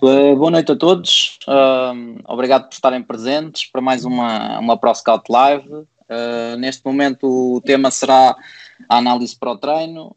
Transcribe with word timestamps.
Uh, 0.00 0.36
boa 0.36 0.52
noite 0.52 0.70
a 0.70 0.76
todos, 0.76 1.40
uh, 1.48 2.22
obrigado 2.32 2.68
por 2.68 2.72
estarem 2.72 3.02
presentes 3.02 3.66
para 3.66 3.80
mais 3.80 4.04
uma, 4.04 4.60
uma 4.60 4.78
ProScout 4.78 5.24
Live. 5.28 5.68
Uh, 5.68 6.56
neste 6.56 6.84
momento 6.84 7.26
o 7.56 7.60
tema 7.60 7.90
será 7.90 8.36
a 8.88 8.96
análise 8.96 9.36
para 9.36 9.50
o 9.50 9.58
treino. 9.58 10.16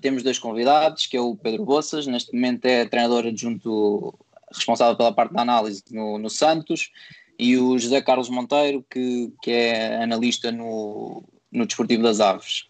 temos 0.00 0.22
dois 0.22 0.38
convidados, 0.38 1.04
que 1.04 1.14
é 1.14 1.20
o 1.20 1.36
Pedro 1.36 1.62
Boças, 1.66 2.06
neste 2.06 2.32
momento 2.32 2.64
é 2.64 2.86
treinador 2.86 3.26
adjunto 3.26 4.18
responsável 4.50 4.96
pela 4.96 5.12
parte 5.12 5.34
da 5.34 5.42
análise 5.42 5.84
no, 5.90 6.16
no 6.16 6.30
Santos, 6.30 6.90
e 7.38 7.58
o 7.58 7.78
José 7.78 8.00
Carlos 8.00 8.30
Monteiro, 8.30 8.82
que, 8.90 9.30
que 9.42 9.50
é 9.50 10.02
analista 10.02 10.50
no, 10.50 11.22
no 11.52 11.66
Desportivo 11.66 12.02
das 12.02 12.18
Aves. 12.18 12.64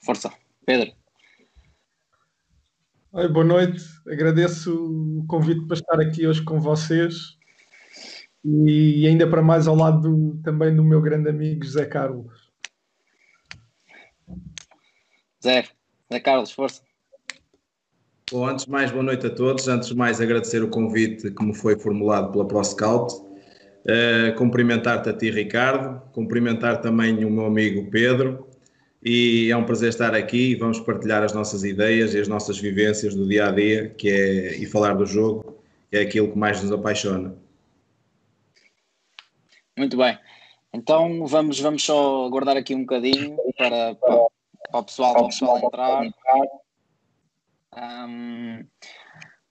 força, 0.00 0.32
Pedro. 0.64 1.03
Oi, 3.16 3.28
boa 3.28 3.44
noite, 3.44 3.80
agradeço 4.08 4.74
o 4.74 5.24
convite 5.28 5.64
para 5.68 5.76
estar 5.76 6.00
aqui 6.00 6.26
hoje 6.26 6.42
com 6.42 6.58
vocês 6.58 7.38
e 8.44 9.06
ainda 9.06 9.24
para 9.24 9.40
mais 9.40 9.68
ao 9.68 9.76
lado 9.76 10.00
do, 10.00 10.42
também 10.42 10.74
do 10.74 10.82
meu 10.82 11.00
grande 11.00 11.28
amigo 11.28 11.64
José 11.64 11.86
Carlos. 11.86 12.50
Zé, 15.40 15.64
Zé 16.12 16.18
Carlos, 16.18 16.50
força. 16.50 16.82
Bom, 18.32 18.48
antes 18.48 18.64
de 18.64 18.72
mais, 18.72 18.90
boa 18.90 19.04
noite 19.04 19.28
a 19.28 19.30
todos. 19.30 19.68
Antes 19.68 19.90
de 19.90 19.96
mais, 19.96 20.20
agradecer 20.20 20.64
o 20.64 20.68
convite 20.68 21.30
que 21.30 21.44
me 21.44 21.54
foi 21.54 21.78
formulado 21.78 22.32
pela 22.32 22.48
ProScout. 22.48 23.14
Uh, 23.14 24.34
cumprimentar-te 24.36 25.08
a 25.08 25.16
ti, 25.16 25.30
Ricardo. 25.30 26.02
Cumprimentar 26.10 26.80
também 26.80 27.24
o 27.24 27.30
meu 27.30 27.46
amigo 27.46 27.88
Pedro 27.92 28.53
e 29.04 29.50
é 29.50 29.56
um 29.56 29.66
prazer 29.66 29.90
estar 29.90 30.14
aqui 30.14 30.52
e 30.52 30.54
vamos 30.54 30.80
partilhar 30.80 31.22
as 31.22 31.34
nossas 31.34 31.62
ideias 31.62 32.14
e 32.14 32.18
as 32.18 32.26
nossas 32.26 32.58
vivências 32.58 33.14
do 33.14 33.28
dia 33.28 33.48
a 33.48 33.52
dia 33.52 33.90
que 33.90 34.08
é, 34.08 34.56
e 34.56 34.64
falar 34.64 34.94
do 34.94 35.04
jogo, 35.04 35.62
que 35.90 35.98
é 35.98 36.00
aquilo 36.00 36.32
que 36.32 36.38
mais 36.38 36.62
nos 36.62 36.72
apaixona. 36.72 37.36
Muito 39.76 39.98
bem. 39.98 40.18
Então 40.72 41.26
vamos, 41.26 41.60
vamos 41.60 41.84
só 41.84 42.24
aguardar 42.24 42.56
aqui 42.56 42.74
um 42.74 42.80
bocadinho 42.80 43.36
para, 43.58 43.94
para, 43.96 44.26
para 44.70 44.80
o 44.80 44.84
pessoal, 44.84 45.12
para 45.12 45.22
o 45.22 45.28
pessoal 45.28 45.58
entrar. 45.58 46.02
Um, 47.76 48.64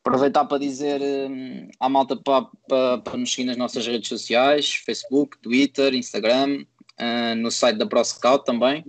aproveitar 0.03 0.45
para 0.45 0.58
dizer 0.58 0.99
um, 0.99 1.70
à 1.80 1.88
malta 1.88 2.16
para, 2.16 2.47
para, 2.67 2.97
para, 2.99 3.17
nos 3.17 3.31
seguir 3.31 3.45
nas 3.45 3.58
nossas 3.58 3.86
redes 3.86 4.09
sociais, 4.09 4.73
Facebook, 4.83 5.38
Twitter, 5.39 5.94
Instagram, 5.94 6.66
uh, 6.99 7.36
no 7.36 7.52
site 7.52 7.77
da 7.77 7.86
ProScout 7.86 8.45
também 8.45 8.83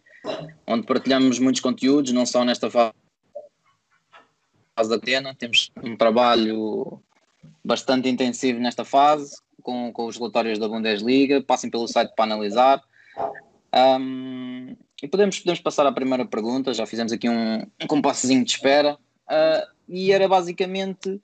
onde 0.66 0.86
partilhamos 0.86 1.38
muitos 1.38 1.60
conteúdos, 1.60 2.12
não 2.12 2.26
só 2.26 2.44
nesta 2.44 2.70
fase 2.70 2.92
da 4.76 4.98
quarentena, 4.98 5.34
temos 5.34 5.70
um 5.82 5.96
trabalho 5.96 7.00
bastante 7.64 8.08
intensivo 8.08 8.58
nesta 8.58 8.84
fase, 8.84 9.36
com, 9.62 9.92
com 9.92 10.06
os 10.06 10.16
relatórios 10.16 10.58
da 10.58 10.68
Bundesliga, 10.68 11.42
passem 11.42 11.70
pelo 11.70 11.86
site 11.86 12.12
para 12.14 12.24
analisar. 12.24 12.82
Um, 13.74 14.76
e 15.02 15.08
podemos, 15.08 15.38
podemos 15.38 15.60
passar 15.60 15.86
à 15.86 15.92
primeira 15.92 16.24
pergunta, 16.24 16.74
já 16.74 16.86
fizemos 16.86 17.12
aqui 17.12 17.28
um, 17.28 17.62
um 17.82 17.86
compassozinho 17.86 18.44
de 18.44 18.52
espera, 18.52 18.94
uh, 18.94 19.74
e 19.88 20.12
era 20.12 20.28
basicamente 20.28 21.20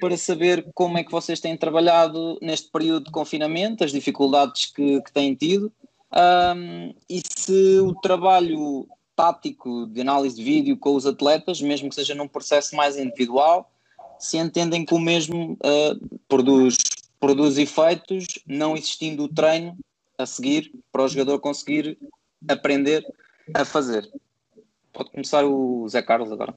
para 0.00 0.16
saber 0.16 0.66
como 0.74 0.98
é 0.98 1.04
que 1.04 1.10
vocês 1.10 1.40
têm 1.40 1.56
trabalhado 1.56 2.38
neste 2.42 2.70
período 2.70 3.06
de 3.06 3.10
confinamento, 3.10 3.84
as 3.84 3.92
dificuldades 3.92 4.66
que, 4.66 5.00
que 5.02 5.12
têm 5.12 5.34
tido, 5.34 5.72
um, 6.14 6.94
e 7.08 7.20
se 7.36 7.78
o 7.80 7.94
trabalho 7.94 8.86
tático 9.16 9.86
de 9.86 10.00
análise 10.00 10.36
de 10.36 10.44
vídeo 10.44 10.76
com 10.76 10.94
os 10.94 11.06
atletas, 11.06 11.60
mesmo 11.60 11.88
que 11.88 11.94
seja 11.94 12.14
num 12.14 12.28
processo 12.28 12.76
mais 12.76 12.96
individual, 12.96 13.70
se 14.18 14.38
entendem 14.38 14.84
que 14.84 14.94
o 14.94 14.98
mesmo 14.98 15.52
uh, 15.54 16.18
produz, 16.28 16.76
produz 17.18 17.58
efeitos, 17.58 18.26
não 18.46 18.76
existindo 18.76 19.24
o 19.24 19.28
treino 19.28 19.76
a 20.16 20.26
seguir 20.26 20.72
para 20.92 21.02
o 21.02 21.08
jogador 21.08 21.38
conseguir 21.40 21.98
aprender 22.48 23.04
a 23.52 23.64
fazer. 23.64 24.08
Pode 24.92 25.10
começar 25.10 25.44
o 25.44 25.88
Zé 25.88 26.02
Carlos 26.02 26.30
agora. 26.30 26.54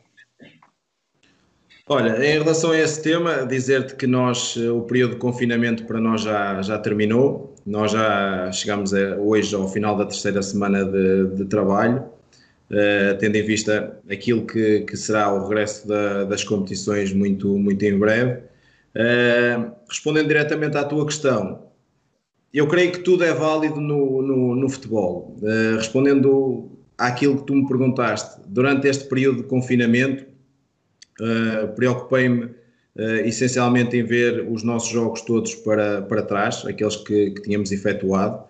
Olha, 1.89 2.17
em 2.17 2.39
relação 2.39 2.71
a 2.71 2.77
esse 2.77 3.01
tema, 3.01 3.45
dizer-te 3.45 3.95
que 3.95 4.05
nós, 4.05 4.55
o 4.57 4.81
período 4.81 5.13
de 5.13 5.19
confinamento 5.19 5.85
para 5.85 5.99
nós 5.99 6.21
já, 6.21 6.61
já 6.61 6.77
terminou, 6.77 7.55
nós 7.67 7.91
já 7.91 8.51
chegamos 8.51 8.93
a, 8.93 9.17
hoje 9.17 9.53
ao 9.53 9.67
final 9.67 9.97
da 9.97 10.05
terceira 10.05 10.41
semana 10.41 10.85
de, 10.85 11.27
de 11.35 11.45
trabalho, 11.45 12.05
uh, 12.71 13.17
tendo 13.19 13.35
em 13.35 13.43
vista 13.43 13.99
aquilo 14.09 14.47
que, 14.47 14.81
que 14.81 14.95
será 14.95 15.33
o 15.33 15.47
regresso 15.47 15.87
da, 15.87 16.23
das 16.23 16.43
competições 16.43 17.13
muito, 17.13 17.57
muito 17.57 17.83
em 17.83 17.99
breve. 17.99 18.41
Uh, 18.95 19.71
respondendo 19.89 20.27
diretamente 20.27 20.77
à 20.77 20.83
tua 20.85 21.05
questão, 21.05 21.67
eu 22.53 22.67
creio 22.67 22.93
que 22.93 22.99
tudo 22.99 23.23
é 23.25 23.33
válido 23.33 23.81
no, 23.81 24.21
no, 24.21 24.55
no 24.55 24.69
futebol. 24.69 25.35
Uh, 25.41 25.75
respondendo 25.75 26.71
àquilo 26.97 27.37
que 27.37 27.43
tu 27.43 27.53
me 27.53 27.67
perguntaste, 27.67 28.41
durante 28.47 28.87
este 28.87 29.03
período 29.09 29.43
de 29.43 29.43
confinamento, 29.43 30.25
Uh, 31.19 31.73
Preocupei-me 31.73 32.51
uh, 32.97 33.25
essencialmente 33.25 33.95
em 33.95 34.03
ver 34.03 34.47
os 34.49 34.63
nossos 34.63 34.89
jogos 34.89 35.21
todos 35.21 35.55
para, 35.55 36.01
para 36.01 36.23
trás, 36.23 36.65
aqueles 36.65 36.95
que, 36.95 37.31
que 37.31 37.41
tínhamos 37.43 37.71
efetuado. 37.71 38.43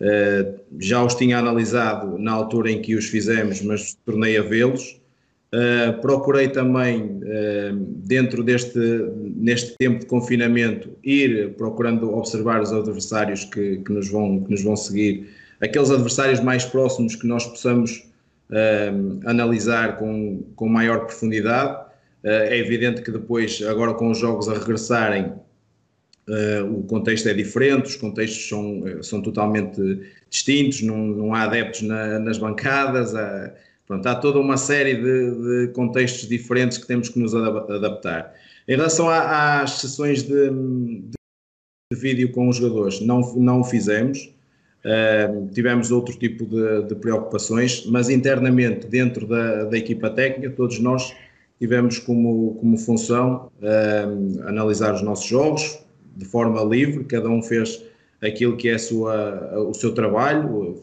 Uh, 0.00 0.60
já 0.78 1.02
os 1.02 1.14
tinha 1.14 1.38
analisado 1.38 2.18
na 2.18 2.32
altura 2.32 2.70
em 2.70 2.82
que 2.82 2.96
os 2.96 3.06
fizemos, 3.06 3.62
mas 3.62 3.96
tornei 4.04 4.36
a 4.36 4.42
vê-los. 4.42 5.00
procurei 6.00 6.48
também, 6.48 7.20
dentro 8.06 8.42
deste 8.42 8.80
neste 9.36 9.76
tempo 9.76 9.98
de 10.00 10.06
confinamento, 10.06 10.88
ir 11.04 11.54
procurando 11.58 12.10
observar 12.16 12.62
os 12.62 12.72
adversários 12.72 13.44
que, 13.44 13.76
que, 13.84 13.92
nos, 13.92 14.08
vão, 14.10 14.42
que 14.44 14.50
nos 14.50 14.62
vão 14.62 14.74
seguir, 14.74 15.28
aqueles 15.60 15.90
adversários 15.90 16.40
mais 16.40 16.64
próximos 16.64 17.16
que 17.16 17.26
nós 17.26 17.46
possamos 17.46 18.02
analisar 19.26 19.98
com, 19.98 20.42
com 20.56 20.68
maior 20.68 21.04
profundidade 21.04 21.91
é 22.24 22.58
evidente 22.58 23.02
que 23.02 23.10
depois, 23.10 23.62
agora 23.62 23.94
com 23.94 24.10
os 24.10 24.18
jogos 24.18 24.48
a 24.48 24.54
regressarem, 24.54 25.32
Uh, 26.28 26.78
o 26.78 26.82
contexto 26.84 27.28
é 27.28 27.34
diferente, 27.34 27.86
os 27.86 27.96
contextos 27.96 28.48
são, 28.48 28.86
eh, 28.86 29.02
são 29.02 29.20
totalmente 29.20 29.80
distintos, 30.30 30.80
não, 30.80 30.96
não 30.96 31.34
há 31.34 31.42
adeptos 31.42 31.82
na, 31.82 32.20
nas 32.20 32.38
bancadas, 32.38 33.12
há, 33.12 33.52
pronto, 33.88 34.06
há 34.06 34.14
toda 34.14 34.38
uma 34.38 34.56
série 34.56 34.94
de, 34.94 35.66
de, 35.66 35.72
contextos 35.72 36.28
diferentes 36.28 36.78
que 36.78 36.86
temos 36.86 37.08
que 37.08 37.18
nos 37.18 37.34
adaptar. 37.34 38.32
Em 38.68 38.76
relação 38.76 39.08
a, 39.08 39.62
às 39.62 39.80
sessões 39.80 40.22
de, 40.22 40.50
de, 40.50 41.10
de, 41.92 42.00
vídeo 42.00 42.30
com 42.30 42.48
os 42.48 42.56
jogadores, 42.56 43.00
não, 43.00 43.20
não 43.34 43.60
o 43.62 43.64
fizemos, 43.64 44.32
uh, 44.84 45.50
tivemos 45.52 45.90
outro 45.90 46.16
tipo 46.16 46.46
de, 46.46 46.84
de, 46.84 46.94
preocupações, 46.94 47.84
mas 47.86 48.08
internamente, 48.08 48.86
dentro 48.86 49.26
da, 49.26 49.64
da 49.64 49.76
equipa 49.76 50.08
técnica, 50.08 50.50
todos 50.50 50.78
nós 50.78 51.12
tivemos 51.62 52.00
como, 52.00 52.56
como 52.56 52.76
função 52.76 53.48
uh, 53.60 54.48
analisar 54.48 54.92
os 54.92 55.00
nossos 55.00 55.26
jogos 55.26 55.78
de 56.16 56.24
forma 56.24 56.60
livre, 56.64 57.04
cada 57.04 57.28
um 57.28 57.40
fez 57.40 57.84
aquilo 58.20 58.56
que 58.56 58.68
é 58.68 58.76
sua, 58.76 59.56
o 59.68 59.72
seu 59.72 59.94
trabalho, 59.94 60.82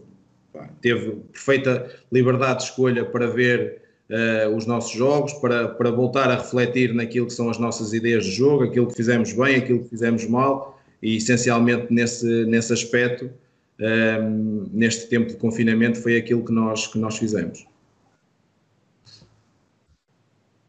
teve 0.82 1.18
perfeita 1.34 1.86
liberdade 2.10 2.60
de 2.60 2.64
escolha 2.70 3.04
para 3.04 3.28
ver 3.28 3.82
uh, 4.10 4.56
os 4.56 4.66
nossos 4.66 4.92
jogos, 4.92 5.34
para, 5.34 5.68
para 5.68 5.92
voltar 5.92 6.32
a 6.32 6.36
refletir 6.36 6.94
naquilo 6.94 7.28
que 7.28 7.34
são 7.34 7.50
as 7.50 7.58
nossas 7.58 7.92
ideias 7.92 8.24
de 8.24 8.32
jogo, 8.32 8.64
aquilo 8.64 8.88
que 8.88 8.96
fizemos 8.96 9.34
bem, 9.34 9.58
aquilo 9.58 9.84
que 9.84 9.90
fizemos 9.90 10.26
mal, 10.26 10.80
e 11.04 11.18
essencialmente 11.18 11.88
nesse, 11.94 12.46
nesse 12.46 12.72
aspecto, 12.72 13.26
uh, 13.26 14.70
neste 14.72 15.08
tempo 15.10 15.28
de 15.28 15.36
confinamento, 15.36 16.02
foi 16.02 16.16
aquilo 16.16 16.46
que 16.46 16.54
nós, 16.54 16.88
que 16.88 16.98
nós 16.98 17.18
fizemos. 17.18 17.68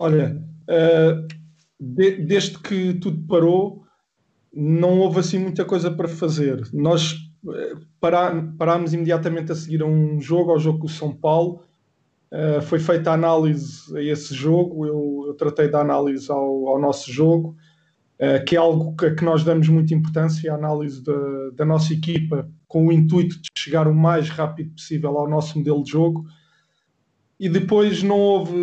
Olha, 0.01 0.43
uh, 0.63 1.29
de, 1.79 2.25
desde 2.25 2.59
que 2.59 2.95
tudo 2.95 3.23
parou, 3.29 3.85
não 4.51 4.99
houve 4.99 5.21
assim 5.21 5.39
muita 5.39 5.63
coisa 5.63 5.91
para 5.91 6.09
fazer. 6.09 6.67
Nós 6.73 7.13
uh, 7.45 7.79
pará, 8.01 8.33
parámos 8.57 8.95
imediatamente 8.95 9.53
a 9.53 9.55
seguir 9.55 9.83
a 9.83 9.87
um 9.87 10.19
jogo, 10.19 10.53
ao 10.53 10.59
jogo 10.59 10.79
com 10.79 10.87
o 10.87 10.89
São 10.89 11.15
Paulo. 11.15 11.65
Uh, 12.33 12.63
foi 12.63 12.79
feita 12.79 13.11
a 13.11 13.15
análise 13.15 13.95
a 13.95 14.03
esse 14.03 14.33
jogo, 14.35 14.87
eu, 14.87 15.25
eu 15.27 15.35
tratei 15.35 15.69
da 15.69 15.81
análise 15.81 16.31
ao, 16.31 16.69
ao 16.69 16.81
nosso 16.81 17.13
jogo, 17.13 17.55
uh, 18.21 18.43
que 18.47 18.57
é 18.57 18.59
algo 18.59 18.97
que, 18.97 19.11
que, 19.11 19.25
nós 19.25 19.45
damos 19.45 19.69
muita 19.69 19.93
importância, 19.93 20.51
a 20.51 20.55
análise 20.55 21.05
da, 21.05 21.51
da 21.57 21.65
nossa 21.67 21.93
equipa, 21.93 22.49
com 22.67 22.87
o 22.87 22.93
intuito 22.93 23.35
de 23.35 23.49
chegar 23.55 23.87
o 23.87 23.95
mais 23.95 24.31
rápido 24.31 24.71
possível 24.71 25.19
ao 25.19 25.29
nosso 25.29 25.59
modelo 25.59 25.83
de 25.83 25.91
jogo 25.91 26.25
e 27.41 27.49
depois 27.49 28.03
não 28.03 28.19
houve, 28.19 28.55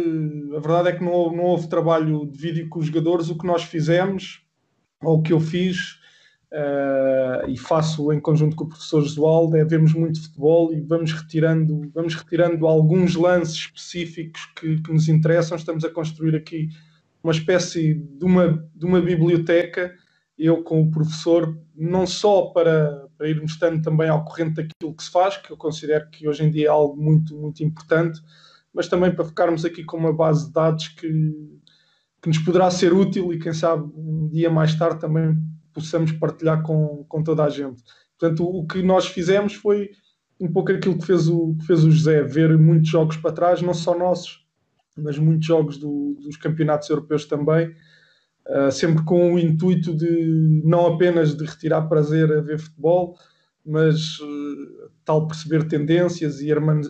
a 0.56 0.60
verdade 0.60 0.90
é 0.90 0.92
que 0.92 1.04
não 1.04 1.12
houve, 1.12 1.36
não 1.36 1.46
houve 1.46 1.68
trabalho 1.68 2.28
de 2.28 2.38
vídeo 2.38 2.70
com 2.70 2.78
os 2.78 2.86
jogadores. 2.86 3.28
O 3.28 3.36
que 3.36 3.48
nós 3.48 3.64
fizemos, 3.64 4.44
ou 5.02 5.18
o 5.18 5.22
que 5.24 5.34
eu 5.34 5.40
fiz, 5.40 5.94
uh, 6.54 7.50
e 7.50 7.58
faço 7.58 8.14
em 8.14 8.20
conjunto 8.20 8.56
com 8.56 8.66
o 8.66 8.70
professor 8.70 9.02
Josualdo, 9.02 9.58
é 9.58 9.66
vermos 9.66 9.94
muito 9.94 10.22
futebol 10.22 10.72
e 10.72 10.80
vamos 10.80 11.12
retirando, 11.12 11.90
vamos 11.92 12.14
retirando 12.14 12.68
alguns 12.68 13.16
lances 13.16 13.56
específicos 13.56 14.46
que, 14.56 14.80
que 14.80 14.94
nos 14.94 15.10
interessam. 15.10 15.58
Estamos 15.58 15.84
a 15.84 15.90
construir 15.90 16.36
aqui 16.36 16.70
uma 17.24 17.34
espécie 17.34 17.96
de 17.96 18.26
uma, 18.26 18.64
de 18.76 18.86
uma 18.86 19.02
biblioteca, 19.02 19.92
eu 20.38 20.62
com 20.64 20.84
o 20.84 20.92
professor, 20.92 21.60
não 21.76 22.06
só 22.06 22.52
para, 22.52 23.08
para 23.18 23.28
irmos 23.28 23.54
estando 23.54 23.82
também 23.82 24.08
ao 24.08 24.24
corrente 24.24 24.58
daquilo 24.58 24.96
que 24.96 25.04
se 25.04 25.10
faz, 25.10 25.36
que 25.36 25.50
eu 25.52 25.58
considero 25.58 26.08
que 26.12 26.28
hoje 26.28 26.44
em 26.44 26.52
dia 26.52 26.68
é 26.68 26.70
algo 26.70 26.96
muito, 26.96 27.36
muito 27.36 27.64
importante, 27.64 28.22
mas 28.78 28.88
também 28.88 29.12
para 29.12 29.26
ficarmos 29.26 29.66
aqui 29.66 29.84
com 29.84 29.98
uma 29.98 30.14
base 30.14 30.46
de 30.46 30.54
dados 30.54 30.88
que, 30.90 31.10
que 32.22 32.28
nos 32.28 32.38
poderá 32.38 32.70
ser 32.70 32.94
útil 32.94 33.34
e 33.34 33.40
quem 33.40 33.52
sabe 33.52 33.92
um 33.96 34.30
dia 34.30 34.52
mais 34.52 34.76
tarde 34.76 35.02
também 35.02 35.36
possamos 35.74 36.12
partilhar 36.12 36.62
com, 36.62 37.04
com 37.10 37.24
toda 37.24 37.44
a 37.44 37.50
gente. 37.50 37.84
Portanto, 38.20 38.46
o, 38.48 38.68
que 38.68 38.84
nós 38.84 39.08
fizemos 39.08 39.56
foi 39.56 39.90
um 40.40 40.52
pouco 40.52 40.72
aquilo 40.72 40.96
que 40.96 41.08
fez 41.08 41.28
o, 41.28 41.56
que 41.60 41.66
fez 41.66 41.84
o 41.84 41.90
José, 41.90 42.22
ver 42.22 42.56
muitos 42.56 42.88
jogos 42.88 43.18
para 43.18 43.32
trás, 43.32 43.64
não 43.64 43.74
só 43.74 43.98
nossos, 43.98 44.46
mas 44.96 45.18
muitos 45.18 45.48
jogos 45.48 45.80
do, 45.80 46.16
dos 46.22 46.38
campeonatos 46.38 46.88
europeus 46.88 47.26
também, 47.26 47.74
uh, 48.48 48.72
sempre 48.72 49.04
com 49.04 49.34
o 49.34 49.40
intuito 49.40 49.96
de 49.96 50.62
não 50.64 50.86
apenas 50.86 51.36
de 51.36 51.44
retirar 51.44 51.82
prazer 51.88 52.32
a 52.32 52.42
ver 52.42 52.60
futebol, 52.60 53.18
mas 53.68 54.18
uh, 54.19 54.90
tal 55.04 55.28
perceber 55.28 55.68
tendências 55.68 56.40
e 56.40 56.50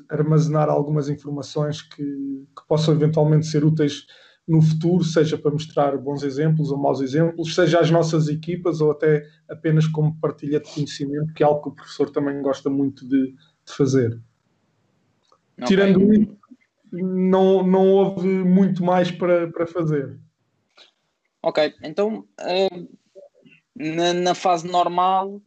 armazenar 0.10 0.70
algumas 0.70 1.10
informações 1.10 1.82
que, 1.82 2.04
que 2.04 2.68
possam 2.68 2.94
eventualmente 2.94 3.48
ser 3.48 3.66
úteis 3.66 4.06
no 4.48 4.62
futuro, 4.62 5.04
seja 5.04 5.38
para 5.38 5.52
mostrar 5.52 5.98
bons 5.98 6.24
exemplos 6.24 6.72
ou 6.72 6.78
maus 6.78 7.02
exemplos, 7.02 7.54
seja 7.54 7.80
às 7.80 7.92
nossas 7.92 8.30
equipas 8.30 8.80
ou 8.80 8.92
até 8.92 9.28
apenas 9.50 9.88
como 9.88 10.18
partilha 10.22 10.60
de 10.60 10.72
conhecimento, 10.72 11.34
que 11.34 11.44
é 11.44 11.46
algo 11.46 11.64
que 11.64 11.70
o 11.70 11.76
professor 11.76 12.10
também 12.12 12.42
gosta 12.42 12.70
muito 12.70 13.06
de, 13.06 13.34
de 13.34 13.74
fazer. 13.74 14.22
Okay. 15.58 15.68
Tirando 15.68 16.14
isso, 16.14 16.38
não, 16.94 17.64
não 17.64 17.90
houve 17.90 18.28
muito 18.28 18.84
mais 18.84 19.12
para, 19.12 19.52
para 19.52 19.66
fazer. 19.68 20.18
Ok, 21.42 21.74
então 21.84 22.26
uh, 22.40 22.88
na, 23.76 24.14
na, 24.14 24.36
fase 24.36 24.68
normal, 24.68 25.42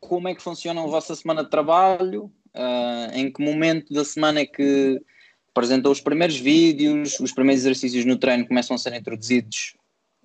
como 0.00 0.28
é 0.28 0.34
que 0.34 0.42
funciona 0.42 0.82
a 0.82 0.86
vossa 0.86 1.14
semana 1.14 1.44
de 1.44 1.50
trabalho? 1.50 2.32
Uh, 2.54 3.14
em 3.14 3.30
que 3.30 3.42
momento 3.42 3.92
da 3.92 4.04
semana 4.04 4.40
é 4.40 4.46
que 4.46 5.00
apresentou 5.50 5.92
os 5.92 6.00
primeiros 6.00 6.36
vídeos, 6.36 7.20
os 7.20 7.32
primeiros 7.32 7.62
exercícios 7.62 8.04
no 8.04 8.16
treino 8.16 8.46
começam 8.46 8.74
a 8.74 8.78
ser 8.78 8.94
introduzidos 8.94 9.76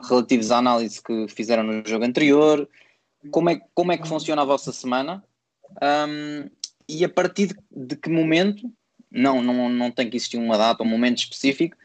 relativos 0.02 0.52
à 0.52 0.58
análise 0.58 1.02
que 1.02 1.28
fizeram 1.28 1.64
no 1.64 1.86
jogo 1.86 2.06
anterior. 2.06 2.68
Como 3.32 3.50
é, 3.50 3.60
como 3.74 3.92
é 3.92 3.98
que 3.98 4.08
funciona 4.08 4.42
a 4.42 4.46
vossa 4.46 4.72
semana? 4.72 5.24
Um, 5.82 6.50
e 6.88 7.04
a 7.04 7.10
partir 7.10 7.56
de, 7.72 7.96
que 7.96 8.10
momento, 8.10 8.72
não, 9.12 9.42
não, 9.42 9.70
não 9.70 9.92
tem 9.92 10.10
que 10.10 10.18
existir 10.18 10.38
uma 10.38 10.58
data, 10.58 10.84
um 10.84 10.88
momento 10.88 11.20
específico, 11.20 11.76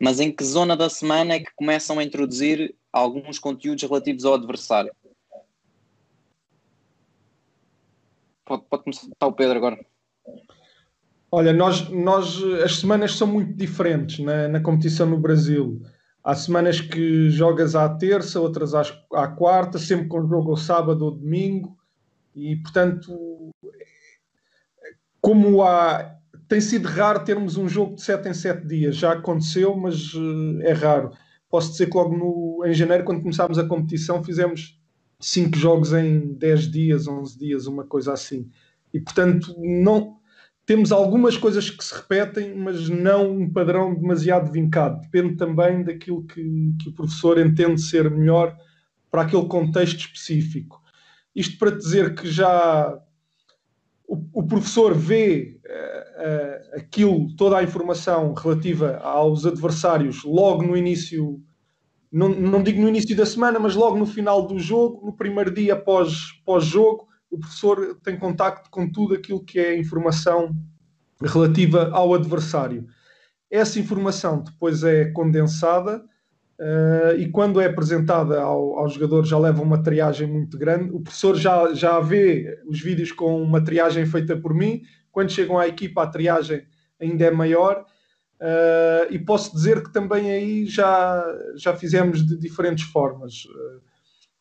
mas 0.00 0.20
em 0.20 0.30
que 0.30 0.44
zona 0.44 0.76
da 0.76 0.88
semana 0.88 1.34
é 1.34 1.40
que 1.40 1.54
começam 1.54 1.98
a 1.98 2.04
introduzir 2.04 2.74
alguns 2.92 3.38
conteúdos 3.38 3.82
relativos 3.82 4.24
ao 4.24 4.34
adversário? 4.34 4.92
Pode, 8.46 8.62
pode 8.70 8.84
começar 8.84 9.08
o 9.22 9.32
Pedro 9.32 9.58
agora. 9.58 9.76
Olha, 11.30 11.52
nós, 11.52 11.90
nós 11.90 12.42
as 12.64 12.76
semanas 12.76 13.16
são 13.16 13.26
muito 13.26 13.52
diferentes 13.54 14.24
na, 14.24 14.48
na 14.48 14.60
competição 14.60 15.04
no 15.06 15.18
Brasil. 15.18 15.82
Há 16.22 16.34
semanas 16.34 16.80
que 16.80 17.28
jogas 17.28 17.74
à 17.74 17.88
terça, 17.88 18.40
outras 18.40 18.74
às, 18.74 18.96
à 19.12 19.28
quarta, 19.28 19.78
sempre 19.78 20.06
com 20.06 20.26
jogo 20.26 20.50
ao 20.50 20.56
sábado 20.56 21.04
ou 21.04 21.10
domingo, 21.10 21.76
e 22.34 22.56
portanto, 22.56 23.52
como 25.20 25.62
há, 25.62 26.16
tem 26.48 26.60
sido 26.60 26.86
raro 26.86 27.24
termos 27.24 27.56
um 27.56 27.68
jogo 27.68 27.96
de 27.96 28.02
7 28.02 28.28
em 28.28 28.34
7 28.34 28.66
dias, 28.66 28.96
já 28.96 29.12
aconteceu, 29.12 29.76
mas 29.76 30.14
uh, 30.14 30.60
é 30.62 30.72
raro. 30.72 31.10
Posso 31.48 31.72
dizer 31.72 31.86
que 31.86 31.96
logo 31.96 32.16
no, 32.16 32.64
em 32.64 32.74
janeiro, 32.74 33.04
quando 33.04 33.22
começámos 33.22 33.58
a 33.58 33.66
competição, 33.66 34.22
fizemos 34.22 34.75
5 35.20 35.56
jogos 35.56 35.92
em 35.92 36.34
10 36.34 36.70
dias, 36.70 37.08
11 37.08 37.38
dias, 37.38 37.66
uma 37.66 37.84
coisa 37.84 38.12
assim. 38.12 38.50
E 38.92 39.00
portanto, 39.00 39.54
não 39.58 40.16
temos 40.66 40.90
algumas 40.90 41.36
coisas 41.36 41.70
que 41.70 41.84
se 41.84 41.94
repetem, 41.94 42.54
mas 42.56 42.88
não 42.88 43.30
um 43.30 43.50
padrão 43.50 43.94
demasiado 43.94 44.50
vincado. 44.50 45.00
Depende 45.00 45.36
também 45.36 45.84
daquilo 45.84 46.24
que, 46.24 46.42
que 46.80 46.88
o 46.88 46.92
professor 46.92 47.38
entende 47.38 47.80
ser 47.80 48.10
melhor 48.10 48.56
para 49.10 49.22
aquele 49.22 49.46
contexto 49.46 50.00
específico. 50.00 50.82
Isto 51.34 51.56
para 51.58 51.70
dizer 51.70 52.14
que 52.14 52.28
já 52.28 52.98
o, 54.08 54.40
o 54.40 54.42
professor 54.46 54.92
vê 54.94 55.60
uh, 55.64 56.76
uh, 56.76 56.80
aquilo, 56.80 57.34
toda 57.36 57.58
a 57.58 57.62
informação 57.62 58.34
relativa 58.34 58.96
aos 58.98 59.46
adversários 59.46 60.24
logo 60.24 60.62
no 60.62 60.76
início, 60.76 61.40
não, 62.12 62.28
não 62.28 62.62
digo 62.62 62.80
no 62.80 62.88
início 62.88 63.16
da 63.16 63.26
semana, 63.26 63.58
mas 63.58 63.74
logo 63.74 63.96
no 63.96 64.06
final 64.06 64.46
do 64.46 64.58
jogo, 64.58 65.04
no 65.04 65.12
primeiro 65.12 65.50
dia 65.50 65.76
pós-jogo, 65.76 66.42
pós 66.44 66.72
o 67.30 67.38
professor 67.38 67.98
tem 68.02 68.16
contacto 68.16 68.70
com 68.70 68.90
tudo 68.90 69.14
aquilo 69.14 69.44
que 69.44 69.58
é 69.58 69.78
informação 69.78 70.54
relativa 71.20 71.90
ao 71.90 72.14
adversário. 72.14 72.86
Essa 73.50 73.78
informação 73.78 74.42
depois 74.42 74.82
é 74.82 75.06
condensada 75.06 75.98
uh, 76.60 77.16
e 77.18 77.28
quando 77.30 77.60
é 77.60 77.66
apresentada 77.66 78.40
ao, 78.40 78.78
ao, 78.78 78.88
jogador 78.88 79.24
já 79.24 79.38
leva 79.38 79.62
uma 79.62 79.82
triagem 79.82 80.26
muito 80.26 80.58
grande. 80.58 80.90
O 80.90 81.00
professor 81.00 81.36
já, 81.36 81.72
já 81.74 82.00
vê 82.00 82.60
os 82.66 82.80
vídeos 82.80 83.12
com 83.12 83.42
uma 83.42 83.62
triagem 83.62 84.06
feita 84.06 84.36
por 84.36 84.54
mim. 84.54 84.82
Quando 85.10 85.32
chegam 85.32 85.58
à 85.58 85.66
equipa, 85.66 86.02
a 86.02 86.06
triagem 86.06 86.66
ainda 87.00 87.24
é 87.24 87.30
maior. 87.30 87.84
Uh, 88.40 89.10
e 89.10 89.18
posso 89.18 89.54
dizer 89.54 89.82
que 89.82 89.92
também 89.92 90.30
aí 90.30 90.66
já, 90.66 91.24
já 91.56 91.74
fizemos 91.74 92.26
de 92.26 92.36
diferentes 92.36 92.84
formas. 92.84 93.44
Uh, 93.46 93.80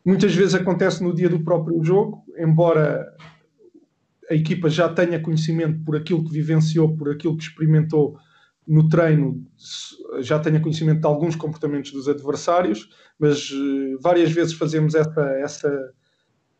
Muitas 0.05 0.35
vezes 0.35 0.53
acontece 0.53 1.03
no 1.03 1.15
dia 1.15 1.27
do 1.27 1.43
próprio 1.43 1.83
jogo, 1.83 2.23
embora 2.37 3.11
a 4.29 4.35
equipa 4.35 4.69
já 4.69 4.87
tenha 4.87 5.19
conhecimento 5.19 5.83
por 5.83 5.95
aquilo 5.95 6.23
que 6.23 6.31
vivenciou, 6.31 6.95
por 6.95 7.09
aquilo 7.09 7.35
que 7.35 7.43
experimentou 7.43 8.15
no 8.67 8.87
treino, 8.87 9.43
já 10.19 10.37
tenha 10.39 10.59
conhecimento 10.59 11.01
de 11.01 11.07
alguns 11.07 11.35
comportamentos 11.35 11.91
dos 11.91 12.07
adversários, 12.07 12.87
mas 13.17 13.49
uh, 13.49 13.99
várias 13.99 14.31
vezes 14.31 14.53
fazemos 14.53 14.93
essa, 14.93 15.21
essa. 15.39 15.93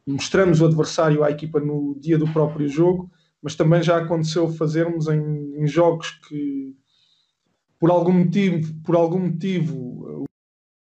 mostramos 0.08 0.60
o 0.62 0.66
adversário 0.66 1.24
à 1.24 1.30
equipa 1.30 1.60
no 1.60 1.96
dia 2.00 2.18
do 2.18 2.32
próprio 2.34 2.68
jogo, 2.68 3.12
mas 3.44 3.56
também 3.56 3.84
já 3.84 3.98
aconteceu 3.98 4.48
fazermos 4.50 5.08
em, 5.08 5.56
em 5.56 5.68
jogos 5.68 6.10
que, 6.28 6.76
por 7.80 7.92
algum 7.92 8.14
motivo, 8.14 8.74
por 8.84 8.96
algum 8.96 9.20
motivo 9.20 10.26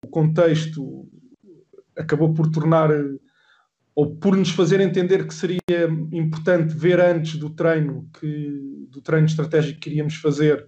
o 0.04 0.08
contexto 0.08 1.08
acabou 1.96 2.32
por 2.32 2.50
tornar 2.50 2.90
ou 3.94 4.16
por 4.16 4.36
nos 4.36 4.50
fazer 4.50 4.80
entender 4.80 5.26
que 5.26 5.34
seria 5.34 5.60
importante 6.12 6.72
ver 6.74 7.00
antes 7.00 7.36
do 7.36 7.50
treino 7.50 8.08
que 8.18 8.86
do 8.90 9.02
treino 9.02 9.26
estratégico 9.26 9.80
que 9.80 9.90
iríamos 9.90 10.14
fazer 10.14 10.66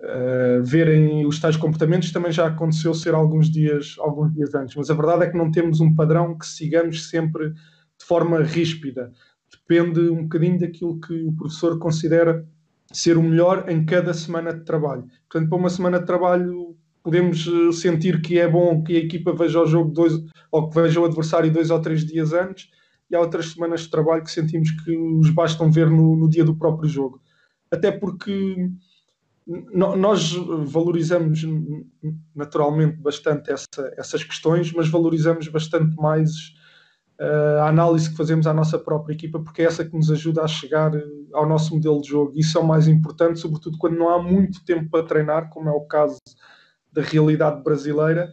uh, 0.00 0.62
verem 0.64 1.24
os 1.24 1.38
tais 1.38 1.56
comportamentos 1.56 2.12
também 2.12 2.32
já 2.32 2.46
aconteceu 2.46 2.92
ser 2.92 3.14
alguns 3.14 3.50
dias 3.50 3.94
alguns 3.98 4.34
dias 4.34 4.54
antes. 4.54 4.74
Mas 4.74 4.90
a 4.90 4.94
verdade 4.94 5.24
é 5.24 5.30
que 5.30 5.38
não 5.38 5.50
temos 5.50 5.80
um 5.80 5.94
padrão 5.94 6.36
que 6.36 6.46
sigamos 6.46 7.08
sempre 7.08 7.52
de 7.52 8.04
forma 8.04 8.42
ríspida. 8.42 9.12
Depende 9.50 10.00
um 10.10 10.24
bocadinho 10.24 10.58
daquilo 10.58 11.00
que 11.00 11.24
o 11.24 11.32
professor 11.32 11.78
considera 11.78 12.44
ser 12.96 13.16
o 13.18 13.22
melhor 13.22 13.68
em 13.68 13.84
cada 13.84 14.14
semana 14.14 14.52
de 14.52 14.64
trabalho 14.64 15.04
portanto 15.28 15.48
para 15.48 15.58
uma 15.58 15.70
semana 15.70 15.98
de 15.98 16.06
trabalho 16.06 16.76
podemos 17.04 17.46
eh, 17.46 17.72
sentir 17.72 18.22
que 18.22 18.38
é 18.38 18.48
bom 18.48 18.82
que 18.82 18.96
a 18.96 19.00
equipa 19.00 19.32
veja 19.32 19.60
o 19.60 19.66
jogo 19.66 19.92
dois, 19.92 20.14
ou 20.50 20.68
que 20.68 20.80
veja 20.80 20.98
o 20.98 21.04
adversário 21.04 21.52
dois 21.52 21.70
ou 21.70 21.80
três 21.80 22.04
dias 22.04 22.32
antes, 22.32 22.70
e 23.10 23.14
há 23.14 23.20
outras 23.20 23.52
semanas 23.52 23.82
de 23.82 23.90
trabalho 23.90 24.24
que 24.24 24.30
sentimos 24.30 24.70
que 24.70 24.96
os 24.96 25.28
bastam 25.30 25.70
ver 25.70 25.90
no, 25.90 26.16
no 26.16 26.28
dia 26.28 26.42
do 26.42 26.56
próprio 26.56 26.88
jogo. 26.88 27.20
Até 27.70 27.92
porque 27.92 28.70
nós 29.46 30.32
valorizamos 30.32 31.44
naturalmente 32.34 32.96
bastante 32.96 33.52
essa, 33.52 33.92
essas 33.98 34.24
questões, 34.24 34.72
mas 34.72 34.88
valorizamos 34.88 35.48
bastante 35.48 35.94
mais 35.96 36.54
a 37.18 37.68
análise 37.68 38.10
que 38.10 38.16
fazemos 38.16 38.46
à 38.46 38.52
nossa 38.52 38.78
própria 38.78 39.14
equipa, 39.14 39.38
porque 39.38 39.62
é 39.62 39.66
essa 39.66 39.84
que 39.84 39.96
nos 39.96 40.10
ajuda 40.10 40.42
a 40.42 40.48
chegar 40.48 40.94
eh, 40.94 41.04
ao 41.32 41.48
nosso 41.48 41.74
modelo 41.74 42.00
de 42.00 42.08
jogo. 42.08 42.32
Isso 42.34 42.58
é 42.58 42.60
o 42.60 42.66
mais 42.66 42.88
importante, 42.88 43.38
sobretudo 43.38 43.78
quando 43.78 43.96
não 43.96 44.08
há 44.08 44.20
muito 44.20 44.64
tempo 44.64 44.90
para 44.90 45.06
treinar, 45.06 45.48
como 45.50 45.68
é 45.68 45.72
o 45.72 45.82
caso 45.82 46.18
da 46.92 47.02
realidade 47.02 47.62
brasileira. 47.62 48.32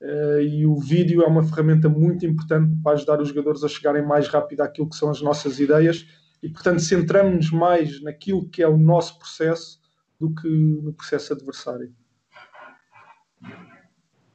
Uh, 0.00 0.40
e 0.40 0.66
o 0.66 0.76
vídeo 0.76 1.22
é 1.22 1.26
uma 1.26 1.42
ferramenta 1.42 1.88
muito 1.88 2.26
importante 2.26 2.76
para 2.82 2.92
ajudar 2.92 3.20
os 3.22 3.28
jogadores 3.28 3.64
a 3.64 3.68
chegarem 3.68 4.04
mais 4.04 4.28
rápido 4.28 4.60
àquilo 4.60 4.88
que 4.88 4.96
são 4.96 5.08
as 5.08 5.22
nossas 5.22 5.58
ideias 5.58 6.06
e, 6.42 6.48
portanto, 6.50 6.80
centramos-nos 6.80 7.50
mais 7.50 8.02
naquilo 8.02 8.46
que 8.50 8.62
é 8.62 8.68
o 8.68 8.76
nosso 8.76 9.18
processo 9.18 9.80
do 10.20 10.34
que 10.34 10.48
no 10.48 10.92
processo 10.92 11.32
adversário. 11.32 11.94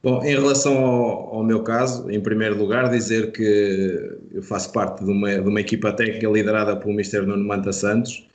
Bom, 0.02 0.24
em 0.24 0.34
relação 0.34 0.78
ao, 0.84 1.34
ao, 1.34 1.44
meu 1.44 1.62
caso, 1.62 2.10
em 2.10 2.20
primeiro 2.20 2.56
lugar, 2.56 2.88
dizer 2.88 3.32
que 3.32 4.18
eu 4.32 4.42
faço 4.42 4.72
parte 4.72 5.04
de 5.04 5.10
uma, 5.10 5.34
de 5.34 5.48
uma 5.48 5.60
equipa 5.60 5.92
técnica 5.92 6.26
liderada 6.28 6.74
pelo 6.76 6.92
Mr. 6.94 7.26
Nuno 7.26 7.44
Manta 7.44 7.72
Santos 7.72 8.26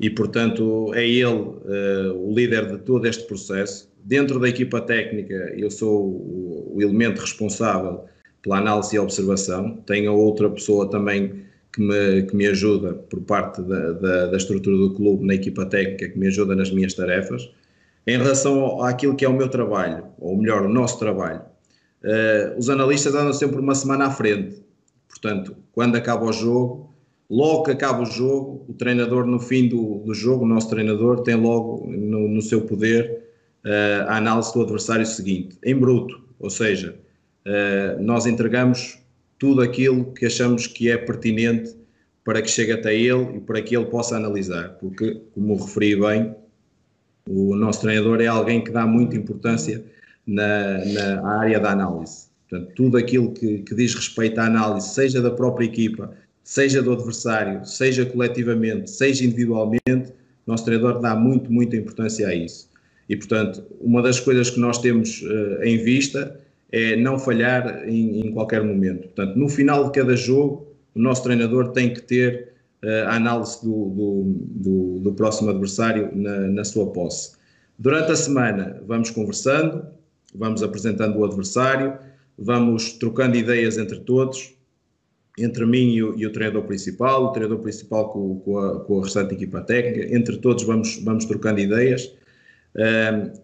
e, 0.00 0.10
portanto, 0.10 0.92
é 0.94 1.06
ele 1.08 1.26
uh, 1.26 2.12
o 2.14 2.34
líder 2.34 2.66
de 2.66 2.78
todo 2.78 3.06
este 3.06 3.24
processo 3.28 3.88
dentro 4.04 4.38
da 4.38 4.48
equipa 4.48 4.80
técnica, 4.80 5.34
eu 5.56 5.70
sou 5.70 6.02
o, 6.02 6.72
o 6.74 6.82
elemento 6.82 7.20
responsável 7.20 8.04
pela 8.42 8.58
análise 8.58 8.94
e 8.94 8.98
observação. 8.98 9.78
Tenho 9.86 10.14
outra 10.14 10.50
pessoa 10.50 10.88
também 10.90 11.44
que 11.72 11.80
me, 11.80 12.22
que 12.22 12.36
me 12.36 12.46
ajuda 12.46 12.92
por 12.94 13.20
parte 13.22 13.62
da, 13.62 13.92
da, 13.92 14.26
da, 14.26 14.36
estrutura 14.36 14.76
do 14.76 14.94
clube 14.94 15.26
na 15.26 15.34
equipa 15.34 15.64
técnica, 15.66 16.08
que 16.08 16.18
me 16.18 16.28
ajuda 16.28 16.54
nas 16.54 16.70
minhas 16.70 16.94
tarefas. 16.94 17.50
Em 18.06 18.18
relação 18.18 18.82
àquilo 18.82 19.16
que 19.16 19.24
é 19.24 19.28
o 19.28 19.32
meu 19.32 19.48
trabalho, 19.48 20.04
ou 20.18 20.36
melhor, 20.36 20.66
o 20.66 20.68
nosso 20.68 20.98
trabalho, 20.98 21.40
uh, 22.02 22.58
os 22.58 22.68
analistas 22.68 23.14
andam 23.14 23.32
sempre 23.32 23.58
uma 23.58 23.74
semana 23.74 24.06
à 24.06 24.10
frente. 24.10 24.62
Portanto, 25.08 25.56
quando 25.72 25.96
acaba 25.96 26.26
o 26.26 26.32
jogo, 26.32 26.92
logo 27.30 27.62
que 27.62 27.70
acaba 27.70 28.02
o 28.02 28.06
jogo, 28.06 28.64
o 28.68 28.74
treinador, 28.74 29.24
no 29.24 29.40
fim 29.40 29.68
do, 29.68 30.00
do 30.00 30.12
jogo, 30.12 30.44
o 30.44 30.48
nosso 30.48 30.68
treinador, 30.68 31.22
tem 31.22 31.34
logo 31.34 31.86
no, 31.86 32.28
no 32.28 32.42
seu 32.42 32.60
poder 32.60 33.24
uh, 33.64 34.08
a 34.08 34.18
análise 34.18 34.52
do 34.52 34.62
adversário 34.62 35.06
seguinte, 35.06 35.56
em 35.64 35.74
bruto, 35.74 36.22
ou 36.38 36.50
seja, 36.50 36.94
uh, 37.46 38.02
nós 38.02 38.26
entregamos 38.26 38.98
tudo 39.38 39.62
aquilo 39.62 40.12
que 40.12 40.26
achamos 40.26 40.66
que 40.66 40.90
é 40.90 40.96
pertinente 40.98 41.74
para 42.22 42.40
que 42.40 42.50
chegue 42.50 42.72
até 42.72 42.94
ele 42.94 43.36
e 43.36 43.40
para 43.40 43.60
que 43.62 43.76
ele 43.76 43.86
possa 43.86 44.16
analisar, 44.16 44.76
porque, 44.80 45.20
como 45.32 45.56
referi 45.56 45.96
bem, 45.96 46.34
o 47.28 47.54
nosso 47.56 47.80
treinador 47.80 48.20
é 48.20 48.26
alguém 48.26 48.62
que 48.62 48.70
dá 48.70 48.86
muita 48.86 49.16
importância 49.16 49.84
na, 50.26 50.84
na 50.84 51.38
área 51.40 51.60
da 51.60 51.70
análise. 51.72 52.28
Portanto, 52.48 52.72
tudo 52.74 52.96
aquilo 52.96 53.32
que, 53.32 53.58
que 53.58 53.74
diz 53.74 53.94
respeito 53.94 54.38
à 54.38 54.46
análise, 54.46 54.88
seja 54.88 55.20
da 55.20 55.30
própria 55.30 55.64
equipa, 55.64 56.12
seja 56.42 56.82
do 56.82 56.92
adversário, 56.92 57.64
seja 57.64 58.04
coletivamente, 58.04 58.90
seja 58.90 59.24
individualmente, 59.24 60.12
o 60.46 60.50
nosso 60.50 60.64
treinador 60.64 61.00
dá 61.00 61.16
muito, 61.16 61.50
muita 61.50 61.76
importância 61.76 62.28
a 62.28 62.34
isso. 62.34 62.68
E, 63.08 63.16
portanto, 63.16 63.64
uma 63.80 64.02
das 64.02 64.20
coisas 64.20 64.50
que 64.50 64.60
nós 64.60 64.78
temos 64.78 65.22
uh, 65.22 65.62
em 65.62 65.78
vista 65.78 66.38
é 66.70 66.96
não 66.96 67.18
falhar 67.18 67.88
em, 67.88 68.20
em, 68.20 68.32
qualquer 68.32 68.62
momento. 68.62 69.08
Portanto, 69.08 69.36
no 69.36 69.48
final 69.48 69.84
de 69.84 69.92
cada 69.92 70.16
jogo, 70.16 70.66
o 70.94 70.98
nosso 70.98 71.22
treinador 71.22 71.72
tem 71.72 71.92
que 71.92 72.02
ter 72.02 72.53
a 73.06 73.16
análise 73.16 73.62
do, 73.62 73.88
do, 73.90 74.22
do, 74.36 75.00
do 75.00 75.12
próximo 75.14 75.50
adversário 75.50 76.10
na, 76.14 76.38
na, 76.48 76.64
sua 76.64 76.92
posse. 76.92 77.36
Durante 77.78 78.12
a 78.12 78.16
semana, 78.16 78.80
vamos 78.86 79.10
conversando, 79.10 79.86
vamos 80.34 80.62
apresentando 80.62 81.18
o 81.18 81.24
adversário, 81.24 81.98
vamos 82.38 82.92
trocando 82.92 83.36
ideias 83.36 83.78
entre 83.78 84.00
todos, 84.00 84.54
entre 85.38 85.64
mim 85.66 85.94
e 85.94 86.02
o, 86.02 86.18
e 86.18 86.26
o 86.26 86.32
treinador 86.32 86.64
principal, 86.64 87.24
o 87.24 87.32
treinador 87.32 87.60
principal 87.60 88.10
com, 88.12 88.38
com, 88.40 88.58
a, 88.58 88.80
com, 88.80 89.00
a, 89.00 89.04
restante 89.04 89.34
equipa 89.34 89.60
técnica, 89.60 90.14
entre 90.14 90.36
todos 90.38 90.62
vamos, 90.64 91.02
vamos 91.02 91.24
trocando 91.24 91.60
ideias 91.60 92.12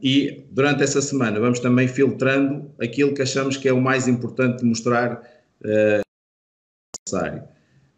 e 0.02 0.44
durante 0.50 0.82
essa 0.82 1.00
semana 1.00 1.38
vamos 1.38 1.60
também 1.60 1.86
filtrando 1.86 2.70
aquilo 2.80 3.14
que 3.14 3.22
achamos 3.22 3.56
que 3.56 3.68
é 3.68 3.72
o 3.72 3.80
mais 3.80 4.08
importante 4.08 4.64
mostrar 4.64 5.22
uh, 5.62 6.02
necessário. 7.06 7.44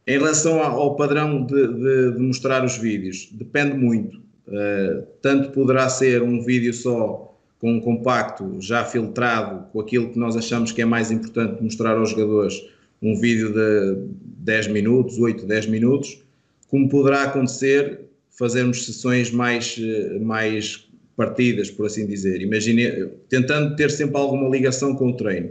Em 0.06 0.18
relação 0.18 0.62
ao 0.62 0.96
padrão 0.96 1.46
de, 1.46 1.68
de, 1.68 2.12
de, 2.12 2.18
mostrar 2.18 2.64
os 2.64 2.76
vídeos, 2.76 3.28
depende 3.32 3.76
muito. 3.76 4.20
Uh, 4.48 5.06
tanto 5.20 5.52
poderá 5.52 5.88
ser 5.88 6.22
um 6.22 6.42
vídeo 6.42 6.74
só 6.74 7.32
com 7.60 7.74
um 7.74 7.80
compacto 7.80 8.56
já 8.60 8.84
filtrado 8.84 9.66
com 9.72 9.80
aquilo 9.80 10.10
que 10.10 10.18
nós 10.18 10.36
achamos 10.36 10.72
que 10.72 10.82
é 10.82 10.84
mais 10.84 11.12
importante 11.12 11.62
mostrar 11.62 11.96
aos 11.96 12.10
jogadores, 12.10 12.60
um 13.00 13.14
vídeo 13.14 13.52
de 13.52 14.08
10 14.38 14.68
minutos, 14.68 15.16
8, 15.16 15.46
10 15.46 15.66
minutos, 15.66 16.20
como 16.68 16.88
poderá 16.88 17.22
acontecer 17.22 18.00
fazermos 18.30 18.84
sessões 18.84 19.30
mais, 19.30 19.76
eh, 19.78 20.18
mais 20.18 20.88
partidas, 21.16 21.70
por 21.70 21.86
assim 21.86 22.06
dizer. 22.06 22.40
Imagine, 22.40 23.10
tentando 23.28 23.76
ter 23.76 23.90
sempre 23.90 24.16
alguma 24.16 24.48
ligação 24.48 24.96
com 24.96 25.10
o 25.10 25.16
treino. 25.16 25.50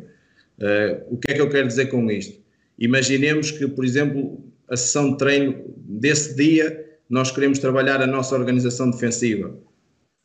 Uh, 0.60 1.13
o 1.13 1.17
que 1.17 1.31
é 1.31 1.36
que 1.36 1.41
eu 1.41 1.50
quero 1.50 1.67
dizer 1.67 1.88
com 1.88 2.10
isto? 2.12 2.39
Imaginemos 2.81 3.51
que, 3.51 3.67
por 3.67 3.85
exemplo, 3.85 4.43
a 4.67 4.75
sessão 4.75 5.11
de 5.11 5.17
treino 5.19 5.63
desse 5.77 6.35
dia 6.35 6.83
nós 7.07 7.29
queremos 7.29 7.59
trabalhar 7.59 8.01
a 8.01 8.07
nossa 8.07 8.33
organização 8.33 8.89
defensiva. 8.89 9.55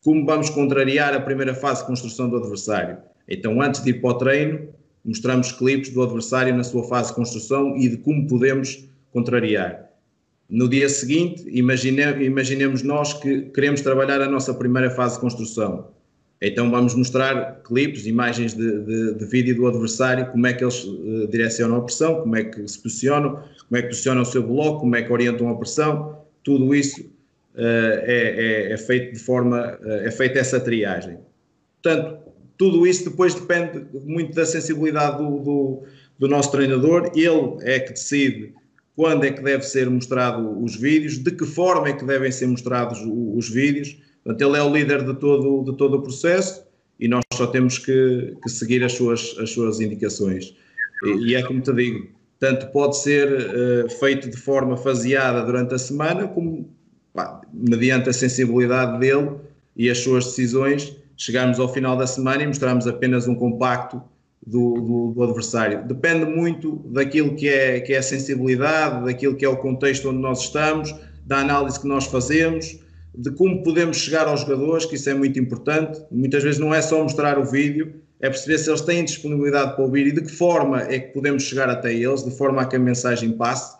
Como 0.02 0.24
vamos 0.24 0.48
contrariar 0.48 1.12
a 1.12 1.20
primeira 1.20 1.54
fase 1.54 1.82
de 1.82 1.88
construção 1.88 2.30
do 2.30 2.38
adversário? 2.38 2.96
Então, 3.28 3.60
antes 3.60 3.84
de 3.84 3.90
ir 3.90 4.00
para 4.00 4.08
o 4.08 4.14
treino, 4.14 4.68
mostramos 5.04 5.52
clipes 5.52 5.90
do 5.90 6.02
adversário 6.02 6.56
na 6.56 6.64
sua 6.64 6.82
fase 6.84 7.10
de 7.10 7.16
construção 7.16 7.76
e 7.76 7.90
de 7.90 7.98
como 7.98 8.26
podemos 8.26 8.88
contrariar. 9.12 9.90
No 10.48 10.66
dia 10.66 10.88
seguinte, 10.88 11.44
imagine, 11.48 12.24
imaginemos 12.24 12.82
nós 12.82 13.12
que 13.12 13.50
queremos 13.50 13.82
trabalhar 13.82 14.22
a 14.22 14.30
nossa 14.30 14.54
primeira 14.54 14.88
fase 14.90 15.16
de 15.16 15.20
construção. 15.20 15.90
Então 16.40 16.70
vamos 16.70 16.94
mostrar 16.94 17.62
clipes, 17.64 18.06
imagens 18.06 18.54
de, 18.54 18.80
de, 18.82 19.14
de 19.14 19.24
vídeo 19.24 19.56
do 19.56 19.66
adversário, 19.66 20.30
como 20.30 20.46
é 20.46 20.52
que 20.52 20.62
eles 20.62 20.84
uh, 20.84 21.26
direcionam 21.28 21.76
a 21.76 21.82
pressão, 21.82 22.20
como 22.20 22.36
é 22.36 22.44
que 22.44 22.68
se 22.68 22.78
posicionam, 22.78 23.42
como 23.68 23.78
é 23.78 23.82
que 23.82 23.88
posicionam 23.88 24.22
o 24.22 24.26
seu 24.26 24.42
bloco, 24.42 24.80
como 24.80 24.96
é 24.96 25.02
que 25.02 25.10
orientam 25.10 25.48
a 25.48 25.56
pressão, 25.56 26.18
tudo 26.44 26.74
isso 26.74 27.00
uh, 27.00 27.08
é, 27.56 28.68
é, 28.68 28.72
é, 28.72 28.76
feito 28.76 29.14
de 29.14 29.18
forma, 29.18 29.78
uh, 29.82 29.90
é 30.06 30.10
feita 30.10 30.38
essa 30.38 30.60
triagem. 30.60 31.18
Portanto, 31.82 32.18
tudo 32.58 32.86
isso 32.86 33.08
depois 33.08 33.34
depende 33.34 33.86
muito 34.04 34.34
da 34.34 34.44
sensibilidade 34.44 35.18
do, 35.18 35.40
do, 35.40 35.82
do 36.18 36.28
nosso 36.28 36.50
treinador, 36.50 37.12
ele 37.14 37.56
é 37.62 37.80
que 37.80 37.92
decide 37.92 38.52
quando 38.94 39.24
é 39.24 39.30
que 39.30 39.42
deve 39.42 39.62
ser 39.62 39.88
mostrado 39.90 40.62
os 40.62 40.74
vídeos, 40.74 41.18
de 41.18 41.30
que 41.30 41.44
forma 41.44 41.88
é 41.88 41.92
que 41.92 42.04
devem 42.04 42.32
ser 42.32 42.46
mostrados 42.46 42.98
os 43.04 43.48
vídeos. 43.48 43.98
Portanto, 44.26 44.42
ele 44.42 44.58
é 44.58 44.62
o 44.62 44.72
líder 44.74 45.04
de 45.04 45.14
todo, 45.14 45.70
de 45.70 45.76
todo 45.76 45.98
o 45.98 46.02
processo 46.02 46.66
e 46.98 47.06
nós 47.06 47.22
só 47.32 47.46
temos 47.46 47.78
que, 47.78 48.34
que 48.42 48.48
seguir 48.48 48.82
as 48.82 48.92
suas, 48.92 49.36
as 49.38 49.50
suas 49.50 49.80
indicações. 49.80 50.56
E, 51.04 51.28
e 51.28 51.34
é 51.36 51.42
como 51.44 51.60
te 51.60 51.72
digo, 51.72 52.08
tanto 52.40 52.66
pode 52.72 52.96
ser 52.98 53.28
uh, 53.28 53.88
feito 53.88 54.28
de 54.28 54.36
forma 54.36 54.76
faseada 54.76 55.44
durante 55.44 55.74
a 55.74 55.78
semana, 55.78 56.26
como 56.26 56.68
pá, 57.14 57.40
mediante 57.52 58.08
a 58.08 58.12
sensibilidade 58.12 58.98
dele 58.98 59.30
e 59.76 59.88
as 59.88 59.98
suas 59.98 60.24
decisões, 60.24 60.96
chegarmos 61.16 61.60
ao 61.60 61.72
final 61.72 61.96
da 61.96 62.06
semana 62.06 62.42
e 62.42 62.46
mostrarmos 62.48 62.88
apenas 62.88 63.28
um 63.28 63.34
compacto 63.36 64.02
do, 64.44 64.74
do, 64.74 65.12
do, 65.12 65.22
adversário. 65.22 65.86
Depende 65.86 66.24
muito 66.24 66.82
daquilo 66.88 67.36
que 67.36 67.48
é, 67.48 67.78
que 67.78 67.92
é 67.92 67.98
a 67.98 68.02
sensibilidade, 68.02 69.04
daquilo 69.04 69.36
que 69.36 69.44
é 69.44 69.48
o 69.48 69.56
contexto 69.56 70.08
onde 70.08 70.18
nós 70.18 70.40
estamos, 70.40 70.92
da 71.24 71.38
análise 71.38 71.80
que 71.80 71.86
nós 71.86 72.06
fazemos, 72.06 72.84
de 73.16 73.30
como 73.30 73.62
podemos 73.62 73.96
chegar 73.96 74.28
aos 74.28 74.40
jogadores, 74.40 74.84
que 74.84 74.96
isso 74.96 75.08
é 75.08 75.14
muito 75.14 75.38
importante. 75.38 76.00
Muitas 76.10 76.42
vezes 76.42 76.58
não 76.58 76.74
é 76.74 76.82
só 76.82 77.02
mostrar 77.02 77.38
o 77.38 77.44
vídeo, 77.44 77.94
é 78.20 78.28
perceber 78.28 78.58
se 78.58 78.70
eles 78.70 78.80
têm 78.82 79.04
disponibilidade 79.04 79.74
para 79.74 79.84
ouvir 79.84 80.06
e 80.06 80.12
de 80.12 80.22
que 80.22 80.32
forma 80.32 80.82
é 80.82 80.98
que 80.98 81.12
podemos 81.12 81.42
chegar 81.42 81.68
até 81.68 81.94
eles, 81.94 82.22
de 82.24 82.30
forma 82.30 82.62
a 82.62 82.66
que 82.66 82.76
a 82.76 82.78
mensagem 82.78 83.32
passe. 83.32 83.76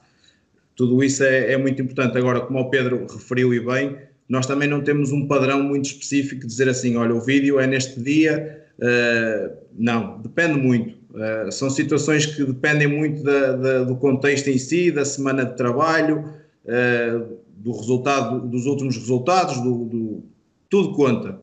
Tudo 0.74 1.02
isso 1.02 1.22
é, 1.22 1.52
é 1.52 1.56
muito 1.56 1.80
importante. 1.80 2.16
Agora, 2.16 2.40
como 2.40 2.58
o 2.58 2.70
Pedro 2.70 3.06
referiu 3.10 3.52
e 3.52 3.60
bem, 3.60 3.96
nós 4.28 4.46
também 4.46 4.68
não 4.68 4.82
temos 4.82 5.12
um 5.12 5.26
padrão 5.26 5.62
muito 5.62 5.86
específico 5.86 6.42
de 6.42 6.46
dizer 6.46 6.68
assim: 6.68 6.96
olha, 6.96 7.14
o 7.14 7.20
vídeo 7.20 7.60
é 7.60 7.66
neste 7.66 8.00
dia 8.00 8.66
Uh, 8.78 9.56
não, 9.76 10.20
depende 10.20 10.58
muito. 10.58 10.96
Uh, 11.10 11.50
são 11.50 11.70
situações 11.70 12.26
que 12.26 12.44
dependem 12.44 12.86
muito 12.86 13.22
da, 13.22 13.52
da, 13.52 13.84
do 13.84 13.96
contexto 13.96 14.48
em 14.48 14.58
si, 14.58 14.90
da 14.90 15.04
semana 15.04 15.44
de 15.44 15.56
trabalho, 15.56 16.24
uh, 16.64 17.38
do 17.66 17.76
resultado, 17.76 18.46
dos 18.46 18.64
últimos 18.64 18.96
resultados, 18.96 19.60
do, 19.60 19.84
do, 19.86 20.22
tudo 20.70 20.92
conta. 20.92 21.40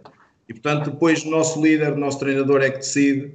E 0.47 0.53
portanto, 0.53 0.91
depois 0.91 1.25
nosso 1.25 1.61
líder, 1.61 1.97
nosso 1.97 2.19
treinador 2.19 2.61
é 2.61 2.69
que 2.69 2.77
decide 2.77 3.33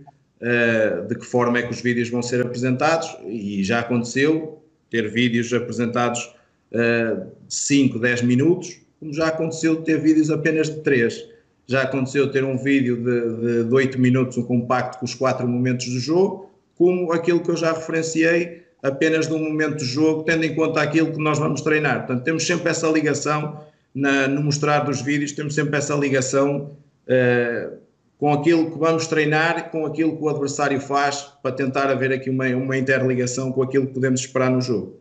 de 1.08 1.14
que 1.16 1.26
forma 1.26 1.58
é 1.58 1.62
que 1.62 1.72
os 1.72 1.82
vídeos 1.82 2.08
vão 2.08 2.22
ser 2.22 2.40
apresentados, 2.40 3.14
e 3.26 3.62
já 3.62 3.80
aconteceu 3.80 4.62
ter 4.88 5.10
vídeos 5.10 5.52
apresentados 5.52 6.32
de 6.70 7.54
5, 7.54 7.98
10 7.98 8.22
minutos, 8.22 8.80
como 8.98 9.12
já 9.12 9.28
aconteceu 9.28 9.82
ter 9.82 10.00
vídeos 10.00 10.30
apenas 10.30 10.70
de 10.70 10.80
3 10.80 11.28
já 11.68 11.82
aconteceu 11.82 12.30
ter 12.32 12.42
um 12.42 12.56
vídeo 12.56 12.96
de, 12.96 13.36
de, 13.36 13.64
de 13.64 13.74
8 13.74 14.00
minutos, 14.00 14.38
um 14.38 14.42
compacto 14.42 14.98
com 14.98 15.04
os 15.04 15.14
quatro 15.14 15.46
momentos 15.46 15.86
do 15.86 16.00
jogo, 16.00 16.50
como 16.74 17.12
aquilo 17.12 17.42
que 17.42 17.50
eu 17.50 17.56
já 17.56 17.72
referenciei, 17.74 18.62
apenas 18.82 19.26
de 19.26 19.34
um 19.34 19.38
momento 19.38 19.78
do 19.78 19.84
jogo, 19.84 20.22
tendo 20.22 20.44
em 20.44 20.54
conta 20.54 20.80
aquilo 20.80 21.12
que 21.12 21.18
nós 21.18 21.38
vamos 21.38 21.60
treinar. 21.60 22.06
Portanto, 22.06 22.24
temos 22.24 22.46
sempre 22.46 22.70
essa 22.70 22.88
ligação 22.88 23.64
na, 23.94 24.28
no 24.28 24.42
mostrar 24.42 24.80
dos 24.80 25.00
vídeos, 25.00 25.32
temos 25.32 25.54
sempre 25.54 25.76
essa 25.76 25.94
ligação 25.94 26.76
uh, 27.06 27.78
com 28.18 28.32
aquilo 28.32 28.70
que 28.70 28.78
vamos 28.78 29.06
treinar, 29.06 29.70
com 29.70 29.86
aquilo 29.86 30.16
que 30.16 30.22
o 30.22 30.28
adversário 30.28 30.80
faz, 30.80 31.22
para 31.42 31.52
tentar 31.52 31.90
haver 31.90 32.12
aqui 32.12 32.30
uma, 32.30 32.46
uma 32.48 32.76
interligação 32.76 33.52
com 33.52 33.62
aquilo 33.62 33.86
que 33.86 33.94
podemos 33.94 34.20
esperar 34.20 34.50
no 34.50 34.60
jogo. 34.60 35.00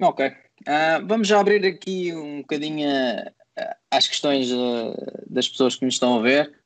Ok. 0.00 0.26
Uh, 0.26 1.06
vamos 1.06 1.28
já 1.28 1.40
abrir 1.40 1.64
aqui 1.66 2.12
um 2.14 2.38
bocadinho 2.42 2.88
às 3.90 4.06
questões 4.06 4.50
uh, 4.50 4.94
das 5.28 5.48
pessoas 5.48 5.76
que 5.76 5.84
nos 5.84 5.94
estão 5.94 6.18
a 6.18 6.22
ver. 6.22 6.61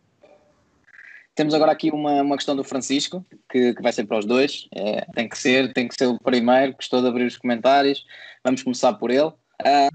Temos 1.37 1.53
agora 1.53 1.71
aqui 1.71 1.91
uma, 1.91 2.23
uma 2.23 2.37
questão 2.37 2.57
do 2.57 2.65
Francisco, 2.65 3.25
que, 3.51 3.75
que 3.75 3.83
vai 3.83 3.93
ser 3.93 4.07
para 4.07 4.19
os 4.19 4.25
dois. 4.25 4.67
É, 4.75 5.05
tem 5.15 5.29
que 5.29 5.39
ser, 5.39 5.73
tem 5.75 5.87
que 5.87 5.95
ser 5.95 6.07
o 6.07 6.19
primeiro, 6.19 6.73
gostou 6.73 7.03
de 7.03 7.09
abrir 7.09 7.27
os 7.27 7.37
comentários. 7.37 8.05
Vamos 8.43 8.63
começar 8.63 8.95
por 8.95 9.11
ele. 9.11 9.31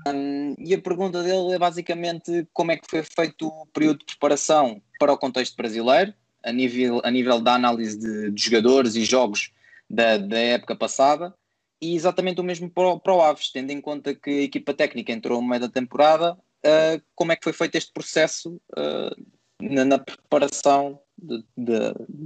Um, 0.07 0.55
e 0.59 0.73
a 0.73 0.81
pergunta 0.81 1.23
dele 1.23 1.53
é 1.53 1.59
basicamente 1.59 2.47
como 2.53 2.71
é 2.71 2.77
que 2.77 2.87
foi 2.87 3.03
feito 3.03 3.47
o 3.47 3.65
período 3.67 3.99
de 3.99 4.05
preparação 4.05 4.81
para 4.99 5.13
o 5.13 5.17
contexto 5.17 5.55
brasileiro, 5.55 6.13
a 6.43 6.51
nível, 6.51 7.01
a 7.03 7.09
nível 7.09 7.41
da 7.41 7.55
análise 7.55 7.97
de, 7.97 8.31
de 8.31 8.43
jogadores 8.43 8.95
e 8.95 9.03
jogos 9.03 9.51
da, 9.89 10.17
da 10.17 10.37
época 10.37 10.75
passada, 10.75 11.33
e 11.81 11.95
exatamente 11.95 12.39
o 12.39 12.43
mesmo 12.43 12.69
para, 12.69 12.97
para 12.99 13.13
o 13.13 13.21
Aves, 13.21 13.51
tendo 13.51 13.71
em 13.71 13.81
conta 13.81 14.13
que 14.13 14.29
a 14.29 14.43
equipa 14.43 14.73
técnica 14.73 15.11
entrou 15.11 15.41
no 15.41 15.47
meio 15.47 15.61
da 15.61 15.69
temporada, 15.69 16.33
uh, 16.33 17.01
como 17.15 17.31
é 17.31 17.35
que 17.35 17.43
foi 17.43 17.53
feito 17.53 17.75
este 17.75 17.91
processo 17.91 18.61
uh, 18.77 19.25
na, 19.59 19.85
na, 19.85 19.99
preparação 19.99 20.99
de, 21.21 21.43
de, 21.57 21.73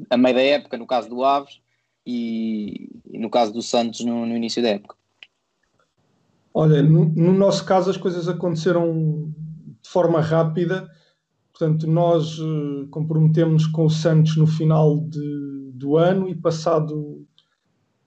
a 0.09 0.17
meio 0.17 0.35
da 0.35 0.41
época, 0.41 0.77
no 0.77 0.87
caso 0.87 1.09
do 1.09 1.23
Aves, 1.23 1.59
e, 2.05 2.89
e 3.05 3.17
no 3.17 3.29
caso 3.29 3.51
do 3.51 3.61
Santos 3.61 4.01
no, 4.01 4.25
no 4.25 4.35
início 4.35 4.61
da 4.61 4.69
época? 4.69 4.95
Olha, 6.53 6.81
no, 6.81 7.05
no, 7.05 7.33
nosso 7.33 7.65
caso 7.65 7.89
as 7.89 7.97
coisas 7.97 8.27
aconteceram 8.29 9.33
de 9.81 9.89
forma 9.89 10.21
rápida, 10.21 10.89
portanto 11.51 11.87
nós 11.87 12.39
uh, 12.39 12.87
comprometemos 12.89 13.67
com 13.67 13.85
o 13.85 13.89
Santos 13.89 14.37
no 14.37 14.47
final 14.47 14.99
de, 14.99 15.71
do 15.73 15.97
ano 15.97 16.29
e 16.29 16.35
passado 16.35 17.25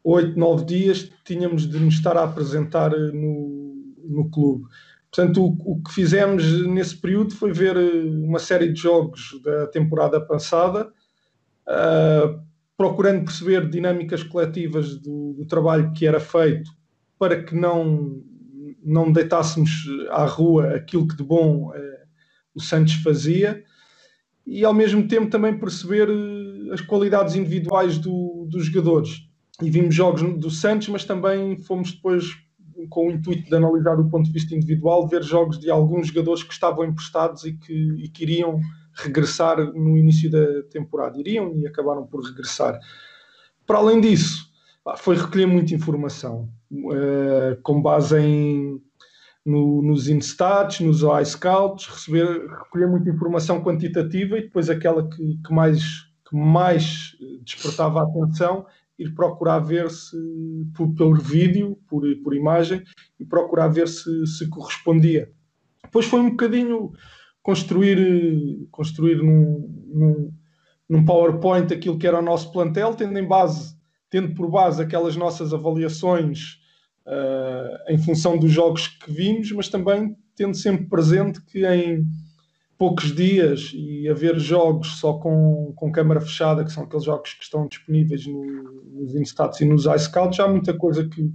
oito, 0.03 0.39
nove 0.39 0.65
dias 0.65 1.11
tínhamos 1.25 1.69
de 1.69 1.79
nos 1.79 1.95
estar 1.95 2.17
a 2.17 2.25
apresentar 2.25 2.93
eh, 2.95 3.13
no, 3.13 3.95
no 4.05 4.31
clube. 4.31 4.65
Portanto, 5.11 5.43
o, 5.43 5.73
o, 5.73 5.83
que 5.83 5.93
fizemos 5.93 6.67
nesse 6.67 6.97
período 6.97 7.35
foi 7.35 7.53
ver 7.53 7.77
eh, 7.77 8.05
uma 8.25 8.39
série 8.39 8.73
de 8.73 8.81
jogos 8.81 9.41
da 9.43 9.67
temporada 9.67 10.21
passada, 10.21 10.93
uh, 11.67 12.41
procurando 12.77 13.25
perceber 13.25 13.69
dinâmicas 13.69 14.23
coletivas 14.23 14.97
do, 14.97 15.33
do, 15.33 15.47
trabalho 15.47 15.93
que 15.93 16.07
era 16.07 16.21
feito 16.21 16.71
para 17.19 17.43
que 17.43 17.55
não, 17.55 18.23
não 18.85 19.11
deitássemos 19.11 19.71
à 20.11 20.25
rua 20.27 20.75
aquilo 20.75 21.09
que 21.09 21.17
de 21.17 21.25
bom 21.25 21.71
uh, 21.71 21.99
o 22.55 22.61
Santos 22.61 22.95
fazia 22.95 23.65
e 24.47 24.65
ao 24.65 24.75
mesmo 24.75 25.07
tempo 25.09 25.31
também 25.31 25.59
perceber 25.59 26.09
as 26.73 26.81
qualidades 26.81 27.35
individuais 27.35 27.99
do, 27.99 28.47
dos 28.49 28.67
jogadores. 28.67 29.27
E 29.61 29.71
vimos 29.71 29.95
jogos 29.95 30.23
do 30.39 30.51
Santos, 30.51 30.89
mas 30.89 31.05
também 31.05 31.57
fomos 31.59 31.93
depois 31.93 32.37
com 32.87 33.09
o 33.09 33.11
intuito 33.11 33.49
de 33.49 33.55
analisar 33.55 33.97
do 33.97 34.09
ponto 34.09 34.27
de 34.27 34.33
vista 34.33 34.55
individual, 34.55 35.09
ver 35.09 35.23
jogos 35.23 35.59
de 35.59 35.71
alguns 35.71 36.09
jogadores 36.09 36.43
que 36.43 36.53
estavam 36.53 36.85
emprestados 36.85 37.45
e 37.45 37.53
que, 37.55 37.73
e 37.73 38.09
que 38.09 38.23
iriam 38.23 38.61
regressar 38.95 39.59
no 39.75 39.97
início 39.97 40.31
da 40.31 40.63
temporada. 40.71 41.19
Iriam 41.19 41.55
e 41.57 41.67
acabaram 41.67 42.07
por 42.07 42.25
regressar. 42.25 42.79
Para 43.67 43.79
além 43.79 44.01
disso, 44.01 44.49
foi 44.97 45.17
recolher 45.17 45.47
muita 45.47 45.75
informação, 45.75 46.49
uh, 46.73 47.61
com 47.63 47.83
base 47.83 48.19
em, 48.19 48.81
no, 49.45 49.83
nos 49.83 50.09
instats, 50.09 50.81
nos 50.81 51.03
iScouts, 51.03 51.87
receber, 51.87 52.49
recolher 52.49 52.89
muita 52.89 53.11
informação 53.11 53.63
quantitativa 53.63 54.39
e 54.39 54.43
depois 54.43 54.71
aquela 54.71 55.09
que, 55.09 55.39
que 55.45 55.53
mais, 55.53 55.83
que 56.29 56.37
mais 56.37 57.17
despertava 57.45 58.01
a 58.01 58.05
atenção 58.05 58.67
ir 58.99 59.15
procurar 59.15 59.61
ver 59.61 59.91
se 59.91 60.17
por, 60.75 61.23
vídeo, 61.23 61.79
por, 61.89 62.03
por 62.23 62.35
imagem, 62.35 62.83
e 63.19 63.25
procurar 63.25 63.69
ver 63.69 63.89
se, 63.89 64.27
se 64.27 64.49
correspondia. 64.49 65.31
Depois 65.85 66.07
foi 66.07 66.21
um 66.21 66.31
bocadinho 66.31 66.93
construir, 67.43 68.67
construir 68.71 69.17
num, 69.17 69.87
num, 69.87 70.33
num 70.89 71.05
PowerPoint 71.05 71.73
aquilo 71.73 71.99
que 71.99 72.07
era 72.07 72.19
o 72.19 72.23
nosso 72.23 72.53
plantel, 72.53 72.95
tendo 72.95 73.19
em 73.19 73.27
base, 73.27 73.77
tendo 74.11 74.35
por 74.35 74.51
base 74.51 74.83
aquelas 74.83 75.17
nossas 75.17 75.55
avaliações 75.55 76.59
uh, 77.07 77.93
em 77.93 77.99
função 77.99 78.37
dos 78.37 78.51
jogos 78.51 78.89
que 78.89 79.13
vimos, 79.13 79.51
mas 79.53 79.69
também 79.69 80.17
tendo 80.35 80.55
sempre 80.55 80.87
presente 80.87 81.41
que 81.43 81.65
em 81.65 82.05
poucos 82.79 83.13
dias 83.13 83.73
e 83.75 84.09
a 84.09 84.15
ver 84.15 84.39
jogos 84.39 85.01
só 85.01 85.15
com, 85.15 85.73
com 85.75 85.91
câmara 85.91 86.21
fechada, 86.21 86.65
que 86.65 86.73
são 86.73 86.85
aqueles 86.85 87.05
jogos 87.05 87.35
que 87.35 87.43
estão 87.43 87.67
disponíveis 87.67 88.25
no, 88.27 88.45
nos 88.93 89.17
Instats 89.17 89.61
e 89.61 89.65
nos 89.65 89.85
iScouts, 89.85 90.39
há 90.39 90.49
muita 90.49 90.73
coisa 90.73 91.07
que, 91.09 91.29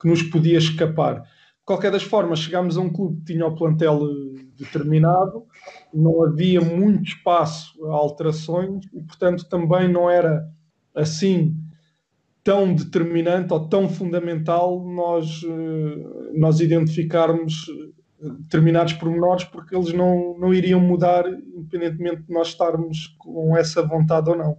que 0.00 0.08
nos 0.08 0.22
podia 0.24 0.58
escapar. 0.58 1.22
De 1.22 1.64
qualquer 1.64 1.92
das 1.92 2.02
formas, 2.02 2.40
chegámos 2.40 2.76
a 2.76 2.80
um 2.80 2.92
clube 2.92 3.18
que 3.18 3.32
tinha 3.32 3.46
o 3.46 3.54
plantel 3.54 4.00
eh, 4.04 4.44
determinado, 4.56 5.44
não 5.94 6.24
havia 6.24 6.60
muito 6.60 7.04
espaço 7.04 7.72
a 7.86 7.94
alterações 7.94 8.84
e, 8.92 9.00
portanto, 9.00 9.48
também 9.48 9.88
não 9.88 10.10
era 10.10 10.44
assim 10.92 11.56
tão 12.42 12.74
determinante 12.74 13.52
ou 13.52 13.68
tão 13.68 13.88
fundamental 13.88 14.84
nós, 14.84 15.42
eh, 15.44 16.32
nós 16.34 16.58
identificarmos 16.58 17.66
determinados 18.22 18.92
pormenores 18.92 19.44
porque 19.44 19.74
eles 19.74 19.92
não, 19.92 20.38
não 20.38 20.54
iriam 20.54 20.80
mudar 20.80 21.26
independentemente 21.28 22.22
de 22.22 22.32
nós 22.32 22.48
estarmos 22.48 23.08
com 23.18 23.56
essa 23.56 23.82
vontade 23.82 24.30
ou 24.30 24.36
não. 24.36 24.58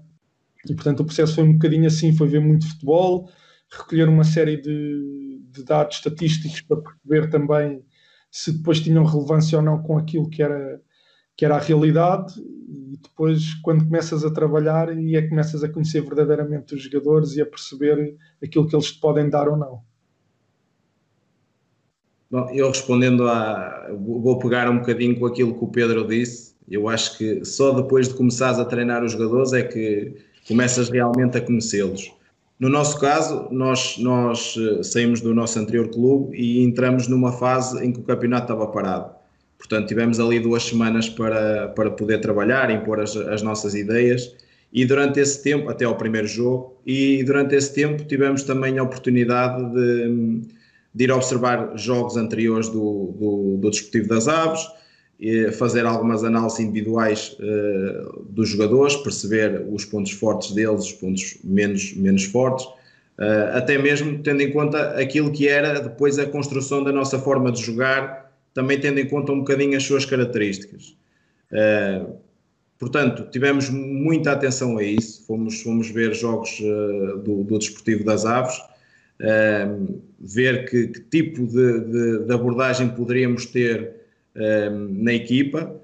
E 0.67 0.73
portanto 0.73 1.01
o 1.01 1.05
processo 1.05 1.35
foi 1.35 1.43
um 1.43 1.53
bocadinho 1.53 1.87
assim, 1.87 2.13
foi 2.13 2.27
ver 2.27 2.41
muito 2.41 2.67
futebol, 2.67 3.29
recolher 3.69 4.09
uma 4.09 4.23
série 4.23 4.57
de, 4.57 5.41
de 5.49 5.63
dados 5.63 5.97
estatísticos 5.97 6.61
para 6.61 6.81
perceber 6.81 7.29
também 7.29 7.83
se 8.29 8.51
depois 8.51 8.79
tinham 8.81 9.05
relevância 9.05 9.57
ou 9.57 9.63
não 9.63 9.81
com 9.81 9.97
aquilo 9.97 10.29
que 10.29 10.41
era, 10.41 10.81
que 11.37 11.45
era 11.45 11.55
a 11.55 11.59
realidade 11.59 12.33
e 12.39 12.97
depois 12.97 13.53
quando 13.61 13.85
começas 13.85 14.25
a 14.25 14.33
trabalhar 14.33 14.97
e 14.97 15.15
é 15.15 15.21
que 15.21 15.29
começas 15.29 15.63
a 15.63 15.69
conhecer 15.69 16.01
verdadeiramente 16.01 16.75
os 16.75 16.83
jogadores 16.83 17.35
e 17.35 17.41
a 17.41 17.45
perceber 17.45 18.17
aquilo 18.43 18.67
que 18.67 18.75
eles 18.75 18.91
te 18.91 18.99
podem 18.99 19.29
dar 19.29 19.47
ou 19.47 19.55
não. 19.55 19.83
Bom, 22.33 22.49
eu 22.51 22.67
respondendo 22.67 23.27
a. 23.27 23.91
Vou 23.95 24.39
pegar 24.39 24.67
um 24.67 24.79
bocadinho 24.79 25.19
com 25.19 25.27
aquilo 25.27 25.53
que 25.53 25.63
o 25.63 25.67
Pedro 25.67 26.07
disse. 26.07 26.55
Eu 26.67 26.89
acho 26.89 27.15
que 27.15 27.45
só 27.45 27.71
depois 27.79 28.07
de 28.07 28.15
começares 28.15 28.57
a 28.57 28.65
treinar 28.65 29.03
os 29.03 29.11
jogadores 29.11 29.53
é 29.53 29.61
que 29.61 30.15
começas 30.47 30.89
realmente 30.89 31.37
a 31.37 31.41
conhecê-los. 31.41 32.11
No 32.59 32.69
nosso 32.69 32.99
caso, 32.99 33.47
nós, 33.51 33.99
nós 33.99 34.55
eh, 34.57 34.81
saímos 34.81 35.21
do 35.21 35.31
nosso 35.31 35.59
anterior 35.59 35.89
clube 35.89 36.35
e 36.35 36.63
entramos 36.63 37.07
numa 37.07 37.31
fase 37.33 37.85
em 37.85 37.91
que 37.91 37.99
o 37.99 38.03
campeonato 38.03 38.45
estava 38.45 38.65
parado. 38.65 39.13
Portanto, 39.59 39.87
tivemos 39.87 40.19
ali 40.19 40.39
duas 40.39 40.63
semanas 40.63 41.07
para, 41.07 41.67
para 41.67 41.91
poder 41.91 42.19
trabalhar, 42.19 42.71
impor 42.71 42.99
as, 42.99 43.15
as 43.15 43.43
nossas 43.43 43.75
ideias 43.75 44.35
e 44.71 44.85
durante 44.85 45.19
esse 45.19 45.43
tempo, 45.43 45.69
até 45.69 45.85
ao 45.85 45.95
primeiro 45.95 46.27
jogo, 46.27 46.81
e 46.83 47.23
durante 47.23 47.53
esse 47.53 47.75
tempo 47.75 48.03
tivemos 48.05 48.41
também 48.41 48.79
a 48.79 48.83
oportunidade 48.83 49.71
de 49.71 50.41
de 50.93 51.05
ir 51.05 51.11
observar 51.11 51.75
jogos 51.75 52.17
anteriores 52.17 52.69
do, 52.69 53.13
do, 53.19 53.57
do 53.57 53.69
Desportivo 53.69 54.07
das 54.07 54.27
Aves, 54.27 54.67
fazer 55.57 55.85
algumas 55.85 56.23
análises 56.23 56.59
individuais 56.59 57.37
uh, 57.39 58.23
dos 58.29 58.49
jogadores, 58.49 58.95
perceber 58.97 59.65
os 59.71 59.85
pontos 59.85 60.11
fortes 60.11 60.51
deles, 60.51 60.85
os 60.85 60.91
pontos 60.91 61.37
menos, 61.43 61.93
menos 61.95 62.25
fortes, 62.25 62.65
uh, 62.65 63.55
até 63.55 63.77
mesmo 63.77 64.19
tendo 64.21 64.41
em 64.41 64.51
conta 64.51 64.99
aquilo 64.99 65.31
que 65.31 65.47
era 65.47 65.79
depois 65.79 66.19
a 66.19 66.25
construção 66.25 66.83
da 66.83 66.91
nossa 66.91 67.17
forma 67.19 67.51
de 67.51 67.61
jogar, 67.61 68.33
também 68.53 68.79
tendo 68.79 68.99
em 68.99 69.07
conta 69.07 69.31
um 69.31 69.39
bocadinho 69.39 69.77
as 69.77 69.83
suas 69.83 70.03
características. 70.03 70.95
Uh, 71.51 72.17
portanto, 72.77 73.29
tivemos 73.31 73.69
muita 73.69 74.33
atenção 74.33 74.77
a 74.77 74.83
isso, 74.83 75.25
fomos, 75.25 75.61
fomos 75.61 75.89
ver 75.89 76.13
jogos 76.13 76.59
do, 77.23 77.43
do 77.45 77.57
Desportivo 77.57 78.03
das 78.03 78.25
Aves, 78.25 78.59
um, 79.21 80.01
ver 80.19 80.69
que, 80.69 80.87
que 80.87 80.99
tipo 81.01 81.45
de, 81.45 81.79
de, 81.81 82.25
de, 82.25 82.33
abordagem 82.33 82.89
poderíamos 82.89 83.45
ter 83.45 83.93
um, 84.35 85.03
na 85.03 85.13
equipa, 85.13 85.79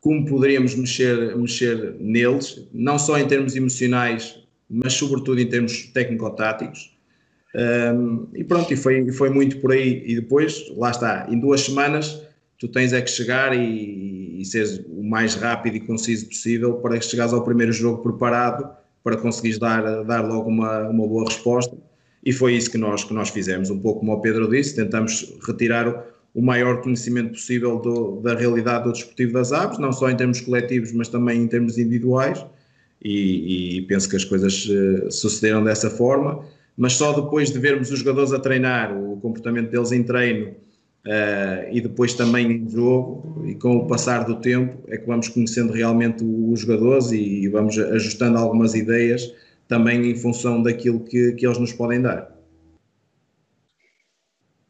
como 0.00 0.26
poderíamos 0.26 0.74
mexer, 0.74 1.36
mexer 1.36 1.96
neles, 1.98 2.68
não 2.72 2.98
só 2.98 3.18
em 3.18 3.26
termos 3.26 3.56
emocionais, 3.56 4.38
mas 4.68 4.92
sobretudo 4.94 5.40
em 5.40 5.46
termos 5.46 5.84
técnico-táticos. 5.86 6.94
Um, 7.54 8.26
e 8.34 8.42
pronto, 8.42 8.72
e 8.72 8.76
foi, 8.76 9.10
foi 9.12 9.30
muito 9.30 9.58
por 9.58 9.72
aí. 9.72 10.02
E 10.06 10.16
depois, 10.16 10.70
lá 10.76 10.90
está, 10.90 11.26
em 11.30 11.38
duas 11.38 11.62
semanas, 11.62 12.20
tu 12.58 12.68
tens 12.68 12.92
é 12.92 13.00
que 13.00 13.10
chegar 13.10 13.56
e, 13.56 14.40
e 14.40 14.44
seres 14.44 14.84
o 14.88 15.02
mais 15.02 15.36
rápido 15.36 15.76
e 15.76 15.80
conciso 15.80 16.26
possível 16.26 16.74
para 16.74 16.98
que 16.98 17.04
chegares 17.04 17.32
ao 17.32 17.44
primeiro 17.44 17.72
jogo 17.72 18.02
preparado 18.02 18.68
para 19.02 19.16
conseguires 19.16 19.58
dar, 19.58 20.02
dar 20.04 20.26
logo 20.26 20.48
uma, 20.48 20.88
uma 20.88 21.06
boa 21.06 21.24
resposta 21.26 21.76
e 22.24 22.32
foi 22.32 22.54
isso 22.54 22.70
que 22.70 22.78
nós, 22.78 23.04
que 23.04 23.12
nós 23.12 23.28
fizemos, 23.28 23.68
um 23.68 23.78
pouco 23.78 24.00
como 24.00 24.12
o 24.12 24.20
Pedro 24.20 24.48
disse, 24.48 24.74
tentamos 24.74 25.34
retirar 25.46 26.04
o 26.34 26.40
maior 26.42 26.80
conhecimento 26.80 27.32
possível 27.32 27.78
do, 27.78 28.20
da 28.22 28.34
realidade 28.34 28.84
do 28.84 28.92
desportivo 28.92 29.34
das 29.34 29.52
aves, 29.52 29.78
não 29.78 29.92
só 29.92 30.10
em 30.10 30.16
termos 30.16 30.40
coletivos, 30.40 30.90
mas 30.92 31.08
também 31.08 31.42
em 31.42 31.46
termos 31.46 31.78
individuais, 31.78 32.44
e, 33.02 33.76
e 33.78 33.82
penso 33.82 34.08
que 34.08 34.16
as 34.16 34.24
coisas 34.24 34.66
uh, 34.66 35.10
sucederam 35.10 35.62
dessa 35.62 35.90
forma, 35.90 36.44
mas 36.76 36.94
só 36.94 37.12
depois 37.12 37.52
de 37.52 37.58
vermos 37.58 37.90
os 37.90 37.98
jogadores 37.98 38.32
a 38.32 38.40
treinar, 38.40 38.96
o 38.96 39.18
comportamento 39.20 39.70
deles 39.70 39.92
em 39.92 40.02
treino, 40.02 40.48
uh, 40.48 41.70
e 41.70 41.80
depois 41.80 42.14
também 42.14 42.50
em 42.50 42.68
jogo, 42.68 43.44
e 43.46 43.54
com 43.54 43.76
o 43.76 43.86
passar 43.86 44.24
do 44.24 44.36
tempo, 44.36 44.78
é 44.88 44.96
que 44.96 45.06
vamos 45.06 45.28
conhecendo 45.28 45.72
realmente 45.74 46.24
os 46.24 46.60
jogadores 46.60 47.12
e, 47.12 47.18
e 47.18 47.48
vamos 47.48 47.78
ajustando 47.78 48.38
algumas 48.38 48.74
ideias 48.74 49.30
também 49.68 50.10
em 50.10 50.14
função 50.14 50.62
daquilo 50.62 51.00
que, 51.00 51.32
que 51.32 51.46
eles 51.46 51.58
nos 51.58 51.72
podem 51.72 52.00
dar. 52.00 52.32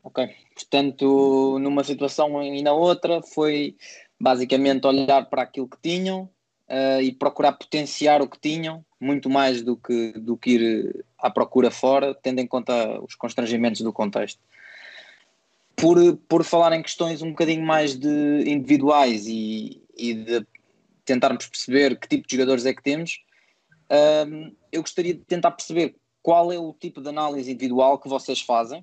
Ok, 0.03 0.29
portanto, 0.55 1.59
numa 1.61 1.83
situação 1.83 2.43
e 2.43 2.63
na 2.63 2.73
outra 2.73 3.23
foi 3.23 3.77
basicamente 4.21 4.87
olhar 4.87 5.27
para 5.27 5.43
aquilo 5.43 5.69
que 5.69 5.79
tinham 5.83 6.29
uh, 6.69 7.01
e 7.03 7.13
procurar 7.13 7.53
potenciar 7.53 8.23
o 8.23 8.29
que 8.29 8.39
tinham, 8.39 8.85
muito 9.01 9.29
mais 9.29 9.63
do 9.63 9.77
que, 9.77 10.13
do 10.13 10.37
que 10.37 10.51
ir 10.51 11.05
à 11.19 11.31
procura 11.31 11.71
fora, 11.71 12.15
tendo 12.15 12.41
em 12.41 12.47
conta 12.47 13.01
os 13.01 13.15
constrangimentos 13.15 13.81
do 13.81 13.93
contexto. 13.93 14.41
Por, 15.75 15.99
por 16.29 16.45
falar 16.45 16.73
em 16.73 16.83
questões 16.83 17.21
um 17.21 17.31
bocadinho 17.31 17.65
mais 17.65 17.99
de 17.99 18.45
individuais 18.47 19.27
e, 19.27 19.83
e 19.97 20.15
de 20.15 20.47
tentarmos 21.05 21.47
perceber 21.47 21.99
que 21.99 22.09
tipo 22.09 22.27
de 22.29 22.37
jogadores 22.37 22.65
é 22.65 22.73
que 22.73 22.83
temos, 22.83 23.21
uh, 23.91 24.57
eu 24.73 24.81
gostaria 24.83 25.15
de 25.15 25.21
tentar 25.21 25.51
perceber 25.51 25.97
qual 26.23 26.53
é 26.53 26.59
o 26.59 26.73
tipo 26.73 27.01
de 27.01 27.09
análise 27.09 27.51
individual 27.51 27.99
que 27.99 28.09
vocês 28.09 28.41
fazem, 28.41 28.81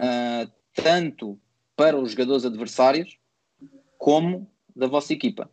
uh, 0.00 0.50
tanto 0.74 1.38
para 1.74 1.98
os 1.98 2.12
jogadores 2.12 2.44
adversários 2.44 3.18
como 3.98 4.50
da 4.74 4.86
vossa 4.86 5.12
equipa 5.12 5.50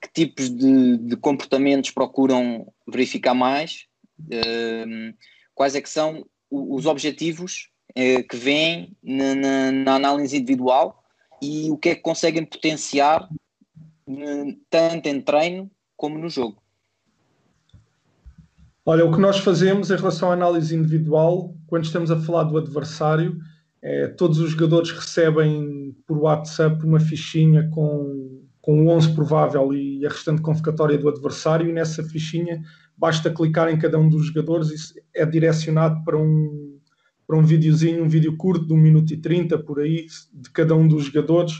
que 0.00 0.08
tipos 0.12 0.50
de, 0.50 0.96
de 0.96 1.16
comportamentos 1.16 1.90
procuram 1.90 2.72
verificar 2.86 3.34
mais, 3.34 3.86
uh, 4.18 5.14
quais 5.54 5.74
é 5.74 5.80
que 5.80 5.90
são 5.90 6.26
os 6.50 6.86
objetivos 6.86 7.68
uh, 7.90 8.26
que 8.26 8.36
vêm 8.36 8.96
na, 9.02 9.34
na, 9.34 9.72
na, 9.72 9.94
análise 9.96 10.36
individual 10.36 11.04
e 11.42 11.70
o 11.70 11.76
que 11.76 11.90
é 11.90 11.94
que 11.94 12.00
conseguem 12.00 12.44
potenciar 12.44 13.28
tanto 14.68 15.06
em 15.06 15.20
treino 15.20 15.70
como 15.96 16.18
no 16.18 16.28
jogo. 16.28 16.60
Olha, 18.90 19.06
o 19.06 19.12
que 19.12 19.20
nós 19.20 19.38
fazemos 19.38 19.88
em 19.88 19.94
relação 19.94 20.32
à 20.32 20.34
análise 20.34 20.74
individual, 20.74 21.54
quando 21.68 21.84
estamos 21.84 22.10
a 22.10 22.18
falar 22.18 22.42
do 22.42 22.58
adversário, 22.58 23.38
é, 23.80 24.08
todos 24.08 24.40
os 24.40 24.50
jogadores 24.50 24.90
recebem 24.90 25.94
por 26.04 26.18
WhatsApp 26.18 26.84
uma 26.84 26.98
fichinha 26.98 27.70
com 27.70 28.40
com 28.60 28.84
o 28.84 28.88
11 28.88 29.14
provável 29.14 29.72
e 29.72 30.04
a 30.04 30.08
restante 30.08 30.42
convocatória 30.42 30.98
do 30.98 31.08
adversário, 31.08 31.68
e 31.68 31.72
nessa 31.72 32.02
fichinha 32.02 32.60
basta 32.98 33.30
clicar 33.30 33.70
em 33.70 33.78
cada 33.78 33.96
um 33.96 34.08
dos 34.08 34.26
jogadores 34.26 34.90
e 34.90 35.00
é 35.14 35.24
direcionado 35.24 36.02
para 36.04 36.18
um, 36.18 36.76
para 37.28 37.38
um 37.38 37.44
videozinho, 37.44 38.02
um 38.02 38.08
vídeo 38.08 38.36
curto 38.36 38.66
de 38.66 38.72
1 38.72 38.76
minuto 38.76 39.12
e 39.12 39.16
30 39.18 39.56
por 39.60 39.78
aí, 39.78 40.06
de 40.34 40.50
cada 40.50 40.74
um 40.74 40.88
dos 40.88 41.04
jogadores, 41.04 41.54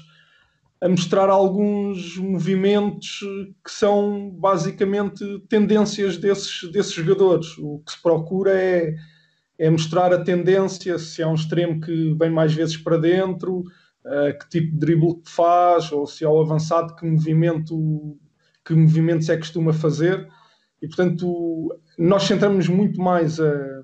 a 0.81 0.88
mostrar 0.88 1.29
alguns 1.29 2.16
movimentos 2.16 3.21
que 3.62 3.71
são 3.71 4.31
basicamente 4.31 5.23
tendências 5.49 6.16
desses, 6.16 6.71
desses 6.73 6.93
jogadores. 6.93 7.59
O 7.59 7.83
que 7.85 7.93
se 7.93 8.03
procura 8.03 8.59
é, 8.59 8.95
é 9.59 9.69
mostrar 9.69 10.12
a 10.12 10.25
tendência, 10.25 10.99
se 10.99 11.23
há 11.23 11.29
um 11.29 11.35
extremo 11.35 11.81
que 11.81 12.14
vem 12.14 12.31
mais 12.31 12.55
vezes 12.55 12.79
para 12.79 12.97
dentro, 12.97 13.59
uh, 13.59 14.38
que 14.40 14.49
tipo 14.49 14.73
de 14.73 14.79
drible 14.79 15.16
que 15.23 15.31
faz, 15.31 15.93
ou 15.93 16.07
se 16.07 16.25
ao 16.25 16.40
avançado 16.40 16.97
que 16.97 17.05
movimento 17.05 18.19
que 18.64 18.75
movimentos 18.75 19.29
é 19.29 19.35
que 19.35 19.40
costuma 19.40 19.73
fazer. 19.73 20.27
E 20.81 20.87
portanto, 20.87 21.79
nós 21.99 22.23
centramos 22.23 22.69
muito 22.69 23.01
mais 23.01 23.38
a, 23.38 23.80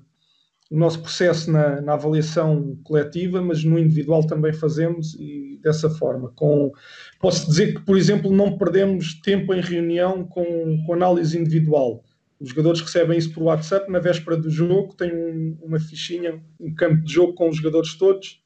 o 0.69 0.77
nosso 0.77 1.01
processo 1.01 1.51
na, 1.51 1.81
na, 1.81 1.93
avaliação 1.93 2.77
coletiva, 2.83 3.41
mas 3.41 3.63
no 3.63 3.79
individual 3.79 4.25
também 4.25 4.51
fazemos 4.51 5.15
e 5.15 5.59
dessa 5.63 5.89
forma. 5.89 6.31
Com, 6.35 6.71
posso 7.19 7.47
dizer 7.47 7.73
que, 7.73 7.81
por 7.81 7.97
exemplo, 7.97 8.31
não 8.31 8.57
perdemos 8.57 9.19
tempo 9.21 9.53
em 9.53 9.61
reunião 9.61 10.25
com, 10.25 10.83
com 10.85 10.93
análise 10.93 11.37
individual. 11.37 12.03
Os 12.39 12.49
jogadores 12.49 12.81
recebem 12.81 13.17
isso 13.17 13.33
por 13.33 13.43
WhatsApp 13.43 13.91
na 13.91 13.99
véspera 13.99 14.37
do 14.37 14.49
jogo, 14.49 14.93
tem 14.93 15.11
um, 15.13 15.57
uma 15.61 15.79
fichinha, 15.79 16.41
um 16.59 16.73
campo 16.75 17.03
de 17.03 17.13
jogo 17.13 17.33
com 17.33 17.49
os 17.49 17.57
jogadores 17.57 17.95
todos 17.95 18.41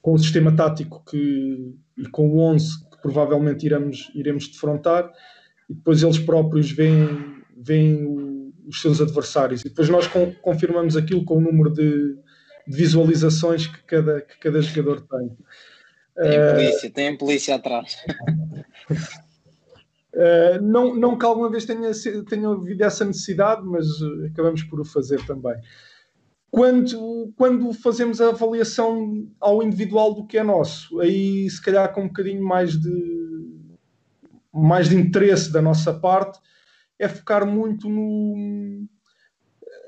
com 0.00 0.14
o 0.14 0.18
sistema 0.18 0.54
tático 0.54 1.04
que, 1.04 1.74
e 1.96 2.06
com 2.08 2.28
o 2.28 2.38
11 2.38 2.88
que 2.90 3.02
provavelmente 3.02 3.66
iremos, 3.66 4.10
iremos 4.14 4.48
defrontar, 4.48 5.12
e 5.68 5.74
depois 5.74 6.02
eles 6.02 6.18
próprios 6.18 6.70
veem, 6.70 7.42
veem 7.56 8.04
o, 8.04 8.37
os 8.68 8.80
seus 8.80 9.00
adversários. 9.00 9.62
E 9.62 9.68
depois 9.68 9.88
nós 9.88 10.06
com, 10.06 10.32
confirmamos 10.34 10.96
aquilo 10.96 11.24
com 11.24 11.38
o 11.38 11.40
número 11.40 11.72
de, 11.72 12.14
de, 12.66 12.76
visualizações 12.76 13.66
que 13.66 13.82
cada, 13.84 14.20
que 14.20 14.38
cada 14.38 14.60
jogador 14.60 15.00
tem. 15.00 15.36
Tem 16.16 16.38
uh, 16.38 16.54
polícia, 16.54 16.90
tem 16.90 17.16
polícia 17.16 17.54
atrás. 17.54 17.96
Uh, 20.12 20.60
não, 20.62 20.94
não 20.94 21.18
que 21.18 21.24
alguma 21.24 21.50
vez 21.50 21.64
tenha, 21.64 21.90
tenha 22.28 22.48
havido 22.48 22.84
essa 22.84 23.04
necessidade, 23.04 23.62
mas 23.64 23.86
acabamos 24.30 24.62
por 24.64 24.80
o 24.80 24.84
fazer 24.84 25.24
também 25.26 25.56
quando, 26.50 27.32
quando 27.36 27.72
fazemos 27.72 28.20
a 28.20 28.28
avaliação 28.28 29.28
ao 29.40 29.62
individual 29.62 30.14
do 30.14 30.26
que 30.26 30.38
é 30.38 30.42
nosso, 30.42 31.00
aí 31.00 31.48
se 31.48 31.62
calhar 31.62 31.92
com 31.92 32.02
um 32.02 32.08
bocadinho 32.08 32.42
mais 32.42 32.72
de, 32.72 33.48
mais 34.52 34.88
de 34.88 34.96
interesse 34.96 35.52
da 35.52 35.60
nossa 35.60 35.92
parte, 35.92 36.38
é 36.98 37.08
focar 37.08 37.46
muito 37.46 37.88
no, 37.88 38.86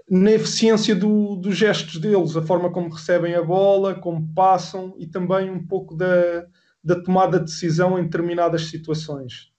na 0.09 0.33
eficiência 0.33 0.95
do, 0.95 1.37
dos 1.37 1.57
gestos 1.57 1.99
deles, 1.99 2.37
a 2.37 2.43
forma 2.43 2.71
como 2.71 2.93
recebem 2.93 3.35
a 3.35 3.43
bola, 3.43 3.95
como 3.95 4.33
passam 4.35 4.95
e 4.99 5.07
também 5.07 5.51
um 5.51 5.67
pouco 5.67 5.97
da, 5.97 6.47
da 6.83 7.01
tomada 7.01 7.39
de 7.39 7.45
decisão 7.45 7.99
em 7.99 8.05
determinadas 8.05 8.67
situações. 8.67 9.53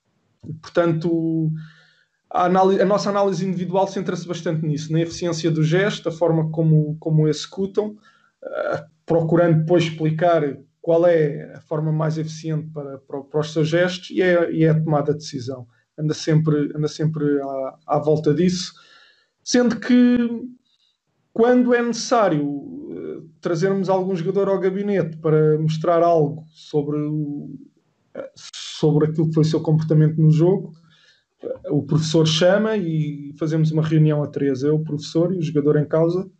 portanto, 0.60 1.50
a, 2.30 2.46
a 2.46 2.84
nossa 2.84 3.10
análise 3.10 3.46
individual 3.46 3.86
centra-se 3.86 4.26
bastante 4.26 4.64
nisso, 4.66 4.92
na 4.92 5.00
eficiência 5.00 5.50
do 5.50 5.62
gesto, 5.62 6.08
a 6.08 6.12
forma 6.12 6.50
como, 6.50 6.96
como 6.98 7.22
o 7.22 7.28
executam, 7.28 7.96
uh, 8.42 8.90
procurando 9.04 9.60
depois 9.60 9.84
explicar 9.84 10.42
qual 10.80 11.06
é 11.06 11.54
a 11.54 11.60
forma 11.60 11.92
mais 11.92 12.18
eficiente 12.18 12.68
para, 12.72 12.98
para, 12.98 13.20
para 13.20 13.40
os 13.40 13.52
seus 13.52 13.68
gestos 13.68 14.10
e 14.10 14.20
é, 14.20 14.50
e 14.50 14.64
é, 14.64 14.70
a 14.70 14.80
tomada 14.80 15.12
de 15.12 15.18
decisão. 15.18 15.66
Anda 16.02 16.14
sempre, 16.14 16.72
anda 16.74 16.88
sempre 16.88 17.24
à, 17.40 17.78
à 17.86 17.98
volta 17.98 18.34
disso, 18.34 18.74
sendo 19.42 19.78
que 19.78 20.18
quando 21.32 21.74
é 21.74 21.82
necessário 21.82 22.44
uh, 22.44 23.28
trazermos 23.40 23.88
algum 23.88 24.14
jogador 24.14 24.48
ao 24.48 24.60
gabinete 24.60 25.16
para 25.18 25.58
mostrar 25.58 26.02
algo 26.02 26.44
sobre, 26.48 26.98
sobre 28.44 29.06
aquilo 29.06 29.28
que 29.28 29.34
foi 29.34 29.42
o 29.42 29.46
seu 29.46 29.60
comportamento 29.60 30.20
no 30.20 30.30
jogo, 30.30 30.72
o 31.70 31.82
professor 31.82 32.26
chama 32.26 32.76
e 32.76 33.34
fazemos 33.38 33.70
uma 33.70 33.82
reunião 33.82 34.22
a 34.22 34.26
três, 34.26 34.62
eu, 34.62 34.76
o 34.76 34.84
professor 34.84 35.34
e 35.34 35.38
o 35.38 35.42
jogador 35.42 35.76
em 35.76 35.86
causa, 35.86 36.30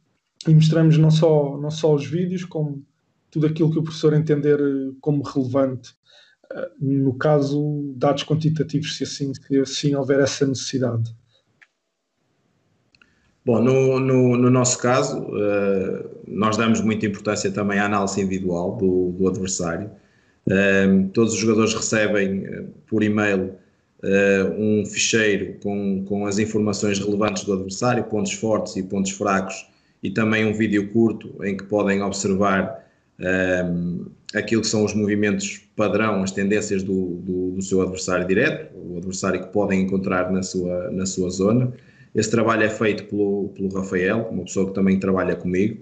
e 0.46 0.54
mostramos 0.54 0.98
não 0.98 1.10
só, 1.10 1.58
não 1.58 1.70
só 1.70 1.94
os 1.94 2.06
vídeos, 2.06 2.44
como 2.44 2.84
tudo 3.30 3.46
aquilo 3.46 3.70
que 3.70 3.78
o 3.78 3.82
professor 3.82 4.12
entender 4.12 4.60
eh, 4.60 4.94
como 5.00 5.22
relevante. 5.22 5.94
Eh, 6.54 6.70
no 6.80 7.14
caso, 7.14 7.94
dados 7.96 8.24
quantitativos, 8.24 8.96
se 8.96 9.04
assim, 9.04 9.32
se 9.34 9.58
assim 9.58 9.94
houver 9.94 10.20
essa 10.20 10.46
necessidade. 10.46 11.14
Bom, 13.44 13.60
no, 13.60 13.98
no, 13.98 14.36
no 14.36 14.50
nosso 14.50 14.78
caso, 14.78 15.18
uh, 15.20 16.08
nós 16.28 16.56
damos 16.56 16.80
muita 16.80 17.06
importância 17.06 17.50
também 17.50 17.78
à 17.78 17.86
análise 17.86 18.20
individual 18.20 18.76
do, 18.76 19.12
do 19.18 19.26
adversário. 19.26 19.90
Uh, 20.46 21.08
todos 21.08 21.32
os 21.32 21.40
jogadores 21.40 21.74
recebem 21.74 22.46
uh, 22.46 22.68
por 22.86 23.02
e-mail 23.02 23.54
um 24.58 24.84
ficheiro 24.84 25.60
com, 25.62 26.04
com 26.04 26.26
as 26.26 26.36
informações 26.40 26.98
relevantes 26.98 27.44
do 27.44 27.52
adversário, 27.52 28.02
pontos 28.02 28.32
fortes 28.32 28.74
e 28.74 28.82
pontos 28.82 29.12
fracos, 29.12 29.54
e 30.02 30.10
também 30.10 30.44
um 30.44 30.52
vídeo 30.52 30.90
curto 30.90 31.32
em 31.44 31.56
que 31.56 31.62
podem 31.62 32.02
observar 32.02 32.81
um, 33.22 34.06
aquilo 34.34 34.62
que 34.62 34.68
são 34.68 34.84
os 34.84 34.94
movimentos 34.94 35.62
padrão, 35.76 36.22
as 36.22 36.32
tendências 36.32 36.82
do, 36.82 37.16
do, 37.16 37.50
do, 37.52 37.62
seu 37.62 37.82
adversário 37.82 38.26
direto, 38.26 38.74
o 38.76 38.98
adversário 38.98 39.40
que 39.40 39.52
podem 39.52 39.82
encontrar 39.82 40.30
na 40.32 40.42
sua, 40.42 40.90
na 40.90 41.06
sua 41.06 41.30
zona. 41.30 41.72
Esse 42.14 42.30
trabalho 42.30 42.64
é 42.64 42.68
feito 42.68 43.04
pelo, 43.04 43.50
pelo 43.54 43.68
Rafael, 43.68 44.28
uma 44.30 44.44
pessoa 44.44 44.66
que 44.66 44.74
também 44.74 44.98
trabalha 44.98 45.36
comigo 45.36 45.78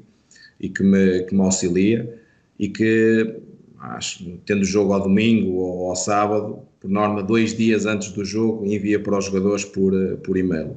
e 0.60 0.68
que 0.68 0.82
me, 0.82 1.22
que 1.24 1.34
me 1.34 1.40
auxilia 1.40 2.20
e 2.58 2.68
que, 2.68 3.36
acho, 3.80 4.38
tendo 4.44 4.60
o 4.60 4.64
jogo 4.64 4.92
ao 4.92 5.02
domingo 5.02 5.56
ou 5.56 5.88
ao 5.88 5.96
sábado, 5.96 6.60
por 6.78 6.90
norma, 6.90 7.22
dois 7.22 7.56
dias 7.56 7.86
antes 7.86 8.12
do 8.12 8.24
jogo, 8.24 8.64
envia 8.64 9.02
para 9.02 9.16
os 9.16 9.26
jogadores 9.26 9.64
por, 9.64 9.94
eh, 9.94 10.16
por 10.16 10.36
e-mail, 10.36 10.76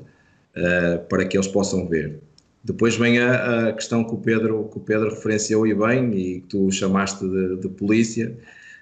uh, 0.55 1.07
para 1.07 1.25
que 1.25 1.37
eles 1.37 1.47
possam 1.47 1.87
ver. 1.87 2.19
Depois 2.63 2.95
vem 2.95 3.19
a, 3.19 3.69
a, 3.69 3.73
questão 3.73 4.03
que 4.03 4.13
o, 4.13 4.17
Pedro, 4.17 4.69
que 4.71 4.77
o 4.77 4.81
Pedro 4.81 5.09
referenciou 5.09 5.67
e 5.67 5.73
bem, 5.73 6.13
e 6.13 6.41
que 6.41 6.47
tu 6.47 6.71
chamaste 6.71 7.27
de, 7.27 7.57
de 7.57 7.67
polícia, 7.67 8.35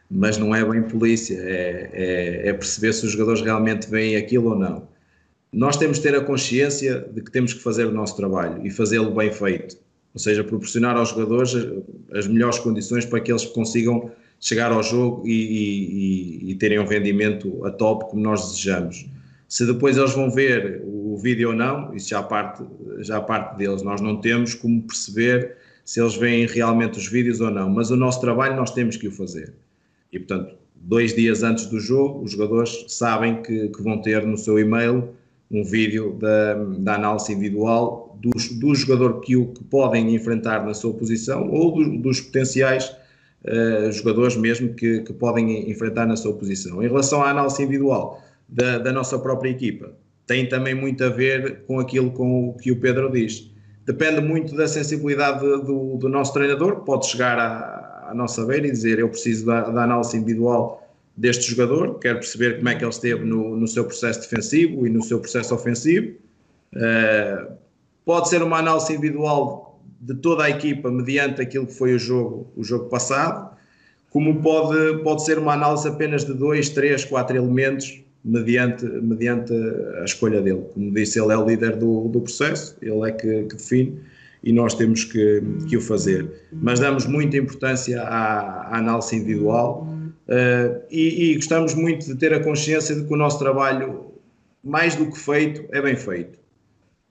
mas 0.10 0.38
não 0.38 0.54
é 0.54 0.64
bem 0.64 0.84
polícia, 0.84 1.40
é, 1.42 1.90
é, 1.94 2.50
é, 2.50 2.54
perceber 2.54 2.94
se 2.94 3.06
os 3.06 3.14
jogadores 3.14 3.42
realmente 3.42 3.90
veem 3.90 4.18
aquilo 4.18 4.50
ou 4.50 4.56
não. 4.56 4.88
Nós 5.52 5.78
temos 5.78 5.98
de 5.98 6.04
ter 6.04 6.16
a 6.16 6.22
consciência 6.22 7.08
de 7.12 7.22
que 7.22 7.32
temos 7.32 7.54
que 7.54 7.62
fazer 7.62 7.86
o 7.86 7.92
nosso 7.92 8.16
trabalho 8.16 8.66
e 8.66 8.70
fazê-lo 8.70 9.12
bem 9.16 9.32
feito, 9.32 9.78
ou 10.14 10.20
seja, 10.20 10.44
proporcionar 10.44 10.96
aos 10.96 11.10
jogadores 11.10 11.54
as 12.14 12.28
melhores 12.28 12.60
condições 12.60 13.06
para 13.06 13.20
que 13.20 13.32
eles 13.32 13.46
consigam 13.46 14.12
chegar 14.40 14.72
ao 14.72 14.84
jogo 14.84 15.26
e, 15.26 15.32
e, 15.32 16.52
e, 16.52 16.56
terem 16.56 16.80
um 16.80 16.86
rendimento 16.86 17.66
a 17.66 17.72
top 17.72 18.10
como 18.10 18.22
nós 18.22 18.50
desejamos. 18.50 19.06
Se 19.52 19.66
depois 19.66 19.98
eles 19.98 20.14
vão 20.14 20.32
ver 20.32 20.82
o 20.86 21.18
vídeo 21.18 21.50
ou 21.50 21.54
não, 21.54 21.94
isso 21.94 22.08
já 22.08 22.24
parte, 22.24 22.64
já 23.00 23.20
parte 23.20 23.58
deles. 23.58 23.82
Nós 23.82 24.00
não 24.00 24.22
temos 24.22 24.56
como 24.56 24.82
perceber 24.82 25.58
se 25.84 26.00
eles 26.00 26.16
veem 26.16 26.48
realmente 26.48 26.98
os 26.98 27.06
vídeos 27.06 27.42
ou 27.42 27.52
não, 27.52 27.70
mas 27.70 27.92
o 27.92 27.98
nosso 27.98 28.22
trabalho 28.22 28.56
nós 28.56 28.72
temos 28.72 28.96
que 28.96 29.10
o 29.10 29.12
fazer. 29.12 29.54
E 30.10 30.18
portanto, 30.18 30.56
dois 30.74 31.14
dias 31.14 31.44
antes 31.44 31.66
do 31.66 31.82
jogo, 31.82 32.24
os 32.24 32.32
jogadores 32.32 32.86
sabem 32.88 33.42
que, 33.42 33.68
que 33.68 33.84
vão 33.84 34.02
ter 34.02 34.26
no 34.26 34.38
seu 34.38 34.58
e-mail 34.58 35.10
um 35.52 35.66
vídeo 35.66 36.14
da, 36.14 36.54
da 36.54 36.96
análise 36.96 37.34
individual 37.34 38.18
do, 38.22 38.30
do 38.58 38.74
jogador 38.74 39.20
que, 39.20 39.36
o, 39.36 39.48
que 39.48 39.66
podem 39.66 40.16
enfrentar 40.16 40.66
na 40.66 40.74
sua 40.74 40.94
posição 40.94 41.52
ou 41.52 41.74
do, 41.74 41.98
dos 41.98 42.22
potenciais 42.22 42.90
uh, 43.44 43.92
jogadores 43.92 44.38
mesmo 44.38 44.74
que, 44.76 45.02
que, 45.02 45.12
podem 45.12 45.70
enfrentar 45.70 46.06
na 46.06 46.16
sua 46.16 46.34
posição. 46.34 46.82
Em 46.82 46.88
relação 46.88 47.22
à 47.22 47.32
análise 47.32 47.62
individual 47.62 48.31
da, 48.52 48.78
da 48.78 48.92
nossa 48.92 49.18
própria 49.18 49.50
equipa, 49.50 49.94
tem 50.28 50.48
também 50.48 50.76
muito 50.76 51.04
a 51.04 51.10
ver 51.10 51.64
com 51.66 51.80
aquilo 51.80 52.12
com 52.12 52.50
o 52.50 52.54
que 52.54 52.72
o 52.72 52.80
Pedro 52.80 53.10
diz. 53.10 53.50
Depende 53.86 54.22
muito 54.22 54.56
da 54.56 54.68
sensibilidade 54.68 55.40
do, 55.40 55.98
do 55.98 56.10
nosso 56.10 56.34
treinador, 56.34 56.82
pode 56.82 57.08
chegar 57.08 57.40
à, 57.40 58.10
à, 58.10 58.14
nossa 58.14 58.46
beira 58.46 58.68
e 58.68 58.72
dizer 58.72 59.00
eu 59.00 59.10
preciso 59.10 59.46
da, 59.46 59.70
da 59.70 59.84
análise 59.84 60.16
individual 60.16 60.88
deste 61.16 61.50
jogador, 61.50 61.98
quero 62.00 62.20
perceber 62.20 62.58
como 62.58 62.70
é 62.70 62.76
que 62.76 62.84
ele 62.84 62.92
esteve 62.92 63.24
no, 63.24 63.56
no 63.56 63.68
seu 63.68 63.86
processo 63.86 64.22
defensivo 64.22 64.86
e 64.86 64.90
no 64.90 65.02
seu 65.02 65.20
processo 65.20 65.54
ofensivo. 65.56 66.16
Uh, 66.74 67.54
pode 68.06 68.30
ser 68.30 68.42
uma 68.44 68.58
análise 68.58 68.94
individual 68.94 69.82
de 70.00 70.16
toda 70.16 70.46
a 70.46 70.50
equipa 70.50 70.90
mediante 70.90 71.42
aquilo 71.42 71.68
que 71.68 71.74
foi 71.74 71.94
o 71.94 72.00
jogo, 72.00 72.52
o 72.56 72.64
jogo 72.64 72.90
passado, 72.90 73.52
como 74.10 74.42
pode, 74.42 75.04
pode 75.04 75.24
ser 75.24 75.38
uma 75.38 75.54
análise 75.54 75.88
apenas 75.88 76.26
de 76.26 76.34
dois, 76.34 76.70
três, 76.70 77.04
quatro 77.06 77.36
elementos 77.36 78.02
mediante, 78.24 78.86
mediante 78.86 79.54
a 80.02 80.04
escolha 80.04 80.42
dele. 80.42 80.64
Como 80.74 80.94
disse, 80.94 81.20
ele 81.20 81.34
é 81.34 81.38
o 81.38 81.46
líder 81.46 81.76
do, 81.78 82.08
do 82.08 82.22
processo, 82.22 82.78
ele 82.82 83.10
é 83.10 83.12
que, 83.12 83.44
que 83.44 83.56
define 83.56 84.00
e 84.44 84.52
nós 84.52 84.74
temos 84.74 85.04
que, 85.04 85.42
que, 85.68 85.78
o 85.78 85.82
fazer. 85.82 86.28
Mas 86.52 86.80
damos 86.80 87.06
muita 87.06 87.38
importância 87.38 88.02
à, 88.02 88.74
à 88.74 88.78
análise 88.80 89.16
individual 89.16 89.88
uh, 90.28 90.82
e, 90.90 91.32
e, 91.32 91.36
gostamos 91.36 91.76
muito 91.76 92.08
de 92.08 92.16
ter 92.16 92.34
a 92.34 92.40
consciência 92.40 92.96
de 92.96 93.04
que 93.06 93.14
o 93.14 93.18
nosso 93.18 93.38
trabalho, 93.38 94.12
mais 94.64 94.96
do 94.96 95.12
que 95.12 95.20
feito, 95.20 95.64
é 95.72 95.82
bem 95.82 95.96
feito. 95.96 96.40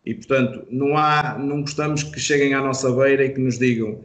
E, 0.04 0.14
portanto, 0.14 0.66
não, 0.70 0.96
há, 0.96 1.38
não 1.38 1.60
gostamos 1.60 2.02
que 2.02 2.18
cheguem 2.18 2.52
à 2.54 2.60
nossa 2.60 2.90
beira 2.90 3.24
e 3.24 3.30
que 3.30 3.40
nos 3.40 3.58
digam 3.58 4.00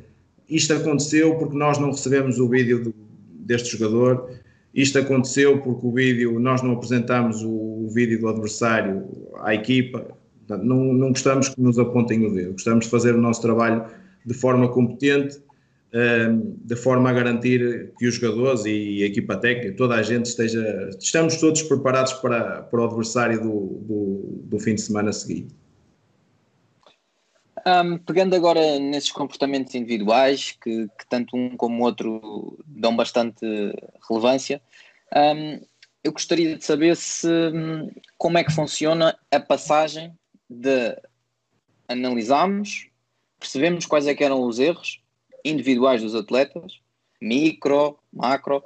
isto 0.49 0.73
aconteceu 0.73 1.35
porque 1.35 1.57
nós 1.57 1.77
não 1.77 1.91
recebemos 1.91 2.39
o 2.39 2.47
vídeo 2.47 2.83
do, 2.83 2.95
deste 3.31 3.75
jogador, 3.77 4.29
isto 4.75 4.99
aconteceu 4.99 5.61
porque 5.61 5.87
o 5.87 5.91
vídeo, 5.91 6.37
nós 6.37 6.61
não 6.61 6.73
apresentamos 6.73 7.41
o, 7.41 7.85
o 7.85 7.89
vídeo 7.89 8.19
do 8.19 8.27
adversário 8.27 9.05
à 9.41 9.55
equipa. 9.55 10.05
Não, 10.49 10.93
não 10.93 11.09
gostamos 11.09 11.47
que 11.47 11.61
nos 11.61 11.79
apontem 11.79 12.25
o 12.25 12.33
dedo, 12.33 12.51
gostamos 12.51 12.85
de 12.85 12.91
fazer 12.91 13.15
o 13.15 13.17
nosso 13.17 13.41
trabalho 13.41 13.85
de 14.25 14.33
forma 14.33 14.67
competente, 14.67 15.39
ehm, 15.93 16.55
de 16.63 16.75
forma 16.75 17.09
a 17.09 17.13
garantir 17.13 17.93
que 17.97 18.05
os 18.05 18.15
jogadores 18.15 18.65
e 18.65 19.01
a 19.01 19.05
equipa 19.07 19.37
técnica, 19.37 19.75
toda 19.77 19.95
a 19.95 20.03
gente 20.03 20.25
esteja, 20.25 20.89
estamos 20.99 21.37
todos 21.37 21.63
preparados 21.63 22.13
para, 22.13 22.63
para 22.63 22.81
o 22.81 22.83
adversário 22.83 23.41
do, 23.41 23.81
do, 23.87 24.39
do 24.43 24.59
fim 24.59 24.75
de 24.75 24.81
semana 24.81 25.11
seguinte. 25.13 25.55
Um, 27.67 27.97
pegando 27.97 28.35
agora 28.35 28.77
nesses 28.77 29.11
comportamentos 29.11 29.73
individuais, 29.73 30.51
que, 30.51 30.87
que, 30.87 31.07
tanto 31.09 31.35
um 31.35 31.57
como 31.57 31.81
o 31.81 31.85
outro 31.85 32.63
dão 32.63 32.95
bastante 32.95 33.43
relevância, 34.07 34.61
um, 35.15 35.59
eu 36.03 36.11
gostaria 36.11 36.55
de 36.55 36.63
saber 36.63 36.95
se 36.95 37.27
como 38.19 38.37
é 38.37 38.43
que 38.43 38.53
funciona 38.53 39.17
a 39.31 39.39
passagem 39.39 40.15
de 40.47 40.95
analisarmos, 41.87 42.87
percebemos 43.39 43.87
quais 43.87 44.05
é 44.05 44.13
que 44.13 44.23
eram 44.23 44.43
os 44.43 44.59
erros 44.59 45.01
individuais 45.43 46.03
dos 46.03 46.13
atletas, 46.13 46.79
micro, 47.19 47.97
macro, 48.13 48.63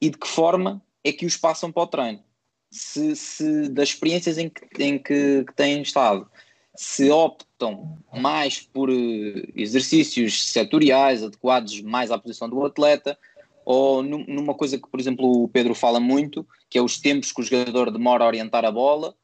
e 0.00 0.10
de 0.10 0.18
que 0.18 0.28
forma 0.28 0.80
é 1.02 1.10
que 1.12 1.26
os 1.26 1.36
passam 1.36 1.72
para 1.72 1.82
o 1.82 1.86
treino. 1.88 2.24
Se, 2.70 3.16
se 3.16 3.68
das 3.68 3.88
experiências 3.88 4.38
em 4.38 4.48
que, 4.48 4.82
em 4.82 4.98
que, 4.98 5.44
que 5.44 5.54
têm 5.54 5.82
estado, 5.82 6.30
se 6.76 7.10
optam 7.10 7.98
mais 8.12 8.60
por 8.60 8.90
eh, 8.90 9.48
exercícios 9.54 10.50
setoriais 10.50 11.22
adequados 11.22 11.80
mais 11.82 12.10
à 12.10 12.18
posição 12.18 12.48
do 12.48 12.64
atleta, 12.64 13.18
ou 13.64 14.02
numa 14.02 14.54
coisa 14.54 14.78
que, 14.78 14.88
por 14.88 15.00
exemplo, 15.00 15.42
o 15.42 15.48
Pedro 15.48 15.74
fala 15.74 15.98
muito, 15.98 16.46
que 16.70 16.78
é 16.78 16.82
os 16.82 17.00
tempos 17.00 17.32
que 17.32 17.40
o 17.40 17.44
jogador 17.44 17.90
demora 17.90 18.22
a 18.22 18.26
orientar 18.28 18.64
a 18.64 18.70
bola, 18.70 19.14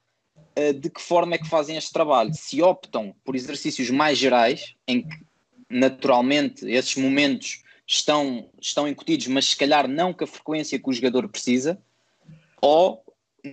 eh, 0.56 0.72
de 0.72 0.90
que 0.90 1.00
forma 1.00 1.34
é 1.34 1.38
que 1.38 1.48
fazem 1.48 1.76
este 1.76 1.92
trabalho? 1.92 2.34
Se 2.34 2.60
optam 2.60 3.14
por 3.24 3.36
exercícios 3.36 3.88
mais 3.90 4.18
gerais, 4.18 4.74
em 4.88 5.02
que 5.02 5.16
naturalmente 5.70 6.68
esses 6.68 6.96
momentos 6.96 7.62
estão, 7.86 8.48
estão 8.60 8.88
incutidos, 8.88 9.28
mas 9.28 9.46
se 9.46 9.56
calhar 9.56 9.86
não 9.86 10.12
com 10.12 10.24
a 10.24 10.26
frequência 10.26 10.78
que 10.78 10.88
o 10.88 10.92
jogador 10.92 11.28
precisa, 11.28 11.80
ou 12.60 13.02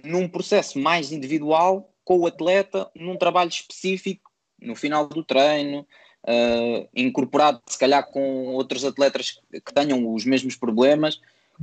num 0.03 0.27
processo 0.27 0.77
mais 0.79 1.11
individual 1.11 1.91
com 2.09 2.17
o 2.17 2.25
atleta 2.25 2.89
num 2.95 3.15
trabalho 3.15 3.49
específico 3.49 4.31
no 4.59 4.75
final 4.75 5.07
do 5.07 5.23
treino, 5.23 5.85
uh, 6.27 6.89
incorporado 6.95 7.61
se 7.67 7.77
calhar 7.77 8.03
com 8.09 8.47
outros 8.47 8.83
atletas 8.83 9.39
que 9.51 9.71
tenham 9.71 10.11
os 10.11 10.25
mesmos 10.25 10.55
problemas. 10.55 11.21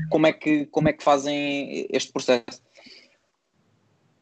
Como 0.09 0.25
é 0.25 0.33
que, 0.33 0.67
como 0.67 0.89
é 0.89 0.93
que 0.93 1.03
fazem 1.03 1.89
este 1.91 2.13
processo? 2.13 2.63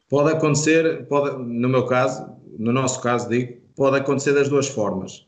Pode 0.09 0.31
acontecer, 0.31 1.05
pode, 1.05 1.37
no 1.37 1.69
meu 1.69 1.85
caso, 1.85 2.35
no 2.57 2.73
nosso 2.73 3.01
caso, 3.01 3.29
digo, 3.29 3.61
pode 3.75 3.97
acontecer 3.97 4.33
das 4.33 4.49
duas 4.49 4.67
formas. 4.67 5.27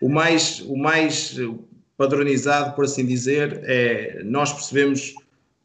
O 0.00 0.08
mais, 0.08 0.60
o 0.60 0.76
mais 0.78 1.36
padronizado, 1.94 2.74
por 2.74 2.86
assim 2.86 3.04
dizer, 3.04 3.60
é 3.64 4.22
nós 4.24 4.50
percebemos 4.50 5.14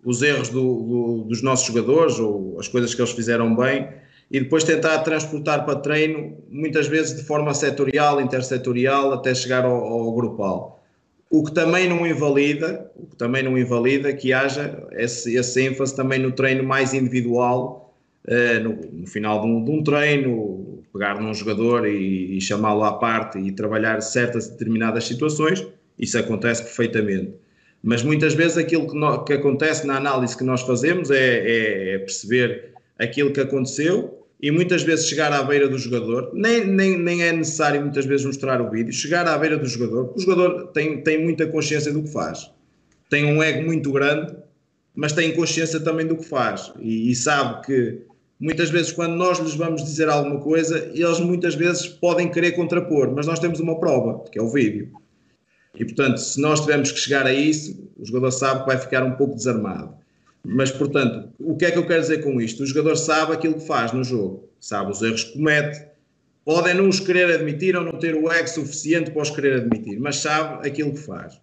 os 0.03 0.21
erros 0.21 0.49
do, 0.49 0.61
do, 0.61 1.23
dos 1.23 1.41
nossos 1.41 1.67
jogadores 1.67 2.19
ou 2.19 2.59
as 2.59 2.67
coisas 2.67 2.93
que 2.93 2.99
eles 2.99 3.13
fizeram 3.13 3.55
bem 3.55 4.02
e 4.33 4.39
depois 4.39 4.63
tentar 4.63 4.97
transportar 5.03 5.63
para 5.63 5.75
treino, 5.75 6.35
muitas 6.49 6.87
vezes 6.87 7.15
de 7.15 7.23
forma 7.23 7.53
setorial, 7.53 8.19
intersetorial, 8.19 9.13
até 9.13 9.35
chegar 9.35 9.63
ao, 9.63 9.75
ao 9.75 10.11
grupal. 10.11 10.83
O 11.29 11.43
que 11.43 11.51
também 11.51 11.87
não 11.87 12.05
invalida, 12.05 12.91
o 12.95 13.05
que 13.05 13.15
também 13.15 13.43
não 13.43 13.55
invalida 13.55 14.11
que 14.11 14.33
haja 14.33 14.87
esse, 14.93 15.35
esse 15.35 15.61
ênfase 15.61 15.95
também 15.95 16.17
no 16.17 16.31
treino 16.31 16.63
mais 16.63 16.95
individual, 16.95 17.93
uh, 18.27 18.63
no, 18.63 19.01
no, 19.01 19.07
final 19.07 19.39
de 19.39 19.47
um, 19.47 19.63
de 19.63 19.69
um, 19.69 19.83
treino, 19.83 20.83
pegar 20.91 21.21
num 21.21 21.33
jogador 21.33 21.87
e, 21.87 22.35
e 22.35 22.41
chamá-lo 22.41 22.83
à 22.85 22.93
parte 22.93 23.37
e 23.37 23.51
trabalhar 23.51 24.01
certas 24.01 24.47
determinadas 24.47 25.05
situações, 25.05 25.63
isso 25.99 26.17
acontece 26.17 26.63
perfeitamente. 26.63 27.35
Mas 27.83 28.01
muitas 28.01 28.33
vezes 28.33 28.57
aquilo 28.57 28.87
que, 28.89 28.97
no, 28.97 29.23
que 29.23 29.33
acontece 29.33 29.85
na 29.85 29.97
análise 29.97 30.35
que 30.35 30.43
nós 30.43 30.63
fazemos 30.63 31.11
é, 31.11 31.17
é, 31.17 31.95
é 31.95 31.97
perceber 31.99 32.73
aquilo 32.97 33.31
que 33.31 33.39
aconteceu 33.39 34.22
e 34.43 34.51
muitas 34.51 34.83
vezes 34.83 35.07
chegar 35.07 35.31
à 35.31 35.41
beira 35.41 35.69
do 35.69 35.77
jogador, 35.77 36.29
nem, 36.33 36.67
nem, 36.67 36.99
nem 36.99 37.23
é 37.23 37.31
necessário 37.31 37.79
muitas 37.79 38.05
vezes 38.05 38.25
mostrar 38.25 38.61
o 38.61 38.69
vídeo, 38.69 38.91
chegar 38.91 39.25
à 39.25 39.37
beira 39.37 39.57
do 39.57 39.65
jogador, 39.65 40.13
o 40.13 40.19
jogador 40.19 40.67
tem, 40.73 41.01
tem 41.01 41.23
muita 41.23 41.47
consciência 41.47 41.93
do 41.93 42.03
que 42.03 42.11
faz, 42.11 42.51
tem 43.09 43.23
um 43.23 43.41
ego 43.41 43.63
muito 43.65 43.89
grande, 43.89 44.35
mas 44.93 45.13
tem 45.13 45.33
consciência 45.33 45.79
também 45.79 46.05
do 46.05 46.17
que 46.17 46.25
faz 46.25 46.73
e, 46.77 47.09
e 47.09 47.15
sabe 47.15 47.65
que 47.65 48.01
muitas 48.37 48.69
vezes 48.69 48.91
quando 48.91 49.15
nós 49.15 49.39
lhes 49.39 49.55
vamos 49.55 49.81
dizer 49.81 50.09
alguma 50.09 50.41
coisa, 50.41 50.91
eles 50.93 51.21
muitas 51.21 51.55
vezes 51.55 51.87
podem 51.87 52.29
querer 52.29 52.51
contrapor, 52.51 53.13
mas 53.15 53.25
nós 53.25 53.39
temos 53.39 53.61
uma 53.61 53.79
prova, 53.79 54.25
que 54.29 54.37
é 54.37 54.41
o 54.41 54.49
vídeo. 54.49 54.91
E 55.73 55.85
portanto, 55.85 56.17
se 56.17 56.41
nós 56.41 56.59
tivermos 56.59 56.91
que 56.91 56.99
chegar 56.99 57.25
a 57.25 57.33
isso, 57.33 57.89
o 57.97 58.05
jogador 58.05 58.31
sabe 58.31 58.59
que 58.59 58.67
vai 58.67 58.77
ficar 58.77 59.03
um 59.03 59.13
pouco 59.13 59.35
desarmado. 59.35 60.02
Mas, 60.45 60.71
portanto, 60.71 61.29
o 61.39 61.55
que 61.55 61.65
é 61.65 61.71
que 61.71 61.77
eu 61.77 61.87
quero 61.87 62.01
dizer 62.01 62.21
com 62.21 62.39
isto? 62.41 62.63
O 62.63 62.65
jogador 62.65 62.95
sabe 62.97 63.33
aquilo 63.33 63.55
que 63.55 63.65
faz 63.65 63.93
no 63.93 64.03
jogo, 64.03 64.49
sabe 64.59 64.91
os 64.91 65.01
erros 65.01 65.23
que 65.23 65.33
comete, 65.37 65.85
podem 66.43 66.73
não 66.73 66.89
os 66.89 66.99
querer 66.99 67.33
admitir 67.33 67.75
ou 67.75 67.83
não 67.83 67.97
ter 67.97 68.13
o 68.13 68.29
ego 68.31 68.47
suficiente 68.47 69.11
para 69.11 69.21
os 69.21 69.29
querer 69.29 69.61
admitir, 69.61 69.99
mas 69.99 70.17
sabe 70.17 70.67
aquilo 70.67 70.91
que 70.91 70.99
faz. 70.99 71.39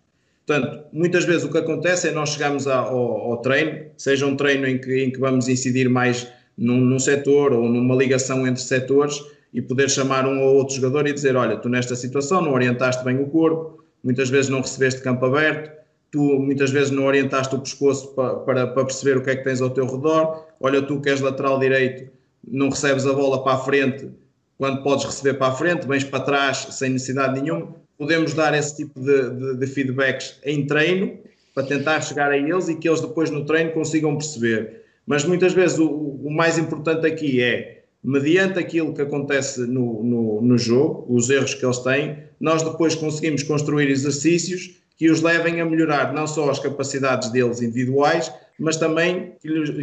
Portanto, 0.47 0.85
muitas 0.93 1.25
vezes 1.25 1.45
o 1.45 1.51
que 1.51 1.59
acontece 1.59 2.09
é 2.09 2.11
nós 2.11 2.31
chegamos 2.31 2.67
ao, 2.67 2.95
ao, 2.97 3.37
treino, 3.39 3.87
seja 3.97 4.27
um 4.27 4.37
treino 4.37 4.67
em 4.67 4.79
que, 4.79 5.05
em 5.05 5.11
que 5.11 5.19
vamos 5.19 5.49
incidir 5.49 5.89
mais 5.89 6.27
num, 6.59 6.81
num 6.81 6.99
setor 6.99 7.53
ou 7.53 7.69
numa 7.69 7.95
ligação 7.95 8.47
entre 8.47 8.63
setores 8.63 9.23
e 9.55 9.63
poder 9.63 9.89
chamar 9.89 10.27
um 10.27 10.41
ou 10.43 10.57
outro 10.57 10.75
jogador 10.75 11.07
e 11.07 11.13
dizer: 11.13 11.37
Olha, 11.37 11.57
tu 11.57 11.69
nesta 11.69 11.95
situação 11.95 12.43
não 12.43 12.53
orientaste 12.53 13.05
bem 13.05 13.19
o 13.19 13.27
corpo, 13.27 13.85
muitas 14.03 14.29
vezes 14.29 14.51
não 14.51 14.61
recebeste 14.61 15.01
campo 15.03 15.25
aberto, 15.25 15.71
tu 16.11 16.21
muitas 16.39 16.71
vezes 16.71 16.91
não 16.91 17.07
orientaste 17.07 17.55
o 17.55 17.61
pescoço 17.61 18.15
para, 18.15 18.35
para, 18.35 18.67
para, 18.67 18.85
perceber 18.85 19.17
o 19.17 19.23
que 19.23 19.31
é 19.31 19.37
que 19.37 19.45
tens 19.45 19.61
ao 19.61 19.71
teu 19.71 19.87
redor. 19.87 20.47
Olha, 20.61 20.83
tu 20.83 21.01
que 21.01 21.09
és 21.09 21.21
lateral 21.21 21.59
direito, 21.59 22.11
não 22.47 22.69
recebes 22.69 23.07
a 23.07 23.13
bola 23.13 23.43
para 23.43 23.55
a 23.55 23.59
frente 23.59 24.11
quando 24.59 24.83
podes 24.83 25.07
receber 25.07 25.35
para 25.35 25.49
a 25.49 25.55
frente, 25.55 25.87
vens 25.87 26.05
para 26.05 26.21
trás 26.21 26.67
sem 26.73 26.91
necessidade 26.91 27.41
nenhuma. 27.41 27.75
Podemos 27.97 28.35
dar 28.35 28.53
esse 28.53 28.77
tipo 28.77 29.01
de, 29.01 29.31
de, 29.31 29.57
de 29.57 29.67
feedbacks 29.67 30.39
em 30.45 30.67
treino 30.67 31.19
para 31.55 31.65
tentar 31.65 32.01
chegar 32.03 32.31
a 32.31 32.37
eles 32.37 32.69
e 32.69 32.75
que 32.75 32.89
eles 32.89 33.01
depois 33.01 33.31
no 33.31 33.47
treino 33.47 33.73
consigam 33.73 34.17
perceber. 34.17 34.83
Mas 35.07 35.25
muitas 35.25 35.55
vezes 35.55 35.79
o, 35.79 35.89
o 35.89 36.31
mais 36.31 36.59
importante 36.59 37.07
aqui 37.07 37.43
é 37.43 37.85
mediante 38.03 38.59
aquilo 38.59 38.95
que 38.95 39.03
acontece 39.03 39.61
no, 39.61 40.03
no, 40.03 40.43
no 40.43 40.59
jogo, 40.59 41.07
os 41.09 41.29
erros 41.31 41.55
que 41.55 41.65
eles 41.65 41.79
têm, 41.79 42.19
nós 42.39 42.63
depois 42.63 42.95
conseguimos 42.95 43.43
construir 43.43 43.89
exercícios 43.89 44.80
que 45.01 45.11
os 45.11 45.23
levem 45.23 45.63
a 45.63 45.65
melhorar 45.65 46.13
não 46.13 46.27
só 46.27 46.51
as 46.51 46.59
capacidades 46.59 47.31
deles 47.31 47.63
individuais, 47.63 48.31
mas 48.59 48.77
também 48.77 49.33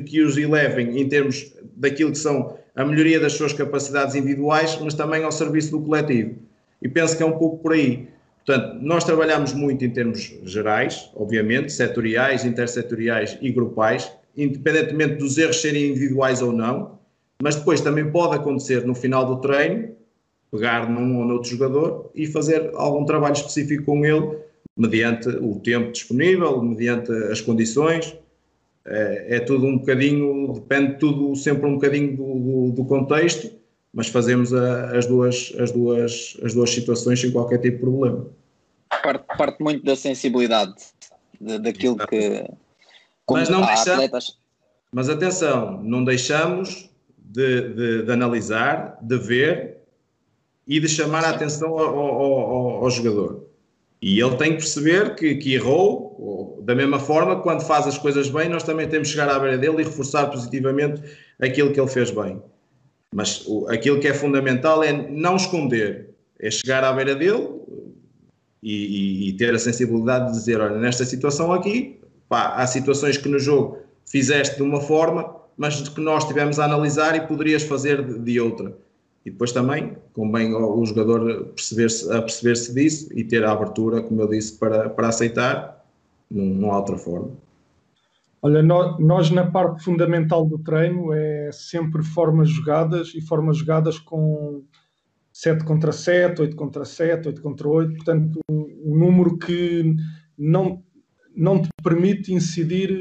que 0.06 0.22
os 0.22 0.38
elevem 0.38 1.02
em 1.02 1.10
termos 1.10 1.52
daquilo 1.76 2.12
que 2.12 2.20
são 2.20 2.56
a 2.76 2.86
melhoria 2.86 3.20
das 3.20 3.34
suas 3.34 3.52
capacidades 3.52 4.14
individuais, 4.14 4.78
mas 4.80 4.94
também 4.94 5.24
ao 5.24 5.32
serviço 5.32 5.72
do 5.72 5.82
coletivo. 5.82 6.36
E 6.84 6.88
penso 6.88 7.18
que 7.18 7.24
é 7.24 7.26
um 7.26 7.32
pouco 7.32 7.58
por 7.58 7.74
aí. 7.74 8.08
Portanto, 8.46 8.78
nós 8.80 9.04
trabalhamos 9.04 9.54
muito 9.54 9.84
em 9.84 9.90
termos 9.90 10.36
gerais, 10.44 11.10
obviamente, 11.16 11.74
setoriais, 11.74 12.46
intersetoriais 12.46 13.40
e 13.42 13.52
grupais, 13.52 14.12
independentemente 14.38 15.16
dos 15.16 15.36
erros 15.40 15.60
serem 15.60 15.88
individuais 15.88 16.44
ou 16.44 16.54
não, 16.54 17.00
mas 17.42 17.56
depois 17.56 17.82
também 17.82 18.12
pode 18.12 18.36
acontecer 18.36 18.86
no 18.86 18.94
final 18.94 19.26
do 19.26 19.42
treino, 19.42 19.96
pegar 20.52 20.88
num 20.88 21.18
ou 21.18 21.26
noutro 21.26 21.50
jogador 21.50 22.12
e 22.14 22.28
fazer 22.28 22.70
algum 22.76 23.04
trabalho 23.04 23.34
específico 23.34 23.84
com 23.84 24.06
ele, 24.06 24.46
mediante 24.78 25.28
o 25.30 25.60
tempo 25.60 25.92
disponível, 25.92 26.62
mediante 26.62 27.12
as 27.12 27.42
condições. 27.42 28.16
É, 28.86 29.36
é 29.36 29.40
tudo 29.42 29.66
um 29.66 29.80
bocadinho, 29.80 30.54
depende 30.54 30.98
tudo 30.98 31.36
sempre 31.36 31.66
um 31.66 31.74
bocadinho 31.74 32.16
do, 32.16 32.40
do, 32.40 32.72
do 32.72 32.86
contexto, 32.86 33.52
mas 33.94 34.08
fazemos 34.08 34.54
a, 34.54 34.98
as, 34.98 35.06
duas, 35.06 35.54
as, 35.60 35.72
duas, 35.72 36.38
as 36.44 36.54
duas 36.54 36.70
situações 36.70 37.20
sem 37.20 37.32
qualquer 37.32 37.58
tipo 37.58 37.78
de 37.78 37.82
problema. 37.82 38.28
Parte, 39.04 39.26
parte 39.38 39.62
muito 39.62 39.84
da 39.84 39.96
sensibilidade 39.96 40.76
de, 41.42 41.60
daquilo 41.60 41.98
que. 41.98 42.46
Mas 43.30 43.50
não 43.50 43.66
deixamos. 43.66 43.90
Atletas... 43.90 44.38
Mas 44.92 45.10
atenção, 45.10 45.84
não 45.84 46.06
deixamos 46.06 46.90
de, 47.18 47.74
de, 47.74 48.04
de, 48.04 48.12
analisar, 48.12 48.98
de 49.02 49.18
ver 49.18 49.78
e 50.66 50.80
de 50.80 50.88
chamar 50.88 51.24
Sim. 51.24 51.28
a 51.28 51.32
atenção 51.32 51.78
ao, 51.78 52.00
ao, 52.00 52.22
ao, 52.22 52.84
ao, 52.84 52.90
jogador. 52.90 53.47
E 54.02 54.20
ele 54.20 54.36
tem 54.36 54.52
que 54.52 54.58
perceber 54.58 55.16
que, 55.16 55.36
que 55.36 55.56
errou, 55.56 56.62
da 56.64 56.76
mesma 56.76 57.00
forma, 57.00 57.42
quando 57.42 57.62
faz 57.62 57.88
as 57.88 57.98
coisas 57.98 58.30
bem, 58.30 58.48
nós 58.48 58.64
também 58.64 58.88
temos 58.88 59.08
que 59.08 59.16
chegar 59.16 59.30
à 59.30 59.40
beira 59.40 59.58
dele 59.58 59.82
e 59.82 59.86
reforçar 59.86 60.28
positivamente 60.28 61.02
aquilo 61.40 61.74
que 61.74 61.80
ele 61.80 61.90
fez 61.90 62.12
bem. 62.12 62.42
Mas 63.14 63.44
o, 63.48 63.68
aquilo 63.70 64.00
que 64.00 64.08
é 64.08 64.14
fundamental 64.14 64.84
é 64.84 64.92
não 64.92 65.36
esconder, 65.36 66.10
é 66.40 66.52
chegar 66.52 66.84
à 66.84 66.94
beira 66.94 67.16
dele 67.16 67.50
e, 68.62 68.74
e, 68.74 69.30
e 69.30 69.34
ter 69.34 69.56
a 69.56 69.60
sensibilidade 69.60 70.28
de 70.28 70.38
dizer: 70.38 70.60
olha, 70.60 70.78
nesta 70.78 71.04
situação 71.04 71.52
aqui, 71.52 72.00
pá, 72.30 72.56
há 72.56 72.68
situações 72.68 73.18
que 73.18 73.30
no 73.30 73.40
jogo 73.40 73.80
fizeste 74.06 74.58
de 74.58 74.64
uma 74.64 74.82
forma, 74.82 75.36
mas 75.58 75.90
que 75.90 76.02
nós 76.02 76.26
tivemos 76.26 76.60
a 76.60 76.66
analisar 76.66 77.16
e 77.16 77.22
poderias 77.22 77.64
fazer 77.64 78.04
de, 78.04 78.20
de 78.20 78.40
outra. 78.40 78.78
E 79.28 79.30
depois 79.30 79.52
também 79.52 79.98
convém 80.14 80.56
o 80.56 80.86
jogador 80.86 81.48
perceber-se, 81.48 82.10
a 82.14 82.22
perceber-se 82.22 82.74
disso 82.74 83.10
e 83.14 83.26
ter 83.26 83.44
a 83.44 83.52
abertura, 83.52 84.02
como 84.02 84.22
eu 84.22 84.30
disse, 84.30 84.58
para, 84.58 84.90
para 84.90 85.10
aceitar, 85.10 85.86
não, 86.32 86.72
há 86.72 86.78
outra 86.78 86.96
forma. 86.96 87.32
Olha, 88.42 88.64
nós 88.64 89.30
na 89.30 89.46
parte 89.46 89.84
fundamental 89.84 90.46
do 90.46 90.58
treino 90.60 91.12
é 91.12 91.52
sempre 91.52 92.02
formas 92.04 92.48
jogadas 92.48 93.14
e 93.16 93.20
formas 93.20 93.58
jogadas 93.58 94.00
com 94.00 94.64
7 95.34 95.66
contra 95.66 95.92
7, 95.92 96.44
8 96.44 96.56
contra 96.56 96.86
7, 96.86 97.28
8 97.28 97.42
contra 97.42 97.68
8, 97.68 97.96
portanto, 97.96 98.40
um 98.50 98.98
número 98.98 99.38
que 99.38 99.94
não, 100.38 100.82
não 101.36 101.62
te 101.62 101.68
permite 101.84 102.34
incidir 102.34 102.98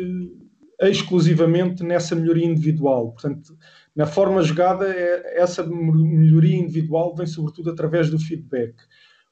exclusivamente 0.81 1.85
nessa 1.85 2.17
melhoria 2.17 2.47
individual. 2.47 3.13
Portanto, 3.13 3.57
na 3.97 4.07
forma 4.07 4.43
jogada, 4.43 4.87
é, 4.87 5.41
essa 5.41 5.65
melhoria 5.65 6.59
individual 6.59 7.15
vem 7.17 7.27
sobretudo 7.27 7.71
através 7.71 8.11
do 8.11 8.19
feedback. 8.19 8.75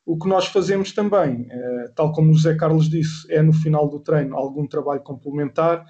O 0.06 0.18
que 0.18 0.26
nós 0.26 0.46
fazemos 0.46 0.90
também, 0.90 1.46
é, 1.50 1.88
tal 1.94 2.12
como 2.12 2.30
o 2.30 2.34
José 2.34 2.54
Carlos 2.54 2.88
disse, 2.88 3.30
é 3.30 3.42
no 3.42 3.52
final 3.52 3.88
do 3.88 4.00
treino 4.00 4.34
algum 4.34 4.66
trabalho 4.66 5.02
complementar, 5.02 5.84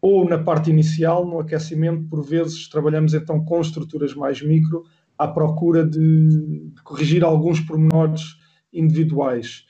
ou 0.00 0.28
na 0.28 0.38
parte 0.38 0.70
inicial, 0.70 1.24
no 1.24 1.38
aquecimento, 1.38 2.08
por 2.08 2.22
vezes 2.24 2.68
trabalhamos 2.68 3.14
então 3.14 3.44
com 3.44 3.60
estruturas 3.60 4.12
mais 4.12 4.42
micro, 4.42 4.82
à 5.16 5.28
procura 5.28 5.86
de 5.86 6.72
corrigir 6.84 7.24
alguns 7.24 7.60
pormenores 7.60 8.36
individuais. 8.72 9.64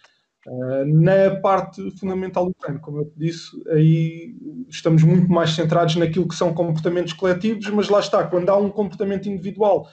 Uh, 0.46 0.84
na 0.86 1.40
parte 1.40 1.90
fundamental 1.98 2.46
do 2.46 2.54
treino, 2.54 2.80
como 2.80 2.98
eu 2.98 3.12
disse, 3.16 3.50
aí 3.68 4.32
estamos 4.68 5.02
muito 5.02 5.28
mais 5.28 5.50
centrados 5.50 5.96
naquilo 5.96 6.28
que 6.28 6.36
são 6.36 6.54
comportamentos 6.54 7.12
coletivos, 7.12 7.68
mas 7.70 7.88
lá 7.88 7.98
está, 7.98 8.24
quando 8.24 8.48
há 8.48 8.56
um 8.56 8.70
comportamento 8.70 9.28
individual 9.28 9.88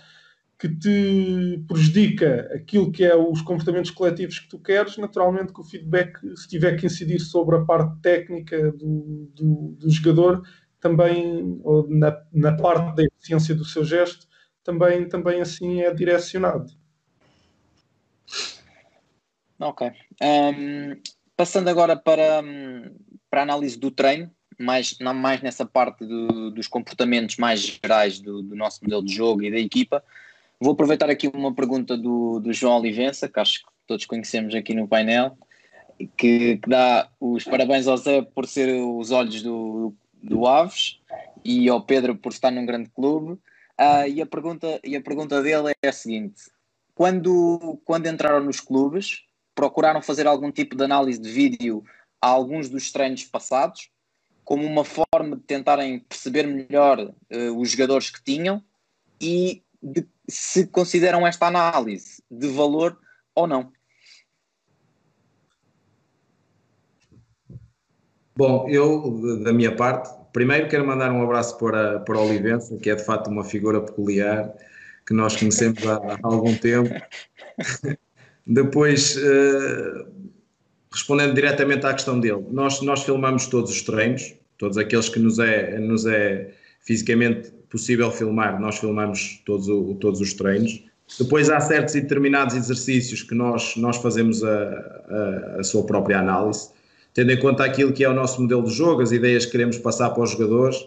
que 0.59 0.69
te 0.69 1.63
prejudica 1.67 2.49
aquilo 2.53 2.91
que 2.91 3.03
é 3.03 3.15
os 3.15 3.41
comportamentos 3.41 3.89
coletivos 3.91 4.39
que 4.39 4.47
tu 4.47 4.59
queres, 4.59 4.95
naturalmente 4.97 5.51
que 5.51 5.59
o 5.59 5.63
feedback, 5.63 6.19
se 6.37 6.47
tiver 6.47 6.77
que 6.77 6.85
incidir 6.85 7.19
sobre 7.19 7.55
a 7.55 7.65
parte 7.65 7.99
técnica 8.01 8.71
do, 8.73 9.29
do, 9.35 9.75
do 9.79 9.89
jogador, 9.89 10.43
também, 10.79 11.59
ou 11.63 11.89
na, 11.89 12.15
na 12.31 12.55
parte 12.55 12.95
da 12.95 13.03
eficiência 13.03 13.55
do 13.55 13.65
seu 13.65 13.83
gesto, 13.83 14.27
também, 14.63 15.07
também 15.09 15.41
assim 15.41 15.81
é 15.81 15.93
direcionado. 15.93 16.71
Ok. 19.59 19.91
Um, 20.23 20.95
passando 21.35 21.67
agora 21.67 21.97
para, 21.97 22.41
para 23.29 23.41
a 23.41 23.43
análise 23.43 23.77
do 23.77 23.91
treino, 23.91 24.31
mais, 24.57 24.97
não 24.99 25.13
mais 25.13 25.41
nessa 25.41 25.65
parte 25.65 26.05
do, 26.05 26.49
dos 26.51 26.67
comportamentos 26.67 27.35
mais 27.35 27.59
gerais 27.59 28.19
do, 28.19 28.41
do, 28.41 28.55
nosso 28.55 28.81
modelo 28.83 29.03
de 29.03 29.13
jogo 29.13 29.43
e 29.43 29.51
da 29.51 29.57
equipa, 29.57 30.01
vou 30.59 30.73
aproveitar 30.73 31.09
aqui 31.09 31.27
uma 31.27 31.53
pergunta 31.53 31.97
do, 31.97 32.39
do 32.39 32.53
João 32.53 32.79
Olivença, 32.79 33.27
que 33.27 33.39
acho 33.39 33.59
que 33.59 33.71
todos 33.85 34.05
conhecemos 34.05 34.55
aqui 34.55 34.73
no 34.73 34.87
painel, 34.87 35.37
que, 36.15 36.57
que 36.57 36.69
dá 36.69 37.09
os 37.19 37.43
parabéns 37.43 37.87
ao 37.87 37.97
Zé 37.97 38.21
por 38.21 38.47
ser 38.47 38.69
os 38.81 39.11
olhos 39.11 39.41
do, 39.41 39.93
do 40.21 40.47
Aves 40.47 40.99
e 41.43 41.67
ao 41.67 41.81
Pedro 41.81 42.15
por 42.15 42.31
estar 42.31 42.51
num 42.51 42.65
grande 42.65 42.89
clube. 42.89 43.33
Uh, 43.79 44.07
e, 44.07 44.21
a 44.21 44.25
pergunta, 44.25 44.79
e 44.83 44.95
a 44.95 45.01
pergunta 45.01 45.41
dele 45.41 45.73
é 45.81 45.89
a 45.89 45.93
seguinte: 45.93 46.43
quando, 46.95 47.81
quando 47.83 48.07
entraram 48.07 48.43
nos 48.43 48.59
clubes, 48.59 49.23
procuraram 49.55 50.01
fazer 50.01 50.27
algum 50.27 50.51
tipo 50.51 50.75
de 50.75 50.83
análise 50.83 51.19
de 51.19 51.29
vídeo 51.29 51.83
a 52.21 52.27
alguns 52.27 52.69
dos 52.69 52.91
treinos 52.91 53.23
passados, 53.25 53.89
como 54.43 54.65
uma 54.65 54.83
forma 54.83 55.35
de 55.35 55.43
tentarem 55.43 55.99
perceber 55.99 56.47
melhor 56.47 56.99
uh, 56.99 57.59
os 57.59 57.71
jogadores 57.71 58.09
que 58.09 58.23
tinham 58.23 58.63
e 59.21 59.63
de, 59.81 60.05
se 60.27 60.67
consideram 60.67 61.25
esta 61.25 61.47
análise 61.47 62.23
de 62.29 62.47
valor 62.47 62.97
ou 63.35 63.47
não. 63.47 63.71
Bom, 68.35 68.67
eu, 68.67 69.39
da 69.43 69.53
minha 69.53 69.75
parte, 69.75 70.09
primeiro 70.33 70.67
quero 70.67 70.85
mandar 70.85 71.11
um 71.11 71.21
abraço 71.21 71.57
para, 71.57 71.99
para 71.99 72.17
o 72.17 72.27
Olivença, 72.27 72.75
que 72.77 72.89
é 72.89 72.95
de 72.95 73.05
facto 73.05 73.27
uma 73.27 73.43
figura 73.43 73.79
peculiar, 73.79 74.51
que 75.05 75.13
nós 75.13 75.35
conhecemos 75.35 75.85
há, 75.85 75.97
há 75.97 76.19
algum 76.23 76.55
tempo. 76.55 76.89
Depois, 78.45 79.15
uh, 79.15 80.05
respondendo 80.91 81.33
diretamente 81.33 81.85
à 81.85 81.93
questão 81.93 82.19
dele, 82.19 82.45
nós, 82.51 82.81
nós 82.81 83.03
filmamos 83.03 83.47
todos 83.47 83.71
os 83.71 83.81
treinos, 83.81 84.35
todos 84.57 84.77
aqueles 84.77 85.09
que 85.09 85.19
nos 85.19 85.39
é, 85.39 85.79
nos 85.79 86.05
é 86.05 86.51
fisicamente 86.81 87.51
possível 87.69 88.11
filmar, 88.11 88.59
nós 88.59 88.77
filmamos 88.77 89.41
todos, 89.45 89.67
o, 89.67 89.95
todos 89.95 90.19
os 90.21 90.33
treinos. 90.33 90.83
Depois 91.19 91.49
há 91.49 91.59
certos 91.59 91.95
e 91.95 92.01
determinados 92.01 92.55
exercícios 92.55 93.23
que 93.23 93.33
nós, 93.33 93.75
nós 93.77 93.97
fazemos 93.97 94.43
a, 94.43 94.49
a, 94.57 95.59
a, 95.59 95.63
sua 95.63 95.85
própria 95.85 96.19
análise, 96.19 96.69
tendo 97.13 97.31
em 97.31 97.39
conta 97.39 97.63
aquilo 97.63 97.93
que 97.93 98.03
é 98.03 98.09
o 98.09 98.13
nosso 98.13 98.41
modelo 98.41 98.63
de 98.63 98.73
jogo, 98.73 99.01
as 99.01 99.11
ideias 99.11 99.45
que 99.45 99.51
queremos 99.51 99.77
passar 99.77 100.09
para 100.11 100.23
os 100.23 100.31
jogadores 100.31 100.77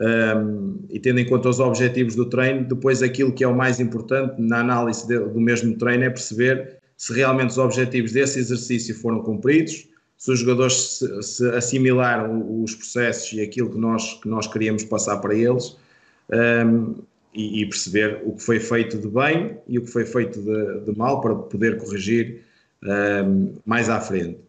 um, 0.00 0.78
e 0.90 1.00
tendo 1.00 1.18
em 1.18 1.26
conta 1.26 1.48
os 1.48 1.60
objetivos 1.60 2.14
do 2.14 2.26
treino, 2.26 2.64
depois 2.64 3.02
aquilo 3.02 3.32
que 3.32 3.42
é 3.42 3.48
o 3.48 3.56
mais 3.56 3.80
importante 3.80 4.40
na 4.40 4.60
análise 4.60 5.06
de, 5.06 5.18
do 5.18 5.40
mesmo 5.40 5.76
treino 5.76 6.04
é 6.04 6.10
perceber 6.10 6.77
se 6.98 7.14
realmente 7.14 7.50
os 7.50 7.58
objetivos 7.58 8.12
desse 8.12 8.40
exercício 8.40 8.92
foram 8.94 9.22
cumpridos, 9.22 9.88
se 10.16 10.32
os 10.32 10.40
jogadores 10.40 10.98
se, 10.98 11.22
se 11.22 11.48
assimilaram 11.50 12.62
os 12.62 12.74
processos 12.74 13.32
e 13.32 13.40
aquilo 13.40 13.70
que 13.70 13.78
nós, 13.78 14.14
que 14.14 14.28
nós 14.28 14.48
queríamos 14.48 14.82
passar 14.82 15.18
para 15.18 15.32
eles 15.32 15.76
um, 16.28 16.96
e, 17.32 17.62
e, 17.62 17.66
perceber 17.66 18.20
o 18.24 18.32
que 18.32 18.42
foi 18.42 18.58
feito 18.58 18.98
de 18.98 19.06
bem 19.06 19.56
e 19.68 19.78
o 19.78 19.82
que 19.82 19.90
foi 19.92 20.04
feito 20.04 20.42
de, 20.42 20.80
de 20.80 20.98
mal 20.98 21.20
para 21.20 21.36
poder 21.36 21.78
corrigir 21.78 22.42
um, 22.82 23.54
mais 23.64 23.88
à 23.88 24.00
frente. 24.00 24.40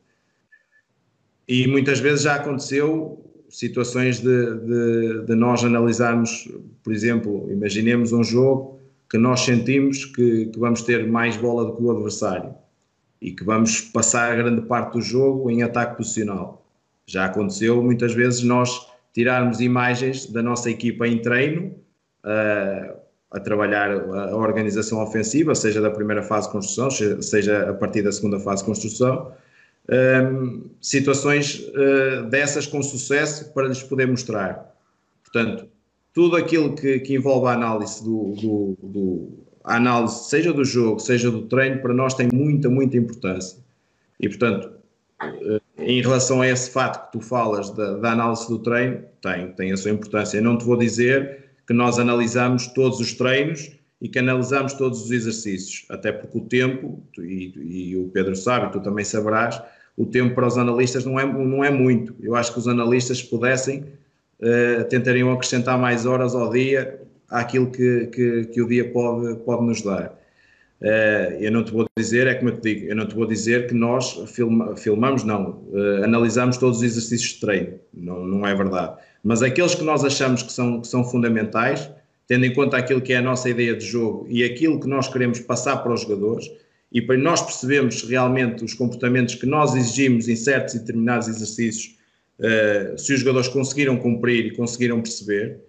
E 1.48 1.68
muitas 1.68 2.00
vezes 2.00 2.24
já 2.24 2.36
aconteceu 2.36 3.24
situações 3.48 4.20
de, 4.20 4.56
de, 4.56 5.26
de 5.26 5.36
nós 5.36 5.64
analisarmos, 5.64 6.50
por 6.84 6.94
exemplo, 6.94 7.48
imaginemos 7.52 8.12
um 8.12 8.24
jogo 8.24 8.79
que 9.10 9.18
nós 9.18 9.42
sentimos 9.42 10.06
que, 10.06 10.46
que, 10.48 10.60
vamos 10.60 10.84
ter 10.84 11.08
mais 11.08 11.36
bola 11.36 11.66
do 11.66 11.76
que 11.76 11.82
o 11.82 11.92
adversário 11.92 12.54
e 13.22 13.32
que 13.32 13.44
vamos 13.44 13.82
passar 13.82 14.32
a 14.32 14.36
grande 14.36 14.62
parte 14.62 14.94
do 14.94 15.02
jogo 15.02 15.50
em 15.50 15.64
ataque 15.64 15.98
posicional. 15.98 16.66
Já 17.06 17.26
aconteceu 17.26 17.82
muitas 17.82 18.14
vezes 18.14 18.44
nós 18.44 18.88
tirarmos 19.14 19.60
imagens 19.60 20.28
da 20.28 20.44
nossa 20.44 20.70
equipa 20.70 21.08
em 21.08 21.22
treino, 21.22 21.74
uh, 22.24 23.00
a 23.32 23.40
trabalhar 23.40 23.92
a 23.92 24.36
organização 24.36 25.02
ofensiva, 25.02 25.54
seja 25.54 25.82
da 25.82 25.92
primeira 25.92 26.24
fase 26.24 26.48
de 26.48 26.54
construção, 26.54 26.90
seja 27.22 27.70
a 27.70 27.74
partir 27.74 28.02
da 28.02 28.12
segunda 28.12 28.40
fase 28.40 28.62
de 28.62 28.68
construção. 28.68 29.32
Um, 29.92 30.70
situações 30.82 31.60
uh, 31.70 32.30
dessas 32.30 32.68
com 32.68 32.82
sucesso 32.82 33.52
para 33.54 33.68
lhes 33.68 33.82
poder 33.82 34.08
mostrar. 34.08 34.76
Portanto, 35.24 35.68
tudo 36.14 36.36
aquilo 36.36 36.76
que, 36.76 37.00
que 37.00 37.16
envolve 37.16 37.48
a 37.48 37.52
análise 37.52 38.04
do, 38.04 38.34
do, 38.34 38.78
do, 38.82 39.30
análise, 39.64 40.30
seja 40.30 40.52
do 40.52 40.66
jogo, 40.66 41.00
seja 41.00 41.30
do 41.30 41.44
treino, 41.44 41.82
para 41.82 41.94
nós 41.94 42.14
tem 42.14 42.30
muita, 42.34 42.70
muita 42.70 42.98
importância. 42.98 43.58
E, 44.20 44.28
portanto, 44.28 44.72
uh, 45.22 45.62
em 45.78 46.02
relação 46.02 46.42
a 46.42 46.48
esse 46.48 46.72
fato 46.72 47.06
que 47.06 47.20
tu 47.20 47.22
falas 47.22 47.70
da, 47.72 47.98
da 47.98 48.12
análise 48.12 48.48
do 48.48 48.60
treino, 48.60 49.04
tem, 49.22 49.52
tem 49.54 49.72
a 49.72 49.78
sua 49.78 49.92
importância. 49.92 50.38
Eu 50.38 50.44
não 50.44 50.58
te 50.58 50.66
vou 50.66 50.78
dizer 50.78 51.50
que 51.68 51.74
nós 51.74 52.00
analisamos 52.00 52.68
todos 52.68 53.00
os 53.00 53.14
treinos 53.14 53.72
e 54.02 54.08
que 54.08 54.18
analisamos 54.18 54.74
todos 54.74 55.04
os 55.04 55.12
exercícios, 55.12 55.86
até 55.90 56.12
porque 56.12 56.38
o 56.38 56.42
tempo, 56.42 57.04
e, 57.18 57.92
e, 57.92 57.98
o 57.98 58.08
Pedro 58.10 58.36
sabe, 58.36 58.72
tu 58.72 58.80
também 58.80 59.04
saberás, 59.04 59.62
o 59.98 60.06
tempo 60.06 60.34
para 60.34 60.48
os 60.48 60.58
analistas 60.58 61.04
não 61.04 61.20
é, 61.20 61.26
não 61.26 61.64
é 61.64 61.70
muito. 61.70 62.16
Eu 62.22 62.34
acho 62.34 62.54
que 62.54 62.60
os 62.60 62.68
analistas, 62.68 63.20
se 63.20 63.26
pudessem, 63.26 63.86
uh, 64.42 64.84
tentariam 64.86 65.32
acrescentar 65.32 65.78
mais 65.78 66.06
horas 66.06 66.36
ao 66.36 66.50
dia 66.50 67.00
àquilo 67.30 67.72
que, 67.72 68.08
que, 68.08 68.46
que 68.46 68.62
o 68.62 68.68
dia 68.68 68.92
pode, 68.92 69.36
pode 69.44 69.66
nos 69.66 69.82
dar. 69.82 70.18
Uh, 70.82 71.36
eu 71.40 71.52
não 71.52 71.64
te 71.64 71.72
vou 71.72 71.86
dizer, 71.98 72.28
é 72.28 72.36
como 72.36 72.52
eu 72.52 72.58
te 72.58 72.74
digo, 72.74 72.88
eu 72.88 72.96
não 72.96 73.06
te 73.06 73.14
vou 73.14 73.26
dizer 73.26 73.68
que 73.68 73.74
nós 73.74 74.14
filma, 74.28 74.78
filmamos, 74.78 75.24
não, 75.24 75.62
uh, 75.72 76.04
analisamos 76.04 76.58
todos 76.58 76.78
os 76.78 76.84
exercícios 76.84 77.34
de 77.34 77.40
treino, 77.42 77.74
não, 77.94 78.26
não 78.26 78.48
é 78.48 78.56
verdade. 78.56 78.98
Mas 79.24 79.44
aqueles 79.44 79.76
que 79.76 79.84
nós 79.84 80.06
achamos 80.06 80.42
que 80.42 80.52
são, 80.52 80.80
que 80.80 80.88
são 80.88 81.04
fundamentais, 81.04 81.92
tendo 82.28 82.46
em 82.46 82.54
conta 82.54 82.78
aquilo 82.78 83.02
que 83.02 83.12
é 83.12 83.18
a 83.18 83.22
nossa 83.22 83.50
ideia 83.50 83.76
de 83.76 83.86
jogo 83.86 84.26
e 84.30 84.44
aquilo 84.44 84.80
que 84.80 84.88
nós 84.88 85.10
queremos 85.10 85.40
passar 85.40 85.78
para 85.78 85.94
os 85.94 86.02
jogadores, 86.02 86.50
e 86.92 87.02
para 87.02 87.18
nós 87.18 87.42
percebermos 87.42 88.02
realmente 88.04 88.64
os 88.64 88.74
comportamentos 88.74 89.36
que 89.36 89.46
nós 89.46 89.76
exigimos 89.76 90.28
em 90.28 90.36
certos 90.36 90.74
e 90.74 90.80
determinados 90.80 91.28
exercícios, 91.28 91.99
uh, 92.40 92.98
se 92.98 93.14
os 93.14 93.20
jogadores 93.20 93.48
conseguiram 93.48 93.98
cumprir 93.98 94.46
e 94.46 94.56
conseguiram 94.56 95.02
perceber, 95.02 95.62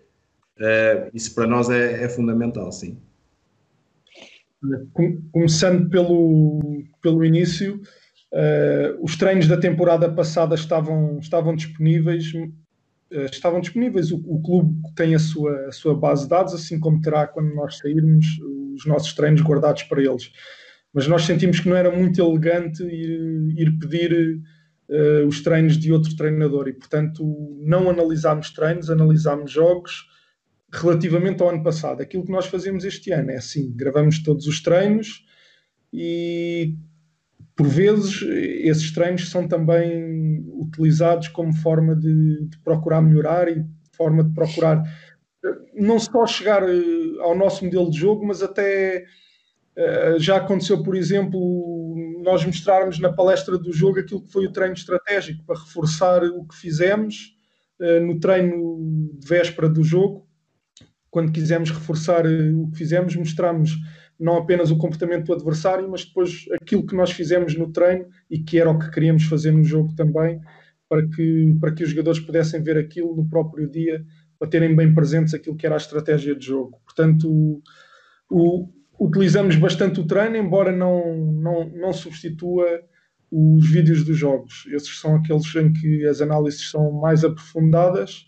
uh, 0.58 1.10
isso 1.12 1.34
para 1.34 1.46
nós 1.46 1.68
é, 1.68 2.04
é 2.04 2.08
fundamental, 2.08 2.70
sim. 2.72 2.98
Começando 5.32 5.88
pelo, 5.88 6.84
pelo 7.02 7.24
início, 7.24 7.80
uh, 8.32 9.02
os 9.02 9.16
treinos 9.16 9.48
da 9.48 9.56
temporada 9.56 10.10
passada 10.12 10.54
estavam, 10.54 11.18
estavam 11.18 11.56
disponíveis, 11.56 12.32
eh, 13.10 13.26
estavam 13.26 13.60
disponíveis. 13.60 14.12
O, 14.12 14.16
o, 14.26 14.40
clube 14.42 14.74
tem 14.94 15.14
a 15.14 15.18
sua, 15.18 15.66
a 15.66 15.72
sua 15.72 15.94
base 15.94 16.24
de 16.24 16.28
dados, 16.28 16.54
assim 16.54 16.78
como 16.78 17.00
terá 17.00 17.26
quando 17.26 17.54
nós 17.54 17.78
sairmos 17.78 18.26
os 18.74 18.86
nossos 18.86 19.12
treinos 19.14 19.42
guardados 19.42 19.82
para 19.84 20.02
eles. 20.02 20.30
Mas 20.92 21.06
nós 21.06 21.22
sentimos 21.24 21.60
que 21.60 21.68
não 21.68 21.76
era 21.76 21.90
muito 21.90 22.20
elegante 22.20 22.82
ir, 22.82 23.54
ir 23.56 23.78
pedir 23.78 24.40
uh, 24.90 25.26
os 25.26 25.40
treinos 25.42 25.78
de 25.78 25.92
outro 25.92 26.14
treinador 26.16 26.68
e, 26.68 26.72
portanto, 26.72 27.24
não 27.60 27.88
analisámos 27.88 28.50
treinos, 28.50 28.90
analisámos 28.90 29.50
jogos 29.50 30.08
relativamente 30.72 31.42
ao 31.42 31.48
ano 31.48 31.62
passado. 31.62 32.02
Aquilo 32.02 32.24
que 32.24 32.32
nós 32.32 32.46
fazemos 32.46 32.84
este 32.84 33.10
ano 33.12 33.30
é 33.30 33.36
assim: 33.36 33.72
gravamos 33.74 34.22
todos 34.22 34.46
os 34.46 34.60
treinos 34.60 35.24
e 35.92 36.76
por 37.56 37.66
vezes, 37.66 38.22
esses 38.22 38.90
treinos 38.90 39.28
são 39.28 39.46
também 39.46 40.42
utilizados 40.54 41.28
como 41.28 41.52
forma 41.52 41.94
de, 41.94 42.46
de 42.46 42.58
procurar 42.60 43.02
melhorar 43.02 43.48
e 43.48 43.62
forma 43.92 44.24
de 44.24 44.32
procurar 44.32 44.82
não 45.74 45.98
só 45.98 46.26
chegar 46.26 46.62
eh, 46.62 46.82
ao 47.20 47.36
nosso 47.36 47.64
modelo 47.64 47.90
de 47.90 47.98
jogo, 47.98 48.26
mas 48.26 48.42
até 48.42 49.04
eh, 49.76 50.16
já 50.18 50.36
aconteceu, 50.36 50.82
por 50.82 50.96
exemplo, 50.96 51.38
nós 52.22 52.44
mostrarmos 52.44 52.98
na 52.98 53.12
palestra 53.12 53.58
do 53.58 53.72
jogo 53.72 54.00
aquilo 54.00 54.22
que 54.22 54.32
foi 54.32 54.46
o 54.46 54.52
treino 54.52 54.74
estratégico 54.74 55.44
para 55.44 55.58
reforçar 55.58 56.22
o 56.24 56.44
que 56.46 56.54
fizemos 56.54 57.34
eh, 57.80 58.00
no 58.00 58.20
treino 58.20 59.10
de 59.18 59.26
véspera 59.26 59.68
do 59.68 59.82
jogo. 59.82 60.28
Quando 61.10 61.32
quisemos 61.32 61.70
reforçar 61.70 62.24
o 62.26 62.70
que 62.70 62.78
fizemos, 62.78 63.16
mostramos 63.16 63.76
não 64.18 64.36
apenas 64.36 64.70
o 64.70 64.76
comportamento 64.76 65.26
do 65.26 65.32
adversário, 65.32 65.90
mas 65.90 66.04
depois 66.04 66.44
aquilo 66.60 66.86
que 66.86 66.94
nós 66.94 67.10
fizemos 67.10 67.56
no 67.56 67.72
treino 67.72 68.06
e 68.30 68.38
que 68.38 68.60
era 68.60 68.70
o 68.70 68.78
que 68.78 68.90
queríamos 68.90 69.24
fazer 69.24 69.50
no 69.50 69.64
jogo 69.64 69.94
também, 69.96 70.38
para 70.88 71.08
que, 71.08 71.56
para 71.58 71.72
que 71.72 71.82
os 71.82 71.90
jogadores 71.90 72.20
pudessem 72.20 72.62
ver 72.62 72.76
aquilo 72.76 73.16
no 73.16 73.26
próprio 73.28 73.68
dia, 73.68 74.04
para 74.38 74.48
terem 74.48 74.76
bem 74.76 74.92
presentes 74.94 75.32
aquilo 75.32 75.56
que 75.56 75.64
era 75.64 75.74
a 75.74 75.78
estratégia 75.78 76.34
de 76.34 76.46
jogo. 76.46 76.80
Portanto, 76.84 77.62
o, 78.30 78.68
utilizamos 79.00 79.56
bastante 79.56 79.98
o 79.98 80.06
treino, 80.06 80.36
embora 80.36 80.70
não, 80.70 81.16
não, 81.16 81.68
não 81.70 81.92
substitua 81.92 82.66
os 83.32 83.66
vídeos 83.70 84.04
dos 84.04 84.16
jogos. 84.16 84.66
Esses 84.66 85.00
são 85.00 85.16
aqueles 85.16 85.54
em 85.56 85.72
que 85.72 86.06
as 86.06 86.20
análises 86.20 86.70
são 86.70 86.92
mais 86.92 87.24
aprofundadas, 87.24 88.26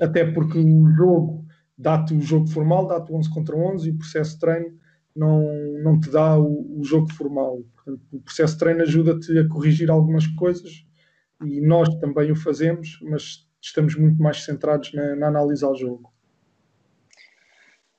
até 0.00 0.24
porque 0.24 0.58
o 0.58 0.90
jogo 0.96 1.46
dá-te 1.78 2.14
o 2.14 2.20
jogo 2.20 2.48
formal, 2.48 2.88
dá-te 2.88 3.12
11 3.12 3.30
contra 3.32 3.56
11 3.56 3.88
e 3.88 3.92
o 3.92 3.98
processo 3.98 4.34
de 4.34 4.40
treino 4.40 4.78
não, 5.14 5.44
não 5.82 6.00
te 6.00 6.10
dá 6.10 6.36
o, 6.36 6.80
o 6.80 6.84
jogo 6.84 7.12
formal. 7.12 7.62
Portanto, 7.74 8.02
o 8.12 8.20
processo 8.20 8.54
de 8.54 8.58
treino 8.58 8.82
ajuda-te 8.82 9.38
a 9.38 9.48
corrigir 9.48 9.88
algumas 9.88 10.26
coisas 10.26 10.84
e 11.44 11.60
nós 11.60 11.88
também 12.00 12.32
o 12.32 12.36
fazemos, 12.36 12.98
mas 13.02 13.46
estamos 13.60 13.94
muito 13.94 14.20
mais 14.20 14.42
centrados 14.42 14.92
na, 14.92 15.14
na 15.14 15.28
análise 15.28 15.64
ao 15.64 15.76
jogo. 15.76 16.11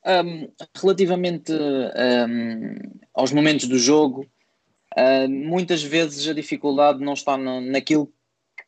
Um, 0.06 0.52
relativamente 0.76 1.54
um, 1.54 2.76
aos 3.14 3.32
momentos 3.32 3.68
do 3.68 3.80
jogo, 3.80 4.26
uh, 4.98 5.30
muitas 5.30 5.82
vezes 5.82 6.28
a 6.28 6.34
dificuldade 6.34 7.00
não 7.00 7.14
está 7.14 7.38
na, 7.38 7.62
naquilo 7.62 8.08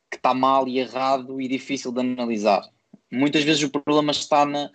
que 0.10 0.16
está 0.16 0.34
mal 0.34 0.68
e 0.68 0.80
errado 0.80 1.42
e 1.42 1.48
difícil 1.48 1.92
de 1.92 2.00
analisar. 2.00 2.64
Muitas 3.12 3.44
vezes 3.44 3.64
o 3.64 3.70
problema 3.70 4.12
está 4.12 4.46
na, 4.46 4.70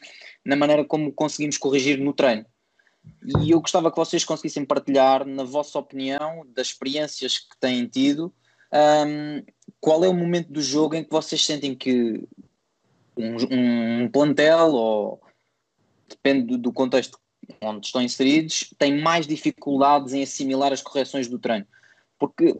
na 0.44 0.56
maneira 0.56 0.84
como 0.84 1.12
conseguimos 1.12 1.56
corrigir 1.56 1.98
no 1.98 2.12
treino. 2.12 2.44
E 3.42 3.50
eu 3.50 3.60
gostava 3.60 3.90
que 3.90 3.96
vocês 3.96 4.24
conseguissem 4.24 4.64
partilhar, 4.64 5.26
na 5.26 5.44
vossa 5.44 5.78
opinião, 5.78 6.46
das 6.54 6.68
experiências 6.68 7.38
que 7.38 7.58
têm 7.58 7.86
tido, 7.86 8.32
um, 8.72 9.42
qual 9.80 10.04
é 10.04 10.08
o 10.08 10.14
momento 10.14 10.52
do 10.52 10.60
jogo 10.60 10.94
em 10.94 11.02
que 11.02 11.10
vocês 11.10 11.44
sentem 11.44 11.74
que 11.74 12.22
um, 13.16 14.04
um 14.04 14.08
plantel, 14.10 14.72
ou 14.72 15.20
depende 16.10 16.56
do, 16.56 16.72
contexto 16.72 17.18
onde 17.60 17.86
estão 17.86 18.02
inseridos, 18.02 18.72
tem 18.78 19.00
mais 19.00 19.26
dificuldades 19.26 20.12
em 20.12 20.22
assimilar 20.22 20.72
as 20.72 20.82
correções 20.82 21.28
do 21.28 21.38
treino. 21.38 21.66
Porque 22.18 22.54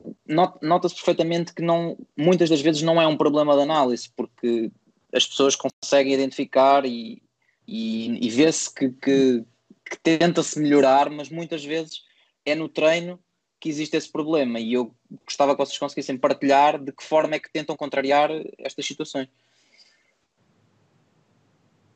nota-se 0.63 0.95
perfeitamente 0.95 1.53
que 1.53 1.63
não, 1.63 1.97
muitas 2.17 2.49
das 2.49 2.61
vezes 2.61 2.83
não 2.83 3.01
é 3.01 3.07
um 3.07 3.17
problema 3.17 3.55
de 3.55 3.63
análise, 3.63 4.09
porque 4.17 4.71
as 5.13 5.27
pessoas 5.27 5.55
conseguem 5.55 6.15
identificar 6.15 6.87
e, 6.87 7.23
e, 7.69 8.27
e 8.27 8.31
vê-se 8.31 8.73
que, 8.75 8.91
que, 8.91 9.45
que 9.85 9.99
tenta-se 10.03 10.59
melhorar, 10.59 11.11
mas 11.11 11.29
muitas 11.29 11.65
vezes 11.65 12.05
é 12.45 12.55
no 12.55 12.69
treino 12.69 13.19
que 13.61 13.69
existe 13.69 13.97
esse 13.97 14.11
problema 14.11 14.59
e 14.59 14.73
eu 14.73 14.95
gostava 15.27 15.55
que 15.55 15.59
vocês 15.59 15.79
conseguissem 15.79 16.17
partilhar 16.17 16.83
de 16.83 16.93
que 16.93 17.05
forma 17.05 17.35
é 17.35 17.39
que 17.39 17.53
tentam 17.53 17.77
contrariar 17.77 18.31
estas 18.59 18.87
situações. 18.87 19.29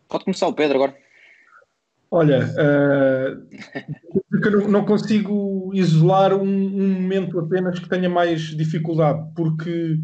Pode 0.06 0.24
começar 0.24 0.46
o 0.46 0.52
Pedro 0.52 0.76
agora. 0.76 1.03
Olha, 2.16 2.46
uh, 2.46 3.42
não 4.70 4.84
consigo 4.84 5.72
isolar 5.74 6.32
um, 6.32 6.44
um, 6.44 6.88
momento 7.00 7.40
apenas 7.40 7.80
que 7.80 7.88
tenha 7.88 8.08
mais 8.08 8.40
dificuldade, 8.56 9.32
porque 9.34 9.98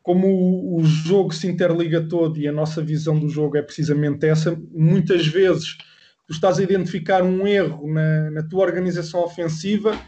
como 0.00 0.28
o, 0.28 0.76
o 0.76 0.84
jogo 0.84 1.34
se 1.34 1.48
interliga 1.48 2.00
todo 2.00 2.38
e 2.38 2.46
a 2.46 2.52
nossa 2.52 2.80
visão 2.80 3.18
do 3.18 3.28
jogo 3.28 3.56
é 3.56 3.62
precisamente 3.62 4.24
essa, 4.24 4.56
muitas 4.70 5.26
vezes 5.26 5.76
tu 6.28 6.32
estás 6.32 6.60
a 6.60 6.62
identificar 6.62 7.24
um 7.24 7.44
erro 7.44 7.92
na, 7.92 8.30
na 8.30 8.42
tua 8.44 8.64
organização 8.64 9.24
ofensiva 9.24 9.98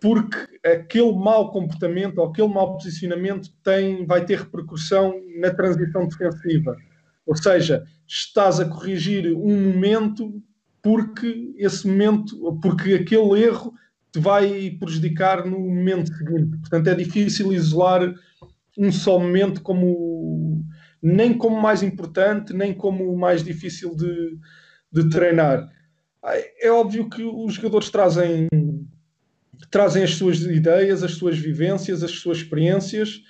porque 0.00 0.48
aquele 0.66 1.12
mau 1.12 1.52
comportamento 1.52 2.18
ou 2.18 2.26
aquele 2.26 2.48
mau 2.48 2.72
posicionamento 2.72 3.50
tem, 3.62 4.04
vai 4.04 4.24
ter 4.24 4.38
repercussão 4.40 5.14
na 5.40 5.50
transição 5.50 6.08
defensiva. 6.08 6.76
Ou 7.24 7.36
seja, 7.36 7.84
estás 8.04 8.58
a 8.58 8.64
corrigir 8.64 9.32
um 9.32 9.72
momento 9.72 10.42
porque 10.88 11.52
esse 11.58 11.86
momento, 11.86 12.58
porque 12.62 12.94
aquele 12.94 13.42
erro 13.42 13.74
te 14.10 14.18
vai 14.18 14.70
prejudicar 14.80 15.44
no 15.44 15.58
momento 15.60 16.08
seguinte. 16.16 16.56
Portanto, 16.60 16.86
é 16.86 16.94
difícil 16.94 17.52
isolar 17.52 18.14
um 18.78 18.90
só 18.90 19.18
momento 19.18 19.60
como 19.60 20.64
nem 21.02 21.36
como 21.36 21.60
mais 21.60 21.82
importante, 21.82 22.54
nem 22.54 22.72
como 22.72 23.14
mais 23.18 23.44
difícil 23.44 23.94
de, 23.94 24.38
de 24.90 25.10
treinar. 25.10 25.68
É 26.58 26.70
óbvio 26.70 27.10
que 27.10 27.22
os 27.22 27.52
jogadores 27.52 27.90
trazem, 27.90 28.48
trazem 29.70 30.04
as 30.04 30.14
suas 30.14 30.40
ideias, 30.40 31.02
as 31.02 31.12
suas 31.12 31.36
vivências, 31.36 32.02
as 32.02 32.12
suas 32.12 32.38
experiências, 32.38 33.20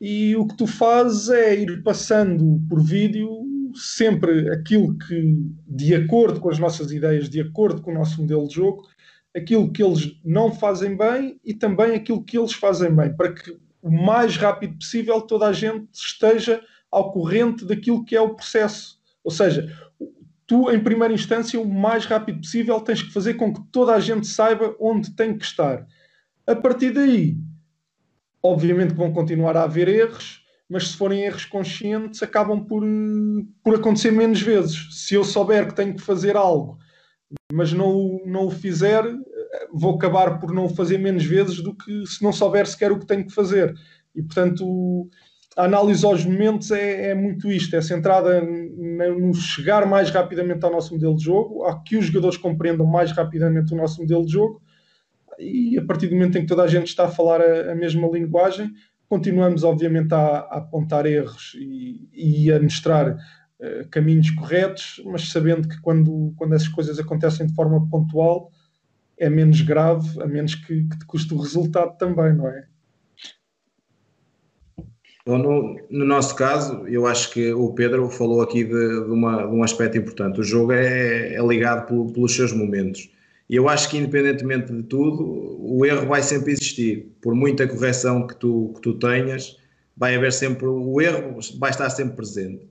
e 0.00 0.34
o 0.36 0.46
que 0.46 0.56
tu 0.56 0.66
fazes 0.66 1.28
é 1.28 1.54
ir 1.54 1.82
passando 1.82 2.62
por 2.66 2.82
vídeo 2.82 3.44
sempre 3.74 4.50
aquilo 4.50 4.96
que, 4.98 5.36
de 5.66 5.94
acordo 5.94 6.40
com 6.40 6.50
as 6.50 6.58
nossas 6.58 6.90
ideias, 6.92 7.28
de 7.28 7.40
acordo 7.40 7.82
com 7.82 7.90
o 7.90 7.94
nosso 7.94 8.20
modelo 8.20 8.46
de 8.46 8.54
jogo, 8.54 8.82
aquilo 9.34 9.72
que 9.72 9.82
eles 9.82 10.18
não 10.24 10.52
fazem 10.52 10.96
bem 10.96 11.40
e 11.44 11.54
também 11.54 11.94
aquilo 11.94 12.22
que 12.22 12.38
eles 12.38 12.52
fazem 12.52 12.94
bem, 12.94 13.14
para 13.14 13.32
que 13.32 13.56
o 13.82 13.90
mais 13.90 14.36
rápido 14.36 14.78
possível 14.78 15.20
toda 15.20 15.46
a 15.46 15.52
gente 15.52 15.88
esteja 15.92 16.62
ao 16.90 17.12
corrente 17.12 17.64
daquilo 17.64 18.04
que 18.04 18.14
é 18.14 18.20
o 18.20 18.34
processo. 18.34 18.98
Ou 19.22 19.30
seja, 19.30 19.68
tu, 20.46 20.70
em 20.70 20.82
primeira 20.82 21.12
instância, 21.12 21.60
o 21.60 21.68
mais 21.68 22.06
rápido 22.06 22.38
possível, 22.38 22.80
tens 22.80 23.02
que 23.02 23.12
fazer 23.12 23.34
com 23.34 23.52
que 23.52 23.60
toda 23.72 23.94
a 23.94 24.00
gente 24.00 24.26
saiba 24.26 24.74
onde 24.78 25.10
tem 25.10 25.36
que 25.36 25.44
estar. 25.44 25.86
A 26.46 26.54
partir 26.54 26.92
daí, 26.92 27.36
obviamente 28.42 28.92
que 28.92 28.98
vão 28.98 29.12
continuar 29.12 29.56
a 29.56 29.64
haver 29.64 29.88
erros, 29.88 30.43
mas 30.74 30.88
se 30.88 30.96
forem 30.96 31.22
erros 31.22 31.44
conscientes, 31.44 32.20
acabam 32.20 32.64
por, 32.64 32.82
por 33.62 33.76
acontecer 33.76 34.10
menos 34.10 34.42
vezes. 34.42 34.88
Se 34.90 35.14
eu 35.14 35.22
souber 35.22 35.68
que 35.68 35.76
tenho 35.76 35.94
que 35.94 36.02
fazer 36.02 36.36
algo, 36.36 36.80
mas 37.52 37.72
não, 37.72 38.20
não 38.26 38.46
o 38.46 38.50
fizer, 38.50 39.04
vou 39.72 39.94
acabar 39.94 40.40
por 40.40 40.52
não 40.52 40.64
o 40.64 40.68
fazer 40.68 40.98
menos 40.98 41.24
vezes 41.24 41.62
do 41.62 41.76
que 41.76 42.04
se 42.08 42.20
não 42.24 42.32
souber 42.32 42.66
sequer 42.66 42.90
o 42.90 42.98
que 42.98 43.06
tenho 43.06 43.24
que 43.24 43.32
fazer. 43.32 43.72
E, 44.16 44.20
portanto, 44.20 45.08
a 45.56 45.62
análise 45.62 46.04
aos 46.04 46.24
momentos 46.24 46.72
é, 46.72 47.10
é 47.10 47.14
muito 47.14 47.52
isto, 47.52 47.76
é 47.76 47.80
centrada 47.80 48.42
no 48.42 49.32
chegar 49.32 49.86
mais 49.86 50.10
rapidamente 50.10 50.64
ao 50.64 50.72
nosso 50.72 50.92
modelo 50.92 51.14
de 51.14 51.22
jogo, 51.22 51.62
a 51.66 51.80
que 51.84 51.96
os 51.96 52.06
jogadores 52.06 52.36
compreendam 52.36 52.84
mais 52.84 53.12
rapidamente 53.12 53.72
o 53.72 53.76
nosso 53.76 54.00
modelo 54.00 54.26
de 54.26 54.32
jogo, 54.32 54.60
e 55.38 55.78
a 55.78 55.84
partir 55.84 56.08
do 56.08 56.16
momento 56.16 56.36
em 56.36 56.40
que 56.40 56.48
toda 56.48 56.64
a 56.64 56.68
gente 56.68 56.88
está 56.88 57.04
a 57.04 57.10
falar 57.10 57.40
a, 57.40 57.70
a 57.70 57.74
mesma 57.76 58.08
linguagem, 58.08 58.72
continuamos 59.08 59.64
obviamente 59.64 60.12
a, 60.14 60.18
a 60.18 60.58
apontar 60.58 61.06
erros 61.06 61.56
e, 61.58 62.08
e 62.12 62.52
a 62.52 62.60
mostrar 62.60 63.10
uh, 63.12 63.88
caminhos 63.90 64.30
corretos, 64.30 65.02
mas 65.04 65.28
sabendo 65.28 65.68
que 65.68 65.80
quando, 65.80 66.32
quando 66.36 66.54
essas 66.54 66.68
coisas 66.68 66.98
acontecem 66.98 67.46
de 67.46 67.54
forma 67.54 67.88
pontual 67.88 68.50
é 69.16 69.30
menos 69.30 69.60
grave, 69.60 70.20
a 70.20 70.26
menos 70.26 70.54
que, 70.54 70.84
que 70.84 70.98
te 70.98 71.06
custe 71.06 71.32
o 71.34 71.38
resultado 71.38 71.96
também, 71.96 72.34
não 72.34 72.48
é? 72.48 72.66
No, 75.26 75.38
no, 75.88 76.04
nosso 76.04 76.36
caso, 76.36 76.86
eu 76.86 77.06
acho 77.06 77.30
que 77.32 77.50
o 77.50 77.72
Pedro 77.72 78.10
falou 78.10 78.42
aqui 78.42 78.62
de, 78.62 79.04
de, 79.04 79.10
uma, 79.10 79.46
de 79.46 79.54
um 79.54 79.62
aspecto 79.62 79.96
importante. 79.96 80.38
O 80.38 80.44
jogo 80.44 80.72
é, 80.72 81.34
é 81.34 81.46
ligado 81.46 81.86
pelo, 81.86 82.12
pelos 82.12 82.36
seus 82.36 82.52
momentos. 82.52 83.10
E 83.48 83.56
eu 83.56 83.68
acho 83.68 83.90
que, 83.90 83.98
independentemente 83.98 84.72
de 84.72 84.82
tudo, 84.84 85.22
o 85.60 85.84
erro 85.84 86.06
vai 86.06 86.22
sempre 86.22 86.52
existir. 86.52 87.06
Por 87.20 87.34
muita 87.34 87.66
correção 87.68 88.26
que 88.26 88.36
tu, 88.36 88.72
que 88.74 88.80
tu 88.80 88.94
tenhas, 88.94 89.58
vai 89.96 90.14
haver 90.14 90.32
sempre 90.32 90.66
o 90.66 91.00
erro, 91.00 91.38
vai 91.58 91.70
estar 91.70 91.90
sempre 91.90 92.16
presente. 92.16 92.62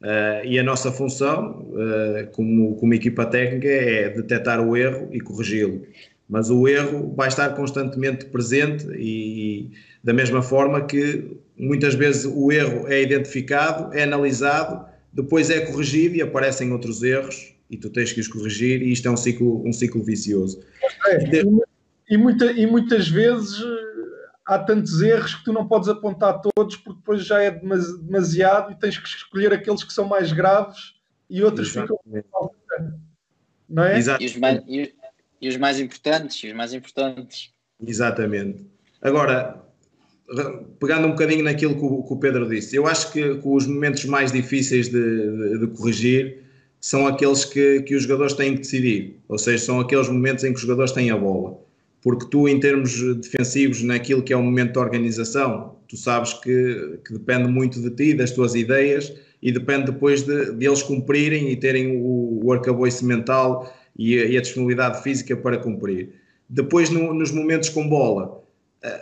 Uh, 0.00 0.44
e 0.44 0.58
a 0.58 0.62
nossa 0.62 0.90
função, 0.90 1.68
uh, 1.70 2.26
como, 2.32 2.74
como 2.76 2.94
equipa 2.94 3.24
técnica, 3.24 3.68
é 3.68 4.08
detectar 4.10 4.60
o 4.60 4.76
erro 4.76 5.08
e 5.12 5.20
corrigi-lo. 5.20 5.82
Mas 6.28 6.50
o 6.50 6.66
erro 6.66 7.12
vai 7.16 7.28
estar 7.28 7.50
constantemente 7.50 8.24
presente 8.26 8.86
e, 8.96 9.60
e 9.66 9.70
da 10.02 10.12
mesma 10.12 10.42
forma 10.42 10.84
que 10.86 11.36
muitas 11.56 11.94
vezes 11.94 12.24
o 12.24 12.50
erro 12.50 12.88
é 12.88 13.02
identificado, 13.02 13.94
é 13.94 14.02
analisado, 14.02 14.84
depois 15.12 15.50
é 15.50 15.60
corrigido 15.60 16.16
e 16.16 16.22
aparecem 16.22 16.72
outros 16.72 17.02
erros 17.02 17.51
e 17.72 17.76
tu 17.78 17.88
tens 17.88 18.12
que 18.12 18.20
os 18.20 18.28
corrigir 18.28 18.82
e 18.82 18.92
isto 18.92 19.08
é 19.08 19.10
um 19.10 19.16
ciclo, 19.16 19.66
um 19.66 19.72
ciclo 19.72 20.04
vicioso. 20.04 20.62
É, 21.08 21.42
e, 22.08 22.16
muita, 22.18 22.52
e 22.52 22.66
muitas 22.66 23.08
vezes 23.08 23.60
eh, 23.60 24.18
há 24.44 24.58
tantos 24.58 25.00
erros 25.00 25.34
que 25.36 25.44
tu 25.44 25.52
não 25.54 25.66
podes 25.66 25.88
apontar 25.88 26.42
todos 26.42 26.76
porque 26.76 26.98
depois 26.98 27.24
já 27.24 27.42
é 27.42 27.50
demasiado 27.50 28.72
e 28.72 28.78
tens 28.78 28.98
que 28.98 29.08
escolher 29.08 29.54
aqueles 29.54 29.82
que 29.82 29.92
são 29.92 30.06
mais 30.06 30.32
graves 30.32 30.96
e 31.30 31.42
outros 31.42 31.70
ficam 31.70 31.98
não 33.66 33.84
é? 33.84 33.98
E 33.98 34.26
os, 34.26 34.36
mais, 34.36 34.62
e, 34.68 34.94
e 35.40 35.48
os 35.48 35.56
mais 35.56 35.80
importantes, 35.80 36.44
e 36.44 36.48
os 36.48 36.52
mais 36.52 36.74
importantes. 36.74 37.50
Exatamente. 37.80 38.66
Agora, 39.00 39.64
pegando 40.78 41.06
um 41.06 41.12
bocadinho 41.12 41.42
naquilo 41.42 41.74
que 41.74 41.84
o, 41.84 42.02
que 42.02 42.12
o 42.12 42.16
Pedro 42.18 42.46
disse, 42.46 42.76
eu 42.76 42.86
acho 42.86 43.10
que, 43.10 43.38
que 43.38 43.48
os 43.48 43.66
momentos 43.66 44.04
mais 44.04 44.30
difíceis 44.30 44.88
de, 44.88 45.00
de, 45.00 45.58
de, 45.60 45.66
corrigir 45.68 46.44
são 46.82 47.06
aqueles 47.06 47.44
que, 47.44 47.80
que 47.82 47.94
os 47.94 48.02
jogadores 48.02 48.34
têm 48.34 48.54
que 48.54 48.62
decidir, 48.62 49.16
ou 49.28 49.38
seja, 49.38 49.64
são 49.64 49.78
aqueles 49.78 50.08
momentos 50.08 50.42
em 50.42 50.48
que 50.48 50.56
os 50.56 50.62
jogadores 50.62 50.90
têm 50.90 51.12
a 51.12 51.16
bola. 51.16 51.56
Porque 52.02 52.26
tu, 52.28 52.48
em 52.48 52.58
termos 52.58 53.00
defensivos, 53.18 53.84
naquilo 53.84 54.20
que 54.20 54.32
é 54.32 54.36
o 54.36 54.42
momento 54.42 54.72
de 54.72 54.78
organização, 54.80 55.76
tu 55.86 55.96
sabes 55.96 56.34
que, 56.34 56.98
que 57.06 57.12
depende 57.12 57.48
muito 57.48 57.80
de 57.80 57.88
ti, 57.90 58.14
das 58.14 58.32
tuas 58.32 58.56
ideias, 58.56 59.14
e 59.40 59.52
depende 59.52 59.92
depois 59.92 60.22
de, 60.22 60.56
de 60.56 60.66
eles 60.66 60.82
cumprirem 60.82 61.50
e 61.50 61.56
terem 61.56 61.96
o, 61.96 62.40
o 62.42 62.52
arcabouço 62.52 63.06
mental 63.06 63.72
e 63.96 64.18
a, 64.18 64.24
e 64.24 64.36
a 64.36 64.40
disponibilidade 64.40 65.04
física 65.04 65.36
para 65.36 65.58
cumprir. 65.58 66.08
Depois, 66.48 66.90
no, 66.90 67.14
nos 67.14 67.30
momentos 67.30 67.68
com 67.68 67.88
bola, 67.88 68.42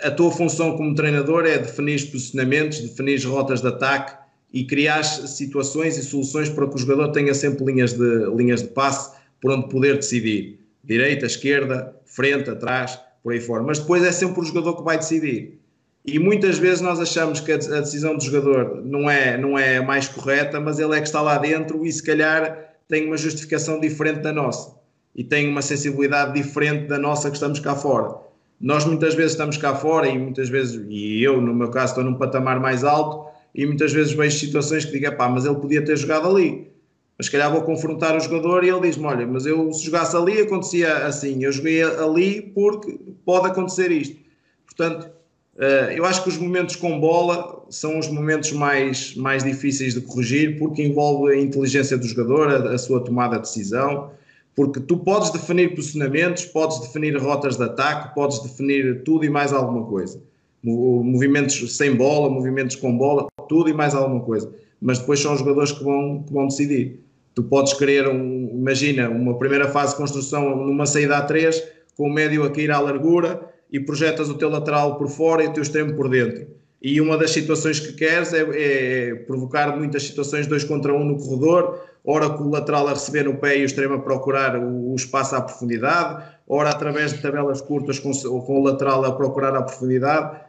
a 0.02 0.10
tua 0.10 0.30
função 0.30 0.76
como 0.76 0.94
treinador 0.94 1.46
é 1.46 1.56
definir 1.56 2.10
posicionamentos, 2.10 2.80
definir 2.80 3.24
rotas 3.24 3.62
de 3.62 3.68
ataque 3.68 4.19
e 4.52 4.64
criar 4.64 5.02
situações 5.02 5.96
e 5.96 6.02
soluções 6.02 6.48
para 6.48 6.66
que 6.66 6.74
o 6.74 6.78
jogador 6.78 7.08
tenha 7.12 7.32
sempre 7.34 7.64
linhas 7.64 7.92
de, 7.92 8.26
linhas 8.36 8.62
de 8.62 8.68
passe 8.68 9.16
por 9.40 9.52
onde 9.52 9.68
poder 9.68 9.96
decidir. 9.96 10.58
Direita, 10.82 11.26
esquerda, 11.26 11.94
frente, 12.04 12.50
atrás, 12.50 12.98
por 13.22 13.32
aí 13.32 13.40
fora. 13.40 13.62
Mas 13.62 13.78
depois 13.78 14.02
é 14.02 14.10
sempre 14.10 14.40
o 14.40 14.44
jogador 14.44 14.76
que 14.76 14.82
vai 14.82 14.96
decidir. 14.96 15.58
E 16.04 16.18
muitas 16.18 16.58
vezes 16.58 16.80
nós 16.80 16.98
achamos 16.98 17.40
que 17.40 17.52
a 17.52 17.56
decisão 17.56 18.16
do 18.16 18.24
jogador 18.24 18.82
não 18.84 19.08
é, 19.08 19.36
não 19.36 19.58
é 19.58 19.80
mais 19.80 20.08
correta, 20.08 20.58
mas 20.58 20.78
ele 20.78 20.96
é 20.96 21.00
que 21.00 21.06
está 21.06 21.20
lá 21.20 21.36
dentro 21.38 21.84
e 21.86 21.92
se 21.92 22.02
calhar 22.02 22.74
tem 22.88 23.06
uma 23.06 23.16
justificação 23.16 23.78
diferente 23.78 24.20
da 24.20 24.32
nossa. 24.32 24.74
E 25.14 25.22
tem 25.22 25.48
uma 25.48 25.62
sensibilidade 25.62 26.32
diferente 26.34 26.88
da 26.88 26.98
nossa 26.98 27.28
que 27.28 27.36
estamos 27.36 27.60
cá 27.60 27.76
fora 27.76 28.30
nós 28.60 28.84
muitas 28.84 29.14
vezes 29.14 29.32
estamos 29.32 29.56
cá 29.56 29.74
fora 29.74 30.06
e 30.06 30.18
muitas 30.18 30.50
vezes, 30.50 30.84
e 30.90 31.22
eu 31.22 31.40
no 31.40 31.54
meu 31.54 31.70
caso 31.70 31.92
estou 31.92 32.04
num 32.04 32.14
patamar 32.14 32.60
mais 32.60 32.84
alto 32.84 33.29
e 33.54 33.66
muitas 33.66 33.92
vezes 33.92 34.12
vejo 34.12 34.38
situações 34.38 34.84
que 34.84 34.92
digo, 34.98 35.16
pá, 35.16 35.28
mas 35.28 35.44
ele 35.44 35.56
podia 35.56 35.84
ter 35.84 35.96
jogado 35.96 36.28
ali. 36.28 36.70
Mas 37.18 37.26
se 37.26 37.32
calhar 37.32 37.52
vou 37.52 37.62
confrontar 37.62 38.16
o 38.16 38.20
jogador 38.20 38.64
e 38.64 38.70
ele 38.70 38.80
diz-me, 38.80 39.04
olha, 39.04 39.26
mas 39.26 39.44
eu 39.44 39.72
se 39.72 39.84
jogasse 39.84 40.16
ali 40.16 40.40
acontecia 40.40 41.06
assim, 41.06 41.44
eu 41.44 41.52
joguei 41.52 41.82
ali 41.82 42.40
porque 42.54 42.98
pode 43.24 43.48
acontecer 43.48 43.90
isto. 43.90 44.16
Portanto, 44.64 45.10
eh, 45.58 45.94
eu 45.98 46.06
acho 46.06 46.22
que 46.22 46.30
os 46.30 46.38
momentos 46.38 46.76
com 46.76 46.98
bola 46.98 47.66
são 47.68 47.98
os 47.98 48.08
momentos 48.08 48.52
mais, 48.52 49.14
mais 49.16 49.44
difíceis 49.44 49.92
de 49.92 50.00
corrigir 50.00 50.58
porque 50.58 50.82
envolve 50.82 51.32
a 51.32 51.38
inteligência 51.38 51.98
do 51.98 52.06
jogador, 52.06 52.48
a, 52.48 52.74
a 52.74 52.78
sua 52.78 53.04
tomada 53.04 53.36
de 53.36 53.42
decisão, 53.42 54.10
porque 54.56 54.80
tu 54.80 54.96
podes 54.96 55.30
definir 55.30 55.74
posicionamentos, 55.74 56.46
podes 56.46 56.78
definir 56.80 57.14
rotas 57.18 57.58
de 57.58 57.64
ataque, 57.64 58.14
podes 58.14 58.38
definir 58.38 59.02
tudo 59.04 59.26
e 59.26 59.28
mais 59.28 59.52
alguma 59.52 59.84
coisa. 59.84 60.22
Movimentos 60.62 61.76
sem 61.76 61.94
bola, 61.94 62.28
movimentos 62.28 62.76
com 62.76 62.96
bola, 62.96 63.28
tudo 63.48 63.70
e 63.70 63.72
mais 63.72 63.94
alguma 63.94 64.20
coisa. 64.20 64.52
Mas 64.80 64.98
depois 64.98 65.20
são 65.20 65.32
os 65.32 65.38
jogadores 65.38 65.72
que 65.72 65.82
vão, 65.82 66.22
que 66.22 66.32
vão 66.32 66.46
decidir. 66.46 67.00
Tu 67.34 67.42
podes 67.44 67.72
querer, 67.74 68.08
um, 68.08 68.50
imagina, 68.52 69.08
uma 69.08 69.38
primeira 69.38 69.68
fase 69.68 69.92
de 69.92 69.98
construção 69.98 70.56
numa 70.56 70.86
saída 70.86 71.18
a 71.18 71.22
3, 71.22 71.62
com 71.96 72.08
o 72.08 72.12
médio 72.12 72.44
a 72.44 72.50
cair 72.50 72.70
à 72.70 72.80
largura 72.80 73.40
e 73.72 73.78
projetas 73.78 74.28
o 74.28 74.34
teu 74.34 74.48
lateral 74.48 74.96
por 74.96 75.08
fora 75.08 75.44
e 75.44 75.48
o 75.48 75.52
teu 75.52 75.62
extremo 75.62 75.94
por 75.94 76.08
dentro. 76.08 76.46
E 76.82 77.00
uma 77.00 77.18
das 77.18 77.30
situações 77.30 77.78
que 77.78 77.92
queres 77.92 78.32
é, 78.32 78.40
é 78.40 79.14
provocar 79.14 79.76
muitas 79.76 80.02
situações 80.02 80.46
dois 80.46 80.64
contra 80.64 80.94
um 80.94 81.04
no 81.04 81.18
corredor, 81.18 81.78
ora 82.04 82.30
com 82.30 82.44
o 82.44 82.50
lateral 82.50 82.88
a 82.88 82.92
receber 82.92 83.24
no 83.24 83.36
pé 83.36 83.58
e 83.58 83.62
o 83.62 83.66
extremo 83.66 83.94
a 83.94 83.98
procurar 83.98 84.58
o, 84.58 84.94
espaço 84.94 85.36
à 85.36 85.42
profundidade, 85.42 86.24
ora 86.48 86.70
através 86.70 87.12
de 87.12 87.20
tabelas 87.20 87.60
curtas 87.60 87.98
com, 87.98 88.10
com 88.12 88.60
o 88.60 88.62
lateral 88.62 89.04
a 89.04 89.12
procurar 89.12 89.54
a 89.54 89.62
profundidade. 89.62 90.40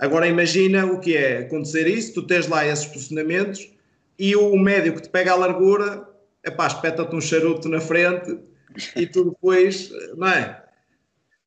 Agora 0.00 0.26
imagina 0.26 0.86
o 0.86 0.98
que 0.98 1.14
é 1.14 1.40
acontecer 1.40 1.86
isso, 1.86 2.14
tu 2.14 2.22
tens 2.22 2.48
lá 2.48 2.66
esses 2.66 2.86
posicionamentos 2.86 3.70
e 4.18 4.34
o 4.34 4.56
médio 4.56 4.94
que 4.94 5.02
te 5.02 5.10
pega 5.10 5.32
a 5.32 5.36
largura, 5.36 6.08
epá, 6.42 6.66
espeta-te 6.66 7.14
um 7.14 7.20
charuto 7.20 7.68
na 7.68 7.80
frente 7.80 8.38
e 8.96 9.06
tu 9.06 9.26
depois, 9.26 9.92
não 10.16 10.28
é? 10.28 10.62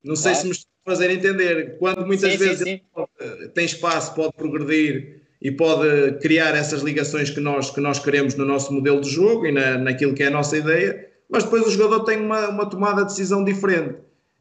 Não 0.03 0.15
sei 0.15 0.35
se 0.35 0.45
me 0.45 0.51
estou 0.51 0.69
a 0.85 0.91
fazer 0.91 1.09
entender. 1.09 1.77
Quando 1.79 2.05
muitas 2.05 2.31
sim, 2.31 2.37
vezes 2.37 2.59
sim, 2.59 2.79
sim. 2.95 3.49
Tem 3.55 3.65
espaço, 3.65 4.13
pode 4.13 4.33
progredir 4.33 5.21
e 5.41 5.51
pode 5.51 6.19
criar 6.19 6.55
essas 6.55 6.83
ligações 6.83 7.31
que 7.31 7.39
nós, 7.39 7.71
que 7.71 7.81
nós 7.81 7.97
queremos 7.97 8.35
no 8.35 8.45
nosso 8.45 8.71
modelo 8.71 9.01
de 9.01 9.09
jogo 9.09 9.47
e 9.47 9.51
na, 9.51 9.79
naquilo 9.79 10.13
que 10.13 10.21
é 10.21 10.27
a 10.27 10.31
nossa 10.31 10.55
ideia, 10.55 11.09
mas 11.27 11.43
depois 11.43 11.65
o 11.65 11.71
jogador 11.71 12.03
tem 12.03 12.19
uma, 12.19 12.49
uma 12.49 12.69
tomada 12.69 13.01
de 13.01 13.07
decisão 13.07 13.43
diferente. 13.43 13.95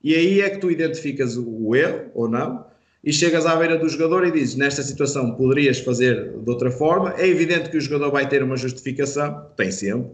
E 0.04 0.14
aí 0.14 0.42
é 0.42 0.50
que 0.50 0.58
tu 0.58 0.70
identificas 0.70 1.38
o 1.38 1.74
erro 1.74 2.10
ou 2.12 2.28
não 2.28 2.70
e 3.04 3.12
chegas 3.12 3.46
à 3.46 3.56
beira 3.56 3.76
do 3.76 3.88
jogador 3.88 4.26
e 4.26 4.30
dizes: 4.30 4.54
Nesta 4.54 4.82
situação 4.82 5.34
poderias 5.34 5.80
fazer 5.80 6.38
de 6.38 6.50
outra 6.50 6.70
forma. 6.70 7.14
É 7.18 7.26
evidente 7.26 7.70
que 7.70 7.76
o 7.76 7.80
jogador 7.80 8.10
vai 8.10 8.28
ter 8.28 8.42
uma 8.42 8.56
justificação, 8.56 9.46
tem 9.56 9.70
sempre, 9.70 10.12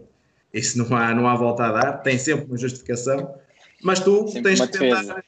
isso 0.53 0.77
não 0.77 0.95
há, 0.95 1.13
não 1.13 1.27
há 1.27 1.35
volta 1.35 1.65
a 1.65 1.71
dar, 1.71 1.93
tem 2.01 2.17
sempre 2.17 2.45
uma 2.45 2.57
justificação, 2.57 3.33
mas 3.83 3.99
tu 3.99 4.25
tens 4.41 4.59
que 4.59 4.77
tentar, 4.77 5.23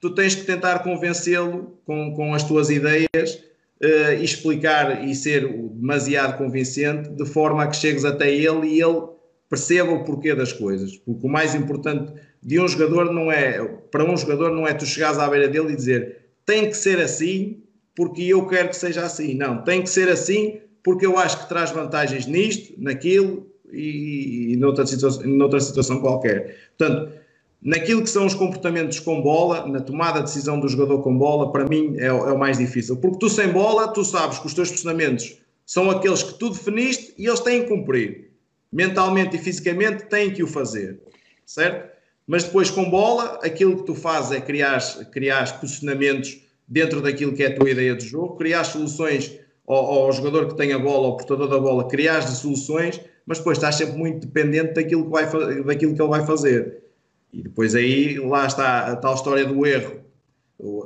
tu 0.00 0.10
tens 0.10 0.34
que 0.34 0.44
tentar 0.44 0.80
convencê-lo 0.80 1.78
com, 1.86 2.14
com 2.14 2.34
as 2.34 2.44
tuas 2.44 2.68
ideias 2.68 3.42
uh, 3.82 4.12
explicar 4.22 5.04
e 5.06 5.14
ser 5.14 5.48
demasiado 5.48 6.36
convincente, 6.36 7.08
de 7.08 7.24
forma 7.24 7.62
a 7.62 7.66
que 7.66 7.76
chegues 7.76 8.04
até 8.04 8.30
ele 8.30 8.68
e 8.68 8.82
ele 8.82 9.16
perceba 9.48 9.92
o 9.92 10.04
porquê 10.04 10.34
das 10.34 10.52
coisas. 10.52 10.96
Porque 10.96 11.26
o 11.26 11.30
mais 11.30 11.54
importante 11.54 12.12
de 12.42 12.60
um 12.60 12.68
jogador 12.68 13.12
não 13.12 13.30
é, 13.30 13.64
para 13.90 14.04
um 14.04 14.16
jogador 14.16 14.50
não 14.50 14.66
é 14.66 14.74
tu 14.74 14.84
chegares 14.84 15.18
à 15.18 15.28
beira 15.28 15.48
dele 15.48 15.72
e 15.72 15.76
dizer 15.76 16.25
tem 16.46 16.70
que 16.70 16.76
ser 16.76 17.00
assim 17.00 17.62
porque 17.94 18.22
eu 18.22 18.46
quero 18.46 18.68
que 18.68 18.76
seja 18.76 19.04
assim. 19.04 19.34
Não, 19.34 19.62
tem 19.62 19.82
que 19.82 19.90
ser 19.90 20.08
assim 20.08 20.60
porque 20.82 21.04
eu 21.04 21.18
acho 21.18 21.42
que 21.42 21.48
traz 21.48 21.72
vantagens 21.72 22.26
nisto, 22.26 22.72
naquilo 22.78 23.44
e, 23.72 24.52
e 24.52 24.56
noutra, 24.56 24.86
situação, 24.86 25.26
noutra 25.26 25.58
situação 25.58 26.00
qualquer. 26.00 26.56
Portanto, 26.78 27.12
naquilo 27.60 28.02
que 28.02 28.10
são 28.10 28.24
os 28.24 28.34
comportamentos 28.34 29.00
com 29.00 29.20
bola, 29.20 29.66
na 29.66 29.80
tomada 29.80 30.20
de 30.20 30.26
decisão 30.26 30.60
do 30.60 30.68
jogador 30.68 31.02
com 31.02 31.18
bola, 31.18 31.50
para 31.50 31.64
mim 31.64 31.96
é, 31.98 32.06
é 32.06 32.12
o 32.12 32.38
mais 32.38 32.58
difícil. 32.58 32.96
Porque 32.98 33.18
tu 33.18 33.28
sem 33.28 33.48
bola, 33.48 33.88
tu 33.88 34.04
sabes 34.04 34.38
que 34.38 34.46
os 34.46 34.54
teus 34.54 34.70
posicionamentos 34.70 35.38
são 35.64 35.90
aqueles 35.90 36.22
que 36.22 36.34
tu 36.34 36.50
definiste 36.50 37.12
e 37.18 37.26
eles 37.26 37.40
têm 37.40 37.62
que 37.62 37.68
cumprir. 37.68 38.30
Mentalmente 38.72 39.36
e 39.36 39.38
fisicamente 39.40 40.04
têm 40.04 40.30
que 40.30 40.42
o 40.42 40.46
fazer. 40.46 41.00
Certo? 41.44 41.95
Mas 42.26 42.44
depois 42.44 42.70
com 42.70 42.90
bola, 42.90 43.38
aquilo 43.42 43.76
que 43.76 43.84
tu 43.84 43.94
fazes 43.94 44.32
é 44.32 44.40
criar, 44.40 44.80
criar 45.12 45.60
posicionamentos 45.60 46.40
dentro 46.66 47.00
daquilo 47.00 47.32
que 47.32 47.44
é 47.44 47.46
a 47.46 47.54
tua 47.54 47.70
ideia 47.70 47.94
de 47.94 48.04
jogo, 48.04 48.36
criar 48.36 48.64
soluções 48.64 49.38
ao, 49.66 49.76
ao 49.76 50.12
jogador 50.12 50.48
que 50.48 50.56
tem 50.56 50.72
a 50.72 50.78
bola, 50.78 51.06
ao 51.06 51.16
portador 51.16 51.48
da 51.48 51.58
bola, 51.58 51.86
criar 51.86 52.22
soluções, 52.22 53.00
mas 53.24 53.38
depois 53.38 53.58
estás 53.58 53.76
sempre 53.76 53.96
muito 53.96 54.26
dependente 54.26 54.74
daquilo 54.74 55.04
que, 55.04 55.10
vai, 55.10 55.24
daquilo 55.64 55.94
que 55.94 56.02
ele 56.02 56.10
vai 56.10 56.26
fazer. 56.26 56.82
E 57.32 57.42
depois 57.42 57.74
aí, 57.74 58.18
lá 58.18 58.46
está 58.46 58.92
a 58.92 58.96
tal 58.96 59.14
história 59.14 59.44
do 59.44 59.66
erro. 59.66 60.00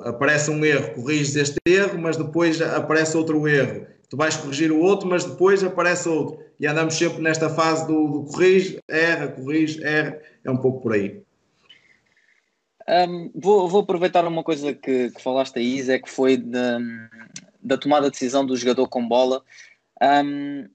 Aparece 0.05 0.51
um 0.51 0.65
erro, 0.65 0.95
corriges 0.95 1.37
este 1.37 1.59
erro, 1.67 1.99
mas 1.99 2.17
depois 2.17 2.61
aparece 2.61 3.17
outro 3.17 3.47
erro. 3.47 3.87
Tu 4.09 4.17
vais 4.17 4.37
corrigir 4.37 4.73
o 4.73 4.81
outro, 4.81 5.09
mas 5.09 5.25
depois 5.25 5.63
aparece 5.63 6.09
outro. 6.09 6.41
E 6.59 6.67
andamos 6.67 6.95
sempre 6.95 7.23
nesta 7.23 7.49
fase 7.49 7.87
do, 7.87 8.09
do 8.09 8.25
corrige, 8.25 8.81
erra, 8.89 9.29
corrige, 9.29 9.83
erra. 9.85 10.19
É 10.45 10.51
um 10.51 10.57
pouco 10.57 10.81
por 10.81 10.93
aí. 10.93 11.23
Um, 12.91 13.31
vou, 13.35 13.69
vou, 13.69 13.83
aproveitar 13.83 14.27
uma 14.27 14.43
coisa 14.43 14.75
que, 14.75 15.11
que 15.11 15.23
falaste 15.23 15.59
aí, 15.59 15.81
Zé, 15.81 16.01
que 16.01 16.11
foi 16.11 16.37
de, 16.37 16.59
da 17.63 17.79
tomada 17.79 18.07
de 18.07 18.13
decisão 18.13 18.45
do 18.45 18.57
jogador 18.57 18.89
com 18.89 19.07
bola. 19.07 19.45
Um, 20.03 20.69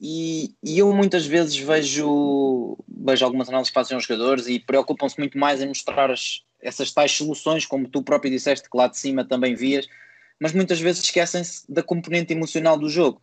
e, 0.00 0.54
e, 0.62 0.78
eu 0.78 0.92
muitas 0.92 1.26
vezes 1.26 1.56
vejo, 1.56 2.78
vejo 2.88 3.24
algumas 3.24 3.48
análises 3.48 3.70
que 3.70 3.74
fazem 3.74 3.96
os 3.96 4.04
jogadores 4.04 4.46
e 4.46 4.60
preocupam-se 4.60 5.18
muito 5.18 5.36
mais 5.36 5.60
em 5.60 5.66
mostrar 5.66 6.10
as, 6.10 6.42
essas 6.60 6.92
tais 6.92 7.10
soluções, 7.10 7.66
como 7.66 7.88
tu 7.88 8.00
próprio 8.02 8.30
disseste 8.30 8.70
que 8.70 8.76
lá 8.76 8.86
de 8.86 8.98
cima 8.98 9.24
também 9.24 9.56
vias, 9.56 9.88
mas 10.38 10.52
muitas 10.52 10.78
vezes 10.78 11.02
esquecem-se 11.02 11.64
da 11.68 11.82
componente 11.82 12.32
emocional 12.32 12.78
do 12.78 12.88
jogo. 12.88 13.20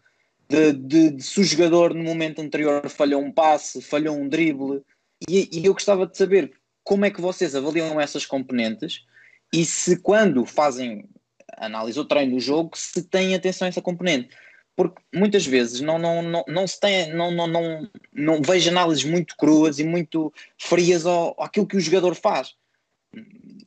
De, 0.49 0.73
de, 0.73 1.11
de, 1.11 1.23
se 1.23 1.39
o 1.39 1.43
jogador 1.43 1.93
no 1.93 2.03
momento 2.03 2.41
anterior 2.41 2.89
falhou 2.89 3.21
um 3.21 3.31
passe, 3.31 3.81
falhou 3.81 4.17
um 4.17 4.27
drible, 4.27 4.81
e, 5.29 5.47
e 5.53 5.65
eu 5.65 5.73
gostava 5.73 6.05
de 6.05 6.17
saber 6.17 6.51
como 6.83 7.05
é 7.05 7.11
que 7.11 7.21
vocês 7.21 7.55
avaliam 7.55 7.99
essas 7.99 8.25
componentes 8.25 9.05
e 9.53 9.65
se 9.65 9.97
quando 9.97 10.45
fazem 10.45 11.07
análise 11.57 11.97
ou 11.97 12.05
treino 12.05 12.33
do 12.33 12.39
jogo, 12.39 12.71
se 12.75 13.03
têm 13.03 13.35
atenção 13.35 13.65
a 13.65 13.69
essa 13.69 13.81
componente. 13.81 14.29
Porque 14.75 15.01
muitas 15.13 15.45
vezes 15.45 15.81
não, 15.81 15.99
não, 15.99 16.21
não, 16.23 16.43
não 16.47 16.67
se 16.67 16.79
tem, 16.79 17.13
não, 17.13 17.31
não, 17.31 17.47
não, 17.47 17.89
não 18.11 18.41
vejo 18.41 18.71
análises 18.71 19.03
muito 19.03 19.37
cruas 19.37 19.77
e 19.77 19.83
muito 19.83 20.33
frias 20.57 21.05
ao, 21.05 21.35
àquilo 21.39 21.67
que 21.67 21.77
o 21.77 21.79
jogador 21.79 22.15
faz. 22.15 22.55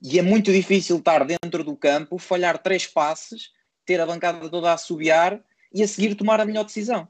E 0.03 0.19
é 0.19 0.23
muito 0.23 0.51
difícil 0.51 0.97
estar 0.97 1.25
dentro 1.25 1.63
do 1.63 1.77
campo, 1.77 2.19
falhar 2.19 2.59
três 2.59 2.87
passes, 2.87 3.53
ter 3.85 4.01
a 4.01 4.07
bancada 4.07 4.49
toda 4.49 4.71
a 4.71 4.75
assobiar 4.75 5.41
e 5.73 5.83
a 5.83 5.89
seguir 5.89 6.17
tomar 6.17 6.41
a 6.41 6.45
melhor 6.45 6.65
decisão. 6.65 7.07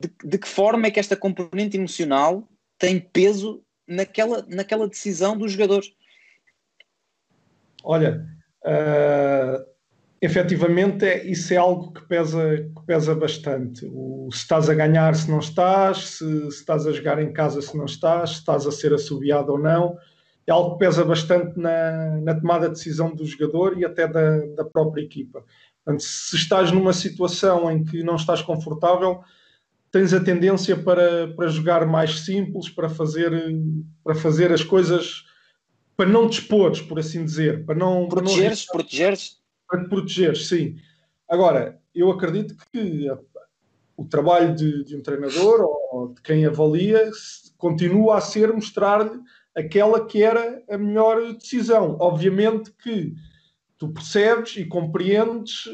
De, 0.00 0.10
de 0.24 0.38
que 0.38 0.48
forma 0.48 0.88
é 0.88 0.90
que 0.90 0.98
esta 0.98 1.16
componente 1.16 1.76
emocional 1.76 2.48
tem 2.76 2.98
peso 2.98 3.64
naquela, 3.86 4.44
naquela 4.48 4.88
decisão 4.88 5.36
dos 5.36 5.52
jogadores. 5.52 5.92
Olha, 7.82 8.26
uh, 8.64 9.64
efetivamente 10.20 11.04
é, 11.04 11.26
isso 11.26 11.52
é 11.52 11.56
algo 11.56 11.92
que 11.92 12.06
pesa, 12.08 12.56
que 12.56 12.86
pesa 12.86 13.14
bastante. 13.14 13.86
O, 13.92 14.28
se 14.32 14.38
estás 14.38 14.70
a 14.70 14.74
ganhar, 14.74 15.14
se 15.14 15.30
não 15.30 15.38
estás, 15.38 15.98
se, 16.08 16.50
se, 16.50 16.58
estás 16.60 16.86
a 16.86 16.92
jogar 16.92 17.20
em 17.20 17.32
casa, 17.32 17.60
se 17.60 17.76
não 17.76 17.84
estás, 17.84 18.30
se 18.30 18.36
estás 18.36 18.66
a 18.66 18.72
ser 18.72 18.94
assobiado 18.94 19.52
ou 19.52 19.58
não, 19.58 19.98
é 20.46 20.52
algo 20.52 20.72
que 20.72 20.78
pesa 20.78 21.04
bastante 21.04 21.58
na, 21.58 22.18
na 22.22 22.34
tomada 22.34 22.68
de 22.68 22.74
decisão 22.74 23.14
do 23.14 23.24
jogador 23.24 23.78
e 23.78 23.84
até 23.84 24.08
da, 24.08 24.38
da 24.56 24.64
própria 24.64 25.02
equipa. 25.02 25.44
Portanto, 25.84 26.02
se 26.02 26.36
estás 26.36 26.72
numa 26.72 26.94
situação 26.94 27.70
em 27.70 27.84
que 27.84 28.02
não 28.02 28.16
estás 28.16 28.40
confortável, 28.40 29.20
tens 29.94 30.12
a 30.12 30.18
tendência 30.18 30.76
para, 30.76 31.28
para 31.36 31.46
jogar 31.46 31.86
mais 31.86 32.24
simples, 32.24 32.68
para 32.68 32.88
fazer, 32.88 33.30
para 34.02 34.16
fazer 34.16 34.50
as 34.50 34.64
coisas, 34.64 35.24
para 35.96 36.08
não 36.08 36.28
te 36.28 36.40
expores, 36.40 36.82
por 36.82 36.98
assim 36.98 37.24
dizer. 37.24 37.64
Para 37.64 37.76
não, 37.76 38.08
protegeres, 38.08 38.66
para 38.66 38.78
não... 38.78 38.84
protegeres. 38.84 39.36
Para 39.68 39.84
te 39.84 39.88
protegeres, 39.88 40.48
sim. 40.48 40.74
Agora, 41.30 41.80
eu 41.94 42.10
acredito 42.10 42.56
que 42.72 43.08
o 43.96 44.04
trabalho 44.04 44.56
de, 44.56 44.82
de 44.82 44.96
um 44.96 45.00
treinador 45.00 45.60
ou 45.92 46.12
de 46.12 46.20
quem 46.22 46.44
avalia 46.44 47.08
continua 47.56 48.18
a 48.18 48.20
ser 48.20 48.52
mostrar-lhe 48.52 49.20
aquela 49.56 50.04
que 50.04 50.24
era 50.24 50.60
a 50.68 50.76
melhor 50.76 51.34
decisão. 51.34 51.96
Obviamente 52.00 52.72
que 52.82 53.14
tu 53.78 53.92
percebes 53.92 54.56
e 54.56 54.64
compreendes 54.64 55.66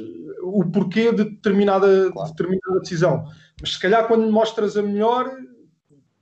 o 0.43 0.63
porquê 0.71 1.11
de 1.11 1.25
determinada, 1.25 2.11
claro. 2.13 2.31
determinada 2.31 2.81
decisão. 2.81 3.25
Mas 3.61 3.75
se 3.75 3.81
calhar 3.81 4.07
quando 4.07 4.31
mostras 4.31 4.77
a 4.77 4.83
melhor, 4.83 5.31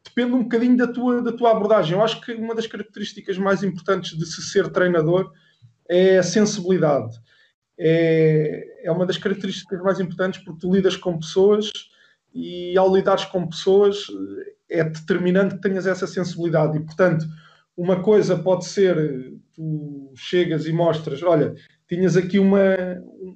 depende 0.04 0.32
um 0.32 0.42
bocadinho 0.42 0.76
da 0.76 0.86
tua, 0.86 1.22
da 1.22 1.32
tua 1.32 1.52
abordagem. 1.52 1.96
Eu 1.96 2.02
acho 2.02 2.20
que 2.20 2.32
uma 2.32 2.54
das 2.54 2.66
características 2.66 3.38
mais 3.38 3.62
importantes 3.62 4.16
de 4.16 4.26
se 4.26 4.42
ser 4.42 4.68
treinador 4.70 5.32
é 5.88 6.18
a 6.18 6.22
sensibilidade. 6.22 7.16
É, 7.78 8.82
é 8.84 8.90
uma 8.90 9.06
das 9.06 9.18
características 9.18 9.80
mais 9.80 10.00
importantes 10.00 10.42
porque 10.42 10.60
tu 10.60 10.72
lidas 10.72 10.96
com 10.96 11.18
pessoas 11.18 11.70
e 12.34 12.76
ao 12.76 12.94
lidares 12.94 13.24
com 13.26 13.46
pessoas 13.46 14.06
é 14.68 14.82
determinante 14.82 15.54
que 15.54 15.60
tenhas 15.60 15.86
essa 15.86 16.06
sensibilidade 16.06 16.76
e 16.76 16.84
portanto 16.84 17.24
uma 17.76 18.02
coisa 18.02 18.36
pode 18.36 18.64
ser 18.64 19.32
tu 19.54 20.12
chegas 20.16 20.66
e 20.66 20.72
mostras, 20.72 21.22
olha, 21.22 21.54
tinhas 21.88 22.16
aqui 22.16 22.40
uma, 22.40 22.60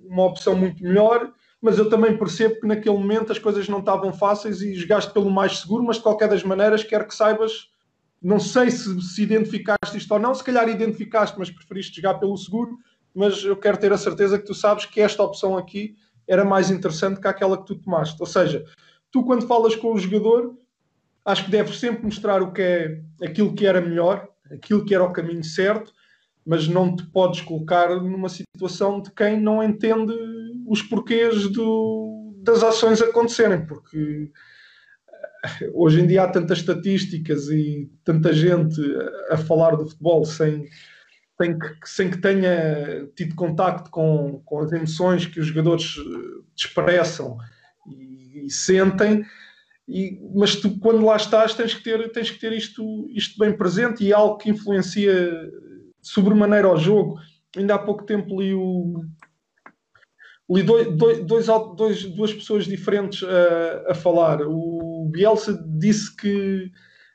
uma 0.05 0.25
opção 0.25 0.57
muito 0.57 0.83
melhor, 0.83 1.33
mas 1.63 1.79
eu 1.79 1.89
também 1.89 2.19
percebo 2.19 2.61
que 2.61 2.67
naquele 2.67 2.99
momento 2.99 3.31
as 3.31 3.39
coisas 3.39 3.69
não 3.69 3.79
estavam 3.79 4.13
fáceis 4.13 4.61
e 4.61 4.75
jogaste 4.75 5.13
pelo 5.13 5.31
mais 5.31 5.61
seguro, 5.61 5.85
mas 5.85 5.97
de 5.97 6.03
qualquer 6.03 6.29
das 6.29 6.43
maneiras 6.43 6.83
quero 6.83 7.07
que 7.07 7.15
saibas, 7.15 7.71
não 8.21 8.41
sei 8.41 8.69
se, 8.69 9.01
se 9.01 9.23
identificaste 9.23 9.97
isto 9.97 10.13
ou 10.13 10.19
não, 10.19 10.35
se 10.35 10.43
calhar 10.43 10.69
identificaste, 10.69 11.39
mas 11.39 11.51
preferiste 11.51 11.97
jogar 11.97 12.15
pelo 12.15 12.37
seguro, 12.37 12.77
mas 13.15 13.45
eu 13.45 13.57
quero 13.57 13.79
ter 13.79 13.93
a 13.93 13.97
certeza 13.97 14.41
que 14.41 14.45
tu 14.45 14.55
sabes 14.55 14.87
que 14.87 15.01
esta 15.01 15.23
opção 15.23 15.57
aqui 15.57 15.95
era 16.27 16.45
mais 16.45 16.69
interessante 16.69 17.21
que 17.21 17.29
aquela 17.29 17.57
que 17.57 17.67
tu 17.67 17.77
tomaste. 17.77 18.17
Ou 18.21 18.27
seja, 18.27 18.65
tu 19.13 19.23
quando 19.23 19.47
falas 19.47 19.77
com 19.77 19.93
o 19.93 19.99
jogador, 19.99 20.57
acho 21.25 21.45
que 21.45 21.51
deves 21.51 21.79
sempre 21.79 22.05
mostrar 22.05 22.43
o 22.43 22.53
que 22.53 22.63
é 22.63 23.01
aquilo 23.23 23.55
que 23.55 23.67
era 23.67 23.81
melhor, 23.81 24.29
aquilo 24.51 24.85
que 24.85 24.95
era 24.95 25.05
o 25.05 25.13
caminho 25.13 25.45
certo, 25.45 25.93
mas 26.45 26.67
não 26.67 26.97
te 26.97 27.05
podes 27.07 27.41
colocar 27.41 27.89
numa 28.03 28.29
situação 28.29 29.01
de 29.01 29.13
quem 29.13 29.41
não 29.41 29.63
entende 29.63 30.13
os 30.73 30.81
porquês 30.81 31.49
do, 31.49 32.33
das 32.43 32.63
ações 32.63 33.03
acontecerem, 33.03 33.67
porque 33.67 34.31
eh, 35.45 35.71
hoje 35.75 36.01
em 36.01 36.07
dia 36.07 36.23
há 36.23 36.29
tantas 36.29 36.59
estatísticas 36.61 37.51
e 37.51 37.91
tanta 38.03 38.33
gente 38.33 38.81
a 39.31 39.37
falar 39.37 39.77
do 39.77 39.87
futebol 39.87 40.25
sem, 40.25 40.67
sem, 41.39 41.59
que, 41.59 41.69
sem 41.85 42.11
que 42.11 42.17
tenha 42.17 43.07
tido 43.15 43.35
contacto 43.35 43.91
com, 43.91 44.41
com 44.47 44.61
as 44.61 44.73
emoções 44.73 45.27
que 45.27 45.41
os 45.41 45.47
jogadores 45.49 45.97
eh, 45.99 46.41
expressam 46.57 47.37
e, 47.87 48.47
e 48.47 48.51
sentem. 48.51 49.27
E, 49.87 50.19
mas 50.35 50.57
tu, 50.57 50.79
quando 50.79 51.05
lá 51.05 51.17
estás, 51.17 51.53
tens 51.53 51.75
que 51.75 51.85
ter, 51.85 52.11
tens 52.13 52.31
que 52.31 52.41
ter 52.41 52.55
isto, 52.55 53.07
isto 53.11 53.39
bem 53.39 53.55
presente 53.55 54.03
e 54.03 54.11
é 54.11 54.15
algo 54.15 54.39
que 54.39 54.49
influencia 54.49 55.53
sobremaneira 56.01 56.67
ao 56.67 56.79
jogo. 56.79 57.19
Ainda 57.59 57.75
há 57.75 57.79
pouco 57.79 58.07
tempo 58.07 58.41
li, 58.41 58.55
o, 58.55 59.05
li 60.51 60.63
dois, 60.63 60.89
dois, 61.25 61.47
dois, 61.77 62.05
duas 62.05 62.33
pessoas 62.33 62.65
diferentes 62.67 63.23
a, 63.23 63.93
a 63.93 63.95
falar. 63.95 64.43
O 64.43 65.09
Bielsa 65.11 65.59
disse 65.79 66.15
que 66.17 66.71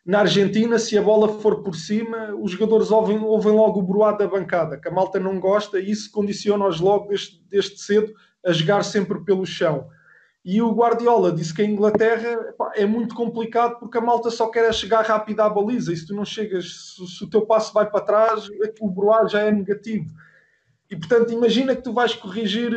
na 0.06 0.20
Argentina, 0.20 0.80
se 0.80 0.98
a 0.98 1.02
bola 1.02 1.28
for 1.42 1.62
por 1.62 1.76
cima, 1.76 2.34
os 2.42 2.52
jogadores 2.52 2.92
ouvem, 2.92 3.20
ouvem 3.20 3.52
logo 3.52 3.82
o 3.82 3.84
broado 3.84 4.20
da 4.20 4.28
bancada, 4.28 4.78
que 4.78 4.88
a 4.88 4.92
malta 4.92 5.20
não 5.20 5.38
gosta 5.38 5.80
e 5.80 5.92
isso 5.92 6.10
condiciona-os 6.12 6.80
logo 6.80 7.10
desde, 7.10 7.42
desde 7.50 7.78
cedo 7.78 8.14
a 8.46 8.54
jogar 8.54 8.84
sempre 8.84 9.20
pelo 9.26 9.46
chão. 9.46 9.90
E 10.46 10.62
o 10.62 10.72
Guardiola 10.72 11.30
disse 11.30 11.54
que 11.54 11.62
a 11.62 11.66
Inglaterra 11.66 12.54
pá, 12.58 12.72
é 12.74 12.86
muito 12.86 13.14
complicado 13.14 13.80
porque 13.80 13.98
a 13.98 14.02
malta 14.02 14.30
só 14.30 14.48
quer 14.48 14.64
é 14.64 14.72
chegar 14.72 15.04
rápido 15.04 15.42
à 15.42 15.50
baliza. 15.50 15.92
E 15.92 15.98
se 15.98 16.08
tu 16.08 16.16
não 16.16 16.24
chegas, 16.24 16.96
se, 16.96 17.06
se 17.06 17.24
o 17.26 17.30
teu 17.30 17.46
passo 17.46 17.74
vai 17.74 17.90
para 17.90 18.00
trás, 18.00 18.48
o 18.80 18.90
broar 18.90 19.28
já 19.28 19.42
é 19.42 19.52
negativo. 19.52 20.08
E 20.90 20.96
portanto, 20.96 21.34
imagina 21.34 21.76
que 21.76 21.82
tu 21.82 21.92
vais 21.92 22.14
corrigir 22.14 22.72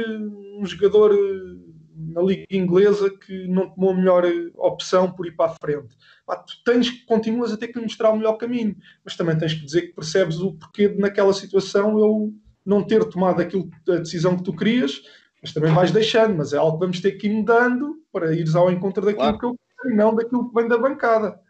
um 0.60 0.66
jogador 0.66 1.12
eh, 1.12 1.70
na 1.96 2.22
Liga 2.22 2.46
Inglesa 2.50 3.10
que 3.10 3.46
não 3.48 3.70
tomou 3.70 3.90
a 3.90 3.94
melhor 3.94 4.24
eh, 4.24 4.50
opção 4.56 5.10
por 5.10 5.26
ir 5.26 5.34
para 5.34 5.52
a 5.52 5.54
frente. 5.60 5.96
Pá, 6.26 6.36
tu 6.36 6.52
tens, 6.64 6.90
continuas 7.04 7.52
a 7.52 7.56
ter 7.56 7.68
que 7.68 7.78
lhe 7.78 7.84
mostrar 7.84 8.10
o 8.10 8.16
melhor 8.16 8.34
caminho, 8.34 8.76
mas 9.04 9.16
também 9.16 9.36
tens 9.38 9.54
que 9.54 9.64
dizer 9.64 9.82
que 9.82 9.94
percebes 9.94 10.38
o 10.38 10.52
porquê 10.52 10.88
de 10.88 10.98
naquela 10.98 11.32
situação 11.32 11.98
eu 11.98 12.32
não 12.64 12.84
ter 12.84 13.04
tomado 13.06 13.40
aquilo, 13.40 13.70
a 13.88 13.96
decisão 13.96 14.36
que 14.36 14.44
tu 14.44 14.54
querias, 14.54 15.02
mas 15.42 15.52
também 15.52 15.72
vais 15.72 15.90
deixando, 15.90 16.36
mas 16.36 16.52
é 16.52 16.58
algo 16.58 16.78
que 16.78 16.84
vamos 16.84 17.00
ter 17.00 17.12
que 17.12 17.26
ir 17.26 17.32
mudando 17.32 17.96
para 18.12 18.34
ires 18.34 18.54
ao 18.54 18.70
encontro 18.70 19.04
daquilo 19.04 19.22
claro. 19.22 19.38
que 19.38 19.44
eu 19.46 19.56
quero 19.56 19.94
e 19.94 19.96
não 19.96 20.14
daquilo 20.14 20.48
que 20.48 20.54
vem 20.54 20.68
da 20.68 20.78
bancada. 20.78 21.40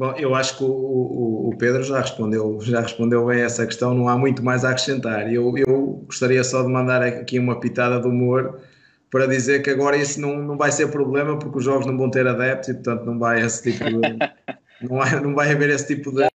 Bom, 0.00 0.14
eu 0.16 0.34
acho 0.34 0.56
que 0.56 0.64
o, 0.64 0.66
o, 0.66 1.50
o, 1.50 1.56
Pedro 1.58 1.82
já 1.82 2.00
respondeu, 2.00 2.58
já 2.62 2.80
respondeu 2.80 3.26
bem 3.26 3.42
essa 3.42 3.66
questão, 3.66 3.92
não 3.92 4.08
há 4.08 4.16
muito 4.16 4.42
mais 4.42 4.64
a 4.64 4.70
acrescentar. 4.70 5.30
Eu, 5.30 5.52
eu 5.58 6.02
gostaria 6.06 6.42
só 6.42 6.62
de 6.62 6.68
mandar 6.68 7.02
aqui 7.02 7.38
uma 7.38 7.60
pitada 7.60 8.00
de 8.00 8.08
humor 8.08 8.62
para 9.10 9.26
dizer 9.26 9.62
que 9.62 9.68
agora 9.68 9.98
isso 9.98 10.18
não, 10.18 10.38
não 10.38 10.56
vai 10.56 10.72
ser 10.72 10.90
problema 10.90 11.38
porque 11.38 11.58
os 11.58 11.64
jogos 11.64 11.84
não 11.84 11.98
vão 11.98 12.10
ter 12.10 12.26
adeptos 12.26 12.70
e 12.70 12.74
portanto 12.76 13.04
não 13.04 13.18
vai 13.18 13.42
esse 13.42 13.70
tipo 13.70 13.84
de, 13.84 14.00
não, 14.80 14.96
vai, 14.96 15.20
não 15.20 15.34
vai 15.34 15.52
haver 15.52 15.68
esse 15.68 15.88
tipo 15.88 16.10
de 16.12 16.30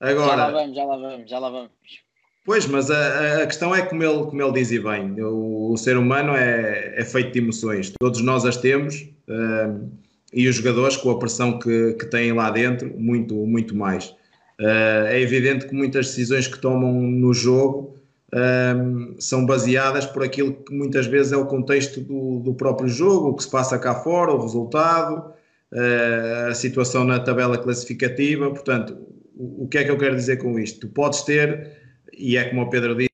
agora 0.00 0.26
já 0.26 0.36
lá 0.36 0.50
vamos, 0.50 0.74
já 0.74 0.84
lá 0.84 0.96
vamos, 0.96 1.30
já 1.30 1.38
lá 1.38 1.50
vamos. 1.50 1.70
Pois, 2.46 2.66
mas 2.66 2.90
a, 2.90 3.42
a 3.42 3.46
questão 3.46 3.74
é 3.74 3.82
como 3.82 4.02
ele, 4.02 4.24
como 4.24 4.40
ele 4.40 4.52
diz 4.52 4.70
e 4.70 4.78
bem, 4.78 5.20
o, 5.20 5.70
o 5.70 5.76
ser 5.76 5.98
humano 5.98 6.34
é, 6.34 6.94
é 6.98 7.04
feito 7.04 7.32
de 7.32 7.40
emoções, 7.40 7.92
todos 8.00 8.22
nós 8.22 8.46
as 8.46 8.56
temos. 8.56 9.06
Uh, 9.28 10.05
e 10.36 10.46
os 10.46 10.56
jogadores 10.56 10.98
com 10.98 11.10
a 11.10 11.18
pressão 11.18 11.58
que, 11.58 11.94
que 11.94 12.04
têm 12.04 12.30
lá 12.30 12.50
dentro, 12.50 12.92
muito, 13.00 13.34
muito 13.34 13.74
mais. 13.74 14.10
Uh, 14.60 15.06
é 15.08 15.18
evidente 15.18 15.66
que 15.66 15.74
muitas 15.74 16.08
decisões 16.08 16.46
que 16.46 16.58
tomam 16.60 16.92
no 16.92 17.32
jogo 17.32 17.96
uh, 18.34 19.16
são 19.18 19.46
baseadas 19.46 20.04
por 20.04 20.22
aquilo 20.22 20.52
que 20.52 20.74
muitas 20.74 21.06
vezes 21.06 21.32
é 21.32 21.38
o 21.38 21.46
contexto 21.46 22.02
do, 22.02 22.40
do 22.40 22.54
próprio 22.54 22.86
jogo, 22.86 23.30
o 23.30 23.34
que 23.34 23.44
se 23.44 23.50
passa 23.50 23.78
cá 23.78 23.94
fora, 23.94 24.30
o 24.30 24.42
resultado, 24.42 25.32
uh, 25.72 26.50
a 26.50 26.54
situação 26.54 27.02
na 27.02 27.18
tabela 27.18 27.56
classificativa. 27.56 28.50
Portanto, 28.50 28.94
o, 29.34 29.64
o, 29.64 29.68
que 29.68 29.78
é 29.78 29.84
que 29.84 29.90
eu 29.90 29.96
quero 29.96 30.16
dizer 30.16 30.36
com 30.36 30.58
isto? 30.58 30.80
Tu 30.80 30.88
podes 30.88 31.22
ter, 31.22 31.72
e 32.12 32.36
é 32.36 32.44
como 32.44 32.60
o 32.60 32.68
Pedro 32.68 32.94
disse, 32.94 33.08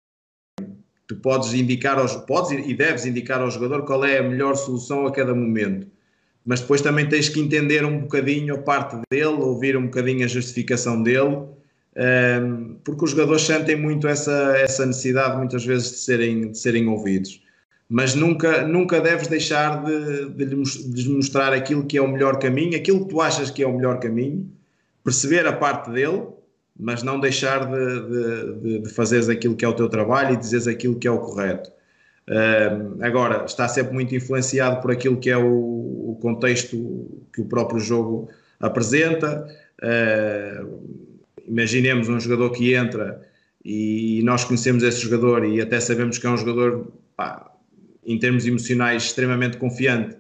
tu 1.07 1.14
podes 1.14 1.55
indicar 1.55 2.01
aos, 2.01 2.16
podes 2.16 2.51
e 2.51 2.75
deves 2.75 3.07
indicar 3.07 3.41
ao 3.41 3.51
jogador 3.51 3.85
qual 3.85 4.05
é 4.05 4.18
a 4.18 4.23
melhor 4.25 4.57
solução 4.57 5.07
a 5.07 5.12
cada 5.12 5.33
momento 5.33 5.87
mas 6.45 6.61
depois 6.61 6.80
também 6.80 7.09
tens 7.09 7.28
que 7.28 7.40
entender 7.40 7.84
um 7.84 8.01
bocadinho 8.01 8.55
a 8.55 8.59
parte 8.59 8.97
dele, 9.11 9.26
ouvir 9.26 9.76
um 9.76 9.84
bocadinho 9.84 10.24
a 10.24 10.28
justificação 10.28 11.03
dele, 11.03 11.22
um, 11.24 11.49
ehm, 11.97 12.74
porque 12.84 13.05
os 13.05 13.11
jogadores 13.12 13.43
sentem 13.43 13.76
muito 13.76 14.09
essa, 14.09 14.55
essa 14.57 14.84
necessidade 14.84 15.36
muitas 15.36 15.64
vezes 15.64 15.90
de 15.90 15.97
serem, 15.99 16.51
de 16.51 16.59
serem 16.59 16.88
ouvidos. 16.88 17.40
Mas 17.88 18.14
nunca, 18.14 18.66
nunca 18.66 19.01
deves 19.01 19.28
deixar 19.28 19.84
de, 19.84 20.30
de, 20.30 20.45
lhes 20.47 21.07
mostrar 21.07 21.53
aquilo 21.53 21.84
que 21.84 21.99
é 21.99 22.03
o 22.03 22.09
melhor 22.09 22.38
caminho, 22.38 22.76
aquilo 22.76 23.05
que 23.05 23.11
tu 23.11 23.20
achas 23.20 23.51
que 23.51 23.62
é 23.62 23.66
o 23.66 23.76
melhor 23.76 24.01
caminho, 24.01 24.51
perceber 25.05 25.47
a 25.47 25.53
parte 25.53 25.90
dele, 25.90 26.26
mas 26.78 27.03
não 27.03 27.20
deixar 27.20 27.70
de, 27.70 28.61
de, 28.61 28.78
de 28.80 28.88
fazeres 28.88 29.28
aquilo 29.28 29.55
que 29.55 29.64
é 29.64 29.68
o 29.68 29.74
teu 29.74 29.88
trabalho 29.88 30.34
e 30.34 30.36
dizeres 30.38 30.66
aquilo 30.66 30.99
que 30.99 31.07
é 31.07 31.11
o 31.11 31.18
correto. 31.18 31.70
Uh, 32.28 33.03
agora, 33.03 33.45
está 33.45 33.68
sempre 33.68 33.93
muito 33.93 34.14
influenciado 34.14 34.80
por 34.80 34.90
aquilo 34.90 35.16
que 35.18 35.28
é 35.28 35.36
o 35.36 35.82
contexto 36.23 37.07
que 37.33 37.41
o 37.41 37.45
próprio 37.45 37.81
jogo 37.81 38.31
apresenta. 38.61 39.47
Uh, 39.83 41.03
imaginemos 41.47 42.09
um 42.09 42.18
jogador 42.18 42.51
que 42.51 42.75
entra 42.75 43.20
e 43.64 44.23
nós 44.25 44.45
conhecemos 44.45 44.83
esse 44.83 45.01
jogador 45.01 45.45
e 45.45 45.61
até 45.61 45.81
sabemos 45.81 46.18
que 46.18 46.27
é 46.27 46.31
um 46.31 46.37
jogador, 46.37 46.93
pá, 47.16 47.53
em 48.05 48.18
termos 48.18 48.47
emocionais, 48.47 49.05
extremamente 49.05 49.57
confiante, 49.57 50.16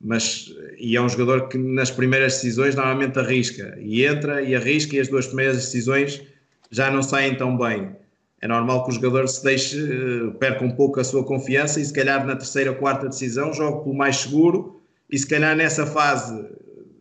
mas 0.00 0.54
e 0.78 0.96
é 0.96 1.02
um 1.02 1.08
jogador 1.08 1.48
que 1.48 1.58
nas 1.58 1.90
primeiras 1.90 2.34
decisões 2.34 2.74
normalmente 2.74 3.18
arrisca 3.18 3.76
e 3.80 4.04
entra 4.04 4.42
e 4.42 4.54
arrisca 4.54 4.94
e 4.94 5.00
as 5.00 5.08
duas 5.08 5.26
primeiras 5.26 5.56
decisões 5.56 6.22
já 6.70 6.90
não 6.90 7.02
saem 7.02 7.34
tão 7.34 7.56
bem 7.56 7.96
é 8.40 8.46
normal 8.46 8.84
que 8.84 8.90
o 8.90 8.92
jogador 8.92 9.28
se 9.28 9.42
deixe, 9.42 9.76
eh, 9.76 10.30
perca 10.38 10.64
um 10.64 10.70
pouco 10.70 11.00
a 11.00 11.04
sua 11.04 11.24
confiança 11.24 11.80
e 11.80 11.84
se 11.84 11.92
calhar 11.92 12.24
na 12.24 12.36
terceira 12.36 12.70
ou 12.70 12.76
quarta 12.76 13.08
decisão 13.08 13.52
jogue 13.52 13.82
pelo 13.82 13.96
mais 13.96 14.16
seguro 14.18 14.77
e 15.10 15.18
se 15.18 15.26
calhar 15.26 15.56
nessa 15.56 15.86
fase 15.86 16.46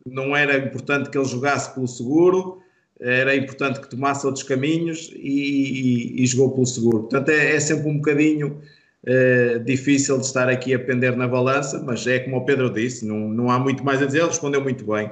não 0.05 0.35
era 0.35 0.57
importante 0.57 1.09
que 1.09 1.17
ele 1.17 1.25
jogasse 1.25 1.73
pelo 1.73 1.87
seguro, 1.87 2.59
era 2.99 3.35
importante 3.35 3.79
que 3.79 3.89
tomasse 3.89 4.25
outros 4.25 4.43
caminhos 4.43 5.11
e, 5.15 6.17
e, 6.19 6.23
e 6.23 6.25
jogou 6.25 6.51
pelo 6.51 6.65
seguro. 6.65 6.99
Portanto, 7.01 7.29
é, 7.29 7.55
é 7.55 7.59
sempre 7.59 7.89
um 7.89 7.97
bocadinho 7.97 8.59
é, 9.05 9.59
difícil 9.59 10.17
de 10.17 10.25
estar 10.25 10.49
aqui 10.49 10.73
a 10.73 10.79
pender 10.79 11.15
na 11.15 11.27
balança, 11.27 11.81
mas 11.83 12.07
é 12.07 12.19
como 12.19 12.37
o 12.37 12.45
Pedro 12.45 12.71
disse, 12.71 13.05
não, 13.05 13.29
não 13.29 13.51
há 13.51 13.59
muito 13.59 13.83
mais 13.83 14.01
a 14.01 14.05
dizer, 14.05 14.19
ele 14.19 14.27
respondeu 14.27 14.61
muito 14.61 14.85
bem. 14.85 15.11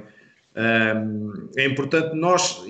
é 1.57 1.65
importante 1.65 2.15
nós 2.15 2.63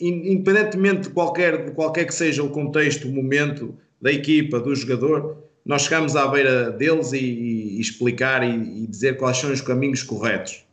independentemente 0.00 1.02
de 1.02 1.10
qualquer, 1.10 1.66
de 1.66 1.70
qualquer 1.72 2.06
que 2.06 2.14
seja 2.14 2.42
o 2.42 2.48
contexto, 2.48 3.06
o 3.06 3.12
momento 3.12 3.76
da 4.00 4.10
equipa, 4.10 4.58
do 4.58 4.74
jogador, 4.74 5.44
nós 5.64 5.82
chegamos 5.82 6.16
à 6.16 6.26
beira 6.26 6.70
deles 6.70 7.12
e, 7.12 7.18
e 7.18 7.80
explicar 7.80 8.42
e, 8.42 8.84
e, 8.84 8.86
dizer 8.86 9.16
quais 9.16 9.36
são 9.36 9.52
os 9.52 9.60
caminhos 9.60 10.02
corretos. 10.02 10.64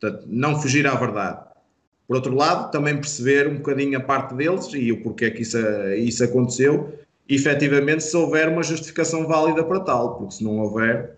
Portanto, 0.00 0.24
não 0.26 0.60
fugir 0.60 0.86
à 0.86 0.94
verdade. 0.94 1.44
Por 2.06 2.16
outro 2.16 2.34
lado, 2.34 2.70
também 2.70 2.96
perceber 2.96 3.48
um 3.48 3.56
bocadinho 3.56 3.96
a 3.96 4.00
parte 4.00 4.34
deles 4.34 4.68
e 4.74 4.90
o 4.92 5.02
porquê 5.02 5.30
que 5.30 5.42
isso, 5.42 5.58
isso 5.96 6.24
aconteceu, 6.24 6.98
e 7.28 7.36
efetivamente 7.36 8.02
se 8.02 8.16
houver 8.16 8.48
uma 8.48 8.62
justificação 8.62 9.26
válida 9.26 9.64
para 9.64 9.80
tal, 9.80 10.16
porque 10.16 10.34
se 10.34 10.44
não 10.44 10.58
houver, 10.58 11.16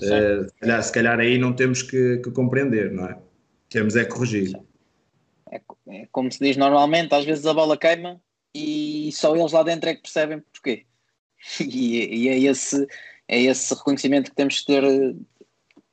uh, 0.00 0.44
se, 0.44 0.54
calhar, 0.60 0.82
se, 0.82 0.92
calhar, 0.92 1.18
aí 1.18 1.38
não 1.38 1.52
temos 1.52 1.82
que, 1.82 2.18
que 2.18 2.30
compreender, 2.30 2.92
não 2.92 3.06
é? 3.06 3.18
Temos 3.70 3.96
é 3.96 4.04
corrigir. 4.04 4.52
É, 5.50 5.60
é, 5.88 6.06
como 6.12 6.30
se 6.30 6.38
diz 6.38 6.56
normalmente, 6.56 7.14
às 7.14 7.24
vezes 7.24 7.46
a 7.46 7.54
bola 7.54 7.76
queima 7.76 8.20
e 8.54 9.10
só 9.12 9.34
eles 9.34 9.52
lá 9.52 9.62
dentro 9.62 9.88
é 9.88 9.94
que 9.94 10.02
percebem 10.02 10.40
porquê. 10.52 10.84
E, 11.60 12.28
é, 12.28 12.38
esse, 12.38 12.86
é 13.26 13.40
esse 13.40 13.74
reconhecimento 13.74 14.30
que 14.30 14.36
temos 14.36 14.60
que 14.60 14.66
ter 14.66 14.84
eh, 14.84 15.14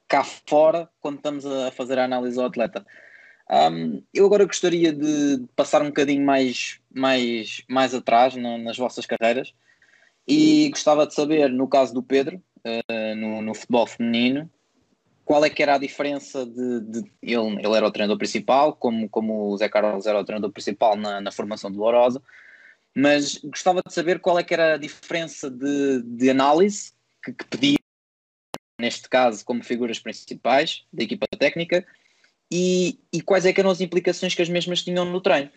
cá 0.07 0.23
fora 0.23 0.89
quando 0.99 1.17
estamos 1.17 1.45
a 1.45 1.71
fazer 1.71 1.99
a 1.99 2.05
análise 2.05 2.39
ao 2.39 2.47
atleta. 2.47 2.85
Um, 3.49 4.01
eu 4.13 4.25
agora 4.25 4.45
gostaria 4.45 4.91
de 4.91 5.45
passar 5.55 5.81
um 5.81 5.87
bocadinho 5.87 6.25
mais, 6.25 6.79
mais, 6.91 7.63
mais 7.69 7.93
atrás 7.93 8.35
nas 8.35 8.77
vossas 8.77 9.05
carreiras 9.05 9.53
e 10.27 10.67
gostava 10.69 11.05
de 11.05 11.13
saber, 11.13 11.49
no 11.51 11.67
caso 11.67 11.93
do 11.93 12.01
Pedro, 12.01 12.41
uh, 12.65 13.15
no, 13.15 13.43
no 13.43 13.53
futebol 13.53 13.85
feminino, 13.85 14.49
qual 15.23 15.45
é 15.45 15.49
que 15.49 15.61
era 15.61 15.75
a 15.75 15.79
diferença 15.79 16.45
de, 16.45 16.79
de, 16.81 17.11
ele, 17.21 17.59
ele 17.59 17.75
era 17.75 17.87
o 17.87 17.91
treinador 17.91 18.17
principal, 18.17 18.73
como, 18.73 19.07
como 19.09 19.49
o 19.49 19.57
Zé 19.57 19.69
Carlos 19.69 20.05
era 20.05 20.19
o 20.19 20.25
treinador 20.25 20.51
principal 20.51 20.95
na, 20.95 21.21
na 21.21 21.31
formação 21.31 21.71
do 21.71 21.79
Lourosa, 21.79 22.21
mas 22.95 23.37
gostava 23.37 23.81
de 23.85 23.93
saber 23.93 24.19
qual 24.19 24.39
é 24.39 24.43
que 24.43 24.53
era 24.53 24.75
a 24.75 24.77
diferença 24.77 25.49
de, 25.49 26.01
de 26.01 26.29
análise 26.29 26.93
que, 27.23 27.33
que 27.33 27.45
pedia, 27.45 27.77
neste 28.79 29.09
caso, 29.09 29.43
como 29.43 29.63
figuras 29.63 29.99
principais 29.99 30.85
da 30.93 31.03
equipa 31.03 31.25
técnica, 31.37 31.85
e, 32.51 32.97
e 33.11 33.21
quais 33.21 33.45
é 33.45 33.51
que 33.51 33.59
eram 33.59 33.69
as 33.69 33.81
implicações 33.81 34.33
que 34.33 34.41
as 34.41 34.49
mesmas 34.49 34.81
tinham 34.81 35.03
no 35.03 35.19
treino. 35.19 35.51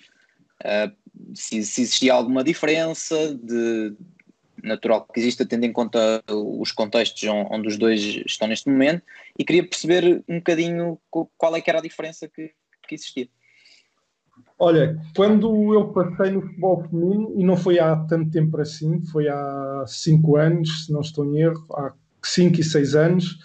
Uh, 0.61 0.91
se, 1.37 1.63
se, 1.63 1.83
existia 1.83 2.13
alguma 2.13 2.43
diferença 2.43 3.33
de, 3.35 3.95
natural 4.63 5.07
que 5.07 5.21
exista, 5.21 5.47
tendo 5.47 5.65
em 5.65 5.73
conta 5.73 6.23
os 6.29 6.73
contextos 6.73 7.23
onde 7.51 7.69
os 7.69 7.77
dois 7.77 8.01
estão 8.27 8.49
neste 8.49 8.69
momento, 8.69 9.03
e 9.39 9.45
queria 9.45 9.63
perceber 9.63 10.25
um 10.29 10.39
bocadinho 10.39 11.01
qual 11.37 11.55
é 11.55 11.61
que 11.61 11.71
era 11.71 11.79
a 11.79 11.83
diferença 11.83 12.27
que, 12.27 12.53
que 12.89 12.95
existia. 12.97 13.29
Olha, 14.59 15.01
quando 15.15 15.73
eu 15.73 15.93
passei 15.93 16.33
no 16.33 16.43
futebol 16.43 16.83
feminino, 16.83 17.33
e 17.37 17.45
não 17.45 17.57
foi 17.57 17.79
há 17.79 17.95
tanto 17.95 18.31
tempo 18.31 18.61
assim, 18.61 19.01
foi 19.07 19.29
há 19.29 19.85
5 19.87 20.37
anos, 20.37 20.87
se 20.87 20.93
não 20.93 21.01
estou 21.01 21.25
em 21.25 21.39
erro, 21.39 21.65
há 21.75 21.93
5 22.23 22.61
e 22.61 22.65
6 22.65 22.95
anos, 22.97 23.39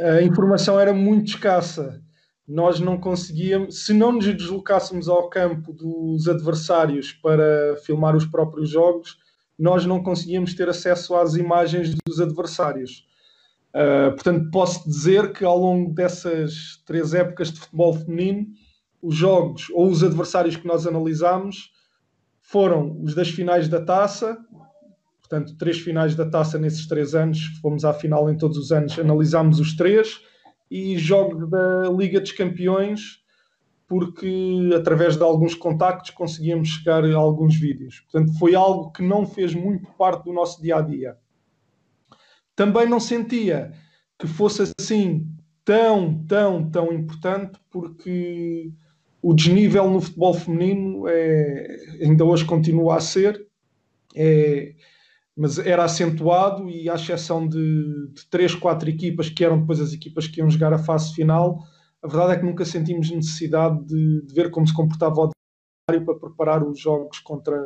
a 0.00 0.22
informação 0.22 0.78
era 0.78 0.92
muito 0.92 1.28
escassa. 1.28 2.02
Nós 2.46 2.80
não 2.80 2.98
conseguíamos, 2.98 3.86
se 3.86 3.94
não 3.94 4.12
nos 4.12 4.26
deslocássemos 4.26 5.08
ao 5.08 5.30
campo 5.30 5.72
dos 5.72 6.28
adversários 6.28 7.12
para 7.12 7.76
filmar 7.84 8.16
os 8.16 8.26
próprios 8.26 8.68
jogos, 8.68 9.16
nós 9.58 9.86
não 9.86 10.02
conseguíamos 10.02 10.52
ter 10.54 10.68
acesso 10.68 11.14
às 11.14 11.36
imagens 11.36 11.94
dos 12.04 12.20
adversários. 12.20 13.06
Uh, 13.70 14.12
portanto, 14.12 14.50
posso 14.50 14.88
dizer 14.88 15.32
que 15.32 15.44
ao 15.44 15.58
longo 15.58 15.92
dessas 15.94 16.82
três 16.84 17.14
épocas 17.14 17.50
de 17.50 17.60
futebol 17.60 17.94
feminino, 17.94 18.46
os 19.04 19.14
jogos 19.14 19.68
ou 19.70 19.90
os 19.90 20.02
adversários 20.02 20.56
que 20.56 20.66
nós 20.66 20.86
analisámos 20.86 21.70
foram 22.40 22.98
os 23.02 23.14
das 23.14 23.28
finais 23.28 23.68
da 23.68 23.84
taça, 23.84 24.38
portanto, 25.20 25.56
três 25.58 25.78
finais 25.78 26.14
da 26.14 26.28
taça 26.28 26.58
nesses 26.58 26.86
três 26.86 27.14
anos, 27.14 27.58
fomos 27.60 27.84
à 27.84 27.92
final 27.92 28.30
em 28.30 28.36
todos 28.36 28.56
os 28.56 28.72
anos, 28.72 28.98
analisámos 28.98 29.60
os 29.60 29.76
três, 29.76 30.20
e 30.70 30.96
jogos 30.96 31.50
da 31.50 31.90
Liga 31.90 32.18
dos 32.18 32.32
Campeões, 32.32 33.22
porque 33.86 34.70
através 34.74 35.16
de 35.16 35.22
alguns 35.22 35.54
contactos 35.54 36.10
conseguíamos 36.10 36.68
chegar 36.68 37.04
a 37.04 37.16
alguns 37.16 37.56
vídeos. 37.56 38.00
Portanto, 38.00 38.38
foi 38.38 38.54
algo 38.54 38.90
que 38.90 39.02
não 39.02 39.26
fez 39.26 39.54
muito 39.54 39.86
parte 39.92 40.24
do 40.24 40.32
nosso 40.32 40.62
dia 40.62 40.76
a 40.76 40.80
dia. 40.80 41.18
Também 42.56 42.88
não 42.88 42.98
sentia 42.98 43.72
que 44.18 44.26
fosse 44.26 44.72
assim 44.78 45.28
tão, 45.64 46.24
tão, 46.26 46.70
tão 46.70 46.92
importante, 46.92 47.58
porque 47.70 48.72
o 49.24 49.32
desnível 49.32 49.90
no 49.90 50.02
futebol 50.02 50.34
feminino 50.34 51.08
é, 51.08 51.76
ainda 52.02 52.26
hoje 52.26 52.44
continua 52.44 52.96
a 52.96 53.00
ser, 53.00 53.42
é, 54.14 54.74
mas 55.34 55.58
era 55.58 55.82
acentuado 55.82 56.68
e 56.68 56.90
à 56.90 56.94
exceção 56.94 57.48
de, 57.48 58.10
de 58.12 58.28
três, 58.28 58.54
quatro 58.54 58.86
equipas 58.86 59.30
que 59.30 59.42
eram 59.42 59.60
depois 59.60 59.80
as 59.80 59.94
equipas 59.94 60.26
que 60.26 60.40
iam 60.40 60.50
jogar 60.50 60.74
a 60.74 60.78
fase 60.78 61.14
final, 61.14 61.58
a 62.02 62.06
verdade 62.06 62.32
é 62.32 62.36
que 62.36 62.44
nunca 62.44 62.66
sentimos 62.66 63.10
necessidade 63.10 63.82
de, 63.86 64.26
de 64.26 64.34
ver 64.34 64.50
como 64.50 64.66
se 64.66 64.74
comportava 64.74 65.14
o 65.14 65.30
adversário 65.88 66.04
para 66.04 66.20
preparar 66.20 66.62
os 66.62 66.78
jogos 66.78 67.18
contra, 67.20 67.58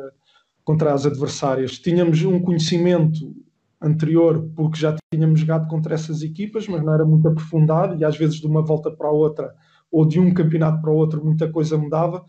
contra 0.63 0.93
as 0.93 1.05
adversárias. 1.05 1.77
Tínhamos 1.77 2.23
um 2.23 2.39
conhecimento 2.41 3.35
anterior 3.81 4.49
porque 4.55 4.79
já 4.79 4.95
tínhamos 5.13 5.41
jogado 5.41 5.67
contra 5.67 5.93
essas 5.93 6.21
equipas, 6.21 6.69
mas 6.69 6.81
não 6.81 6.93
era 6.93 7.03
muito 7.03 7.27
aprofundado 7.27 7.97
e 7.99 8.05
às 8.05 8.15
vezes 8.15 8.37
de 8.37 8.47
uma 8.47 8.65
volta 8.65 8.89
para 8.89 9.09
a 9.09 9.11
outra 9.11 9.53
ou 9.91 10.05
de 10.07 10.19
um 10.19 10.33
campeonato 10.33 10.81
para 10.81 10.91
o 10.91 10.95
outro 10.95 11.23
muita 11.23 11.51
coisa 11.51 11.77
mudava, 11.77 12.25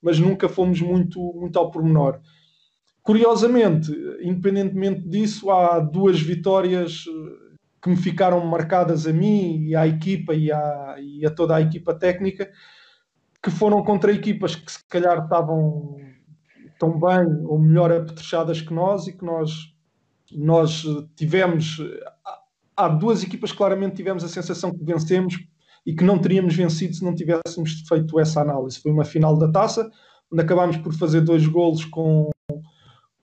mas 0.00 0.18
nunca 0.18 0.48
fomos 0.48 0.80
muito, 0.80 1.20
muito 1.34 1.58
ao 1.58 1.70
pormenor. 1.70 2.20
Curiosamente, 3.02 3.92
independentemente 4.22 5.06
disso, 5.08 5.50
há 5.50 5.78
duas 5.78 6.20
vitórias 6.20 7.04
eh, 7.06 7.54
que 7.82 7.90
me 7.90 7.96
ficaram 7.96 8.44
marcadas 8.46 9.06
a 9.06 9.12
mim 9.12 9.66
e 9.66 9.76
à 9.76 9.86
equipa 9.86 10.34
e, 10.34 10.50
à, 10.50 10.96
e 10.98 11.26
a 11.26 11.30
toda 11.30 11.54
a 11.54 11.60
equipa 11.60 11.94
técnica, 11.94 12.50
que 13.42 13.50
foram 13.50 13.84
contra 13.84 14.10
equipas 14.10 14.56
que 14.56 14.72
se 14.72 14.82
calhar 14.88 15.22
estavam 15.22 15.96
tão 16.78 16.98
bem 16.98 17.26
ou 17.44 17.58
melhor 17.58 17.92
apetrechadas 17.92 18.62
que 18.62 18.72
nós 18.72 19.06
e 19.06 19.12
que 19.12 19.24
nós, 19.24 19.74
nós 20.32 20.82
tivemos. 21.14 21.78
Há 22.74 22.88
duas 22.88 23.22
equipas 23.22 23.52
claramente 23.52 23.96
tivemos 23.96 24.24
a 24.24 24.28
sensação 24.28 24.72
que 24.72 24.82
vencemos 24.82 25.36
e 25.84 25.94
que 25.94 26.04
não 26.04 26.18
teríamos 26.18 26.54
vencido 26.54 26.94
se 26.94 27.04
não 27.04 27.14
tivéssemos 27.14 27.82
feito 27.86 28.18
essa 28.18 28.40
análise. 28.40 28.80
Foi 28.80 28.90
uma 28.90 29.04
final 29.04 29.36
da 29.38 29.50
taça, 29.50 29.90
onde 30.32 30.42
acabámos 30.42 30.76
por 30.78 30.94
fazer 30.94 31.20
dois 31.20 31.46
golos 31.46 31.84
com 31.84 32.30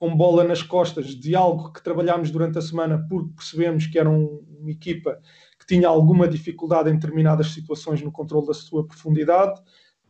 com 0.01 0.17
bola 0.17 0.43
nas 0.43 0.63
costas 0.63 1.09
de 1.09 1.35
algo 1.35 1.71
que 1.71 1.83
trabalhámos 1.83 2.31
durante 2.31 2.57
a 2.57 2.61
semana 2.61 3.05
porque 3.07 3.35
percebemos 3.35 3.85
que 3.85 3.99
era 3.99 4.09
um, 4.09 4.43
uma 4.59 4.71
equipa 4.71 5.19
que 5.59 5.67
tinha 5.67 5.87
alguma 5.87 6.27
dificuldade 6.27 6.89
em 6.89 6.95
determinadas 6.95 7.51
situações 7.51 8.01
no 8.01 8.11
controle 8.11 8.47
da 8.47 8.53
sua 8.55 8.83
profundidade 8.83 9.61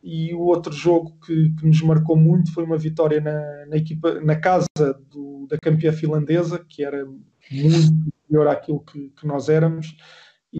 e 0.01 0.33
o 0.33 0.39
outro 0.39 0.71
jogo 0.71 1.17
que, 1.19 1.53
que 1.55 1.67
nos 1.67 1.81
marcou 1.81 2.15
muito 2.15 2.53
foi 2.53 2.63
uma 2.63 2.77
vitória 2.77 3.19
na, 3.19 3.65
na 3.65 3.75
equipa 3.75 4.21
na 4.21 4.37
casa 4.37 4.67
do, 5.09 5.45
da 5.49 5.57
campeã 5.57 5.91
finlandesa 5.91 6.65
que 6.69 6.85
era 6.85 7.05
muito 7.51 8.13
melhor 8.29 8.47
àquilo 8.47 8.79
que, 8.79 9.09
que, 9.09 9.27
nós 9.27 9.49
éramos 9.49 9.93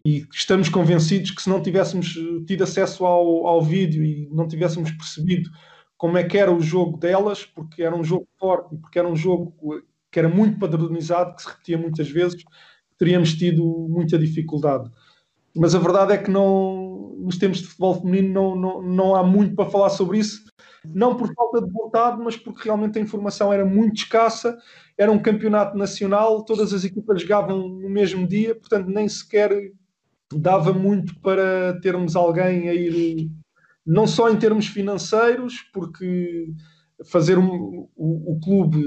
e 0.06 0.26
estamos 0.32 0.70
convencidos 0.70 1.32
que 1.32 1.42
se 1.42 1.50
não 1.50 1.62
tivéssemos 1.62 2.18
tido 2.48 2.64
acesso 2.64 3.06
ao, 3.06 3.48
ao 3.48 3.62
vídeo 3.62 4.04
e 4.04 4.30
não 4.32 4.48
tivéssemos 4.48 4.92
percebido 4.92 5.50
como 5.98 6.18
é 6.18 6.24
que 6.24 6.38
era 6.38 6.52
o 6.52 6.62
jogo 6.62 6.98
delas, 6.98 7.46
porque 7.46 7.84
era 7.84 7.96
um 7.96 8.04
jogo 8.04 8.28
forte, 8.39 8.76
porque 8.78 8.98
era 8.98 9.08
um 9.08 9.16
jogo 9.16 9.54
que 10.10 10.18
era 10.18 10.28
muito 10.28 10.60
padronizado, 10.60 11.36
que 11.36 11.44
se 11.44 11.50
repetia 11.50 11.78
muitas 11.78 12.10
vezes, 12.10 12.44
teríamos 12.98 13.36
tido 13.36 13.64
muita 13.89 14.18
dificuldade. 14.18 14.89
Mas 15.56 15.76
a 15.76 15.80
verdade 15.80 16.14
é 16.14 16.18
que 16.18 16.32
não, 16.32 17.16
nos 17.20 17.38
tempos 17.38 17.60
de 17.60 17.68
futebol 17.68 18.02
feminino 18.02 18.34
não, 18.34 18.56
não, 18.56 18.82
não 18.82 19.16
há 19.16 19.24
muito 19.24 19.56
para 19.56 19.70
falar 19.70 19.89
sobre 19.89 20.20
isso, 20.20 20.44
não 20.86 21.16
por 21.16 21.32
falta 21.34 21.62
de 21.62 21.72
vontade, 21.72 22.22
mas 22.24 22.36
porque 22.36 22.64
realmente 22.64 22.98
a 22.98 23.02
informação 23.02 23.54
era 23.54 23.66
muito 23.66 23.98
escassa, 23.98 24.58
era 24.98 25.12
um 25.12 25.20
campeonato 25.20 25.78
nacional, 25.78 26.44
todas 26.44 26.74
as 26.74 26.84
equipas 26.84 27.22
jogavam 27.22 27.68
no 27.68 27.89
mesmo 27.89 28.28
dia, 28.28 28.56
portanto 28.56 28.88
nem 28.88 29.08
sequer 29.08 29.52
dava 30.39 30.73
muito 30.73 31.19
para 31.19 31.79
termos 31.82 32.15
alguém 32.15 32.69
a 32.69 32.73
ir 32.73 33.29
não 33.86 34.05
só 34.05 34.29
em 34.29 34.38
termos 34.38 34.67
financeiros, 34.67 35.61
porque 35.73 36.53
fazer 37.05 37.38
um, 37.38 37.88
o, 37.95 38.34
o, 38.34 38.39
clube, 38.39 38.84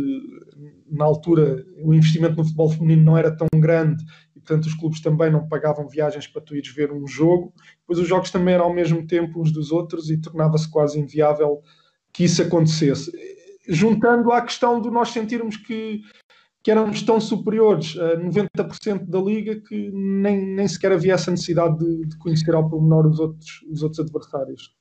na 0.90 1.05
altura, 1.05 1.64
o 1.82 1.92
investimento 1.92 2.36
no 2.36 2.45
futebol 2.45 2.70
feminino 2.70 3.03
não 3.03 3.18
era 3.18 3.34
tão 3.36 3.49
grande 3.57 4.05
e, 4.36 4.40
portanto, 4.40 4.66
os 4.66 4.74
clubes 4.74 5.01
também 5.01 5.30
não 5.30 5.49
pagavam 5.49 5.88
viagens 5.88 6.26
para 6.26 6.42
tu 6.42 6.55
ires 6.55 6.72
ver 6.72 6.92
um 6.92 7.07
jogo. 7.07 7.53
Depois, 7.80 7.99
os 7.99 8.09
jogos 8.09 8.30
também 8.30 8.55
eram 8.55 8.66
ao 8.66 8.74
mesmo 8.74 9.07
tempo 9.07 9.40
uns 9.40 9.53
dos 9.53 9.72
outros 9.72 10.11
e 10.11 10.20
tornava-se 10.20 10.70
quase 10.70 10.99
inviável 10.99 11.61
que 12.12 12.24
isso 12.24 12.42
acontecesse. 12.42 13.11
Juntando 13.66 14.30
à 14.30 14.42
questão 14.42 14.80
de 14.80 14.90
nós 14.90 15.09
sentirmos 15.09 15.57
que, 15.57 16.03
que 16.65 16.71
éramos 16.71 17.03
tão 17.03 17.21
superiores 17.21 17.95
a 17.99 18.17
90% 18.17 19.05
da 19.05 19.21
liga 19.21 19.61
que 19.61 19.91
nem, 19.93 20.41
nem 20.41 20.67
sequer 20.67 20.93
havia 20.93 21.12
essa 21.12 21.31
necessidade 21.31 21.79
de, 21.79 22.07
de 22.07 22.17
conhecer 22.17 22.55
ao 22.55 22.69
pormenor 22.69 23.07
os 23.07 23.21
outros, 23.21 23.62
os 23.71 23.83
outros 23.83 24.01
adversários 24.01 24.75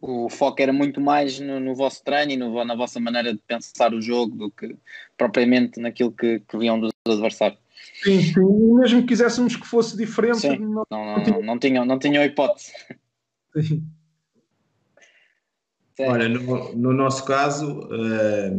o 0.00 0.28
foco 0.28 0.60
era 0.60 0.72
muito 0.72 1.00
mais 1.00 1.38
no, 1.38 1.60
no 1.60 1.74
vosso 1.76 2.02
treino 2.02 2.32
e 2.32 2.36
no, 2.36 2.64
na 2.64 2.74
vossa 2.74 2.98
maneira 2.98 3.32
de 3.32 3.40
pensar 3.46 3.94
o 3.94 4.00
jogo 4.00 4.36
do 4.36 4.50
que 4.50 4.76
propriamente 5.16 5.80
naquilo 5.80 6.10
que, 6.10 6.40
que 6.40 6.58
viam 6.58 6.80
dos 6.80 6.90
adversários. 7.06 7.60
Sim, 8.02 8.20
sim. 8.20 8.74
mesmo 8.74 9.02
que 9.02 9.08
quiséssemos 9.08 9.54
que 9.54 9.66
fosse 9.66 9.96
diferente, 9.96 10.40
sim. 10.40 10.58
não, 10.58 10.84
não, 10.90 11.16
não, 11.16 11.42
não, 11.42 11.58
tinham, 11.58 11.84
não 11.84 11.98
tinham 11.98 12.24
hipótese. 12.24 12.72
Sim. 13.60 13.84
Olha, 16.00 16.28
no, 16.28 16.74
no, 16.74 16.92
nosso 16.92 17.24
caso 17.24 17.88
eh, 17.92 18.50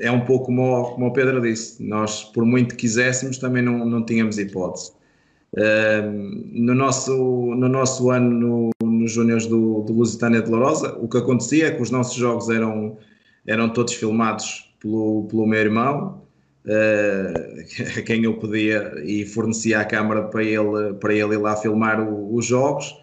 é 0.00 0.10
um 0.10 0.20
pouco 0.24 0.46
como, 0.46 0.92
como 0.92 1.06
o 1.06 1.12
Pedro 1.12 1.40
disse, 1.40 1.82
nós 1.82 2.24
por 2.24 2.44
muito 2.44 2.76
quiséssemos 2.76 3.38
também 3.38 3.62
não, 3.62 3.84
não 3.84 4.04
tínhamos 4.04 4.38
hipótese. 4.38 4.92
Eh, 5.56 6.02
no, 6.52 6.74
nosso, 6.74 7.14
no 7.14 7.68
nosso 7.68 8.10
ano 8.10 8.70
nos 8.82 9.12
júniores 9.12 9.46
do, 9.46 9.82
do 9.82 9.92
Lusitânia 9.94 10.42
de 10.42 10.50
Lourosa, 10.50 10.96
o 10.98 11.08
que 11.08 11.16
acontecia 11.16 11.68
é 11.68 11.70
que 11.70 11.80
os 11.80 11.90
nossos 11.90 12.14
jogos 12.16 12.50
eram, 12.50 12.98
eram 13.46 13.70
todos 13.70 13.94
filmados 13.94 14.74
pelo, 14.80 15.26
pelo 15.30 15.46
meu 15.46 15.60
irmão, 15.60 16.22
uh, 16.66 17.96
a 17.98 18.02
quem 18.02 18.24
eu 18.24 18.38
pedia 18.38 18.94
e 19.04 19.24
fornecia 19.24 19.80
a 19.80 19.84
câmara 19.84 20.24
para 20.24 20.42
ele, 20.42 20.94
para 21.00 21.14
ele 21.14 21.34
ir 21.34 21.38
lá 21.38 21.56
filmar 21.56 22.00
o, 22.00 22.34
os 22.34 22.44
jogos. 22.44 22.94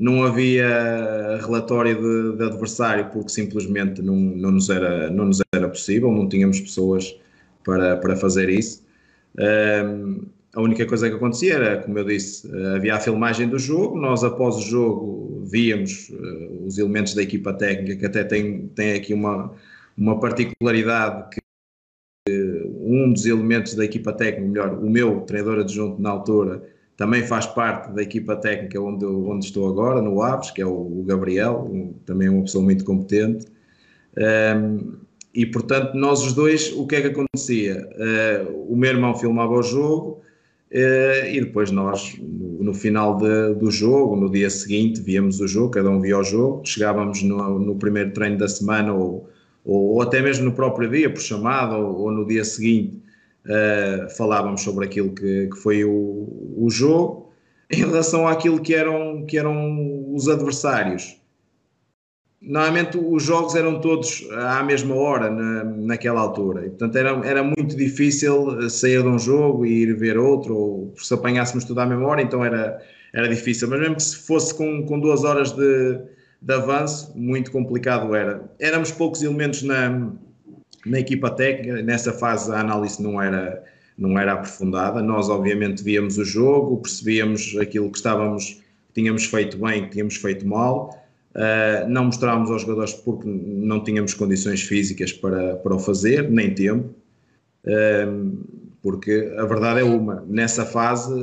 Não 0.00 0.24
havia 0.24 1.38
relatório 1.42 1.94
de, 1.94 2.38
de, 2.38 2.44
adversário 2.44 3.10
porque 3.12 3.28
simplesmente 3.28 4.02
não, 4.02 4.16
não, 4.16 4.50
nos 4.50 4.70
era, 4.70 5.10
não 5.10 5.26
nos 5.26 5.40
era 5.54 5.68
possível, 5.68 6.10
não 6.10 6.28
tínhamos 6.28 6.58
pessoas 6.58 7.14
para, 7.62 7.98
para 7.98 8.16
fazer 8.16 8.48
isso. 8.48 8.82
Uh, 9.36 10.26
a 10.54 10.60
única 10.60 10.86
coisa 10.86 11.08
que 11.08 11.16
acontecia 11.16 11.54
era, 11.54 11.82
como 11.82 11.98
eu 11.98 12.04
disse, 12.04 12.50
eh, 12.52 12.76
havia 12.76 12.96
a 12.96 13.00
filmagem 13.00 13.48
do 13.48 13.58
jogo, 13.58 13.96
nós 13.96 14.24
após 14.24 14.56
o 14.56 14.62
jogo 14.62 15.44
víamos 15.44 16.10
uh, 16.10 16.66
os 16.66 16.76
elementos 16.76 17.14
da 17.14 17.22
equipa 17.22 17.52
técnica, 17.52 17.96
que 17.96 18.06
até 18.06 18.24
tem, 18.24 18.66
tem 18.68 18.94
aqui 18.94 19.14
uma, 19.14 19.54
uma 19.96 20.18
particularidade 20.18 21.30
que 21.30 21.40
uh, 22.32 22.84
um 22.84 23.12
dos 23.12 23.26
elementos 23.26 23.74
da 23.74 23.84
equipa 23.84 24.12
técnica, 24.12 24.48
melhor, 24.48 24.78
o 24.82 24.90
meu 24.90 25.20
treinador 25.20 25.60
adjunto 25.60 26.02
na 26.02 26.10
altura, 26.10 26.62
também 27.00 27.22
faz 27.22 27.46
parte 27.46 27.90
da 27.94 28.02
equipa 28.02 28.36
técnica 28.36 28.78
onde, 28.78 29.06
onde 29.06 29.46
estou 29.46 29.66
agora, 29.66 30.02
no 30.02 30.20
Aves, 30.20 30.50
que 30.50 30.60
é 30.60 30.66
o, 30.66 31.02
Gabriel, 31.06 31.66
um, 31.72 31.94
também 32.04 32.28
é 32.28 32.30
uma 32.30 32.42
pessoa 32.42 32.62
muito 32.62 32.84
competente. 32.84 33.46
Um, 34.54 34.96
e 35.34 35.46
portanto, 35.46 35.94
nós 35.94 36.20
os 36.20 36.34
dois, 36.34 36.70
o 36.76 36.86
que 36.86 36.96
é 36.96 37.00
que 37.00 37.06
acontecia? 37.06 37.88
Uh, 37.94 38.70
o 38.70 38.76
meu 38.76 38.90
irmão 38.90 39.14
filmava 39.14 39.54
o 39.54 39.62
jogo, 39.62 40.20
Uh, 40.72 41.26
e 41.28 41.40
depois 41.40 41.72
nós, 41.72 42.16
no, 42.20 42.62
no 42.62 42.72
final 42.72 43.16
de, 43.16 43.54
do 43.54 43.72
jogo, 43.72 44.14
no 44.14 44.30
dia 44.30 44.48
seguinte, 44.48 45.00
víamos 45.00 45.40
o 45.40 45.48
jogo, 45.48 45.72
cada 45.72 45.90
um 45.90 46.00
via 46.00 46.16
o 46.16 46.22
jogo, 46.22 46.62
chegávamos 46.64 47.24
no, 47.24 47.58
no 47.58 47.74
primeiro 47.74 48.12
treino 48.12 48.38
da 48.38 48.46
semana 48.46 48.94
ou, 48.94 49.28
ou, 49.64 49.94
ou, 49.94 50.00
até 50.00 50.22
mesmo 50.22 50.44
no 50.44 50.52
próprio 50.52 50.88
dia, 50.88 51.10
por 51.10 51.20
chamada, 51.20 51.76
ou, 51.76 52.02
ou 52.02 52.12
no 52.12 52.24
dia 52.24 52.44
seguinte, 52.44 52.99
uh, 53.46 54.10
falávamos 54.16 54.62
sobre 54.62 54.86
aquilo 54.86 55.14
que, 55.14 55.48
que 55.48 55.56
foi 55.56 55.84
o, 55.84 56.54
o 56.56 56.68
jogo. 56.70 57.30
Em 57.70 57.76
relação 57.76 58.26
àquilo 58.26 58.60
que 58.60 58.74
eram, 58.74 59.24
que 59.26 59.38
eram 59.38 60.12
os 60.12 60.28
adversários, 60.28 61.20
normalmente 62.40 62.98
os 62.98 63.22
jogos 63.22 63.54
eram 63.54 63.80
todos 63.80 64.26
à 64.32 64.62
mesma 64.62 64.94
hora, 64.96 65.30
na, 65.30 65.64
naquela 65.64 66.20
altura, 66.20 66.66
e 66.66 66.70
portanto 66.70 66.96
era, 66.96 67.10
era 67.24 67.42
muito 67.44 67.76
difícil 67.76 68.68
sair 68.68 69.02
de 69.02 69.08
um 69.08 69.18
jogo 69.18 69.64
e 69.64 69.82
ir 69.82 69.94
ver 69.94 70.18
outro, 70.18 70.56
ou 70.56 70.94
se 70.96 71.12
apanhássemos 71.14 71.64
tudo 71.64 71.80
à 71.80 71.86
mesma 71.86 72.08
hora, 72.08 72.22
então 72.22 72.44
era, 72.44 72.80
era 73.12 73.28
difícil, 73.28 73.68
mas 73.68 73.78
mesmo 73.78 73.96
que 73.96 74.02
se 74.02 74.16
fosse 74.16 74.54
com, 74.54 74.84
com 74.84 74.98
duas 74.98 75.22
horas 75.22 75.52
de, 75.52 76.00
de 76.40 76.52
avanço, 76.54 77.12
muito 77.14 77.52
complicado 77.52 78.14
era. 78.14 78.50
Éramos 78.58 78.90
poucos 78.90 79.22
elementos 79.22 79.62
na, 79.62 80.10
na 80.86 81.00
equipa 81.00 81.30
técnica, 81.30 81.82
nessa 81.82 82.12
fase 82.12 82.52
a 82.52 82.60
análise 82.60 83.02
não 83.02 83.20
era, 83.20 83.62
não 83.96 84.18
era 84.18 84.32
aprofundada, 84.32 85.02
nós 85.02 85.28
obviamente 85.28 85.82
víamos 85.82 86.18
o 86.18 86.24
jogo, 86.24 86.78
percebíamos 86.78 87.56
aquilo 87.58 87.90
que 87.90 87.98
estávamos, 87.98 88.62
que 88.88 88.94
tínhamos 88.94 89.24
feito 89.24 89.58
bem, 89.58 89.84
que 89.84 89.90
tínhamos 89.90 90.16
feito 90.16 90.46
mal, 90.46 91.00
Uh, 91.30 91.88
não 91.88 92.06
mostrámos 92.06 92.50
aos 92.50 92.62
jogadores 92.62 92.92
porque 92.92 93.24
não 93.28 93.84
tínhamos 93.84 94.14
condições 94.14 94.62
físicas 94.62 95.12
para, 95.12 95.54
para 95.56 95.76
o 95.76 95.78
fazer, 95.78 96.28
nem 96.28 96.52
tempo, 96.52 96.92
uh, 97.66 98.36
porque 98.82 99.32
a 99.38 99.44
verdade 99.44 99.78
é 99.78 99.84
uma, 99.84 100.24
nessa 100.26 100.66
fase 100.66 101.14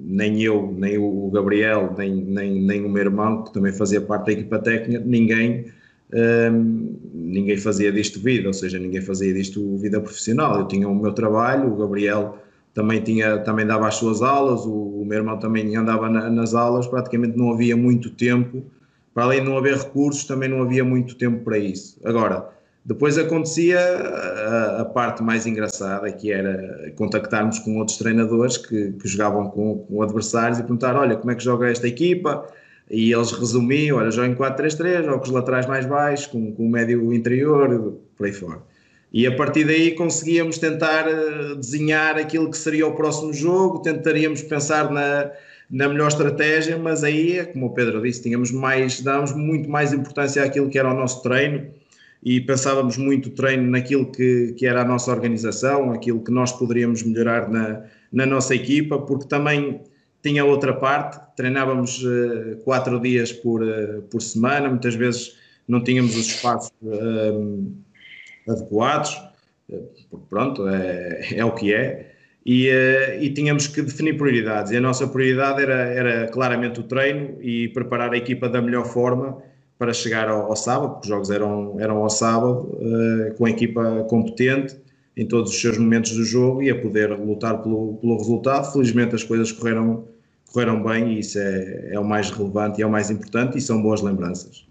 nem 0.00 0.42
eu, 0.42 0.74
nem 0.76 0.98
o 0.98 1.30
Gabriel, 1.30 1.94
nem, 1.96 2.12
nem, 2.12 2.60
nem 2.60 2.84
o 2.84 2.88
meu 2.88 3.02
irmão, 3.02 3.44
que 3.44 3.52
também 3.52 3.72
fazia 3.72 4.00
parte 4.00 4.26
da 4.26 4.32
equipa 4.32 4.58
técnica, 4.58 5.04
ninguém, 5.04 5.66
uh, 6.12 6.96
ninguém 7.14 7.56
fazia 7.56 7.92
disto 7.92 8.20
vida, 8.20 8.48
ou 8.48 8.54
seja, 8.54 8.78
ninguém 8.78 9.00
fazia 9.00 9.32
disto 9.32 9.76
vida 9.78 10.00
profissional. 10.00 10.58
Eu 10.60 10.68
tinha 10.68 10.88
o 10.88 10.94
meu 10.94 11.12
trabalho, 11.12 11.72
o 11.72 11.76
Gabriel 11.76 12.38
também, 12.74 13.00
tinha, 13.00 13.38
também 13.38 13.66
dava 13.66 13.88
as 13.88 13.94
suas 13.94 14.22
aulas, 14.22 14.66
o, 14.66 15.00
o 15.00 15.04
meu 15.04 15.18
irmão 15.18 15.38
também 15.38 15.74
andava 15.76 16.10
na, 16.10 16.28
nas 16.28 16.54
aulas, 16.54 16.86
praticamente 16.86 17.36
não 17.36 17.52
havia 17.52 17.76
muito 17.76 18.10
tempo 18.10 18.64
para 19.16 19.24
além 19.24 19.40
de 19.40 19.46
não 19.46 19.56
haver 19.56 19.78
recursos, 19.78 20.24
também 20.24 20.46
não 20.46 20.60
havia 20.60 20.84
muito 20.84 21.14
tempo 21.16 21.42
para 21.42 21.56
isso. 21.56 21.98
Agora, 22.04 22.50
depois 22.84 23.16
acontecia 23.16 23.80
a, 23.80 24.82
a 24.82 24.84
parte 24.84 25.22
mais 25.22 25.46
engraçada, 25.46 26.12
que 26.12 26.30
era 26.30 26.92
contactarmos 26.96 27.58
com 27.60 27.78
outros 27.78 27.96
treinadores 27.96 28.58
que, 28.58 28.92
que 28.92 29.08
jogavam 29.08 29.48
com, 29.48 29.78
com, 29.78 30.02
adversários 30.02 30.58
e 30.58 30.62
perguntar: 30.62 30.94
olha, 30.94 31.16
como 31.16 31.30
é 31.30 31.34
que 31.34 31.42
joga 31.42 31.66
esta 31.66 31.88
equipa? 31.88 32.46
E 32.90 33.12
eles 33.12 33.32
resumiam: 33.32 33.98
olha, 33.98 34.10
joga 34.10 34.28
em 34.28 34.34
4-3-3, 34.34 35.04
joga 35.04 35.18
com 35.18 35.24
os 35.24 35.30
laterais 35.30 35.66
mais 35.66 35.86
baixos, 35.86 36.26
com, 36.26 36.52
com 36.52 36.66
o 36.66 36.70
médio 36.70 37.12
interior, 37.12 37.94
por 38.16 38.26
aí 38.26 38.32
fora. 38.32 38.62
E 39.12 39.26
a 39.26 39.34
partir 39.34 39.64
daí 39.64 39.92
conseguíamos 39.92 40.58
tentar 40.58 41.08
eh, 41.08 41.54
desenhar 41.54 42.16
aquilo 42.16 42.50
que 42.50 42.58
seria 42.58 42.86
o 42.86 42.94
próximo 42.94 43.32
jogo, 43.32 43.78
tentaríamos 43.78 44.42
pensar 44.42 44.90
na, 44.90 45.30
na 45.70 45.88
melhor 45.88 46.08
estratégia, 46.08 46.76
mas 46.76 47.02
aí, 47.02 47.44
como 47.52 47.66
o 47.66 47.70
Pedro 47.70 48.02
disse, 48.02 48.22
tínhamos 48.22 48.50
mais, 48.50 49.00
dávamos 49.00 49.32
muito 49.32 49.70
mais 49.70 49.92
importância 49.92 50.44
àquilo 50.44 50.68
que 50.68 50.78
era 50.78 50.90
o 50.90 50.94
nosso 50.94 51.22
treino 51.22 51.66
e 52.22 52.40
pensávamos 52.40 52.96
muito 52.96 53.30
treino 53.30 53.70
naquilo 53.70 54.10
que, 54.10 54.54
que 54.56 54.66
era 54.66 54.82
a 54.82 54.84
nossa 54.84 55.10
organização, 55.10 55.92
aquilo 55.92 56.20
que 56.22 56.30
nós 56.30 56.52
poderíamos 56.52 57.02
melhorar 57.02 57.48
na, 57.48 57.84
na 58.12 58.26
nossa 58.26 58.54
equipa, 58.54 58.98
porque 58.98 59.26
também 59.26 59.80
tinha 60.22 60.44
outra 60.44 60.74
parte, 60.74 61.20
treinávamos 61.36 62.02
uh, 62.02 62.56
quatro 62.64 62.98
dias 63.00 63.32
por, 63.32 63.62
uh, 63.62 64.02
por 64.10 64.22
semana, 64.22 64.68
muitas 64.68 64.94
vezes 64.94 65.36
não 65.68 65.82
tínhamos 65.82 66.16
os 66.16 66.26
espaços 66.26 66.72
uh, 66.82 67.72
adequados, 68.48 69.20
pronto, 70.30 70.66
é, 70.68 71.34
é 71.36 71.44
o 71.44 71.52
que 71.52 71.74
é, 71.74 72.12
e, 72.44 72.68
uh, 72.68 73.22
e, 73.22 73.30
tínhamos 73.30 73.66
que 73.66 73.82
definir 73.82 74.16
prioridades. 74.16 74.70
E 74.70 74.76
a 74.76 74.80
nossa 74.80 75.06
prioridade 75.08 75.62
era, 75.62 75.74
era 75.74 76.28
claramente 76.28 76.78
o 76.78 76.84
treino 76.84 77.42
e 77.42 77.68
preparar 77.68 78.12
a 78.12 78.16
equipa 78.16 78.48
da 78.48 78.62
melhor 78.62 78.86
forma 78.86 79.42
para 79.76 79.92
chegar 79.92 80.28
ao, 80.28 80.46
ao 80.46 80.56
sábado, 80.56 80.92
porque 80.92 81.06
os 81.06 81.08
jogos 81.08 81.30
eram, 81.30 81.76
eram 81.80 81.98
ao 81.98 82.08
sábado, 82.08 82.78
com 83.36 83.44
a 83.44 83.50
equipa 83.50 84.06
competente 84.08 84.76
em 85.16 85.26
todos 85.26 85.50
os 85.50 85.60
seus 85.60 85.78
momentos 85.78 86.12
do 86.12 86.24
jogo 86.24 86.62
e 86.62 86.70
a 86.70 86.80
poder 86.80 87.10
lutar 87.10 87.62
pelo, 87.62 87.96
pelo 87.96 88.18
resultado. 88.18 88.72
Felizmente 88.72 89.14
as 89.14 89.24
coisas 89.24 89.50
correram, 89.50 90.06
correram 90.56 90.82
bem 90.82 91.12
e 91.12 91.18
isso 91.18 91.38
é, 91.38 91.90
é 91.92 92.00
o 92.00 92.04
mais 92.04 92.30
relevante 92.30 92.80
e 92.80 92.82
é 92.82 92.86
o 92.86 92.90
mais 92.90 93.10
importante 93.10 93.58
e 93.58 93.60
são 93.60 93.82
boas 93.82 94.00
lembranças. 94.00 94.66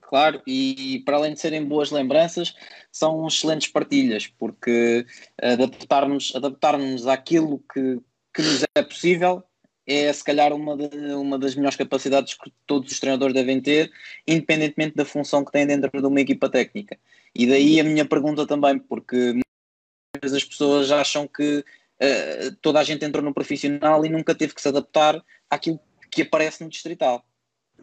Claro, 0.00 0.42
e 0.44 1.00
para 1.06 1.16
além 1.16 1.34
de 1.34 1.40
serem 1.40 1.64
boas 1.64 1.92
lembranças, 1.92 2.54
são 2.90 3.24
excelentes 3.28 3.68
partilhas, 3.68 4.26
porque 4.26 5.06
adaptar-nos 5.40 6.32
adaptar 6.34 6.74
àquilo 7.08 7.62
que, 7.72 8.00
que 8.34 8.42
nos 8.42 8.64
é 8.74 8.82
possível 8.82 9.44
é 9.86 10.12
se 10.12 10.24
calhar 10.24 10.52
uma, 10.52 10.76
de, 10.76 10.96
uma 11.14 11.38
das 11.38 11.54
melhores 11.54 11.76
capacidades 11.76 12.34
que 12.34 12.52
todos 12.66 12.90
os 12.90 12.98
treinadores 12.98 13.34
devem 13.34 13.60
ter, 13.60 13.92
independentemente 14.26 14.96
da 14.96 15.04
função 15.04 15.44
que 15.44 15.52
têm 15.52 15.66
dentro 15.66 15.90
de 15.90 16.06
uma 16.06 16.20
equipa 16.20 16.48
técnica. 16.48 16.98
E 17.32 17.46
daí 17.46 17.78
a 17.78 17.84
minha 17.84 18.04
pergunta 18.04 18.44
também, 18.44 18.78
porque 18.78 19.16
muitas 19.16 20.20
vezes 20.20 20.36
as 20.38 20.44
pessoas 20.44 20.90
acham 20.90 21.28
que 21.28 21.64
uh, 22.04 22.56
toda 22.60 22.80
a 22.80 22.84
gente 22.84 23.04
entrou 23.04 23.24
no 23.24 23.34
profissional 23.34 24.04
e 24.04 24.08
nunca 24.08 24.34
teve 24.34 24.54
que 24.54 24.60
se 24.60 24.68
adaptar 24.68 25.22
àquilo 25.50 25.80
que 26.10 26.22
aparece 26.22 26.62
no 26.62 26.70
distrital 26.70 27.24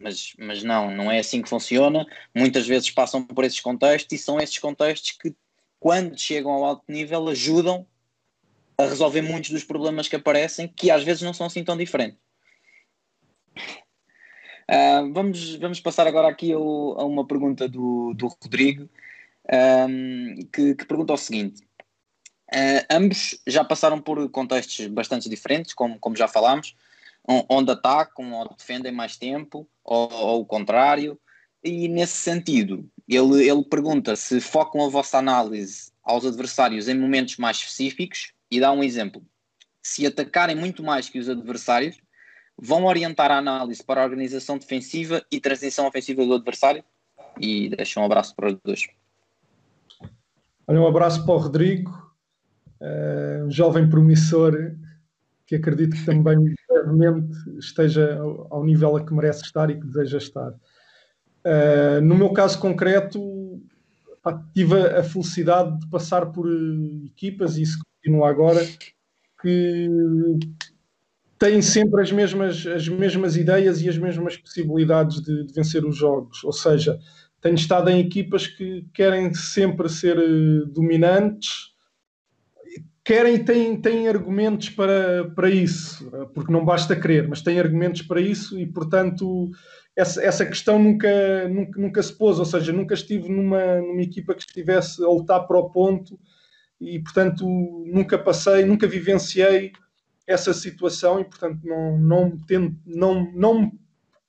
mas, 0.02 0.34
mas 0.38 0.62
não, 0.62 0.90
não 0.90 1.10
é 1.10 1.18
assim 1.18 1.42
que 1.42 1.48
funciona. 1.48 2.06
Muitas 2.34 2.66
vezes 2.66 2.90
passam 2.90 3.24
por 3.24 3.44
esses 3.44 3.60
contextos 3.60 4.18
e 4.18 4.22
são 4.22 4.40
esses 4.40 4.58
contextos 4.58 5.12
que, 5.12 5.34
quando 5.78 6.18
chegam 6.18 6.52
ao 6.52 6.64
alto 6.64 6.84
nível, 6.88 7.28
ajudam 7.28 7.86
a 8.78 8.84
resolver 8.84 9.22
muitos 9.22 9.50
dos 9.50 9.64
problemas 9.64 10.08
que 10.08 10.16
aparecem, 10.16 10.68
que 10.68 10.90
às 10.90 11.04
vezes 11.04 11.22
não 11.22 11.32
são 11.32 11.46
assim 11.46 11.62
tão 11.62 11.76
diferentes. 11.76 12.18
Uh, 14.68 15.12
vamos, 15.12 15.56
vamos 15.56 15.80
passar 15.80 16.06
agora 16.06 16.28
aqui 16.28 16.52
a 16.52 16.58
uma 16.58 17.26
pergunta 17.26 17.68
do, 17.68 18.14
do 18.14 18.28
Rodrigo, 18.28 18.88
um, 19.88 20.36
que, 20.52 20.74
que, 20.74 20.86
pergunta 20.86 21.12
o 21.12 21.16
seguinte: 21.16 21.62
uh, 22.54 22.86
ambos 22.90 23.38
já 23.46 23.64
passaram 23.64 24.00
por 24.00 24.28
contextos 24.30 24.86
bastante 24.86 25.28
diferentes, 25.28 25.72
como, 25.72 25.98
como 25.98 26.16
já 26.16 26.28
falámos, 26.28 26.76
onde 27.48 27.70
atacam 27.70 28.32
ou 28.32 28.54
defendem 28.56 28.92
mais 28.92 29.16
tempo, 29.16 29.66
ou, 29.84 30.12
ou 30.12 30.40
o 30.40 30.46
contrário. 30.46 31.18
E 31.62 31.86
nesse 31.88 32.16
sentido, 32.16 32.88
ele, 33.08 33.48
ele 33.48 33.64
pergunta 33.64 34.16
se 34.16 34.40
focam 34.40 34.84
a 34.84 34.88
vossa 34.88 35.18
análise 35.18 35.92
aos 36.02 36.26
adversários 36.26 36.88
em 36.88 36.98
momentos 36.98 37.36
mais 37.36 37.58
específicos 37.58 38.32
e 38.50 38.58
dá 38.58 38.72
um 38.72 38.82
exemplo. 38.82 39.24
Se 39.80 40.06
atacarem 40.06 40.56
muito 40.56 40.82
mais 40.82 41.08
que 41.08 41.18
os 41.18 41.28
adversários, 41.28 41.96
vão 42.58 42.84
orientar 42.84 43.30
a 43.30 43.38
análise 43.38 43.82
para 43.82 44.02
a 44.02 44.04
organização 44.04 44.58
defensiva 44.58 45.24
e 45.30 45.40
transição 45.40 45.86
ofensiva 45.86 46.24
do 46.24 46.34
adversário? 46.34 46.84
E 47.40 47.70
deixa 47.70 48.00
um 48.00 48.04
abraço 48.04 48.34
para 48.34 48.48
os 48.48 48.58
dois. 48.62 48.88
Olha, 50.66 50.80
um 50.80 50.86
abraço 50.86 51.24
para 51.24 51.34
o 51.34 51.38
Rodrigo, 51.38 52.01
uh, 52.82 53.46
um 53.46 53.50
jovem 53.50 53.88
promissor 53.88 54.74
que 55.46 55.56
acredito 55.56 55.96
que 55.96 56.04
também 56.04 56.36
brevemente 56.68 57.36
esteja 57.58 58.18
ao 58.50 58.64
nível 58.64 58.96
a 58.96 59.04
que 59.04 59.14
merece 59.14 59.42
estar 59.42 59.70
e 59.70 59.78
que 59.78 59.86
deseja 59.86 60.18
estar. 60.18 60.50
Uh, 61.44 62.00
no 62.02 62.14
meu 62.14 62.32
caso 62.32 62.58
concreto, 62.58 63.60
pá, 64.22 64.42
tive 64.54 64.80
a 64.80 65.02
felicidade 65.02 65.78
de 65.80 65.88
passar 65.88 66.26
por 66.26 66.46
uh, 66.46 67.04
equipas, 67.06 67.56
e 67.56 67.62
isso 67.62 67.78
continua 67.84 68.30
agora, 68.30 68.60
que 69.40 69.88
têm 71.38 71.60
sempre 71.60 72.00
as 72.00 72.12
mesmas, 72.12 72.66
as 72.66 72.88
mesmas 72.88 73.36
ideias 73.36 73.82
e 73.82 73.88
as 73.88 73.98
mesmas 73.98 74.36
possibilidades 74.36 75.20
de, 75.20 75.44
de 75.44 75.52
vencer 75.52 75.84
os 75.84 75.96
jogos. 75.96 76.42
Ou 76.44 76.52
seja, 76.52 76.98
tenho 77.40 77.56
estado 77.56 77.90
em 77.90 78.00
equipas 78.00 78.46
que 78.46 78.86
querem 78.94 79.34
sempre 79.34 79.88
ser 79.88 80.16
dominantes 80.68 81.71
querem 83.04 83.44
têm, 83.44 83.80
têm 83.80 84.08
argumentos 84.08 84.70
para, 84.70 85.30
para 85.34 85.50
isso, 85.50 86.10
porque 86.34 86.52
não 86.52 86.64
basta 86.64 86.94
querer, 86.94 87.28
mas 87.28 87.42
têm 87.42 87.58
argumentos 87.58 88.02
para 88.02 88.20
isso 88.20 88.58
e, 88.58 88.66
portanto, 88.66 89.50
essa, 89.96 90.22
essa 90.22 90.46
questão 90.46 90.78
nunca, 90.78 91.48
nunca, 91.48 91.80
nunca 91.80 92.02
se 92.02 92.16
pôs, 92.16 92.38
ou 92.38 92.44
seja, 92.44 92.72
nunca 92.72 92.94
estive 92.94 93.28
numa, 93.28 93.80
numa 93.80 94.02
equipa 94.02 94.34
que 94.34 94.42
estivesse 94.42 95.02
a 95.04 95.08
lutar 95.08 95.46
para 95.46 95.58
o 95.58 95.70
ponto 95.70 96.18
e, 96.80 96.98
portanto, 97.00 97.44
nunca 97.86 98.18
passei, 98.18 98.64
nunca 98.64 98.86
vivenciei 98.86 99.72
essa 100.26 100.54
situação 100.54 101.20
e, 101.20 101.24
portanto, 101.24 101.60
não, 101.64 101.98
não, 101.98 102.38
tendo, 102.46 102.76
não, 102.86 103.32
não 103.32 103.72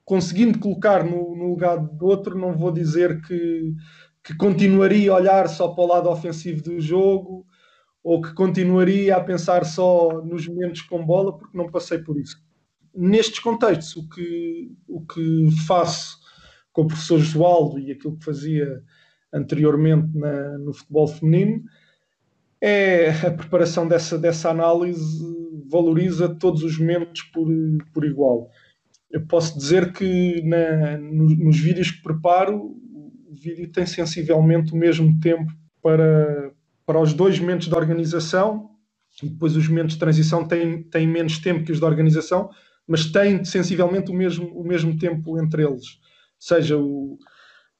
conseguindo 0.04 0.60
colocar 0.60 1.04
no, 1.04 1.36
no 1.36 1.50
lugar 1.50 1.78
do 1.78 2.06
outro, 2.06 2.38
não 2.38 2.58
vou 2.58 2.72
dizer 2.72 3.22
que, 3.22 3.74
que 4.24 4.36
continuaria 4.36 5.12
a 5.12 5.16
olhar 5.16 5.48
só 5.48 5.68
para 5.70 5.84
o 5.84 5.88
lado 5.88 6.10
ofensivo 6.10 6.64
do 6.64 6.82
jogo 6.82 7.46
ou 8.04 8.22
que 8.22 8.34
continuaria 8.34 9.16
a 9.16 9.24
pensar 9.24 9.64
só 9.66 10.22
nos 10.24 10.48
momentos 10.48 10.82
com 10.82 11.06
bola, 11.06 11.38
porque 11.38 11.58
não 11.58 11.72
passei 11.72 12.00
por 12.00 12.20
isso. 12.20 12.38
Nestes 12.94 13.40
contextos, 13.40 13.96
o 13.96 14.10
que, 14.10 14.72
o 14.88 15.02
que 15.06 15.50
faço 15.66 16.18
com 16.72 16.84
o 16.84 16.88
professor 16.88 17.20
Josualdo 17.20 17.80
e 17.80 17.92
aquilo 17.92 18.18
que 18.18 18.26
fazia 18.26 18.84
anteriormente 19.32 20.16
na, 20.16 20.58
no 20.58 20.74
futebol 20.74 21.08
feminino 21.08 21.64
é 22.62 23.10
a 23.10 23.32
preparação 23.32 23.88
dessa, 23.88 24.18
dessa 24.18 24.50
análise 24.50 25.22
valoriza 25.70 26.34
todos 26.36 26.64
os 26.64 26.78
momentos 26.78 27.24
por, 27.24 27.48
por 27.94 28.06
igual. 28.06 28.50
Eu 29.12 29.26
posso 29.26 29.58
dizer 29.58 29.92
que 29.92 30.42
na, 30.44 30.98
nos, 30.98 31.38
nos 31.38 31.60
vídeos 31.60 31.92
que 31.92 32.02
preparo, 32.02 32.76
o 33.28 33.34
vídeo 33.34 33.72
tem 33.72 33.86
sensivelmente 33.86 34.72
o 34.72 34.78
mesmo 34.78 35.20
tempo 35.20 35.52
para, 35.82 36.53
para 36.86 37.00
os 37.00 37.14
dois 37.14 37.40
momentos 37.40 37.68
da 37.68 37.78
organização, 37.78 38.70
e 39.22 39.30
depois 39.30 39.56
os 39.56 39.68
momentos 39.68 39.94
de 39.94 40.00
transição 40.00 40.48
têm, 40.48 40.84
têm 40.84 41.08
menos 41.08 41.38
tempo 41.40 41.64
que 41.64 41.72
os 41.72 41.80
da 41.80 41.88
organização, 41.88 42.50
mas 42.88 43.06
têm 43.06 43.44
sensivelmente 43.46 44.12
o 44.12 44.14
mesmo, 44.14 44.48
o 44.48 44.64
mesmo 44.64 44.98
tempo 44.98 45.40
entre 45.40 45.64
eles. 45.64 45.86
Ou 45.86 46.40
seja, 46.40 46.78
o, 46.78 47.18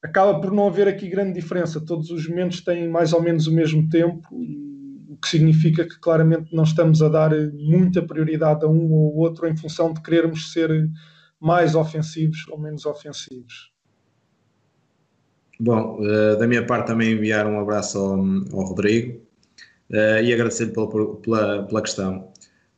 acaba 0.02 0.40
por 0.40 0.52
não 0.52 0.66
haver 0.66 0.86
aqui 0.86 1.08
grande 1.08 1.34
diferença. 1.34 1.80
Todos 1.80 2.10
os 2.10 2.28
momentos 2.28 2.60
têm 2.60 2.88
mais 2.88 3.12
ou 3.12 3.22
menos 3.22 3.46
o 3.46 3.52
mesmo 3.52 3.88
tempo, 3.88 4.26
o 4.32 5.16
que 5.16 5.28
significa 5.28 5.84
que 5.84 5.98
claramente 5.98 6.54
não 6.54 6.64
estamos 6.64 7.02
a 7.02 7.08
dar 7.08 7.30
muita 7.52 8.02
prioridade 8.02 8.64
a 8.64 8.68
um 8.68 8.92
ou 8.92 9.16
outro 9.16 9.46
em 9.46 9.56
função 9.56 9.92
de 9.92 10.02
querermos 10.02 10.52
ser 10.52 10.70
mais 11.40 11.74
ofensivos 11.74 12.46
ou 12.48 12.58
menos 12.58 12.86
ofensivos. 12.86 13.73
Bom, 15.60 16.00
uh, 16.00 16.38
da 16.38 16.46
minha 16.46 16.64
parte 16.66 16.88
também 16.88 17.12
enviar 17.12 17.46
um 17.46 17.60
abraço 17.60 17.98
ao, 17.98 18.18
ao 18.18 18.66
Rodrigo 18.66 19.20
uh, 19.90 20.22
e 20.22 20.32
agradecer-lhe 20.32 20.72
pela, 20.72 21.16
pela, 21.16 21.62
pela 21.64 21.82
questão. 21.82 22.28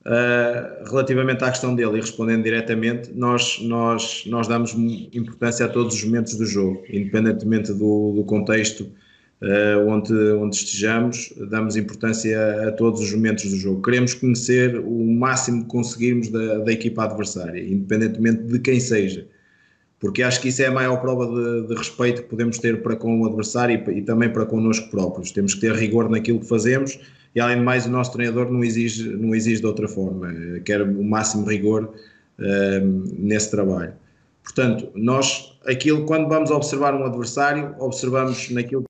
Uh, 0.06 0.88
relativamente 0.88 1.42
à 1.42 1.50
questão 1.50 1.74
dele 1.74 1.96
e 1.96 2.00
respondendo 2.00 2.44
diretamente, 2.44 3.12
nós, 3.12 3.58
nós, 3.62 4.24
nós 4.26 4.46
damos 4.46 4.72
importância 5.12 5.66
a 5.66 5.68
todos 5.68 5.94
os 5.96 6.04
momentos 6.04 6.36
do 6.36 6.46
jogo, 6.46 6.84
independentemente 6.88 7.72
do, 7.72 8.12
do 8.12 8.22
contexto 8.24 8.88
uh, 9.42 9.88
onde, 9.88 10.14
onde 10.32 10.56
estejamos, 10.56 11.32
damos 11.50 11.76
importância 11.76 12.68
a 12.68 12.72
todos 12.72 13.00
os 13.00 13.12
momentos 13.12 13.50
do 13.50 13.56
jogo. 13.56 13.82
Queremos 13.82 14.14
conhecer 14.14 14.78
o 14.78 15.04
máximo 15.06 15.62
que 15.62 15.68
conseguirmos 15.68 16.28
da, 16.28 16.58
da 16.58 16.72
equipa 16.72 17.04
adversária, 17.04 17.60
independentemente 17.60 18.44
de 18.44 18.58
quem 18.58 18.78
seja, 18.78 19.26
porque 19.98 20.22
acho 20.22 20.40
que 20.40 20.48
isso 20.48 20.62
é 20.62 20.66
a 20.66 20.70
maior 20.70 21.00
prova 21.00 21.26
de, 21.26 21.68
de 21.68 21.74
respeito 21.74 22.22
que 22.22 22.28
podemos 22.28 22.58
ter 22.58 22.82
para 22.82 22.96
com 22.96 23.20
o 23.20 23.26
adversário 23.26 23.82
e, 23.88 23.98
e 23.98 24.02
também 24.02 24.30
para 24.30 24.44
connosco 24.44 24.90
próprios. 24.90 25.30
Temos 25.30 25.54
que 25.54 25.60
ter 25.60 25.72
rigor 25.72 26.08
naquilo 26.08 26.40
que 26.40 26.46
fazemos 26.46 26.98
e 27.36 27.40
além 27.40 27.58
de 27.58 27.64
mais 27.64 27.84
o 27.84 27.90
nosso 27.90 28.12
treinador 28.12 28.50
não 28.50 28.64
exige, 28.64 29.08
não 29.10 29.34
exige 29.34 29.60
de 29.60 29.66
outra 29.66 29.86
forma, 29.86 30.32
quer 30.64 30.80
o 30.80 31.04
máximo 31.04 31.46
rigor 31.46 31.94
uh, 32.38 33.14
nesse 33.18 33.50
trabalho. 33.50 33.94
Portanto, 34.42 34.90
nós, 34.94 35.58
aquilo, 35.66 36.06
quando 36.06 36.28
vamos 36.28 36.50
observar 36.50 36.94
um 36.94 37.04
adversário, 37.04 37.74
observamos 37.78 38.48
naquilo 38.50 38.84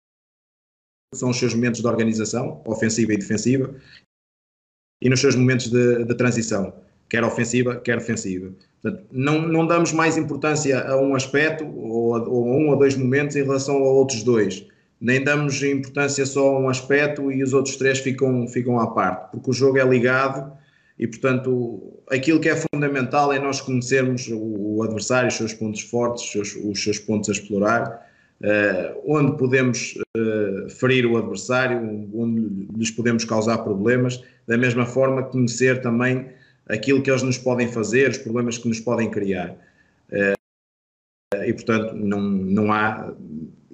que 1.12 1.18
são 1.18 1.30
os 1.30 1.38
seus 1.38 1.54
momentos 1.54 1.80
de 1.80 1.86
organização, 1.88 2.62
ofensiva 2.64 3.14
e 3.14 3.16
defensiva, 3.16 3.74
e 5.02 5.09
nos 5.09 5.20
seus 5.20 5.34
momentos 5.34 5.68
de, 5.68 6.04
de 6.04 6.14
transição, 6.14 6.72
quer 7.09 7.24
ofensiva, 7.24 7.76
quer 7.76 7.98
defensiva. 7.98 8.50
Portanto, 8.82 9.04
não, 9.11 9.42
não 9.42 9.66
damos 9.66 9.92
mais 9.92 10.16
importância 10.16 10.80
a 10.80 11.00
um 11.00 11.14
aspecto 11.14 11.64
ou 11.66 12.16
a, 12.16 12.22
ou 12.28 12.48
a 12.48 12.57
um 12.57 12.68
ou 12.70 12.76
dois 12.76 12.96
momentos 12.96 13.36
em 13.36 13.42
relação 13.42 13.76
a 13.76 13.88
outros 13.88 14.22
dois 14.22 14.66
nem 15.00 15.22
damos 15.22 15.62
importância 15.62 16.24
só 16.24 16.57
a 16.57 16.61
um 16.61 16.68
aspecto 16.68 17.30
e 17.30 17.42
os 17.42 17.52
outros 17.52 17.76
três 17.76 17.98
ficam, 17.98 18.46
ficam 18.48 18.78
à 18.80 18.88
parte, 18.88 19.30
porque 19.30 19.50
o 19.50 19.52
jogo 19.52 19.78
é 19.78 19.84
ligado 19.84 20.52
e, 20.98 21.07
portanto, 21.07 22.00
aquilo 22.11 22.40
que 22.40 22.48
é 22.48 22.57
fundamental 22.57 23.32
é 23.32 23.38
nós 23.38 23.61
conhecermos 23.61 24.28
o, 24.28 24.76
o 24.76 24.82
adversário, 24.82 25.28
os 25.28 25.34
seus 25.34 25.52
pontos 25.52 25.82
fortes, 25.82 26.24
os 26.24 26.30
seus, 26.30 26.57
os 26.64 26.82
seus 26.82 26.98
pontos 26.98 27.28
a 27.28 27.32
explorar, 27.32 28.09
uh, 28.40 29.02
onde 29.07 29.36
podemos 29.36 29.98
uh, 30.16 30.70
ferir 30.70 31.04
o 31.04 31.18
adversário, 31.18 32.09
onde 32.14 32.66
lhes 32.74 32.90
podemos 32.90 33.24
causar 33.24 33.59
problemas, 33.59 34.22
da 34.46 34.57
mesma 34.57 34.86
forma 34.86 35.22
conhecer 35.22 35.82
também 35.82 36.26
aquilo 36.68 37.02
que 37.02 37.10
eles 37.10 37.22
nos 37.22 37.38
podem 37.38 37.68
fazer, 37.68 38.10
os 38.10 38.18
problemas 38.18 38.58
que 38.58 38.68
nos 38.68 38.80
podem 38.80 39.10
criar. 39.10 39.56
Uh, 40.10 41.44
e, 41.44 41.52
portanto, 41.52 41.94
não, 41.94 42.20
não 42.20 42.72
há 42.72 43.12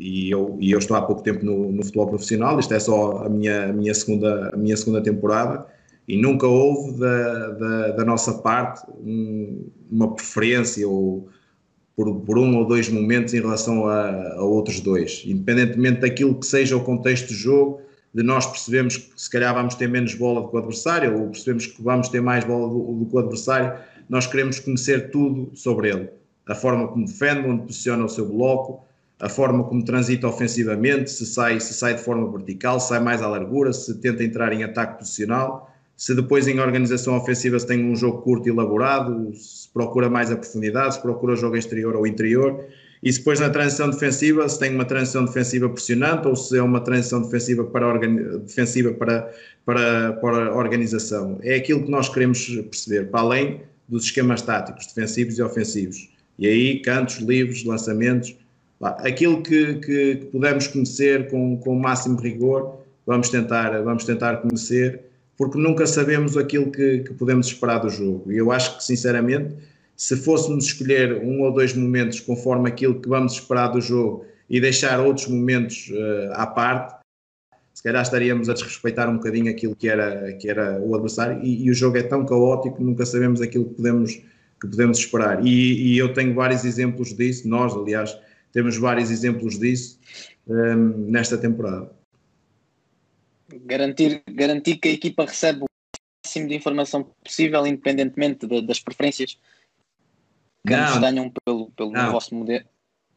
e 0.02 0.30
eu, 0.30 0.56
e 0.60 0.72
eu 0.72 0.78
estou 0.78 0.96
há 0.96 1.02
pouco 1.02 1.22
tempo 1.22 1.44
no, 1.44 1.70
no 1.70 1.84
futebol 1.84 2.08
profissional, 2.08 2.58
isto 2.58 2.74
é 2.74 2.80
só 2.80 3.24
a 3.24 3.28
minha, 3.28 3.70
a 3.70 3.72
minha, 3.72 3.94
segunda, 3.94 4.50
a 4.52 4.56
minha 4.56 4.76
segunda 4.76 5.00
temporada, 5.00 5.64
e 6.08 6.20
nunca 6.20 6.46
houve 6.46 6.98
da, 6.98 7.48
da, 7.50 7.90
da 7.92 8.04
nossa 8.04 8.34
parte 8.34 8.82
um, 8.98 9.70
uma 9.90 10.12
preferência 10.12 10.88
ou 10.88 11.28
por, 11.94 12.20
por, 12.22 12.38
um 12.38 12.56
ou 12.56 12.66
dois 12.66 12.88
momentos 12.88 13.32
em 13.34 13.40
relação 13.40 13.86
a, 13.86 14.32
a, 14.32 14.42
outros 14.42 14.80
dois, 14.80 15.22
independentemente 15.24 16.00
daquilo 16.00 16.34
que 16.34 16.46
seja 16.46 16.76
o 16.76 16.82
contexto 16.82 17.28
do 17.28 17.34
jogo, 17.34 17.80
de 18.14 18.22
nós 18.22 18.46
percebemos 18.46 18.96
que 18.96 19.12
se 19.16 19.30
calhar 19.30 19.54
vamos 19.54 19.74
ter 19.74 19.88
menos 19.88 20.14
bola 20.14 20.42
do 20.42 20.48
que 20.48 20.56
o 20.56 20.58
adversário, 20.58 21.18
ou 21.18 21.28
percebemos 21.28 21.66
que 21.66 21.82
vamos 21.82 22.08
ter 22.08 22.20
mais 22.20 22.44
bola 22.44 22.68
do, 22.68 22.92
do 22.98 23.06
que 23.06 23.16
o 23.16 23.18
adversário, 23.18 23.78
nós 24.08 24.26
queremos 24.26 24.58
conhecer 24.58 25.10
tudo 25.10 25.50
sobre 25.54 25.90
ele, 25.90 26.10
a 26.46 26.54
forma 26.54 26.88
como 26.88 27.06
defende, 27.06 27.48
onde 27.48 27.62
posiciona 27.62 28.04
o 28.04 28.08
seu 28.08 28.26
bloco, 28.26 28.84
a 29.18 29.28
forma 29.28 29.64
como 29.64 29.84
transita 29.84 30.26
ofensivamente, 30.26 31.10
se 31.10 31.24
sai, 31.24 31.60
se 31.60 31.72
sai 31.72 31.94
de 31.94 32.02
forma 32.02 32.30
vertical, 32.30 32.80
se 32.80 32.88
sai 32.88 33.00
mais 33.00 33.22
à 33.22 33.28
largura, 33.28 33.72
se 33.72 33.94
tenta 34.00 34.24
entrar 34.24 34.52
em 34.52 34.64
ataque 34.64 34.98
posicional, 34.98 35.70
se 35.96 36.14
depois 36.14 36.48
em 36.48 36.58
organização 36.58 37.16
ofensiva 37.16 37.58
se 37.58 37.66
tem 37.66 37.84
um 37.84 37.94
jogo 37.94 38.22
curto 38.22 38.48
e 38.48 38.50
elaborado, 38.50 39.32
se 39.36 39.68
procura 39.68 40.10
mais 40.10 40.32
a 40.32 40.36
profundidade, 40.36 40.94
se 40.94 41.00
procura 41.00 41.36
jogo 41.36 41.56
exterior 41.56 41.94
ou 41.94 42.06
interior, 42.06 42.66
e 43.02 43.10
depois 43.10 43.40
na 43.40 43.50
transição 43.50 43.90
defensiva, 43.90 44.48
se 44.48 44.58
tem 44.58 44.72
uma 44.72 44.84
transição 44.84 45.24
defensiva 45.24 45.68
pressionante 45.68 46.28
ou 46.28 46.36
se 46.36 46.56
é 46.56 46.62
uma 46.62 46.80
transição 46.80 47.20
defensiva 47.20 47.64
para, 47.64 47.98
defensiva 47.98 48.92
para, 48.92 49.32
para, 49.66 50.12
para 50.12 50.46
a 50.46 50.54
organização. 50.54 51.38
É 51.42 51.56
aquilo 51.56 51.82
que 51.82 51.90
nós 51.90 52.08
queremos 52.08 52.46
perceber, 52.46 53.10
para 53.10 53.20
além 53.20 53.60
dos 53.88 54.04
esquemas 54.04 54.40
táticos, 54.42 54.86
defensivos 54.86 55.36
e 55.36 55.42
ofensivos. 55.42 56.10
E 56.38 56.46
aí, 56.46 56.80
cantos, 56.80 57.16
livros, 57.16 57.64
lançamentos, 57.64 58.36
aquilo 58.80 59.42
que, 59.42 59.74
que, 59.74 60.16
que 60.16 60.24
pudermos 60.26 60.68
conhecer 60.68 61.28
com, 61.28 61.56
com 61.56 61.76
o 61.76 61.80
máximo 61.80 62.20
rigor, 62.20 62.78
vamos 63.04 63.28
tentar, 63.30 63.82
vamos 63.82 64.04
tentar 64.04 64.36
conhecer, 64.36 65.00
porque 65.36 65.58
nunca 65.58 65.88
sabemos 65.88 66.36
aquilo 66.36 66.70
que, 66.70 66.98
que 67.00 67.14
podemos 67.14 67.48
esperar 67.48 67.78
do 67.78 67.90
jogo. 67.90 68.30
E 68.30 68.38
eu 68.38 68.52
acho 68.52 68.76
que, 68.78 68.84
sinceramente, 68.84 69.56
se 69.96 70.16
fôssemos 70.16 70.66
escolher 70.66 71.22
um 71.22 71.42
ou 71.42 71.52
dois 71.52 71.74
momentos 71.74 72.20
conforme 72.20 72.68
aquilo 72.68 73.00
que 73.00 73.08
vamos 73.08 73.34
esperar 73.34 73.68
do 73.68 73.80
jogo 73.80 74.24
e 74.48 74.60
deixar 74.60 75.00
outros 75.00 75.28
momentos 75.28 75.90
uh, 75.90 76.32
à 76.32 76.46
parte, 76.46 77.02
se 77.72 77.82
calhar 77.82 78.02
estaríamos 78.02 78.48
a 78.48 78.54
desrespeitar 78.54 79.08
um 79.08 79.16
bocadinho 79.16 79.50
aquilo 79.50 79.74
que 79.74 79.88
era, 79.88 80.32
que 80.34 80.48
era 80.48 80.80
o 80.80 80.94
adversário 80.94 81.42
e, 81.42 81.64
e 81.64 81.70
o 81.70 81.74
jogo 81.74 81.96
é 81.96 82.02
tão 82.02 82.24
caótico 82.24 82.76
que 82.76 82.82
nunca 82.82 83.06
sabemos 83.06 83.40
aquilo 83.40 83.64
que 83.66 83.74
podemos, 83.74 84.14
que 84.60 84.68
podemos 84.68 84.98
esperar. 84.98 85.44
E, 85.44 85.94
e 85.94 85.98
eu 85.98 86.12
tenho 86.12 86.34
vários 86.34 86.64
exemplos 86.64 87.16
disso, 87.16 87.48
nós, 87.48 87.74
aliás, 87.74 88.16
temos 88.52 88.76
vários 88.76 89.10
exemplos 89.10 89.58
disso 89.58 89.98
um, 90.46 91.10
nesta 91.10 91.38
temporada. 91.38 91.90
Garantir, 93.64 94.22
garantir 94.30 94.76
que 94.76 94.88
a 94.88 94.92
equipa 94.92 95.24
recebe 95.24 95.62
o 95.62 95.66
máximo 96.24 96.48
de 96.48 96.54
informação 96.54 97.10
possível, 97.24 97.66
independentemente 97.66 98.46
de, 98.46 98.62
das 98.62 98.80
preferências 98.80 99.38
que 100.66 100.76
não, 100.76 101.00
tenham 101.00 101.32
pelo, 101.44 101.70
pelo 101.72 101.90
não, 101.90 102.12
vosso 102.12 102.34
modelo. 102.34 102.64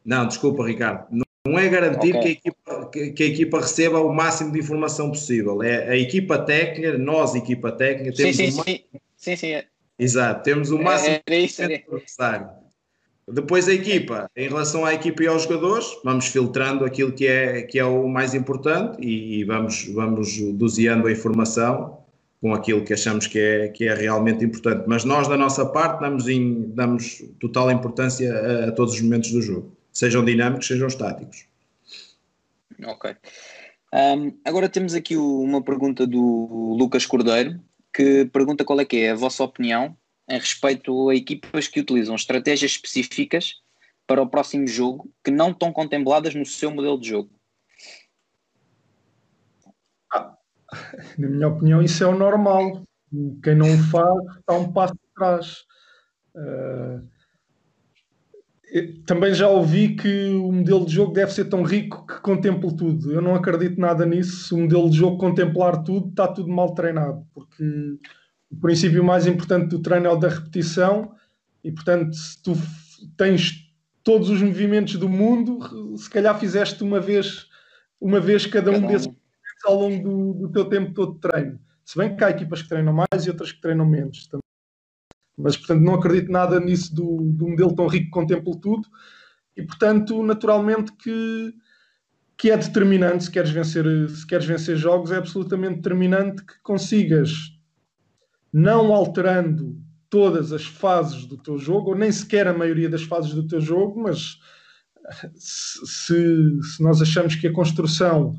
Não, 0.04 0.26
desculpa, 0.26 0.66
Ricardo. 0.66 1.06
Não, 1.10 1.58
é 1.58 1.68
garantir 1.68 2.16
okay. 2.16 2.20
que, 2.20 2.28
a 2.28 2.30
equipa, 2.30 2.90
que, 2.90 3.22
a 3.22 3.26
equipa 3.26 3.60
receba 3.60 4.00
o 4.00 4.12
máximo 4.12 4.52
de 4.52 4.58
informação 4.58 5.10
possível. 5.10 5.62
É 5.62 5.90
a 5.90 5.96
equipa 5.96 6.38
técnica, 6.38 6.98
nós, 6.98 7.34
equipa 7.34 7.70
técnica, 7.72 8.16
temos 8.16 8.36
sim, 8.36 8.50
sim, 8.50 8.62
sim. 8.62 8.84
sim, 9.16 9.36
sim. 9.36 9.50
É. 9.52 9.66
Exato, 9.98 10.42
temos 10.42 10.70
o 10.70 10.78
máximo 10.78 11.20
é, 11.26 11.38
isso, 11.38 11.62
é. 11.62 11.84
necessário. 11.90 12.48
Depois 13.28 13.66
a 13.68 13.74
equipa, 13.74 14.30
em 14.36 14.48
relação 14.48 14.84
à 14.84 14.94
equipa 14.94 15.24
e 15.24 15.26
aos 15.26 15.42
jogadores, 15.42 15.86
vamos 16.04 16.26
filtrando 16.26 16.84
aquilo 16.84 17.10
que 17.12 17.26
é, 17.26 17.62
que 17.62 17.76
é 17.76 17.84
o 17.84 18.06
mais 18.06 18.34
importante 18.34 19.02
e, 19.02 19.42
vamos, 19.42 19.84
vamos 19.88 20.38
doseando 20.54 21.08
a 21.08 21.12
informação 21.12 22.05
com 22.46 22.54
aquilo 22.54 22.84
que 22.84 22.92
achamos 22.92 23.26
que 23.26 23.40
é, 23.40 23.68
que 23.70 23.88
é 23.88 23.94
realmente 23.94 24.44
importante. 24.44 24.84
Mas 24.86 25.02
nós, 25.02 25.26
da 25.26 25.36
nossa 25.36 25.66
parte, 25.66 26.00
damos, 26.00 26.28
em, 26.28 26.70
damos 26.76 27.20
total 27.40 27.72
importância 27.72 28.32
a, 28.32 28.68
a 28.68 28.72
todos 28.72 28.94
os 28.94 29.00
momentos 29.00 29.32
do 29.32 29.42
jogo, 29.42 29.76
sejam 29.92 30.24
dinâmicos, 30.24 30.68
sejam 30.68 30.86
estáticos. 30.86 31.44
Ok. 32.84 33.16
Um, 33.92 34.38
agora 34.44 34.68
temos 34.68 34.94
aqui 34.94 35.16
uma 35.16 35.60
pergunta 35.60 36.06
do 36.06 36.76
Lucas 36.78 37.04
Cordeiro, 37.04 37.58
que 37.92 38.26
pergunta 38.26 38.64
qual 38.64 38.78
é 38.78 38.84
que 38.84 38.98
é 38.98 39.10
a 39.10 39.16
vossa 39.16 39.42
opinião 39.42 39.96
em 40.30 40.38
respeito 40.38 41.10
a 41.10 41.16
equipas 41.16 41.66
que 41.66 41.80
utilizam 41.80 42.14
estratégias 42.14 42.70
específicas 42.70 43.54
para 44.06 44.22
o 44.22 44.28
próximo 44.28 44.68
jogo 44.68 45.10
que 45.24 45.32
não 45.32 45.50
estão 45.50 45.72
contempladas 45.72 46.32
no 46.32 46.46
seu 46.46 46.70
modelo 46.70 47.00
de 47.00 47.08
jogo? 47.08 47.30
na 51.18 51.28
minha 51.28 51.48
opinião, 51.48 51.82
isso 51.82 52.02
é 52.02 52.06
o 52.06 52.18
normal. 52.18 52.82
Quem 53.42 53.54
não 53.54 53.72
o 53.72 53.78
faz 53.78 54.36
está 54.38 54.54
um 54.54 54.72
passo 54.72 54.94
atrás. 55.14 55.64
Uh, 56.34 57.16
também 59.06 59.32
já 59.32 59.48
ouvi 59.48 59.94
que 59.94 60.30
o 60.34 60.52
modelo 60.52 60.84
de 60.84 60.94
jogo 60.94 61.12
deve 61.12 61.32
ser 61.32 61.46
tão 61.46 61.62
rico 61.62 62.06
que 62.06 62.20
contemple 62.20 62.76
tudo. 62.76 63.12
Eu 63.12 63.22
não 63.22 63.34
acredito 63.34 63.80
nada 63.80 64.04
nisso. 64.04 64.48
Se 64.48 64.54
o 64.54 64.58
modelo 64.58 64.90
de 64.90 64.98
jogo 64.98 65.18
contemplar 65.18 65.82
tudo, 65.82 66.08
está 66.08 66.28
tudo 66.28 66.48
mal 66.48 66.74
treinado, 66.74 67.24
porque 67.32 67.64
o 68.50 68.56
princípio 68.60 69.04
mais 69.04 69.26
importante 69.26 69.68
do 69.68 69.80
treino 69.80 70.06
é 70.06 70.10
o 70.10 70.16
da 70.16 70.28
repetição 70.28 71.12
e, 71.62 71.72
portanto, 71.72 72.14
se 72.14 72.42
tu 72.42 72.52
tens 73.16 73.66
todos 74.02 74.30
os 74.30 74.42
movimentos 74.42 74.96
do 74.96 75.08
mundo, 75.08 75.96
se 75.96 76.08
calhar 76.08 76.38
fizeste 76.38 76.82
uma 76.82 77.00
vez, 77.00 77.46
uma 78.00 78.20
vez 78.20 78.46
cada, 78.46 78.72
cada 78.72 78.84
um 78.84 78.88
desses 78.88 79.06
movimentos 79.06 79.25
ao 79.64 79.74
longo 79.74 80.02
do, 80.02 80.34
do, 80.40 80.52
teu 80.52 80.64
tempo 80.66 80.92
todo 80.92 81.14
de 81.14 81.20
treino. 81.20 81.60
Se 81.84 81.96
bem 81.96 82.16
que 82.16 82.24
há 82.24 82.30
equipas 82.30 82.62
que 82.62 82.68
treinam 82.68 82.92
mais 82.92 83.26
e 83.26 83.30
outras 83.30 83.52
que 83.52 83.60
treinam 83.60 83.86
menos. 83.86 84.26
Também. 84.26 84.42
Mas, 85.36 85.56
portanto, 85.56 85.82
não 85.82 85.94
acredito 85.94 86.32
nada 86.32 86.58
nisso 86.58 86.94
do, 86.94 87.20
do 87.32 87.48
modelo 87.48 87.74
tão 87.74 87.86
rico 87.86 88.06
que 88.06 88.10
contemple 88.10 88.58
tudo 88.60 88.88
e, 89.56 89.62
portanto, 89.62 90.22
naturalmente 90.22 90.92
que, 90.92 91.54
que 92.36 92.50
é 92.50 92.56
determinante 92.56 93.24
se 93.24 93.30
queres 93.30 93.50
vencer, 93.50 94.08
se 94.08 94.26
queres 94.26 94.46
vencer 94.46 94.76
jogos, 94.76 95.10
é 95.10 95.16
absolutamente 95.16 95.76
determinante 95.76 96.44
que 96.44 96.58
consigas 96.62 97.56
não 98.52 98.94
alterando 98.94 99.78
todas 100.08 100.52
as 100.52 100.64
fases 100.64 101.26
do 101.26 101.36
teu 101.36 101.58
jogo, 101.58 101.90
ou 101.90 101.96
nem 101.96 102.10
sequer 102.10 102.46
a 102.46 102.56
maioria 102.56 102.88
das 102.88 103.02
fases 103.02 103.34
do 103.34 103.46
teu 103.46 103.60
jogo, 103.60 104.00
mas 104.00 104.38
se, 105.34 106.62
se 106.62 106.82
nós 106.82 107.02
achamos 107.02 107.34
que 107.34 107.46
a 107.46 107.52
construção 107.52 108.34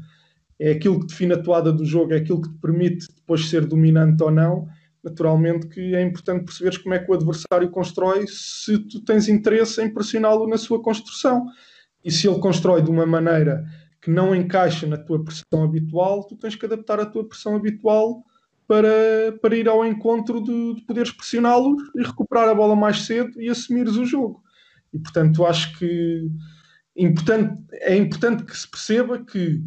é 0.60 0.72
aquilo 0.72 1.00
que 1.00 1.08
define 1.08 1.34
a 1.34 1.42
toada 1.42 1.72
do 1.72 1.86
jogo, 1.86 2.14
é 2.14 2.18
aquilo 2.18 2.42
que 2.42 2.50
te 2.50 2.60
permite 2.60 3.08
depois 3.16 3.50
ser 3.50 3.66
dominante 3.66 4.24
ou 4.24 4.32
não, 4.32 4.68
naturalmente 5.04 5.68
que 5.68 5.96
é 5.96 6.02
importante 6.02 6.46
perceberes 6.46 6.78
como 6.78 6.96
é 6.96 7.00
que 7.00 7.10
o 7.10 7.14
adversário 7.14 7.70
constrói 7.70 8.26
se 8.28 8.78
tu 8.80 9.04
tens 9.04 9.28
interesse 9.30 9.82
em 9.82 9.94
pressioná-lo 9.94 10.48
na 10.48 10.58
sua 10.58 10.82
construção. 10.82 11.46
E 12.04 12.12
se 12.12 12.28
ele 12.28 12.40
constrói 12.40 12.82
de 12.82 12.90
uma 12.90 13.06
maneira 13.06 13.66
que 14.02 14.10
não 14.10 14.36
encaixa 14.36 14.88
na 14.88 14.98
tua 14.98 15.24
pressão 15.24 15.64
habitual, 15.64 16.26
tu 16.26 16.36
tens 16.36 16.56
que 16.56 16.66
adaptar 16.66 17.00
a 17.00 17.06
tua 17.06 17.28
pressão 17.28 17.56
habitual 17.56 18.24
para, 18.68 19.38
para 19.42 19.56
ir 19.56 19.68
ao 19.68 19.86
encontro 19.86 20.44
de, 20.44 20.76
de 20.76 20.82
poderes 20.86 21.12
pressioná-lo 21.12 21.76
e 21.96 22.04
recuperar 22.04 22.50
a 22.50 22.56
bola 22.56 22.76
mais 22.76 23.06
cedo 23.06 23.42
e 23.42 23.50
assumires 23.50 23.96
o 23.96 24.06
jogo. 24.06 24.42
E 24.94 25.00
portanto 25.00 25.46
acho 25.46 25.78
que 25.78 26.30
importante, 26.96 27.64
é 27.74 27.96
importante 27.96 28.44
que 28.44 28.58
se 28.58 28.70
perceba 28.70 29.24
que 29.24 29.62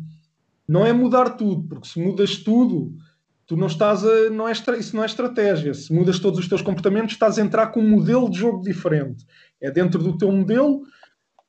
não 0.71 0.87
é 0.87 0.93
mudar 0.93 1.31
tudo, 1.31 1.67
porque 1.67 1.89
se 1.89 2.01
mudas 2.01 2.37
tudo, 2.37 2.97
tu 3.45 3.57
não 3.57 3.67
estás 3.67 4.05
a. 4.05 4.31
Não 4.31 4.49
é, 4.49 4.53
isso 4.53 4.95
não 4.95 5.03
é 5.03 5.07
estratégia. 5.07 5.75
Se 5.75 5.93
mudas 5.93 6.21
todos 6.21 6.39
os 6.39 6.49
teus 6.49 6.63
comportamentos, 6.63 7.15
estás 7.15 7.39
a 7.39 7.43
entrar 7.43 7.67
com 7.73 7.81
um 7.81 7.91
modelo 7.91 8.31
de 8.31 8.39
jogo 8.39 8.63
diferente. 8.63 9.27
É 9.61 9.69
dentro 9.69 10.01
do 10.01 10.17
teu 10.17 10.31
modelo, 10.31 10.83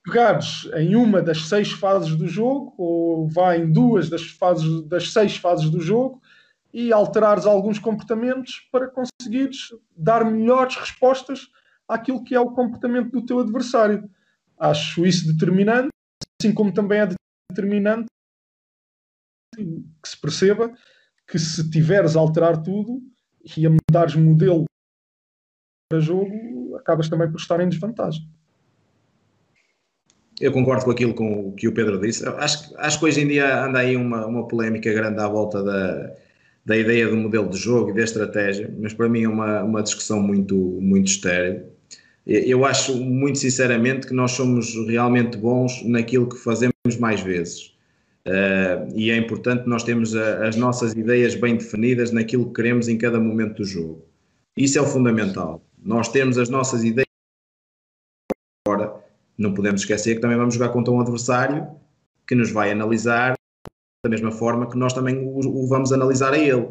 pegares 0.03 0.68
em 0.76 0.95
uma 0.95 1.22
das 1.22 1.43
seis 1.48 1.72
fases 1.72 2.15
do 2.15 2.27
jogo, 2.27 2.73
ou 2.80 3.30
vá 3.30 3.56
em 3.56 3.72
duas 3.72 4.10
das, 4.10 4.23
fases, 4.23 4.81
das 4.88 5.14
seis 5.14 5.38
fases 5.38 5.69
do 5.69 5.80
jogo, 5.80 6.19
e 6.73 6.91
alterares 6.91 7.45
alguns 7.45 7.77
comportamentos 7.77 8.68
para 8.72 8.89
conseguires 8.89 9.68
dar 9.95 10.26
melhores 10.26 10.77
respostas 10.77 11.48
àquilo 11.88 12.23
que 12.23 12.34
é 12.34 12.39
o 12.39 12.49
comportamento 12.49 13.11
do 13.11 13.23
teu 13.23 13.39
adversário. 13.39 14.10
Acho 14.57 15.06
isso 15.06 15.31
determinante, 15.31 15.89
assim 16.41 16.52
como 16.52 16.73
também 16.73 17.02
é 17.02 17.10
determinante 17.52 18.07
que 19.56 20.10
se 20.10 20.19
perceba 20.19 20.72
que 21.28 21.40
se 21.40 21.69
tiveres 21.69 22.15
a 22.15 22.19
alterar 22.19 22.61
tudo 22.61 23.02
e 23.57 23.65
a 23.65 23.69
mudares 23.69 24.15
modelo 24.15 24.65
para 25.90 25.99
jogo, 25.99 26.76
acabas 26.78 27.10
também 27.10 27.30
por 27.30 27.40
estar 27.40 27.60
em 27.60 27.69
desvantagem. 27.69 28.28
Eu 30.40 30.52
concordo 30.52 30.86
com 30.86 30.91
aquilo 30.91 31.14
com, 31.14 31.52
que 31.53 31.68
o 31.68 31.73
Pedro 31.73 31.99
disse. 31.99 32.28
Acho, 32.28 32.73
acho 32.78 32.99
que 32.99 33.06
hoje 33.06 33.22
em 33.22 33.28
dia 33.28 33.64
anda 33.64 33.80
aí 33.80 33.95
uma, 33.95 34.26
uma 34.26 34.48
polémica 34.48 34.91
grande 34.91 35.22
à 35.22 35.28
volta 35.28 35.61
da, 35.64 36.15
da 36.65 36.78
ideia 36.78 37.07
do 37.07 37.15
modelo 37.15 37.49
de 37.49 37.57
jogo 37.57 37.91
e 37.91 37.94
da 37.94 38.03
estratégia, 38.03 38.73
mas 38.80 38.94
para 38.94 39.07
mim 39.07 39.23
é 39.23 39.30
uma, 39.30 39.64
uma 39.64 39.84
discussão 39.84 40.22
muito, 40.22 40.56
muito 40.56 41.07
estéril. 41.07 41.65
Eu 42.26 42.65
acho 42.65 42.95
muito 42.95 43.40
sinceramente 43.40 44.07
que 44.07 44.14
nós 44.14 44.32
somos 44.32 44.73
realmente 44.88 45.38
bons 45.38 45.84
naquilo 45.84 46.30
que 46.30 46.38
fazemos 46.38 46.73
mais 46.99 47.22
vezes. 47.22 47.76
Uh, 48.27 48.88
e 48.95 49.10
é 49.10 49.18
importante 49.18 49.68
nós 49.68 49.84
termos 49.84 50.15
a, 50.15 50.48
as 50.48 50.56
nossas 50.56 50.93
ideias 50.93 51.34
bem 51.34 51.57
definidas 51.57 52.11
naquilo 52.11 52.48
que 52.48 52.53
queremos 52.53 52.88
em 52.88 52.98
cada 52.98 53.19
momento 53.19 53.57
do 53.57 53.65
jogo. 53.65 54.06
Isso 54.56 54.77
é 54.77 54.81
o 54.81 54.85
fundamental. 54.85 55.64
Nós 55.77 56.10
temos 56.10 56.38
as 56.38 56.49
nossas 56.49 56.84
ideias. 56.84 57.07
Agora, 58.68 59.03
não 59.38 59.53
podemos 59.53 59.81
esquecer 59.81 60.15
que 60.15 60.22
também 60.22 60.38
vamos 60.38 60.53
jogar 60.53 60.69
contra 60.69 60.93
um 60.93 61.02
adversário 61.02 61.68
que 62.27 62.35
nos 62.35 62.52
vai 62.52 62.72
analisar 62.72 63.35
da 64.03 64.10
mesma 64.10 64.31
forma 64.31 64.69
que 64.69 64.77
nós 64.77 64.93
também 64.93 65.18
o, 65.18 65.39
o 65.39 65.68
vamos 65.68 65.91
analisar 65.91 66.34
a 66.34 66.38
ele. 66.38 66.69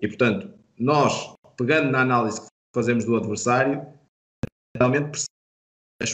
E, 0.00 0.08
portanto, 0.08 0.52
nós, 0.78 1.34
pegando 1.56 1.90
na 1.90 2.02
análise 2.02 2.40
que 2.40 2.46
fazemos 2.74 3.04
do 3.04 3.16
adversário, 3.16 3.86
realmente 4.76 5.10
percebemos 5.10 5.26
as 6.02 6.12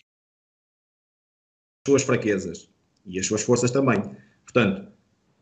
suas 1.87 2.03
fraquezas 2.03 2.71
e 3.05 3.19
as 3.19 3.27
suas 3.27 3.43
forças 3.43 3.71
também. 3.71 4.01
Portanto, 4.45 4.87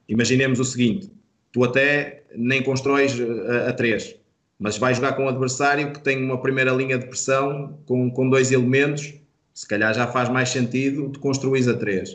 imaginemos 0.09 0.60
o 0.60 0.64
seguinte: 0.64 1.10
tu 1.52 1.64
até 1.64 2.24
nem 2.35 2.62
constróis 2.62 3.18
a, 3.20 3.70
a 3.70 3.72
três, 3.72 4.16
mas 4.59 4.78
vais 4.78 4.97
jogar 4.97 5.14
com 5.14 5.24
um 5.24 5.28
adversário 5.28 5.93
que 5.93 6.01
tem 6.01 6.22
uma 6.22 6.40
primeira 6.40 6.72
linha 6.72 6.98
de 6.98 7.06
pressão 7.06 7.78
com, 7.86 8.10
com 8.10 8.28
dois 8.28 8.52
elementos, 8.52 9.14
se 9.55 9.66
calhar 9.66 9.93
já 9.94 10.06
faz 10.06 10.28
mais 10.28 10.51
sentido 10.51 11.09
de 11.09 11.18
construir 11.18 11.68
a 11.68 11.74
três. 11.74 12.10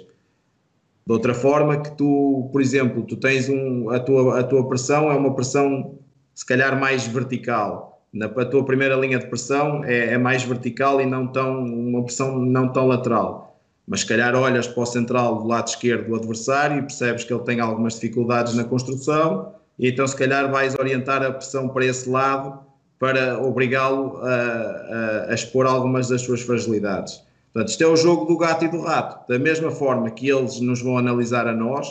De 1.07 1.13
outra 1.13 1.35
forma, 1.35 1.81
que 1.81 1.95
tu, 1.95 2.49
por 2.51 2.61
exemplo, 2.61 3.03
tu 3.03 3.15
tens 3.15 3.47
um, 3.47 3.89
a, 3.91 3.99
tua, 3.99 4.39
a 4.39 4.43
tua 4.43 4.67
pressão 4.67 5.11
é 5.11 5.15
uma 5.15 5.35
pressão 5.35 5.99
se 6.33 6.45
calhar 6.45 6.79
mais 6.79 7.05
vertical. 7.05 8.03
Na 8.11 8.25
a 8.25 8.45
tua 8.45 8.65
primeira 8.65 8.95
linha 8.95 9.19
de 9.19 9.27
pressão 9.27 9.83
é, 9.83 10.13
é 10.13 10.17
mais 10.17 10.43
vertical 10.43 10.99
e 10.99 11.05
não 11.05 11.27
tão 11.27 11.63
uma 11.63 12.03
pressão 12.03 12.39
não 12.39 12.71
tão 12.71 12.87
lateral 12.87 13.54
mas 13.87 14.01
se 14.01 14.05
calhar 14.05 14.35
olhas 14.35 14.67
para 14.67 14.83
o 14.83 14.85
central 14.85 15.39
do 15.39 15.47
lado 15.47 15.67
esquerdo 15.67 16.07
do 16.07 16.15
adversário 16.15 16.79
e 16.79 16.81
percebes 16.81 17.23
que 17.23 17.33
ele 17.33 17.43
tem 17.43 17.59
algumas 17.59 17.95
dificuldades 17.95 18.55
na 18.55 18.63
construção, 18.63 19.53
e 19.77 19.89
então 19.89 20.07
se 20.07 20.15
calhar 20.15 20.49
vais 20.49 20.75
orientar 20.79 21.21
a 21.23 21.31
pressão 21.31 21.69
para 21.69 21.85
esse 21.85 22.09
lado 22.09 22.65
para 22.97 23.39
obrigá-lo 23.39 24.17
a, 24.17 24.31
a, 24.31 25.31
a, 25.31 25.33
expor 25.33 25.65
algumas 25.65 26.07
das 26.07 26.21
suas 26.21 26.41
fragilidades. 26.41 27.21
Portanto, 27.53 27.69
isto 27.69 27.83
é 27.83 27.87
o 27.87 27.95
jogo 27.95 28.25
do 28.25 28.37
gato 28.37 28.65
e 28.65 28.67
do 28.67 28.81
rato. 28.81 29.27
Da 29.27 29.37
mesma 29.37 29.71
forma 29.71 30.09
que 30.11 30.29
eles 30.29 30.59
nos 30.59 30.81
vão 30.81 30.97
analisar 30.97 31.47
a 31.47 31.53
nós, 31.53 31.87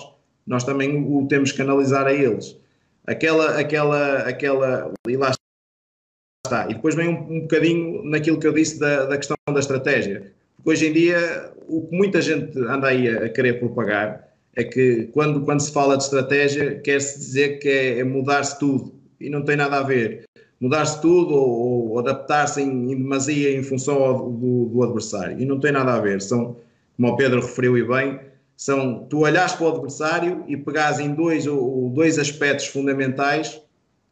nós 0.47 0.65
também 0.65 1.05
o 1.07 1.27
temos 1.27 1.53
que 1.53 1.63
analisar 1.63 2.07
a 2.07 2.13
eles. 2.13 2.57
Aquela, 3.07 3.59
aquela, 3.59 4.19
aquela, 4.19 4.93
e 5.07 5.17
lá 5.17 5.33
está. 6.45 6.67
E 6.71 6.75
depois 6.75 6.95
vem 6.95 7.09
um, 7.09 7.37
um 7.37 7.41
bocadinho 7.43 8.05
naquilo 8.05 8.39
que 8.39 8.47
eu 8.47 8.53
disse 8.53 8.79
da, 8.79 9.07
da 9.07 9.17
questão 9.17 9.37
da 9.53 9.61
estratégia. 9.61 10.33
Hoje 10.65 10.89
em 10.89 10.93
dia 10.95 11.53
o 11.69 11.83
que 11.83 11.95
muita 11.95 12.23
gente 12.23 12.59
anda 12.59 12.89
aí 12.89 13.07
a, 13.09 13.29
querer 13.29 13.59
propagar 13.59 14.29
é 14.57 14.65
que 14.65 15.09
quando, 15.13 15.43
quando 15.43 15.61
se 15.61 15.73
fala 15.73 15.97
de 15.97 16.05
estratégia, 16.05 16.81
quer-se 16.81 17.19
dizer 17.19 17.59
que 17.59 17.69
é, 17.69 17.99
é 17.99 18.05
mudar-se 18.05 18.59
tudo 18.59 18.95
e 19.21 19.29
não 19.29 19.43
tem 19.43 19.57
nada 19.57 19.79
a 19.79 19.83
ver. 19.83 20.25
Mudar-se 20.61 21.01
tudo 21.03 21.35
ou, 21.35 21.91
ou 21.91 21.99
adaptar-se 21.99 22.63
em, 22.63 22.93
em, 22.93 22.97
demasia 22.97 23.55
em 23.55 23.63
função 23.63 24.33
do, 24.33 24.67
do, 24.67 24.83
adversário 24.83 25.39
e 25.39 25.45
não 25.45 25.61
tem 25.61 25.73
nada 25.73 25.95
a 25.95 26.01
ver. 26.01 26.23
São, 26.23 26.57
como 26.97 27.09
o 27.09 27.17
Pedro 27.17 27.41
referiu 27.41 27.77
e 27.77 27.87
bem, 27.87 28.21
são 28.57 29.05
tu 29.11 29.21
olhares 29.21 29.53
para 29.53 29.67
o 29.67 29.73
adversário 29.73 30.45
e 30.47 30.57
pegares 30.57 30.99
em 30.99 31.13
dois, 31.13 31.47
ou, 31.47 31.91
dois 31.91 32.19
aspectos 32.19 32.69
fundamentais 32.69 33.61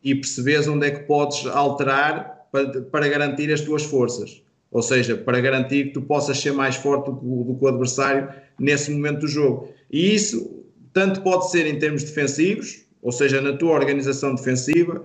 e 0.02 0.14
percebes 0.14 0.68
onde 0.68 0.86
é 0.86 0.90
que 0.90 1.04
podes 1.04 1.46
alterar 1.46 2.46
para, 2.50 2.82
para 2.82 3.08
garantir 3.08 3.50
as 3.52 3.60
tuas 3.60 3.84
forças 3.84 4.42
ou 4.72 4.82
seja, 4.82 5.16
para 5.16 5.40
garantir 5.40 5.88
que 5.88 5.92
tu 5.92 6.02
possas 6.02 6.38
ser 6.38 6.52
mais 6.52 6.76
forte 6.76 7.10
do, 7.10 7.44
do 7.44 7.54
que 7.54 7.64
o 7.64 7.68
adversário 7.68 8.28
nesse 8.58 8.90
momento 8.90 9.20
do 9.20 9.28
jogo. 9.28 9.68
E 9.90 10.14
isso 10.14 10.64
tanto 10.92 11.20
pode 11.20 11.50
ser 11.50 11.66
em 11.66 11.78
termos 11.78 12.02
defensivos, 12.02 12.84
ou 13.02 13.12
seja, 13.12 13.40
na 13.40 13.52
tua 13.52 13.72
organização 13.72 14.34
defensiva 14.34 15.02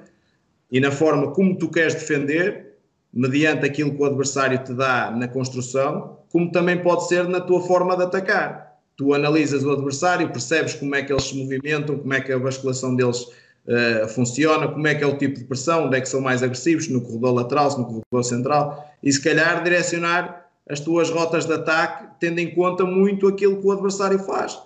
e 0.71 0.79
na 0.79 0.91
forma 0.91 1.31
como 1.31 1.57
tu 1.57 1.69
queres 1.69 1.95
defender, 1.95 2.77
mediante 3.13 3.65
aquilo 3.65 3.93
que 3.93 4.01
o 4.01 4.05
adversário 4.05 4.57
te 4.63 4.73
dá 4.73 5.11
na 5.11 5.27
construção, 5.27 6.17
como 6.31 6.51
também 6.51 6.81
pode 6.81 7.07
ser 7.07 7.27
na 7.27 7.41
tua 7.41 7.61
forma 7.61 7.95
de 7.97 8.03
atacar. 8.03 8.77
Tu 8.95 9.13
analisas 9.13 9.63
o 9.63 9.71
adversário, 9.71 10.29
percebes 10.29 10.73
como 10.73 10.95
é 10.95 11.03
que 11.03 11.11
eles 11.11 11.23
se 11.23 11.35
movimentam, 11.35 11.97
como 11.97 12.13
é 12.13 12.21
que 12.21 12.31
a 12.31 12.39
basculação 12.39 12.95
deles 12.95 13.25
uh, 13.67 14.07
funciona, 14.07 14.67
como 14.67 14.87
é 14.87 14.95
que 14.95 15.03
é 15.03 15.07
o 15.07 15.17
tipo 15.17 15.37
de 15.37 15.45
pressão, 15.45 15.85
onde 15.85 15.97
é 15.97 16.01
que 16.01 16.09
são 16.09 16.21
mais 16.21 16.41
agressivos, 16.41 16.87
no 16.87 17.01
corredor 17.01 17.33
lateral, 17.33 17.77
no 17.77 17.85
corredor 17.85 18.23
central, 18.23 18.93
e 19.03 19.11
se 19.11 19.21
calhar 19.21 19.63
direcionar 19.63 20.47
as 20.69 20.79
tuas 20.79 21.09
rotas 21.09 21.45
de 21.45 21.53
ataque 21.53 22.07
tendo 22.19 22.39
em 22.39 22.53
conta 22.53 22.83
muito 22.85 23.27
aquilo 23.27 23.59
que 23.59 23.67
o 23.67 23.71
adversário 23.71 24.19
faz. 24.19 24.59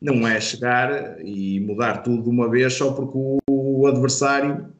Não 0.00 0.26
é 0.26 0.40
chegar 0.40 1.20
e 1.24 1.60
mudar 1.60 1.98
tudo 1.98 2.22
de 2.22 2.28
uma 2.28 2.48
vez 2.48 2.72
só 2.74 2.92
porque 2.92 3.18
o 3.48 3.86
adversário 3.86 4.72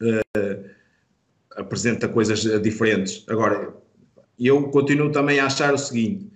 uh, 0.00 0.70
apresenta 1.56 2.08
coisas 2.08 2.40
diferentes. 2.62 3.24
Agora, 3.28 3.74
eu 4.38 4.68
continuo 4.68 5.10
também 5.10 5.40
a 5.40 5.46
achar 5.46 5.74
o 5.74 5.78
seguinte: 5.78 6.30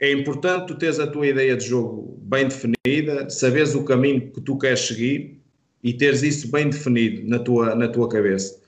é 0.00 0.10
importante 0.10 0.66
tu 0.66 0.74
teres 0.76 0.98
a 0.98 1.06
tua 1.06 1.26
ideia 1.26 1.54
de 1.54 1.66
jogo 1.66 2.18
bem 2.22 2.48
definida, 2.48 3.28
saberes 3.28 3.74
o 3.74 3.84
caminho 3.84 4.32
que 4.32 4.40
tu 4.40 4.56
queres 4.56 4.80
seguir 4.80 5.41
e 5.82 5.92
teres 5.92 6.22
isso 6.22 6.50
bem 6.50 6.70
definido 6.70 7.28
na 7.28 7.38
tua, 7.38 7.74
na 7.74 7.88
tua 7.88 8.08
cabeça. 8.08 8.60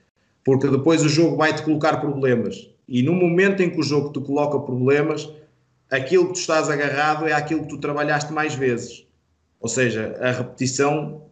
Porque 0.44 0.68
depois 0.68 1.02
o 1.02 1.08
jogo 1.08 1.36
vai-te 1.36 1.62
colocar 1.62 1.98
problemas. 1.98 2.68
E 2.88 3.02
no 3.02 3.12
momento 3.14 3.62
em 3.62 3.70
que 3.70 3.80
o 3.80 3.82
jogo 3.82 4.12
te 4.12 4.20
coloca 4.20 4.58
problemas, 4.58 5.30
aquilo 5.90 6.26
que 6.26 6.34
tu 6.34 6.40
estás 6.40 6.68
agarrado 6.68 7.26
é 7.26 7.32
aquilo 7.32 7.62
que 7.62 7.68
tu 7.68 7.78
trabalhaste 7.78 8.32
mais 8.32 8.54
vezes. 8.54 9.06
Ou 9.60 9.68
seja, 9.68 10.18
a 10.20 10.30
repetição 10.32 11.22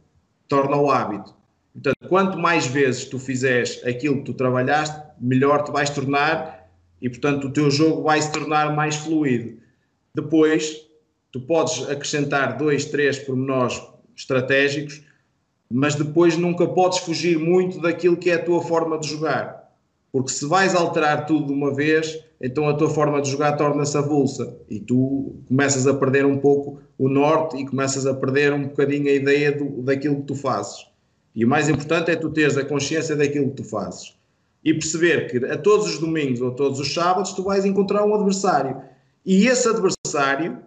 torna 0.48 0.76
o 0.76 0.90
hábito. 0.90 1.34
Portanto, 1.74 2.08
quanto 2.08 2.38
mais 2.38 2.66
vezes 2.66 3.04
tu 3.06 3.18
fizeres 3.18 3.84
aquilo 3.84 4.18
que 4.18 4.24
tu 4.24 4.34
trabalhaste, 4.34 4.96
melhor 5.20 5.64
te 5.64 5.72
vais 5.72 5.90
tornar 5.90 6.68
e, 7.00 7.08
portanto, 7.08 7.48
o 7.48 7.52
teu 7.52 7.70
jogo 7.70 8.02
vai 8.02 8.20
se 8.20 8.30
tornar 8.30 8.74
mais 8.74 8.96
fluido. 8.96 9.58
Depois, 10.14 10.86
tu 11.30 11.40
podes 11.40 11.88
acrescentar 11.88 12.56
dois, 12.56 12.84
três 12.84 13.18
pormenores 13.18 13.80
estratégicos 14.14 15.02
mas 15.72 15.94
depois 15.94 16.36
nunca 16.36 16.66
podes 16.66 16.98
fugir 16.98 17.38
muito 17.38 17.80
daquilo 17.80 18.16
que 18.16 18.30
é 18.30 18.34
a 18.34 18.44
tua 18.44 18.62
forma 18.62 18.98
de 18.98 19.08
jogar. 19.08 19.72
Porque 20.12 20.30
se 20.30 20.44
vais 20.44 20.74
alterar 20.74 21.24
tudo 21.24 21.46
de 21.46 21.52
uma 21.52 21.74
vez, 21.74 22.22
então 22.40 22.68
a 22.68 22.74
tua 22.74 22.90
forma 22.90 23.22
de 23.22 23.30
jogar 23.30 23.56
torna-se 23.56 23.96
avulsa 23.96 24.54
e 24.68 24.78
tu 24.78 25.36
começas 25.48 25.86
a 25.86 25.94
perder 25.94 26.26
um 26.26 26.36
pouco 26.36 26.80
o 26.98 27.08
norte 27.08 27.56
e 27.56 27.66
começas 27.66 28.06
a 28.06 28.12
perder 28.12 28.52
um 28.52 28.64
bocadinho 28.64 29.08
a 29.08 29.12
ideia 29.12 29.50
do, 29.50 29.82
daquilo 29.82 30.16
que 30.16 30.26
tu 30.26 30.34
fazes. 30.34 30.86
E 31.34 31.44
o 31.44 31.48
mais 31.48 31.68
importante 31.68 32.10
é 32.10 32.16
tu 32.16 32.28
teres 32.28 32.58
a 32.58 32.64
consciência 32.64 33.16
daquilo 33.16 33.48
que 33.48 33.62
tu 33.62 33.64
fazes 33.64 34.14
e 34.64 34.72
perceber 34.74 35.30
que 35.30 35.44
a 35.46 35.56
todos 35.56 35.86
os 35.88 35.98
domingos 35.98 36.40
ou 36.40 36.52
todos 36.52 36.78
os 36.78 36.92
sábados 36.92 37.32
tu 37.32 37.42
vais 37.42 37.64
encontrar 37.64 38.04
um 38.04 38.14
adversário 38.14 38.80
e 39.24 39.46
esse 39.46 39.66
adversário 39.68 40.58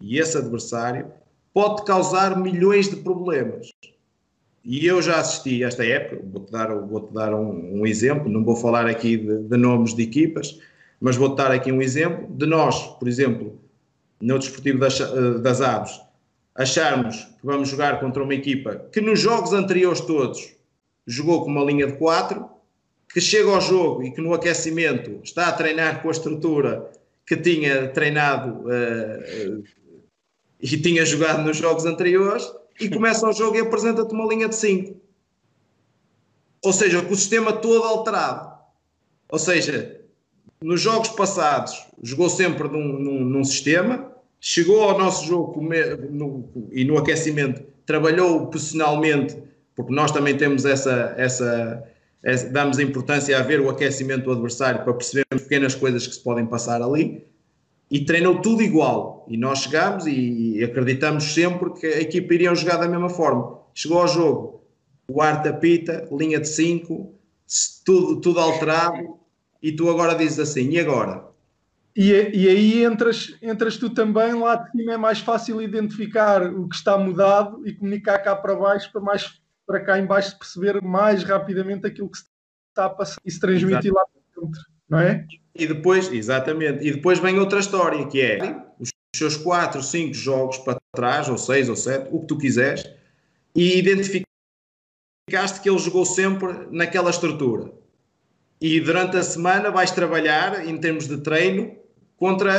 e 0.00 0.18
esse 0.18 0.38
adversário 0.38 1.06
pode 1.52 1.84
causar 1.84 2.38
milhões 2.38 2.88
de 2.88 2.96
problemas. 2.96 3.68
E 4.64 4.86
eu 4.86 5.02
já 5.02 5.18
assisti 5.18 5.64
esta 5.64 5.84
época, 5.84 6.22
vou-te 6.24 6.52
dar, 6.52 6.74
vou 6.74 7.10
dar 7.12 7.34
um, 7.34 7.80
um, 7.80 7.86
exemplo, 7.86 8.30
não 8.30 8.44
vou 8.44 8.54
falar 8.54 8.86
aqui 8.86 9.16
de, 9.16 9.38
de 9.42 9.56
nomes 9.56 9.94
de 9.94 10.02
equipas, 10.02 10.60
mas 11.00 11.16
vou-te 11.16 11.36
dar 11.36 11.50
aqui 11.50 11.72
um 11.72 11.82
exemplo 11.82 12.28
de 12.36 12.46
nós, 12.46 12.80
por 12.98 13.08
exemplo, 13.08 13.58
no 14.20 14.38
Desportivo 14.38 14.78
das, 14.78 15.00
eh, 15.00 15.38
das 15.40 15.60
Aves, 15.60 16.00
acharmos 16.54 17.16
que 17.16 17.44
vamos 17.44 17.68
jogar 17.68 17.98
contra 17.98 18.22
uma 18.22 18.34
equipa 18.34 18.86
que 18.92 19.00
nos 19.00 19.18
jogos 19.18 19.52
anteriores 19.52 20.00
todos 20.00 20.54
jogou 21.04 21.42
com 21.42 21.50
uma 21.50 21.64
linha 21.64 21.88
de 21.88 21.94
4, 21.94 22.48
que 23.12 23.20
chega 23.20 23.50
ao 23.50 23.60
jogo 23.60 24.04
e 24.04 24.12
que 24.12 24.20
no 24.20 24.32
aquecimento 24.32 25.20
está 25.24 25.48
a 25.48 25.52
treinar 25.52 26.00
com 26.00 26.08
a 26.08 26.12
estrutura 26.12 26.90
que 27.26 27.36
tinha 27.36 27.88
treinado 27.88 28.60
uh, 28.68 29.64
e 30.60 30.76
tinha 30.78 31.04
jogado 31.04 31.42
nos 31.42 31.56
jogos 31.56 31.84
anteriores 31.84 32.44
e 32.80 32.88
começa 32.88 33.28
o 33.28 33.32
jogo 33.32 33.56
e 33.56 33.60
apresenta-te 33.60 34.12
uma 34.12 34.26
linha 34.26 34.48
de 34.48 34.56
5. 34.56 35.00
Ou 36.64 36.72
seja, 36.72 37.02
com 37.02 37.12
o 37.12 37.16
sistema 37.16 37.52
todo 37.52 37.84
alterado. 37.84 38.52
Ou 39.28 39.38
seja, 39.38 40.00
nos 40.62 40.80
jogos 40.80 41.08
passados 41.10 41.86
jogou 42.02 42.28
sempre 42.28 42.68
num, 42.68 42.98
num, 42.98 43.24
num 43.24 43.44
sistema, 43.44 44.12
chegou 44.40 44.82
ao 44.82 44.98
nosso 44.98 45.26
jogo 45.26 45.60
no, 46.10 46.48
e 46.70 46.84
no 46.84 46.98
aquecimento 46.98 47.62
trabalhou 47.84 48.46
profissionalmente, 48.46 49.36
porque 49.74 49.92
nós 49.92 50.12
também 50.12 50.36
temos 50.36 50.64
essa, 50.64 51.14
essa, 51.16 51.82
essa, 52.22 52.48
damos 52.50 52.78
importância 52.78 53.36
a 53.38 53.42
ver 53.42 53.60
o 53.60 53.68
aquecimento 53.68 54.24
do 54.24 54.32
adversário 54.32 54.84
para 54.84 54.92
percebermos 54.92 55.42
pequenas 55.42 55.74
coisas 55.74 56.06
que 56.06 56.14
se 56.14 56.20
podem 56.20 56.46
passar 56.46 56.80
ali 56.80 57.26
e 57.92 58.06
treinou 58.06 58.40
tudo 58.40 58.62
igual. 58.62 59.26
E 59.28 59.36
nós 59.36 59.60
chegámos 59.60 60.06
e 60.06 60.64
acreditamos 60.64 61.24
sempre 61.34 61.74
que 61.74 61.86
a 61.86 62.00
equipa 62.00 62.32
iria 62.32 62.54
jogar 62.54 62.78
da 62.78 62.88
mesma 62.88 63.10
forma. 63.10 63.58
Chegou 63.74 64.00
ao 64.00 64.08
jogo, 64.08 64.64
o 65.06 65.20
ar 65.20 65.42
tapita, 65.42 66.08
linha 66.10 66.40
de 66.40 66.48
5, 66.48 67.14
tudo, 67.84 68.20
tudo 68.22 68.40
alterado, 68.40 69.18
e 69.62 69.70
tu 69.72 69.90
agora 69.90 70.14
dizes 70.14 70.38
assim, 70.38 70.70
e 70.70 70.80
agora? 70.80 71.22
E, 71.94 72.10
e 72.10 72.48
aí 72.48 72.82
entras, 72.82 73.36
entras 73.42 73.76
tu 73.76 73.90
também, 73.90 74.32
lá 74.32 74.56
de 74.56 74.70
cima 74.70 74.94
é 74.94 74.96
mais 74.96 75.20
fácil 75.20 75.60
identificar 75.60 76.42
o 76.50 76.66
que 76.66 76.74
está 76.74 76.96
mudado 76.96 77.60
e 77.66 77.74
comunicar 77.74 78.18
cá 78.20 78.34
para 78.34 78.56
baixo 78.56 78.90
para 78.90 79.02
mais 79.02 79.42
para 79.66 79.80
cá 79.84 79.98
em 79.98 80.06
baixo 80.06 80.36
perceber 80.38 80.82
mais 80.82 81.22
rapidamente 81.22 81.86
aquilo 81.86 82.10
que 82.10 82.16
está 82.16 82.86
a 82.86 82.90
passar 82.90 83.20
e 83.24 83.30
se 83.30 83.38
transmitir 83.38 83.90
Exato. 83.90 83.94
lá 83.94 84.04
dentro, 84.14 84.50
não 84.88 84.98
é? 84.98 85.26
E 85.54 85.66
depois, 85.66 86.10
exatamente, 86.10 86.86
e 86.86 86.92
depois 86.92 87.18
vem 87.18 87.38
outra 87.38 87.60
história, 87.60 88.06
que 88.06 88.20
é 88.20 88.64
os 88.80 88.90
seus 89.14 89.36
4, 89.36 89.82
5 89.82 90.14
jogos 90.14 90.58
para 90.58 90.78
trás, 90.94 91.28
ou 91.28 91.36
6 91.36 91.68
ou 91.68 91.76
7, 91.76 92.08
o 92.10 92.20
que 92.20 92.26
tu 92.26 92.38
quiseres, 92.38 92.88
e 93.54 93.78
identificaste 93.78 94.26
que 95.62 95.68
ele 95.68 95.78
jogou 95.78 96.06
sempre 96.06 96.66
naquela 96.70 97.10
estrutura. 97.10 97.70
E 98.60 98.80
durante 98.80 99.16
a 99.16 99.22
semana 99.22 99.70
vais 99.70 99.90
trabalhar 99.90 100.66
em 100.66 100.78
termos 100.78 101.06
de 101.06 101.18
treino 101.18 101.76
contra 102.16 102.52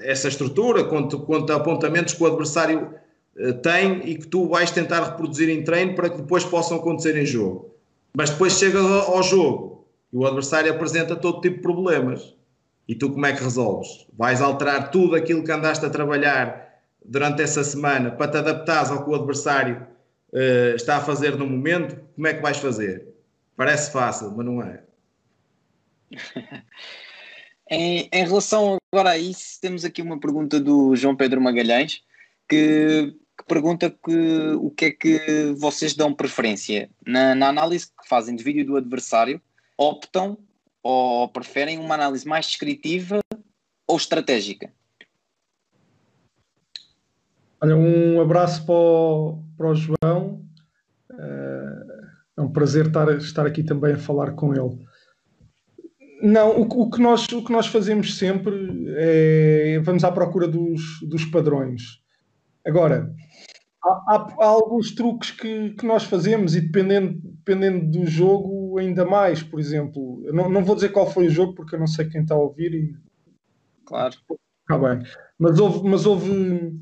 essa 0.00 0.28
estrutura, 0.28 0.84
contra, 0.84 1.18
contra 1.18 1.56
apontamentos 1.56 2.14
que 2.14 2.22
o 2.22 2.26
adversário 2.26 2.94
uh, 3.36 3.52
tem 3.54 4.08
e 4.08 4.16
que 4.16 4.26
tu 4.28 4.48
vais 4.48 4.70
tentar 4.70 5.02
reproduzir 5.04 5.50
em 5.50 5.64
treino 5.64 5.94
para 5.94 6.08
que 6.08 6.18
depois 6.18 6.44
possam 6.44 6.78
acontecer 6.78 7.16
em 7.16 7.26
jogo. 7.26 7.74
Mas 8.16 8.30
depois 8.30 8.58
chega 8.58 8.78
ao 8.78 9.22
jogo 9.22 9.81
e 10.12 10.16
o 10.16 10.26
adversário 10.26 10.70
apresenta 10.70 11.16
todo 11.16 11.40
tipo 11.40 11.56
de 11.56 11.62
problemas. 11.62 12.34
E 12.86 12.94
tu 12.94 13.10
como 13.10 13.24
é 13.24 13.32
que 13.32 13.42
resolves? 13.42 14.06
Vais 14.12 14.42
alterar 14.42 14.90
tudo 14.90 15.14
aquilo 15.14 15.44
que 15.44 15.52
andaste 15.52 15.86
a 15.86 15.90
trabalhar 15.90 16.80
durante 17.04 17.42
essa 17.42 17.64
semana 17.64 18.10
para 18.10 18.30
te 18.30 18.36
adaptares 18.38 18.90
ao 18.90 19.04
que 19.04 19.10
o 19.10 19.14
adversário 19.14 19.86
uh, 20.32 20.74
está 20.74 20.98
a 20.98 21.00
fazer 21.00 21.36
no 21.36 21.46
momento? 21.46 21.96
Como 22.14 22.26
é 22.26 22.34
que 22.34 22.42
vais 22.42 22.58
fazer? 22.58 23.08
Parece 23.56 23.92
fácil, 23.92 24.32
mas 24.36 24.44
não 24.44 24.62
é. 24.62 24.82
em, 27.70 28.08
em, 28.12 28.24
relação 28.26 28.76
agora 28.92 29.10
a 29.10 29.18
isso, 29.18 29.58
temos 29.60 29.84
aqui 29.84 30.02
uma 30.02 30.20
pergunta 30.20 30.60
do 30.60 30.94
João 30.94 31.16
Pedro 31.16 31.40
Magalhães 31.40 32.02
que, 32.46 33.14
que 33.38 33.44
pergunta 33.46 33.88
que, 33.90 34.50
o 34.60 34.70
que 34.70 34.84
é 34.86 34.90
que 34.90 35.54
vocês 35.56 35.94
dão 35.94 36.12
preferência 36.12 36.90
na, 37.06 37.34
na 37.34 37.48
análise 37.48 37.86
que 37.86 38.06
fazem 38.06 38.36
de 38.36 38.44
vídeo 38.44 38.66
do 38.66 38.76
adversário 38.76 39.40
optam 39.78 40.38
ou 40.82 41.28
preferem 41.28 41.78
uma 41.78 41.94
análise 41.94 42.26
mais 42.26 42.46
descritiva 42.46 43.20
ou 43.86 43.96
estratégica? 43.96 44.72
Olha, 47.60 47.76
um 47.76 48.20
abraço 48.20 48.66
para 48.66 48.74
o, 48.74 49.42
para 49.56 49.68
o 49.68 49.74
João. 49.74 50.44
Eh, 51.12 51.86
é 52.36 52.40
um 52.40 52.50
prazer 52.50 52.86
estar, 52.86 53.08
estar 53.18 53.46
aqui 53.46 53.62
também 53.62 53.92
a 53.94 53.98
falar 53.98 54.32
com 54.32 54.52
ele. 54.52 54.84
Não, 56.22 56.60
o, 56.60 56.62
o, 56.62 56.90
que 56.90 57.00
nós, 57.00 57.26
o 57.28 57.44
que 57.44 57.52
nós 57.52 57.66
fazemos 57.66 58.16
sempre 58.16 58.52
é 58.96 59.80
vamos 59.80 60.02
à 60.04 60.10
procura 60.10 60.48
dos, 60.48 61.00
dos 61.02 61.24
padrões. 61.26 62.02
Agora, 62.64 63.12
há, 63.84 63.88
há, 63.88 64.34
há 64.40 64.46
alguns 64.46 64.92
truques 64.94 65.30
que, 65.30 65.70
que 65.70 65.86
nós 65.86 66.04
fazemos 66.04 66.54
e 66.54 66.60
dependendo, 66.60 67.20
dependendo 67.22 67.90
do 67.90 68.06
jogo, 68.06 68.61
ainda 68.78 69.04
mais, 69.04 69.42
por 69.42 69.60
exemplo. 69.60 70.22
Não, 70.32 70.48
não 70.48 70.64
vou 70.64 70.74
dizer 70.74 70.90
qual 70.90 71.10
foi 71.10 71.26
o 71.26 71.30
jogo, 71.30 71.54
porque 71.54 71.74
eu 71.74 71.80
não 71.80 71.86
sei 71.86 72.08
quem 72.08 72.22
está 72.22 72.34
a 72.34 72.38
ouvir. 72.38 72.74
E... 72.74 72.94
Claro. 73.84 74.14
Está 74.60 74.78
bem. 74.78 75.02
Mas 75.38 75.58
houve, 75.58 75.88
mas 75.88 76.06
houve, 76.06 76.80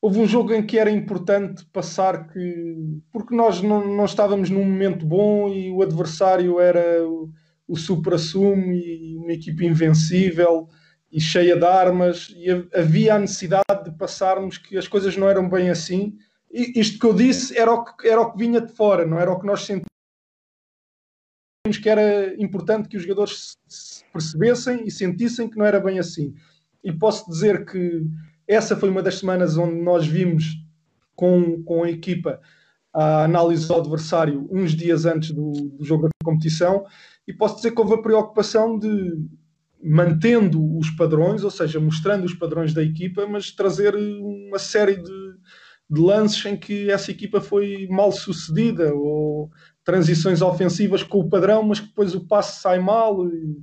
houve 0.00 0.20
um 0.20 0.26
jogo 0.26 0.52
em 0.52 0.64
que 0.64 0.78
era 0.78 0.90
importante 0.90 1.64
passar 1.72 2.28
que. 2.28 3.00
Porque 3.12 3.34
nós 3.34 3.62
não, 3.62 3.86
não 3.86 4.04
estávamos 4.04 4.50
num 4.50 4.64
momento 4.64 5.06
bom 5.06 5.48
e 5.48 5.70
o 5.70 5.82
adversário 5.82 6.60
era 6.60 7.06
o, 7.08 7.30
o 7.66 7.76
supra-sumo 7.76 8.72
e 8.72 9.16
uma 9.16 9.32
equipe 9.32 9.66
invencível 9.66 10.68
e 11.14 11.20
cheia 11.20 11.56
de 11.56 11.64
armas, 11.64 12.34
e 12.36 12.50
havia 12.76 13.14
a 13.14 13.18
necessidade 13.20 13.84
de 13.84 13.96
passarmos 13.96 14.58
que 14.58 14.76
as 14.76 14.88
coisas 14.88 15.16
não 15.16 15.28
eram 15.28 15.48
bem 15.48 15.70
assim. 15.70 16.16
E 16.52 16.78
isto 16.80 16.98
que 16.98 17.06
eu 17.06 17.14
disse 17.14 17.56
era 17.56 17.72
o 17.72 17.84
que, 17.84 18.08
era 18.08 18.20
o 18.20 18.32
que 18.32 18.38
vinha 18.38 18.60
de 18.60 18.72
fora, 18.72 19.06
não 19.06 19.20
era 19.20 19.30
o 19.30 19.38
que 19.38 19.46
nós 19.46 19.60
sentíamos 19.60 19.93
que 21.72 21.88
era 21.88 22.34
importante 22.42 22.90
que 22.90 22.96
os 22.98 23.04
jogadores 23.04 23.56
percebessem 24.12 24.86
e 24.86 24.90
sentissem 24.90 25.48
que 25.48 25.56
não 25.56 25.64
era 25.64 25.80
bem 25.80 25.98
assim. 25.98 26.34
E 26.82 26.92
posso 26.92 27.30
dizer 27.30 27.64
que 27.64 28.04
essa 28.46 28.76
foi 28.76 28.90
uma 28.90 29.02
das 29.02 29.18
semanas 29.18 29.56
onde 29.56 29.80
nós 29.80 30.06
vimos 30.06 30.62
com, 31.16 31.62
com 31.62 31.82
a 31.84 31.90
equipa 31.90 32.38
a 32.92 33.24
análise 33.24 33.66
do 33.66 33.74
adversário 33.74 34.46
uns 34.52 34.72
dias 34.72 35.06
antes 35.06 35.30
do, 35.30 35.52
do 35.52 35.82
jogo 35.84 36.02
da 36.02 36.10
competição 36.22 36.84
e 37.26 37.32
posso 37.32 37.56
dizer 37.56 37.72
que 37.72 37.80
houve 37.80 37.94
a 37.94 38.02
preocupação 38.02 38.78
de 38.78 39.18
mantendo 39.82 40.76
os 40.78 40.90
padrões, 40.90 41.44
ou 41.44 41.50
seja, 41.50 41.80
mostrando 41.80 42.24
os 42.24 42.34
padrões 42.34 42.72
da 42.74 42.82
equipa, 42.82 43.26
mas 43.26 43.50
trazer 43.50 43.94
uma 43.94 44.58
série 44.58 44.96
de, 44.96 45.34
de 45.90 46.00
lances 46.00 46.44
em 46.44 46.56
que 46.56 46.90
essa 46.90 47.10
equipa 47.10 47.40
foi 47.40 47.86
mal 47.90 48.12
sucedida 48.12 48.94
ou 48.94 49.50
transições 49.84 50.40
ofensivas 50.40 51.02
com 51.02 51.18
o 51.18 51.28
padrão, 51.28 51.62
mas 51.62 51.78
que 51.78 51.88
depois 51.88 52.14
o 52.14 52.26
passe 52.26 52.60
sai 52.60 52.78
mal, 52.78 53.26
e, 53.28 53.62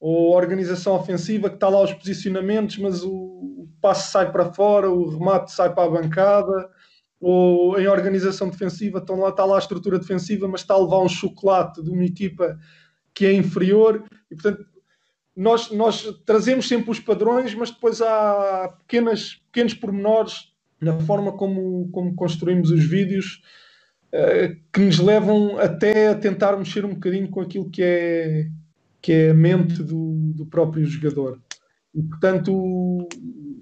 ou 0.00 0.34
organização 0.34 0.94
ofensiva 0.94 1.48
que 1.48 1.56
está 1.56 1.68
lá 1.68 1.82
os 1.82 1.92
posicionamentos, 1.92 2.78
mas 2.78 3.02
o, 3.02 3.10
o 3.12 3.68
passe 3.80 4.10
sai 4.10 4.32
para 4.32 4.52
fora, 4.52 4.90
o 4.90 5.08
remate 5.08 5.52
sai 5.52 5.74
para 5.74 5.84
a 5.84 5.90
bancada, 5.90 6.70
ou 7.20 7.78
em 7.78 7.86
organização 7.88 8.48
defensiva 8.48 8.98
estão 8.98 9.18
lá, 9.18 9.28
está 9.28 9.44
lá 9.44 9.56
a 9.56 9.58
estrutura 9.58 9.98
defensiva, 9.98 10.48
mas 10.48 10.60
está 10.60 10.74
a 10.74 10.78
levar 10.78 11.00
um 11.00 11.08
chocolate 11.08 11.82
de 11.82 11.90
uma 11.90 12.04
equipa 12.04 12.56
que 13.12 13.26
é 13.26 13.32
inferior, 13.32 14.04
e 14.30 14.34
portanto 14.34 14.64
nós, 15.36 15.70
nós 15.70 16.02
trazemos 16.24 16.66
sempre 16.66 16.90
os 16.90 16.98
padrões, 16.98 17.54
mas 17.54 17.70
depois 17.70 18.00
há 18.00 18.74
pequenas, 18.78 19.40
pequenos 19.52 19.74
pormenores 19.74 20.52
na 20.80 20.98
forma 21.00 21.32
como, 21.32 21.88
como 21.92 22.14
construímos 22.14 22.70
os 22.70 22.84
vídeos 22.84 23.40
que 24.72 24.80
nos 24.80 24.98
levam 24.98 25.58
até 25.58 26.08
a 26.08 26.14
tentar 26.14 26.56
mexer 26.56 26.84
um 26.84 26.94
bocadinho 26.94 27.28
com 27.28 27.40
aquilo 27.40 27.68
que 27.68 27.82
é, 27.82 28.48
que 29.02 29.12
é 29.12 29.30
a 29.30 29.34
mente 29.34 29.82
do, 29.82 30.32
do 30.34 30.46
próprio 30.46 30.84
jogador. 30.86 31.40
E, 31.94 32.02
portanto, 32.02 33.08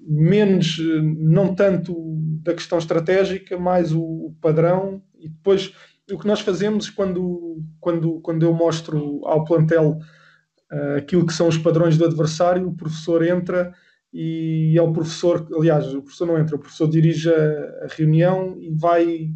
menos, 0.06 0.78
não 1.18 1.54
tanto 1.54 2.16
da 2.42 2.54
questão 2.54 2.78
estratégica, 2.78 3.58
mais 3.58 3.92
o, 3.92 4.00
o 4.02 4.36
padrão. 4.40 5.02
E 5.18 5.28
depois, 5.28 5.72
o 6.10 6.18
que 6.18 6.26
nós 6.26 6.40
fazemos 6.40 6.88
quando, 6.88 7.62
quando, 7.80 8.20
quando 8.20 8.44
eu 8.44 8.52
mostro 8.52 9.20
ao 9.24 9.44
plantel 9.44 9.98
uh, 10.72 10.96
aquilo 10.96 11.26
que 11.26 11.32
são 11.32 11.48
os 11.48 11.58
padrões 11.58 11.98
do 11.98 12.04
adversário, 12.04 12.68
o 12.68 12.76
professor 12.76 13.24
entra 13.24 13.74
e 14.12 14.74
é 14.78 14.82
o 14.82 14.92
professor, 14.92 15.46
aliás, 15.54 15.92
o 15.92 16.00
professor 16.00 16.26
não 16.26 16.38
entra, 16.38 16.56
o 16.56 16.58
professor 16.58 16.88
dirige 16.88 17.28
a, 17.28 17.84
a 17.84 17.86
reunião 17.90 18.56
e 18.58 18.70
vai, 18.70 19.30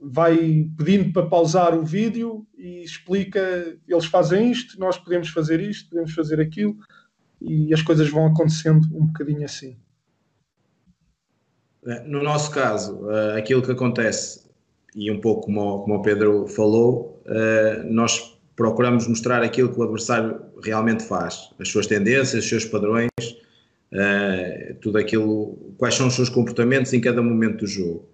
vai 0.00 0.68
pedindo 0.76 1.12
para 1.12 1.26
pausar 1.26 1.74
o 1.78 1.84
vídeo 1.84 2.46
e 2.56 2.82
explica, 2.82 3.76
eles 3.86 4.06
fazem 4.06 4.50
isto, 4.50 4.78
nós 4.78 4.96
podemos 4.96 5.28
fazer 5.28 5.60
isto, 5.60 5.90
podemos 5.90 6.12
fazer 6.12 6.40
aquilo, 6.40 6.76
e 7.40 7.72
as 7.72 7.82
coisas 7.82 8.08
vão 8.08 8.26
acontecendo 8.26 8.86
um 8.94 9.06
bocadinho 9.06 9.44
assim. 9.44 9.76
No 12.06 12.22
nosso 12.22 12.50
caso, 12.50 13.10
eh, 13.10 13.38
aquilo 13.38 13.62
que 13.62 13.72
acontece, 13.72 14.48
e 14.94 15.10
um 15.10 15.20
pouco 15.20 15.46
como, 15.46 15.80
como 15.82 15.96
o 15.96 16.02
Pedro 16.02 16.46
falou, 16.46 17.22
eh, 17.26 17.82
nós 17.88 18.38
procuramos 18.54 19.06
mostrar 19.06 19.42
aquilo 19.42 19.72
que 19.72 19.78
o 19.78 19.82
adversário 19.82 20.42
realmente 20.62 21.02
faz, 21.02 21.50
as 21.58 21.68
suas 21.68 21.86
tendências, 21.86 22.44
os 22.44 22.48
seus 22.48 22.66
padrões, 22.66 23.08
eh, 23.92 24.76
tudo 24.82 24.98
aquilo, 24.98 25.74
quais 25.78 25.94
são 25.94 26.08
os 26.08 26.14
seus 26.14 26.28
comportamentos 26.28 26.92
em 26.92 27.00
cada 27.00 27.22
momento 27.22 27.60
do 27.60 27.66
jogo. 27.66 28.06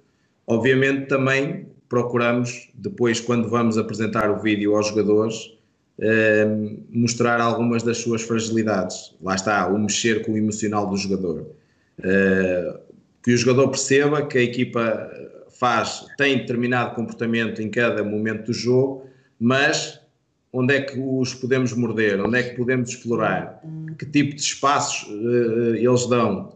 Obviamente 0.47 1.09
também 1.09 1.67
procuramos, 1.89 2.69
depois 2.75 3.21
quando 3.21 3.49
vamos 3.49 3.79
apresentar 3.79 4.31
o 4.31 4.41
vídeo 4.41 4.77
aos 4.77 4.89
jogadores, 4.89 5.53
mostrar 6.91 7.41
algumas 7.41 7.83
das 7.83 7.99
suas 7.99 8.23
fragilidades. 8.23 9.15
Lá 9.23 9.35
está, 9.35 9.67
o 9.69 9.79
mexer 9.79 10.25
com 10.25 10.33
o 10.33 10.37
emocional 10.37 10.89
do 10.89 10.97
jogador 10.97 11.47
que 13.27 13.35
o 13.35 13.37
jogador 13.37 13.69
perceba 13.71 14.25
que 14.25 14.39
a 14.39 14.43
equipa 14.43 15.11
faz, 15.59 16.07
tem 16.17 16.39
determinado 16.39 16.95
comportamento 16.95 17.61
em 17.61 17.69
cada 17.69 18.05
momento 18.05 18.47
do 18.47 18.53
jogo, 18.53 19.05
mas 19.41 20.01
onde 20.53 20.75
é 20.77 20.81
que 20.81 20.97
os 20.97 21.35
podemos 21.35 21.73
morder, 21.73 22.21
onde 22.21 22.39
é 22.39 22.43
que 22.45 22.57
podemos 22.57 22.91
explorar, 22.91 23.61
que 23.99 24.07
tipo 24.07 24.37
de 24.37 24.41
espaços 24.41 25.09
uh, 25.11 25.75
eles 25.75 26.07
dão. 26.07 26.53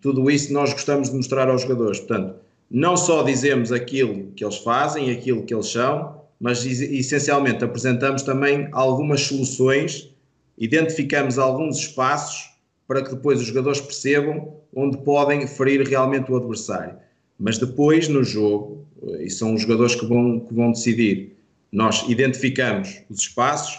Tudo 0.00 0.30
isso 0.30 0.52
nós 0.52 0.72
gostamos 0.72 1.10
de 1.10 1.16
mostrar 1.16 1.48
aos 1.48 1.62
jogadores. 1.62 1.98
Portanto, 1.98 2.36
não 2.72 2.96
só 2.96 3.22
dizemos 3.22 3.70
aquilo 3.70 4.32
que 4.32 4.42
eles 4.42 4.56
fazem, 4.56 5.10
aquilo 5.10 5.44
que 5.44 5.52
eles 5.52 5.66
são, 5.66 6.22
mas 6.40 6.64
essencialmente 6.64 7.62
apresentamos 7.62 8.22
também 8.22 8.66
algumas 8.72 9.20
soluções, 9.20 10.08
identificamos 10.56 11.38
alguns 11.38 11.76
espaços 11.76 12.50
para 12.88 13.02
que 13.02 13.10
depois 13.10 13.40
os 13.40 13.46
jogadores 13.46 13.80
percebam 13.80 14.54
onde 14.74 14.96
podem 14.98 15.46
ferir 15.46 15.86
realmente 15.86 16.32
o 16.32 16.36
adversário. 16.36 16.96
Mas 17.38 17.58
depois, 17.58 18.08
no 18.08 18.24
jogo, 18.24 18.86
e 19.20 19.28
são 19.28 19.54
os 19.54 19.60
jogadores 19.60 19.94
que 19.94 20.06
vão, 20.06 20.40
que 20.40 20.54
vão 20.54 20.72
decidir, 20.72 21.36
nós 21.70 22.04
identificamos 22.08 23.02
os 23.10 23.20
espaços, 23.20 23.78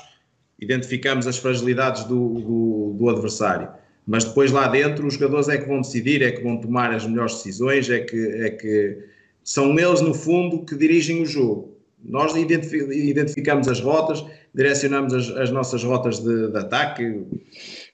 identificamos 0.60 1.26
as 1.26 1.38
fragilidades 1.38 2.04
do, 2.04 2.30
do, 2.42 2.96
do, 2.98 3.10
adversário. 3.10 3.70
Mas 4.06 4.26
depois 4.26 4.52
lá 4.52 4.68
dentro 4.68 5.08
os 5.08 5.14
jogadores 5.14 5.48
é 5.48 5.58
que 5.58 5.68
vão 5.68 5.82
decidir, 5.82 6.22
é 6.22 6.32
que 6.32 6.44
vão 6.44 6.58
tomar 6.58 6.94
as 6.94 7.06
melhores 7.06 7.36
decisões, 7.36 7.90
é 7.90 8.00
que, 8.00 8.18
é 8.18 8.50
que 8.50 8.98
são 9.44 9.78
eles 9.80 10.02
no 10.02 10.14
fundo 10.14 10.66
que 10.66 10.76
dirigem 10.76 11.22
o 11.22 11.26
jogo. 11.26 11.74
Nós 12.04 12.36
identificamos 12.36 13.68
as 13.70 13.80
rotas, 13.80 14.26
direcionamos 14.54 15.14
as, 15.14 15.30
as 15.30 15.52
nossas 15.52 15.84
rotas 15.84 16.20
de, 16.20 16.50
de 16.50 16.58
ataque, 16.58 17.24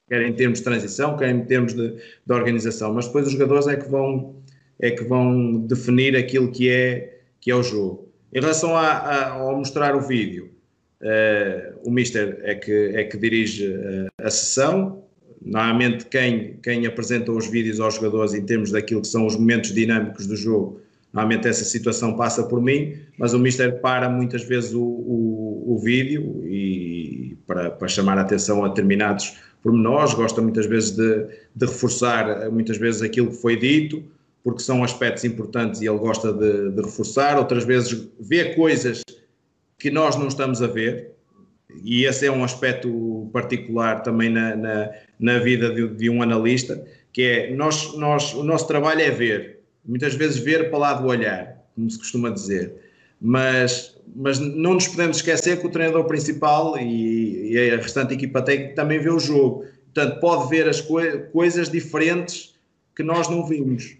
quer 0.07 0.23
em 0.23 0.33
termos 0.33 0.59
de 0.59 0.65
transição, 0.65 1.15
quer 1.15 1.29
em 1.29 1.45
termos 1.45 1.73
de, 1.73 1.89
de, 1.91 2.33
organização, 2.33 2.91
mas 2.93 3.05
depois 3.05 3.27
os 3.27 3.33
jogadores 3.33 3.67
é 3.67 3.75
que 3.75 3.87
vão, 3.87 4.35
é 4.79 4.89
que 4.89 5.03
vão 5.03 5.59
definir 5.67 6.15
aquilo 6.15 6.51
que 6.51 6.69
é, 6.69 7.19
que 7.39 7.51
é 7.51 7.55
o 7.55 7.61
jogo. 7.61 8.09
Em 8.33 8.39
relação 8.39 8.75
a, 8.75 8.87
a, 8.87 9.29
ao 9.33 9.55
mostrar 9.55 9.95
o 9.95 10.01
vídeo, 10.01 10.49
uh, 11.01 11.79
o 11.87 11.91
Mister 11.91 12.39
é 12.43 12.55
que, 12.55 12.91
é 12.95 13.03
que 13.03 13.17
dirige 13.17 13.69
uh, 13.69 14.07
a 14.17 14.31
sessão, 14.31 15.03
normalmente 15.41 16.05
quem, 16.05 16.57
quem 16.61 16.85
apresenta 16.85 17.31
os 17.31 17.47
vídeos 17.47 17.79
aos 17.79 17.95
jogadores 17.95 18.33
em 18.33 18.45
termos 18.45 18.71
daquilo 18.71 19.01
que 19.01 19.07
são 19.07 19.25
os 19.25 19.35
momentos 19.35 19.73
dinâmicos 19.73 20.27
do 20.27 20.35
jogo, 20.35 20.81
normalmente 21.13 21.47
essa 21.47 21.63
situação 21.63 22.15
passa 22.15 22.43
por 22.43 22.61
mim, 22.61 22.95
mas 23.17 23.33
o 23.33 23.39
Mister 23.39 23.79
para 23.79 24.09
muitas 24.09 24.43
vezes 24.43 24.73
o, 24.73 24.81
o, 24.81 25.73
o 25.75 25.79
vídeo 25.79 26.43
e 26.45 27.37
para, 27.47 27.71
para 27.71 27.87
chamar 27.87 28.17
a 28.17 28.21
atenção 28.21 28.63
a 28.63 28.67
determinados 28.67 29.37
pormenores, 29.63 30.13
gosta 30.13 30.41
muitas 30.41 30.65
vezes 30.65 30.91
de, 30.91 31.27
de, 31.55 31.65
reforçar 31.65 32.49
muitas 32.51 32.77
vezes 32.77 33.01
aquilo 33.01 33.29
que 33.29 33.37
foi 33.37 33.57
dito, 33.57 34.03
porque 34.43 34.61
são 34.61 34.83
aspectos 34.83 35.23
importantes 35.25 35.81
e 35.81 35.87
ele 35.87 35.97
gosta 35.97 36.31
de, 36.31 36.71
de, 36.71 36.81
reforçar, 36.81 37.37
outras 37.37 37.63
vezes 37.63 38.07
vê 38.19 38.55
coisas 38.55 39.01
que 39.77 39.89
nós 39.89 40.15
não 40.15 40.27
estamos 40.27 40.61
a 40.61 40.67
ver, 40.67 41.11
e 41.83 42.05
esse 42.05 42.25
é 42.25 42.31
um 42.31 42.43
aspecto 42.43 43.29
particular 43.31 44.01
também 44.01 44.29
na, 44.29 44.55
na, 44.55 44.89
na 45.19 45.39
vida 45.39 45.73
de, 45.73 45.87
de, 45.87 46.09
um 46.09 46.21
analista, 46.21 46.83
que 47.13 47.21
é 47.21 47.55
nós, 47.55 47.95
nós, 47.95 48.33
o 48.33 48.43
nosso 48.43 48.67
trabalho 48.67 49.01
é 49.01 49.11
ver, 49.11 49.59
muitas 49.85 50.15
vezes 50.15 50.37
ver 50.37 50.69
para 50.69 50.79
lá 50.79 50.93
do 50.93 51.07
olhar, 51.07 51.63
como 51.75 51.89
se 51.89 51.97
costuma 51.97 52.29
dizer 52.29 52.89
mas, 53.21 53.95
mas 54.15 54.39
não 54.39 54.75
nos 54.75 54.87
podemos 54.87 55.17
esquecer 55.17 55.59
que 55.59 55.67
o 55.67 55.71
treinador 55.71 56.05
principal 56.05 56.77
e, 56.77 57.53
e 57.53 57.71
a 57.71 57.77
restante 57.77 58.13
equipa 58.13 58.41
técnica 58.41 58.75
também 58.75 58.99
vê 58.99 59.09
o 59.09 59.19
jogo. 59.19 59.65
Portanto, 59.93 60.19
pode 60.19 60.49
ver 60.49 60.69
as 60.69 60.79
coi 60.79 61.19
coisas 61.31 61.69
diferentes 61.69 62.55
que 62.95 63.03
nós 63.03 63.27
não 63.27 63.45
vimos. 63.45 63.97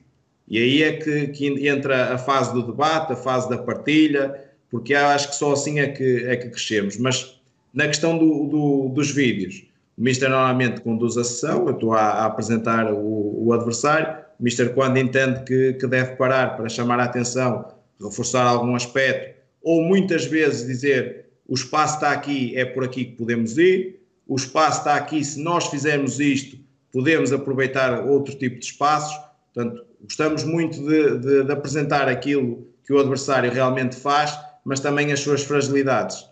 E 0.48 0.58
aí 0.58 0.84
é 0.84 0.94
que, 0.94 1.28
que, 1.28 1.68
entra 1.68 2.14
a 2.14 2.18
fase 2.18 2.54
do 2.54 2.64
debate, 2.64 3.14
a 3.14 3.16
fase 3.16 3.50
da 3.50 3.58
partilha, 3.58 4.44
porque 4.70 4.94
acho 4.94 5.30
que 5.30 5.36
só 5.36 5.54
assim 5.54 5.80
é 5.80 5.88
que, 5.88 6.26
é 6.26 6.36
que 6.38 6.50
crescemos. 6.50 6.98
Mas 6.98 7.39
na 7.74 7.88
questão 7.88 8.18
do, 8.18 8.46
do, 8.48 8.90
dos 8.90 9.12
vídeos, 9.12 9.66
o 9.98 10.02
Mister 10.02 10.30
normalmente 10.30 10.82
conduz 10.82 11.18
a 11.18 11.24
sessão, 11.24 11.68
eu 11.68 11.74
estou 11.74 11.94
a, 11.94 12.02
a 12.02 12.26
apresentar 12.26 12.92
o, 12.92 13.48
o, 13.48 13.54
adversário, 13.54 14.24
o 14.40 14.44
Mister 14.44 14.74
quando 14.74 14.98
entende 14.98 15.44
que, 15.44 15.74
que 15.74 15.88
deve 15.88 16.16
parar 16.16 16.56
para 16.56 16.70
chamar 16.70 17.00
a 17.00 17.04
atenção 17.04 17.66
reforçar 18.02 18.44
algum 18.44 18.76
aspecto, 18.76 19.38
ou 19.62 19.84
muitas 19.84 20.26
vezes 20.26 20.66
dizer 20.66 21.26
o 21.48 21.54
espaço 21.54 21.96
está 21.96 22.12
aqui, 22.12 22.56
é 22.56 22.64
por 22.64 22.84
aqui 22.84 23.06
que 23.06 23.16
podemos 23.18 23.58
ir, 23.58 24.00
o 24.28 24.36
espaço 24.36 24.80
está 24.80 24.96
aqui, 24.96 25.24
se 25.24 25.42
nós 25.42 25.68
fizermos 25.68 26.20
isto, 26.20 26.58
podemos 26.94 27.34
aproveitar 27.34 28.06
outro 28.06 28.36
tipo 28.36 28.60
de 28.60 28.66
espaços. 28.66 29.20
Portanto, 29.54 29.84
gostamos 30.04 30.44
muito 30.44 30.78
de, 30.78 31.18
de, 31.18 31.44
de 31.44 31.52
apresentar 31.52 32.08
aquilo 32.08 32.68
que 32.86 32.94
o 32.94 33.00
adversário 33.00 33.52
realmente 33.52 33.96
faz, 33.96 34.38
mas 34.64 34.80
também 34.80 35.12
as 35.12 35.20
suas 35.20 35.44
fragilidades. 35.44 36.29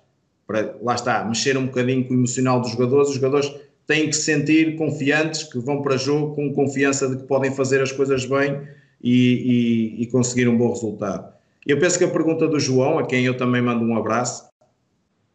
Para, 0.48 0.76
lá 0.82 0.96
está, 0.96 1.26
mexer 1.26 1.58
um 1.58 1.66
bocadinho 1.66 2.06
com 2.06 2.14
o 2.14 2.18
emocional 2.18 2.62
dos 2.62 2.72
jogadores, 2.72 3.10
os 3.10 3.16
jogadores 3.16 3.54
têm 3.86 4.08
que 4.08 4.16
se 4.16 4.24
sentir 4.24 4.78
confiantes, 4.78 5.44
que 5.44 5.60
vão 5.60 5.82
para 5.82 5.98
jogo 5.98 6.34
com 6.36 6.54
confiança 6.54 7.08
de 7.10 7.18
que 7.18 7.24
podem 7.24 7.54
fazer 7.54 7.82
as 7.82 7.92
coisas 7.92 8.26
bem 8.26 8.62
e, 9.02 9.98
e, 9.98 10.04
e 10.04 10.08
conseguir 10.08 10.48
um 10.48 10.58
bom 10.58 10.70
resultado. 10.70 11.34
Eu 11.66 11.78
penso 11.80 11.98
que 11.98 12.06
a 12.06 12.10
pergunta 12.10 12.48
do 12.48 12.60
João, 12.60 12.98
a 12.98 13.06
quem 13.06 13.26
eu 13.26 13.36
também 13.36 13.62
mando 13.62 13.84
um 13.84 13.98
abraço 13.98 14.50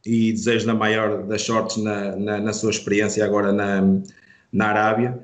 e 0.05 0.33
desejo 0.33 0.67
na 0.67 0.75
maior 0.75 1.25
das 1.25 1.43
sortes 1.43 1.77
na, 1.77 2.17
na, 2.17 2.41
na 2.41 2.53
sua 2.53 2.71
experiência 2.71 3.25
agora 3.25 3.53
na, 3.53 3.83
na 4.51 4.67
Arábia, 4.67 5.19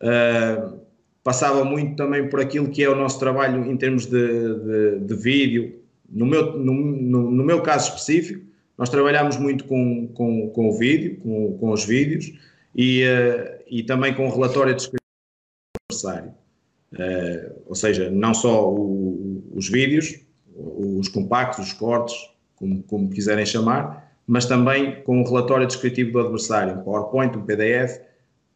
uh, 0.00 0.80
passava 1.22 1.64
muito 1.64 1.96
também 1.96 2.28
por 2.28 2.40
aquilo 2.40 2.68
que 2.68 2.82
é 2.82 2.88
o 2.88 2.94
nosso 2.94 3.18
trabalho 3.18 3.64
em 3.70 3.76
termos 3.76 4.06
de, 4.06 4.28
de, 4.28 5.00
de 5.00 5.14
vídeo. 5.14 5.80
No 6.08 6.26
meu, 6.26 6.58
no, 6.58 6.74
no, 6.74 7.30
no, 7.30 7.44
meu 7.44 7.62
caso 7.62 7.90
específico, 7.90 8.44
nós 8.76 8.88
trabalhamos 8.88 9.36
muito 9.36 9.64
com, 9.64 10.08
com, 10.08 10.50
com 10.50 10.68
o 10.68 10.72
vídeo, 10.76 11.18
com, 11.20 11.56
com 11.58 11.70
os 11.70 11.84
vídeos 11.84 12.32
e, 12.74 13.04
uh, 13.04 13.62
e 13.68 13.82
também 13.82 14.14
com 14.14 14.26
o 14.26 14.30
relatório 14.30 14.74
de 14.74 14.88
do 14.88 14.96
adversário. 15.90 16.34
Uh, 16.92 17.62
ou 17.66 17.74
seja, 17.74 18.10
não 18.10 18.34
só 18.34 18.70
o, 18.72 19.42
os 19.54 19.68
vídeos, 19.68 20.20
os 20.56 21.08
compactos, 21.08 21.66
os 21.66 21.72
cortes, 21.72 22.14
como, 22.56 22.82
como 22.84 23.10
quiserem 23.10 23.44
chamar, 23.44 24.12
mas 24.26 24.46
também 24.46 25.02
com 25.02 25.20
um 25.20 25.24
relatório 25.24 25.66
descritivo 25.66 26.12
do 26.12 26.20
adversário, 26.20 26.74
um 26.74 26.82
PowerPoint, 26.82 27.36
um 27.36 27.44
PDF, 27.44 28.00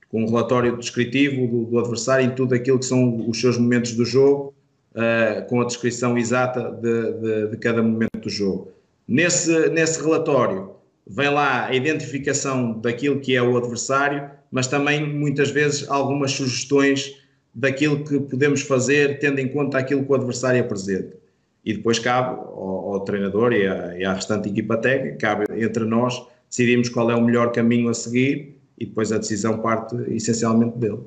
com 0.08 0.22
um 0.22 0.26
relatório 0.26 0.76
descritivo 0.76 1.46
do, 1.46 1.64
do 1.70 1.78
adversário 1.78 2.24
em 2.24 2.34
tudo 2.34 2.54
aquilo 2.54 2.78
que 2.78 2.86
são 2.86 3.28
os 3.28 3.40
seus 3.40 3.58
momentos 3.58 3.94
do 3.94 4.04
jogo, 4.04 4.54
uh, 4.92 5.46
com 5.48 5.60
a 5.60 5.64
descrição 5.64 6.16
exata 6.16 6.70
de, 6.70 7.12
de, 7.12 7.50
de, 7.50 7.56
cada 7.58 7.82
momento 7.82 8.18
do 8.20 8.30
jogo. 8.30 8.72
Nesse, 9.08 9.70
nesse 9.70 10.02
relatório 10.02 10.72
vem 11.06 11.30
lá 11.30 11.66
a 11.66 11.74
identificação 11.74 12.78
daquilo 12.78 13.20
que 13.20 13.34
é 13.34 13.42
o 13.42 13.56
adversário, 13.56 14.30
mas 14.52 14.66
também 14.66 15.02
muitas 15.04 15.50
vezes 15.50 15.88
algumas 15.88 16.32
sugestões 16.32 17.16
daquilo 17.54 18.04
que 18.04 18.20
podemos 18.20 18.60
fazer 18.60 19.18
tendo 19.18 19.38
em 19.38 19.48
conta 19.48 19.78
aquilo 19.78 20.04
que 20.04 20.12
o 20.12 20.14
adversário 20.14 20.60
apresenta 20.60 21.16
e 21.64 21.74
depois 21.74 21.98
cabe 21.98 22.38
ao, 22.38 22.94
ao 22.94 23.00
treinador 23.00 23.52
e 23.52 23.66
à, 23.66 23.98
e 23.98 24.04
à, 24.04 24.12
restante 24.12 24.48
equipa 24.48 24.76
técnica, 24.76 25.16
cabe 25.18 25.44
entre 25.62 25.84
nós 25.84 26.22
decidirmos 26.48 26.88
qual 26.88 27.10
é 27.10 27.14
o 27.14 27.22
melhor 27.22 27.52
caminho 27.52 27.88
a 27.88 27.94
seguir 27.94 28.58
e 28.78 28.86
depois 28.86 29.12
a 29.12 29.18
decisão 29.18 29.58
parte 29.58 29.96
essencialmente 30.08 30.78
dele. 30.78 31.00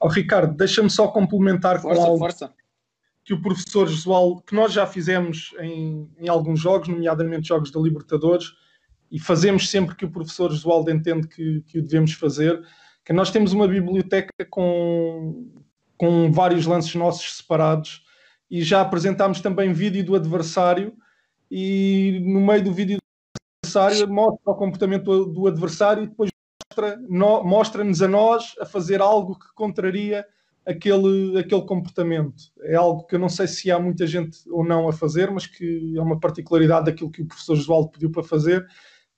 Oh, 0.00 0.08
Ricardo, 0.08 0.54
deixa-me 0.56 0.90
só 0.90 1.08
complementar 1.08 1.80
força, 1.80 2.00
com 2.00 2.06
algo 2.06 2.18
força. 2.18 2.52
Que 3.24 3.32
o 3.32 3.40
professor 3.40 3.88
Josual, 3.88 4.40
que 4.42 4.54
nós 4.54 4.72
já 4.72 4.86
fizemos 4.86 5.54
em, 5.58 6.10
em 6.18 6.28
alguns 6.28 6.60
jogos, 6.60 6.88
nomeadamente 6.88 7.48
jogos 7.48 7.70
da 7.70 7.80
Libertadores, 7.80 8.52
e 9.10 9.18
fazemos 9.18 9.70
sempre 9.70 9.94
que 9.94 10.04
o 10.04 10.10
professor 10.10 10.50
Josualdo 10.50 10.90
entende 10.90 11.26
que, 11.28 11.62
que 11.62 11.78
o 11.78 11.82
devemos 11.82 12.12
fazer, 12.12 12.62
que 13.04 13.12
nós 13.12 13.30
temos 13.30 13.52
uma 13.52 13.66
biblioteca 13.68 14.32
com, 14.50 15.50
com 15.96 16.30
vários 16.32 16.66
lances 16.66 16.94
nossos 16.94 17.36
separados 17.36 18.04
e 18.50 18.62
já 18.62 18.80
apresentámos 18.80 19.40
também 19.40 19.72
vídeo 19.72 20.04
do 20.04 20.14
adversário 20.14 20.94
e 21.50 22.20
no 22.24 22.40
meio 22.40 22.64
do 22.64 22.72
vídeo 22.72 22.98
do 22.98 23.66
adversário 23.66 24.12
mostra 24.12 24.52
o 24.52 24.54
comportamento 24.54 25.26
do, 25.26 25.46
adversário 25.46 26.04
e 26.04 26.06
depois 26.08 26.30
mostra-nos 27.42 27.44
mostra 27.44 28.06
a 28.06 28.08
nós 28.08 28.54
a 28.60 28.66
fazer 28.66 29.00
algo 29.00 29.38
que 29.38 29.46
contraria 29.54 30.26
aquele, 30.66 31.38
aquele 31.38 31.62
comportamento. 31.62 32.44
É 32.62 32.74
algo 32.74 33.04
que 33.06 33.14
eu 33.14 33.18
não 33.18 33.28
sei 33.28 33.46
se 33.46 33.70
há 33.70 33.78
muita 33.78 34.06
gente 34.06 34.38
ou 34.50 34.64
não 34.64 34.88
a 34.88 34.92
fazer, 34.92 35.30
mas 35.30 35.46
que 35.46 35.94
é 35.96 36.00
uma 36.00 36.18
particularidade 36.18 36.86
daquilo 36.86 37.10
que 37.10 37.22
o 37.22 37.26
professor 37.26 37.56
Josualdo 37.56 37.90
pediu 37.90 38.10
para 38.10 38.22
fazer 38.22 38.66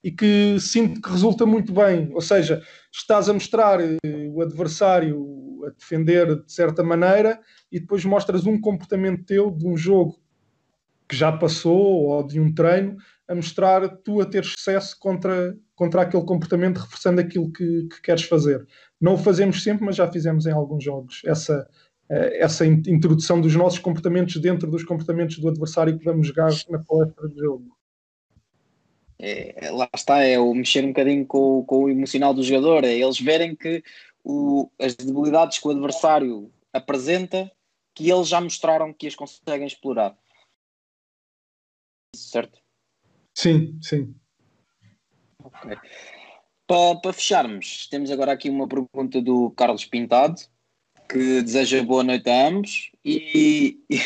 e 0.03 0.11
que 0.11 0.57
sinto 0.59 1.01
que 1.01 1.09
resulta 1.09 1.45
muito 1.45 1.73
bem. 1.73 2.09
Ou 2.13 2.21
seja, 2.21 2.61
estás 2.91 3.29
a 3.29 3.33
mostrar 3.33 3.79
eh, 3.81 3.97
o 4.29 4.41
adversário 4.41 5.25
a 5.65 5.69
defender 5.69 6.43
de 6.43 6.51
certa 6.51 6.83
maneira 6.83 7.39
e 7.71 7.79
depois 7.79 8.05
mostras 8.05 8.45
um 8.45 8.59
comportamento 8.59 9.25
teu 9.25 9.51
de 9.51 9.67
um 9.67 9.75
jogo 9.75 10.19
que 11.09 11.15
já 11.15 11.31
passou 11.31 12.05
ou 12.05 12.23
de 12.25 12.39
um 12.39 12.53
treino 12.53 12.97
a 13.27 13.35
mostrar 13.35 13.87
tu 14.03 14.21
a 14.21 14.25
ter 14.25 14.45
sucesso 14.45 14.97
contra, 14.99 15.57
contra 15.75 16.01
aquele 16.01 16.23
comportamento, 16.23 16.77
reforçando 16.77 17.19
aquilo 17.19 17.51
que, 17.51 17.87
que 17.87 18.01
queres 18.01 18.23
fazer. 18.23 18.65
Não 18.99 19.13
o 19.13 19.17
fazemos 19.17 19.63
sempre, 19.63 19.85
mas 19.85 19.95
já 19.95 20.11
fizemos 20.11 20.45
em 20.45 20.51
alguns 20.51 20.83
jogos 20.83 21.21
essa, 21.25 21.69
eh, 22.09 22.43
essa 22.43 22.65
introdução 22.65 23.39
dos 23.39 23.55
nossos 23.55 23.79
comportamentos 23.79 24.37
dentro 24.37 24.69
dos 24.69 24.83
comportamentos 24.83 25.37
do 25.37 25.49
adversário 25.49 25.97
que 25.97 26.05
vamos 26.05 26.27
jogar 26.27 26.51
na 26.69 26.79
palestra 26.79 27.29
de 27.29 27.39
jogo. 27.39 27.77
É, 29.19 29.71
lá 29.71 29.89
está, 29.93 30.21
é 30.23 30.37
o 30.37 30.53
mexer 30.53 30.83
um 30.83 30.89
bocadinho 30.89 31.25
com, 31.25 31.63
com 31.65 31.85
o 31.85 31.89
emocional 31.89 32.33
do 32.33 32.43
jogador, 32.43 32.83
é 32.83 32.93
eles 32.93 33.19
verem 33.19 33.55
que 33.55 33.83
o, 34.23 34.69
as 34.79 34.95
debilidades 34.95 35.57
que 35.57 35.67
o 35.67 35.71
adversário 35.71 36.51
apresenta, 36.71 37.51
que 37.95 38.11
eles 38.11 38.27
já 38.27 38.39
mostraram 38.39 38.93
que 38.93 39.07
as 39.07 39.15
conseguem 39.15 39.65
explorar. 39.65 40.15
Certo? 42.15 42.59
Sim, 43.33 43.79
sim. 43.81 44.15
Ok. 45.43 45.77
Para, 46.67 46.99
para 46.99 47.13
fecharmos, 47.13 47.87
temos 47.87 48.11
agora 48.11 48.33
aqui 48.33 48.49
uma 48.49 48.67
pergunta 48.67 49.21
do 49.21 49.51
Carlos 49.51 49.85
Pintado, 49.85 50.35
que 51.09 51.41
deseja 51.41 51.81
boa 51.81 52.03
noite 52.03 52.29
a 52.29 52.47
ambos 52.47 52.91
e, 53.05 53.79
e, 53.89 53.97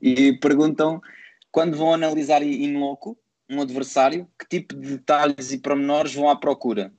e 0.28 0.38
perguntam 0.40 1.00
quando 1.50 1.74
vão 1.74 1.94
analisar 1.94 2.42
in 2.42 2.76
loco 2.76 3.18
um 3.48 3.62
adversário, 3.62 4.28
que 4.38 4.46
tipo 4.46 4.74
de 4.74 4.98
detalhes 4.98 5.52
e 5.52 5.58
pormenores 5.58 6.14
vão 6.14 6.28
à 6.28 6.36
procura? 6.36 6.92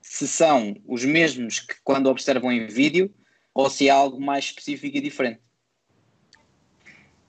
Se 0.00 0.26
são 0.26 0.74
os 0.86 1.04
mesmos 1.04 1.60
que 1.60 1.74
quando 1.84 2.06
observam 2.06 2.50
em 2.50 2.66
vídeo 2.66 3.14
ou 3.52 3.68
se 3.68 3.90
há 3.90 3.94
algo 3.94 4.18
mais 4.18 4.46
específico 4.46 4.96
e 4.96 5.02
diferente? 5.02 5.40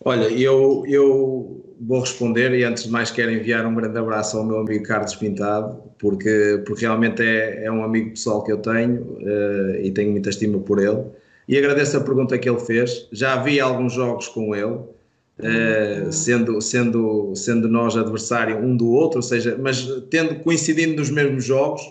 Olha, 0.03 0.29
eu, 0.29 0.83
eu 0.87 1.75
vou 1.79 1.99
responder 1.99 2.53
e 2.53 2.63
antes 2.63 2.83
de 2.83 2.91
mais 2.91 3.11
quero 3.11 3.31
enviar 3.31 3.65
um 3.65 3.75
grande 3.75 3.97
abraço 3.97 4.37
ao 4.37 4.45
meu 4.45 4.59
amigo 4.59 4.83
Carlos 4.85 5.15
Pintado, 5.15 5.81
porque, 5.97 6.61
porque 6.65 6.85
realmente 6.85 7.21
é, 7.21 7.65
é 7.65 7.71
um 7.71 7.83
amigo 7.83 8.11
pessoal 8.11 8.43
que 8.43 8.51
eu 8.51 8.57
tenho 8.57 9.01
uh, 9.01 9.75
e 9.81 9.91
tenho 9.91 10.11
muita 10.11 10.29
estima 10.29 10.59
por 10.59 10.81
ele. 10.81 11.03
E 11.47 11.57
agradeço 11.57 11.97
a 11.97 12.01
pergunta 12.01 12.37
que 12.37 12.49
ele 12.49 12.59
fez. 12.59 13.07
Já 13.11 13.41
vi 13.41 13.59
alguns 13.59 13.93
jogos 13.93 14.27
com 14.27 14.55
ele, 14.55 14.65
uh, 14.65 16.11
sendo, 16.11 16.61
sendo, 16.61 17.35
sendo 17.35 17.67
nós 17.67 17.97
adversário 17.97 18.57
um 18.57 18.77
do 18.77 18.89
outro, 18.91 19.17
ou 19.17 19.23
seja, 19.23 19.57
mas 19.59 19.85
tendo 20.09 20.35
coincidindo 20.41 20.95
nos 20.95 21.09
mesmos 21.09 21.43
jogos. 21.43 21.81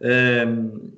Uh, 0.00 0.90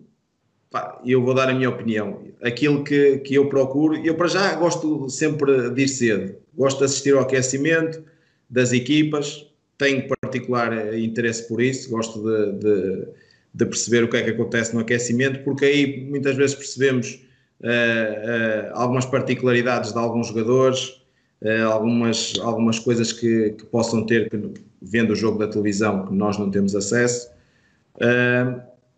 eu 1.04 1.22
vou 1.22 1.34
dar 1.34 1.48
a 1.50 1.54
minha 1.54 1.68
opinião. 1.68 2.20
Aquilo 2.42 2.82
que, 2.82 3.18
que 3.18 3.34
eu 3.34 3.48
procuro, 3.48 3.94
eu 4.04 4.16
para 4.16 4.26
já 4.26 4.54
gosto 4.56 5.08
sempre 5.08 5.70
de 5.70 5.82
ir 5.82 5.88
cedo, 5.88 6.34
gosto 6.54 6.78
de 6.78 6.84
assistir 6.84 7.14
ao 7.14 7.20
aquecimento 7.20 8.02
das 8.50 8.72
equipas, 8.72 9.46
tenho 9.78 10.06
particular 10.08 10.96
interesse 10.96 11.48
por 11.48 11.60
isso, 11.60 11.90
gosto 11.90 12.22
de, 12.22 12.52
de, 12.58 13.08
de 13.54 13.66
perceber 13.66 14.04
o 14.04 14.08
que 14.08 14.16
é 14.16 14.22
que 14.22 14.30
acontece 14.30 14.74
no 14.74 14.80
aquecimento, 14.80 15.42
porque 15.44 15.64
aí 15.64 16.04
muitas 16.08 16.36
vezes 16.36 16.54
percebemos 16.54 17.20
uh, 17.60 17.66
uh, 17.66 18.70
algumas 18.74 19.04
particularidades 19.06 19.92
de 19.92 19.98
alguns 19.98 20.28
jogadores, 20.28 21.02
uh, 21.42 21.68
algumas, 21.70 22.34
algumas 22.40 22.78
coisas 22.78 23.12
que, 23.12 23.50
que 23.50 23.64
possam 23.66 24.06
ter, 24.06 24.30
que, 24.30 24.38
vendo 24.80 25.12
o 25.12 25.16
jogo 25.16 25.38
da 25.38 25.48
televisão, 25.48 26.06
que 26.06 26.14
nós 26.14 26.38
não 26.38 26.50
temos 26.50 26.74
acesso. 26.74 27.30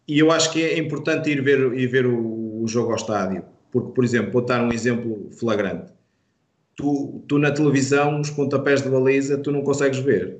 E 0.06 0.18
eu 0.18 0.30
acho 0.30 0.52
que 0.52 0.62
é 0.62 0.78
importante 0.78 1.30
ir 1.30 1.42
ver, 1.42 1.72
ir 1.72 1.86
ver 1.86 2.06
o, 2.06 2.33
o 2.64 2.68
jogo 2.68 2.90
ao 2.90 2.96
estádio, 2.96 3.44
porque, 3.70 3.92
por 3.92 4.02
exemplo, 4.02 4.32
vou 4.32 4.42
dar 4.42 4.62
um 4.62 4.72
exemplo 4.72 5.28
flagrante. 5.32 5.92
Tu, 6.74 7.22
tu 7.28 7.38
na 7.38 7.50
televisão, 7.50 8.22
os 8.22 8.30
pontapés 8.30 8.82
de 8.82 8.88
baliza, 8.88 9.36
tu 9.36 9.52
não 9.52 9.62
consegues 9.62 9.98
ver. 9.98 10.38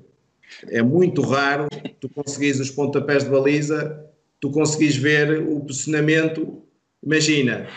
É 0.68 0.82
muito 0.82 1.20
raro 1.20 1.68
tu 2.00 2.08
conseguires 2.08 2.58
os 2.60 2.70
pontapés 2.70 3.24
de 3.24 3.30
baliza, 3.30 4.02
tu 4.40 4.50
conseguires 4.50 4.96
ver 4.96 5.42
o 5.46 5.60
posicionamento. 5.60 6.62
Imagina, 7.02 7.68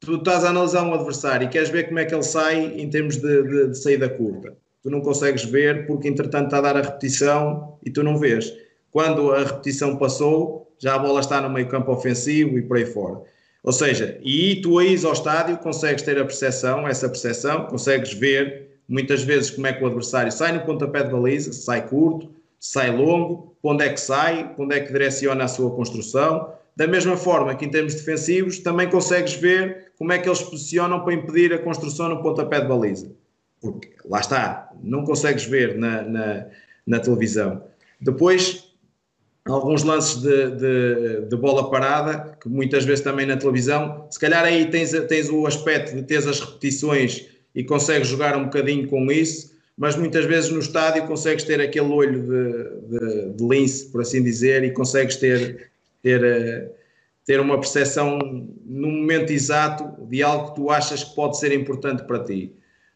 tu 0.00 0.16
estás 0.16 0.44
a 0.44 0.50
analisar 0.50 0.82
um 0.82 0.94
adversário 0.94 1.46
e 1.46 1.48
queres 1.48 1.68
ver 1.68 1.84
como 1.84 2.00
é 2.00 2.04
que 2.04 2.14
ele 2.14 2.24
sai 2.24 2.80
em 2.80 2.90
termos 2.90 3.16
de, 3.16 3.42
de, 3.42 3.68
de 3.68 3.78
saída 3.78 4.08
curta. 4.08 4.56
Tu 4.82 4.90
não 4.90 5.00
consegues 5.00 5.44
ver 5.44 5.86
porque, 5.86 6.08
entretanto, 6.08 6.46
está 6.46 6.58
a 6.58 6.60
dar 6.60 6.76
a 6.76 6.82
repetição 6.82 7.78
e 7.84 7.90
tu 7.90 8.02
não 8.02 8.18
vês. 8.18 8.52
Quando 8.90 9.32
a 9.32 9.44
repetição 9.44 9.96
passou, 9.96 10.74
já 10.76 10.96
a 10.96 10.98
bola 10.98 11.20
está 11.20 11.40
no 11.40 11.48
meio 11.48 11.68
campo 11.68 11.92
ofensivo 11.92 12.58
e 12.58 12.62
por 12.62 12.76
aí 12.76 12.84
fora. 12.84 13.33
Ou 13.64 13.72
seja, 13.72 14.18
e 14.22 14.56
tu 14.56 14.78
aí 14.78 14.94
ao 15.04 15.14
estádio 15.14 15.56
consegues 15.56 16.02
ter 16.02 16.18
a 16.18 16.24
percepção, 16.24 16.86
essa 16.86 17.08
percepção, 17.08 17.64
consegues 17.64 18.12
ver 18.12 18.68
muitas 18.86 19.22
vezes 19.22 19.50
como 19.50 19.66
é 19.66 19.72
que 19.72 19.82
o 19.82 19.86
adversário 19.86 20.30
sai 20.30 20.52
no 20.52 20.60
pontapé 20.60 21.02
de 21.02 21.10
baliza, 21.10 21.50
sai 21.50 21.88
curto, 21.88 22.30
sai 22.60 22.94
longo, 22.94 23.56
para 23.62 23.70
onde 23.70 23.84
é 23.84 23.88
que 23.88 24.00
sai, 24.00 24.52
para 24.54 24.64
onde 24.64 24.76
é 24.76 24.80
que 24.80 24.92
direciona 24.92 25.44
a 25.44 25.48
sua 25.48 25.70
construção. 25.70 26.52
Da 26.76 26.86
mesma 26.86 27.16
forma 27.16 27.54
que 27.54 27.64
em 27.64 27.70
termos 27.70 27.94
defensivos, 27.94 28.58
também 28.58 28.90
consegues 28.90 29.32
ver 29.32 29.92
como 29.96 30.12
é 30.12 30.18
que 30.18 30.28
eles 30.28 30.42
posicionam 30.42 31.00
para 31.00 31.14
impedir 31.14 31.54
a 31.54 31.58
construção 31.58 32.10
no 32.10 32.22
pontapé 32.22 32.60
de 32.60 32.68
baliza. 32.68 33.10
Porque 33.62 33.92
lá 34.04 34.20
está, 34.20 34.70
não 34.82 35.04
consegues 35.04 35.46
ver 35.46 35.78
na, 35.78 36.02
na, 36.02 36.46
na 36.86 37.00
televisão. 37.00 37.62
Depois, 37.98 38.63
alguns 39.46 39.82
lances 39.82 40.22
de, 40.22 40.50
de, 40.52 41.26
de, 41.28 41.36
bola 41.36 41.70
parada, 41.70 42.36
que 42.40 42.48
muitas 42.48 42.84
vezes 42.84 43.04
também 43.04 43.26
na 43.26 43.36
televisão, 43.36 44.06
se 44.10 44.18
calhar 44.18 44.42
aí 44.42 44.70
tens, 44.70 44.92
tens 45.06 45.28
o 45.28 45.46
aspecto 45.46 45.94
de 45.94 46.02
teres 46.02 46.26
as 46.26 46.40
repetições 46.40 47.26
e 47.54 47.62
consegues 47.62 48.08
jogar 48.08 48.36
um 48.36 48.44
bocadinho 48.44 48.88
com 48.88 49.10
isso, 49.12 49.54
mas 49.76 49.96
muitas 49.96 50.24
vezes 50.24 50.50
no 50.50 50.60
estádio 50.60 51.06
consegues 51.06 51.44
ter 51.44 51.60
aquele 51.60 51.92
olho 51.92 52.22
de, 52.22 52.98
de, 52.98 53.30
de 53.34 53.44
lince, 53.46 53.90
por 53.90 54.00
assim 54.00 54.22
dizer, 54.22 54.64
e 54.64 54.70
consegues 54.70 55.16
ter, 55.16 55.70
ter, 56.02 56.70
ter 57.26 57.38
uma 57.38 57.58
percepção 57.58 58.18
no 58.64 58.88
momento 58.88 59.30
exato 59.30 60.06
de 60.06 60.22
algo 60.22 60.50
que 60.50 60.54
tu 60.56 60.70
achas 60.70 61.04
que 61.04 61.14
pode 61.14 61.38
ser 61.38 61.52
importante 61.52 62.04
para 62.04 62.24
ti. 62.24 62.52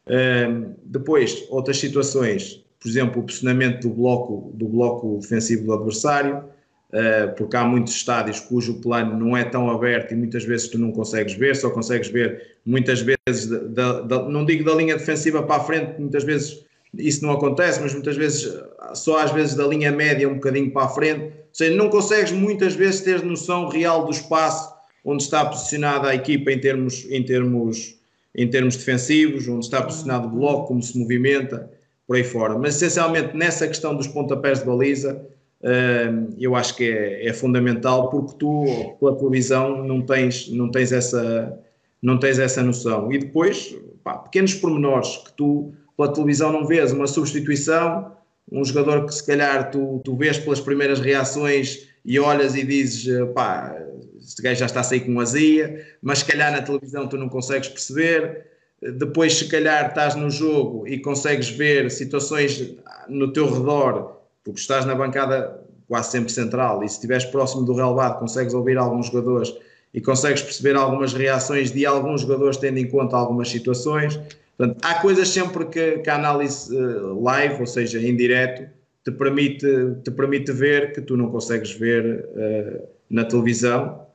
Um, 0.06 0.74
depois, 0.84 1.44
outras 1.50 1.78
situações, 1.78 2.64
por 2.80 2.88
exemplo, 2.88 3.20
o 3.20 3.24
posicionamento 3.24 3.88
do 3.88 3.94
bloco, 3.94 4.52
do 4.54 4.68
bloco 4.68 5.18
defensivo 5.20 5.64
do 5.64 5.72
adversário, 5.72 6.44
uh, 6.92 7.34
porque 7.36 7.56
há 7.56 7.64
muitos 7.64 7.94
estádios 7.94 8.40
cujo 8.40 8.80
plano 8.80 9.18
não 9.18 9.36
é 9.36 9.44
tão 9.44 9.70
aberto 9.70 10.12
e 10.12 10.16
muitas 10.16 10.44
vezes 10.44 10.68
tu 10.68 10.78
não 10.78 10.92
consegues 10.92 11.34
ver, 11.34 11.56
só 11.56 11.70
consegues 11.70 12.08
ver 12.08 12.56
muitas 12.64 13.00
vezes, 13.00 13.46
da, 13.46 14.00
da, 14.02 14.28
não 14.28 14.44
digo 14.44 14.64
da 14.64 14.74
linha 14.74 14.96
defensiva 14.96 15.42
para 15.42 15.56
a 15.56 15.64
frente, 15.64 15.98
muitas 15.98 16.24
vezes 16.24 16.64
isso 16.94 17.24
não 17.24 17.32
acontece, 17.32 17.80
mas 17.80 17.92
muitas 17.92 18.16
vezes, 18.16 18.50
só 18.94 19.18
às 19.18 19.30
vezes 19.30 19.54
da 19.54 19.66
linha 19.66 19.92
média 19.92 20.28
um 20.28 20.34
bocadinho 20.34 20.70
para 20.72 20.86
a 20.86 20.88
frente, 20.88 21.24
ou 21.24 21.32
seja, 21.52 21.74
não 21.76 21.90
consegues 21.90 22.32
muitas 22.32 22.74
vezes 22.74 23.00
ter 23.00 23.22
noção 23.22 23.68
real 23.68 24.04
do 24.04 24.10
espaço 24.10 24.72
onde 25.04 25.22
está 25.22 25.44
posicionada 25.44 26.08
a 26.08 26.14
equipa 26.14 26.52
em 26.52 26.58
termos, 26.58 27.06
em 27.10 27.22
termos, 27.22 27.98
em 28.34 28.48
termos 28.48 28.76
defensivos, 28.76 29.48
onde 29.48 29.64
está 29.64 29.82
posicionado 29.82 30.28
o 30.28 30.30
bloco, 30.30 30.68
como 30.68 30.82
se 30.82 30.98
movimenta 30.98 31.70
por 32.08 32.16
aí 32.16 32.24
fora. 32.24 32.58
Mas 32.58 32.76
essencialmente 32.76 33.36
nessa 33.36 33.68
questão 33.68 33.94
dos 33.94 34.06
pontapés 34.08 34.60
de 34.60 34.64
baliza, 34.64 35.22
uh, 35.60 36.34
eu 36.38 36.56
acho 36.56 36.74
que 36.74 36.90
é, 36.90 37.28
é, 37.28 37.32
fundamental 37.34 38.08
porque 38.08 38.34
tu, 38.38 38.64
pela 38.98 39.14
televisão, 39.14 39.84
não 39.84 40.00
tens, 40.00 40.48
não 40.48 40.70
tens, 40.70 40.90
essa, 40.90 41.60
não 42.02 42.18
tens 42.18 42.38
essa 42.38 42.62
noção. 42.62 43.12
E 43.12 43.18
depois, 43.18 43.76
pá, 44.02 44.16
pequenos 44.16 44.54
pormenores 44.54 45.18
que 45.18 45.32
tu, 45.34 45.74
pela 45.98 46.10
televisão, 46.10 46.50
não 46.50 46.66
vês 46.66 46.92
uma 46.92 47.06
substituição, 47.06 48.16
um 48.50 48.64
jogador 48.64 49.04
que 49.04 49.14
se 49.14 49.26
calhar 49.26 49.70
tu, 49.70 50.00
tu 50.02 50.16
vês 50.16 50.38
pelas 50.38 50.60
primeiras 50.60 51.00
reações 51.00 51.86
e 52.02 52.18
olhas 52.18 52.54
e 52.54 52.64
dizes, 52.64 53.06
pá, 53.34 53.76
este 54.18 54.40
gajo 54.40 54.60
já 54.60 54.66
está 54.66 54.80
a 54.80 54.84
sair 54.84 55.00
com 55.00 55.20
azia, 55.20 55.84
mas 56.00 56.20
se 56.20 56.24
calhar 56.24 56.50
na 56.50 56.62
televisão 56.62 57.06
tu 57.06 57.18
não 57.18 57.28
consegues 57.28 57.68
perceber 57.68 58.46
depois 58.80 59.34
se 59.34 59.48
calhar 59.48 59.88
estás 59.88 60.14
no 60.14 60.30
jogo 60.30 60.86
e 60.86 60.98
consegues 60.98 61.48
ver 61.48 61.90
situações 61.90 62.76
no 63.08 63.32
teu 63.32 63.52
redor, 63.52 64.20
porque 64.44 64.60
estás 64.60 64.84
na 64.84 64.94
bancada 64.94 65.60
quase 65.88 66.10
sempre 66.12 66.32
central 66.32 66.84
e 66.84 66.88
se 66.88 66.96
estiveres 66.96 67.24
próximo 67.24 67.64
do 67.64 67.72
relevado 67.72 68.20
consegues 68.20 68.54
ouvir 68.54 68.76
alguns 68.76 69.06
jogadores 69.06 69.54
e 69.92 70.00
consegues 70.00 70.42
perceber 70.42 70.76
algumas 70.76 71.12
reações 71.14 71.72
de 71.72 71.86
alguns 71.86 72.20
jogadores 72.20 72.58
tendo 72.58 72.78
em 72.78 72.86
conta 72.86 73.16
algumas 73.16 73.48
situações. 73.48 74.20
Portanto, 74.56 74.78
há 74.82 74.94
coisas 74.96 75.28
sempre 75.28 75.64
que, 75.66 75.98
que 75.98 76.10
a 76.10 76.16
análise 76.16 76.74
uh, 76.76 77.20
live, 77.22 77.60
ou 77.60 77.66
seja, 77.66 77.98
em 77.98 78.14
direto, 78.14 78.68
te 79.04 79.10
permite, 79.10 79.66
te 80.04 80.10
permite 80.10 80.52
ver 80.52 80.92
que 80.92 81.00
tu 81.00 81.16
não 81.16 81.30
consegues 81.30 81.72
ver 81.72 82.26
uh, 82.34 82.88
na 83.08 83.24
televisão 83.24 84.06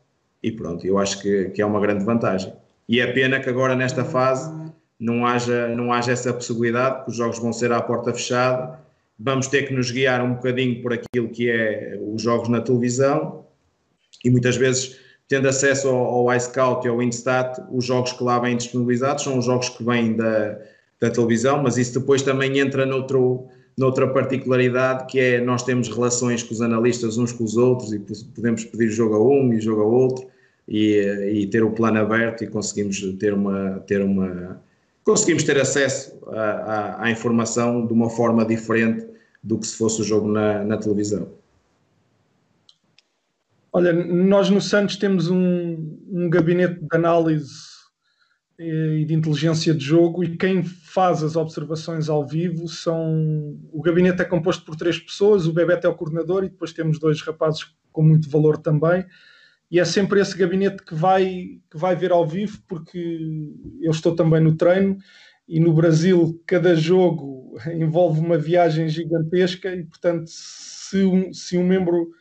e 0.43 0.51
pronto, 0.51 0.85
eu 0.85 0.97
acho 0.99 1.21
que, 1.21 1.45
que 1.45 1.61
é 1.61 1.65
uma 1.65 1.79
grande 1.79 2.03
vantagem. 2.03 2.53
E 2.87 2.99
é 2.99 3.07
pena 3.07 3.39
que 3.39 3.49
agora 3.49 3.75
nesta 3.75 4.03
fase 4.03 4.51
não 4.99 5.25
haja, 5.25 5.67
não 5.69 5.91
haja 5.91 6.11
essa 6.11 6.33
possibilidade, 6.33 6.97
porque 6.97 7.11
os 7.11 7.17
jogos 7.17 7.39
vão 7.39 7.51
ser 7.53 7.71
à 7.71 7.81
porta 7.81 8.13
fechada, 8.13 8.79
vamos 9.19 9.47
ter 9.47 9.63
que 9.67 9.73
nos 9.73 9.91
guiar 9.91 10.23
um 10.23 10.33
bocadinho 10.35 10.81
por 10.81 10.93
aquilo 10.93 11.29
que 11.29 11.49
é 11.49 11.99
os 12.01 12.21
jogos 12.21 12.49
na 12.49 12.61
televisão. 12.61 13.45
E 14.23 14.29
muitas 14.29 14.55
vezes 14.55 14.97
tendo 15.27 15.47
acesso 15.47 15.87
ao, 15.87 16.29
ao 16.29 16.35
iScout 16.35 16.85
e 16.85 16.89
ao 16.89 17.01
Instat, 17.01 17.59
os 17.71 17.85
jogos 17.85 18.11
que 18.11 18.23
lá 18.23 18.39
vêm 18.39 18.57
disponibilizados 18.57 19.23
são 19.23 19.37
os 19.37 19.45
jogos 19.45 19.69
que 19.69 19.83
vêm 19.83 20.15
da, 20.15 20.59
da 20.99 21.09
televisão, 21.09 21.61
mas 21.63 21.77
isso 21.77 21.99
depois 21.99 22.21
também 22.21 22.59
entra 22.59 22.85
noutro, 22.85 23.47
noutra 23.77 24.07
particularidade 24.07 25.05
que 25.07 25.19
é 25.19 25.41
nós 25.41 25.63
temos 25.63 25.89
relações 25.89 26.43
com 26.43 26.53
os 26.53 26.61
analistas 26.61 27.17
uns 27.17 27.31
com 27.31 27.43
os 27.43 27.57
outros 27.57 27.91
e 27.93 27.99
podemos 27.99 28.63
pedir 28.65 28.89
jogo 28.89 29.15
a 29.15 29.23
um 29.23 29.53
e 29.53 29.59
jogo 29.59 29.81
a 29.81 29.85
outro 29.85 30.27
e, 30.67 30.97
e 31.33 31.47
ter 31.47 31.63
o 31.63 31.71
plano 31.71 31.99
aberto 31.99 32.43
e 32.43 32.47
conseguimos 32.47 33.01
ter 33.19 33.33
uma, 33.33 33.79
ter 33.81 34.01
uma 34.01 34.61
conseguimos 35.03 35.43
ter 35.43 35.59
acesso 35.59 36.17
à, 36.27 37.09
informação 37.11 37.85
de 37.85 37.93
uma 37.93 38.09
forma 38.09 38.45
diferente 38.45 39.05
do 39.43 39.59
que 39.59 39.67
se 39.67 39.77
fosse 39.77 40.01
o 40.01 40.03
jogo 40.03 40.31
na, 40.31 40.63
na 40.63 40.77
televisão. 40.77 41.29
Olha, 43.71 43.91
nós 43.91 44.49
no 44.49 44.61
Santos 44.61 44.95
temos 44.95 45.29
um, 45.29 45.97
um 46.09 46.29
gabinete 46.29 46.79
de 46.79 46.95
análise 46.95 47.73
e 48.57 49.03
de 49.03 49.13
inteligência 49.13 49.73
de 49.73 49.83
jogo 49.83 50.23
e 50.23 50.37
quem 50.37 50.63
faz 50.63 51.23
as 51.23 51.35
observações 51.35 52.07
ao 52.07 52.25
vivo 52.25 52.67
são 52.67 53.57
o 53.73 53.81
gabinete 53.81 54.21
é 54.21 54.25
composto 54.25 54.63
por 54.63 54.75
três 54.75 54.99
pessoas, 54.99 55.47
o 55.47 55.51
Bebeto 55.51 55.87
é 55.87 55.89
o 55.89 55.95
coordenador 55.95 56.43
e 56.45 56.49
depois 56.49 56.71
temos 56.71 56.99
dois 56.99 57.19
rapazes 57.21 57.65
com 57.91 58.03
muito 58.03 58.29
valor 58.29 58.57
também 58.57 59.03
e 59.73 59.79
é 59.79 59.85
sempre 59.85 60.21
esse 60.21 60.37
gabinete 60.37 60.83
que 60.83 60.93
vai, 60.93 61.59
que 61.71 61.75
vai 61.75 61.95
ver 61.95 62.11
ao 62.11 62.27
vivo, 62.27 62.61
porque 62.67 63.19
eu 63.81 63.89
estou 63.89 64.15
também 64.15 64.39
no 64.39 64.55
treino 64.55 64.99
e 65.47 65.59
no 65.59 65.73
Brasil 65.73 66.39
cada 66.45 66.75
jogo 66.75 67.57
envolve 67.73 68.19
uma 68.19 68.37
viagem 68.37 68.87
gigantesca 68.87 69.73
e, 69.73 69.83
portanto, 69.83 70.27
se 70.27 70.97
um, 71.03 71.33
se 71.33 71.57
um 71.57 71.65
membro 71.65 72.11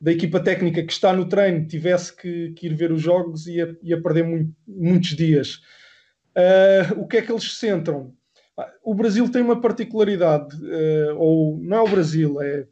da 0.00 0.12
equipa 0.12 0.38
técnica 0.38 0.84
que 0.84 0.92
está 0.92 1.12
no 1.12 1.28
treino 1.28 1.66
tivesse 1.66 2.14
que, 2.14 2.52
que 2.52 2.68
ir 2.68 2.74
ver 2.76 2.92
os 2.92 3.02
jogos, 3.02 3.48
ia, 3.48 3.76
ia 3.82 4.00
perder 4.00 4.22
muito, 4.22 4.54
muitos 4.64 5.16
dias. 5.16 5.56
Uh, 6.36 7.00
o 7.00 7.08
que 7.08 7.16
é 7.16 7.22
que 7.22 7.32
eles 7.32 7.58
centram? 7.58 8.14
O 8.84 8.94
Brasil 8.94 9.28
tem 9.28 9.42
uma 9.42 9.60
particularidade, 9.60 10.54
uh, 10.62 11.16
ou 11.16 11.58
não 11.58 11.78
é 11.78 11.82
o 11.82 11.88
Brasil, 11.88 12.40
é 12.40 12.68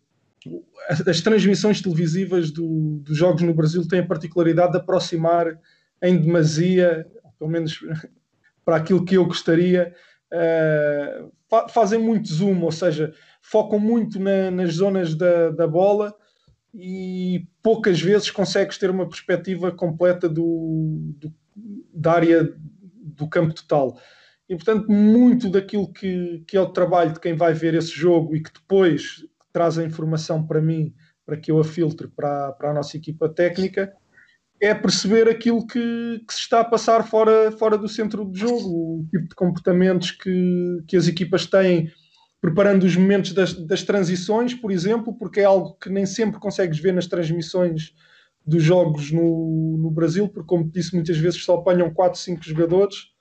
as 1.06 1.20
transmissões 1.20 1.80
televisivas 1.80 2.50
do, 2.50 3.00
dos 3.02 3.16
jogos 3.16 3.42
no 3.42 3.54
Brasil 3.54 3.86
têm 3.86 4.00
a 4.00 4.06
particularidade 4.06 4.72
de 4.72 4.78
aproximar 4.78 5.58
em 6.02 6.20
demasia, 6.20 7.06
pelo 7.38 7.50
menos 7.50 7.78
para 8.64 8.76
aquilo 8.76 9.04
que 9.04 9.16
eu 9.16 9.24
gostaria, 9.24 9.94
uh, 10.32 11.32
fa 11.48 11.68
fazem 11.68 11.98
muito 11.98 12.32
zoom, 12.32 12.60
ou 12.62 12.72
seja, 12.72 13.12
focam 13.40 13.78
muito 13.78 14.18
na, 14.18 14.50
nas 14.50 14.74
zonas 14.74 15.14
da, 15.14 15.50
da, 15.50 15.66
bola 15.66 16.14
e 16.74 17.46
poucas 17.62 18.00
vezes 18.00 18.30
consegues 18.30 18.78
ter 18.78 18.90
uma 18.90 19.08
perspectiva 19.08 19.70
completa 19.70 20.28
do, 20.28 21.14
do, 21.18 21.32
da 21.92 22.12
área 22.12 22.54
do 23.02 23.28
campo 23.28 23.54
total. 23.54 23.98
E, 24.48 24.56
portanto, 24.56 24.90
muito 24.90 25.48
daquilo 25.48 25.92
que, 25.92 26.42
que 26.46 26.56
é 26.56 26.60
o 26.60 26.72
trabalho 26.72 27.12
de 27.12 27.20
quem 27.20 27.34
vai 27.34 27.54
ver 27.54 27.74
esse 27.74 27.90
jogo 27.92 28.34
e 28.34 28.42
que 28.42 28.52
depois 28.52 29.24
traz 29.52 29.78
a 29.78 29.84
informação 29.84 30.46
para 30.46 30.60
mim, 30.60 30.94
para 31.24 31.36
que 31.36 31.50
eu 31.50 31.58
a 31.60 31.64
filtre 31.64 32.08
para, 32.08 32.52
para 32.52 32.70
a 32.70 32.74
nossa 32.74 32.96
equipa 32.96 33.28
técnica, 33.28 33.92
é 34.60 34.72
perceber 34.74 35.28
aquilo 35.28 35.66
que, 35.66 36.22
que, 36.26 36.32
se 36.32 36.40
está 36.40 36.60
a 36.60 36.64
passar 36.64 37.04
fora, 37.08 37.50
fora 37.52 37.76
do 37.76 37.88
centro 37.88 38.24
do 38.24 38.36
jogo, 38.36 39.00
o 39.00 39.06
tipo 39.10 39.28
de 39.28 39.34
comportamentos 39.34 40.12
que, 40.12 40.82
que 40.86 40.96
as 40.96 41.08
equipas 41.08 41.46
têm 41.46 41.90
preparando 42.40 42.84
os 42.84 42.96
momentos 42.96 43.32
das, 43.32 43.52
das 43.54 43.84
transições, 43.84 44.52
por 44.54 44.72
exemplo, 44.72 45.16
porque 45.16 45.40
é 45.40 45.44
algo 45.44 45.74
que 45.74 45.88
nem 45.88 46.04
sempre 46.04 46.40
consegues 46.40 46.78
ver 46.78 46.92
nas 46.92 47.06
transmissões 47.06 47.92
dos 48.44 48.62
jogos 48.62 49.12
no, 49.12 49.78
no 49.78 49.90
Brasil, 49.90 50.28
porque, 50.28 50.48
como 50.48 50.68
disse, 50.68 50.94
muitas 50.94 51.16
vezes 51.16 51.44
só 51.44 51.56
apanham 51.56 51.92
4, 51.92 52.18
5 52.18 52.42
jogadores 52.42 53.11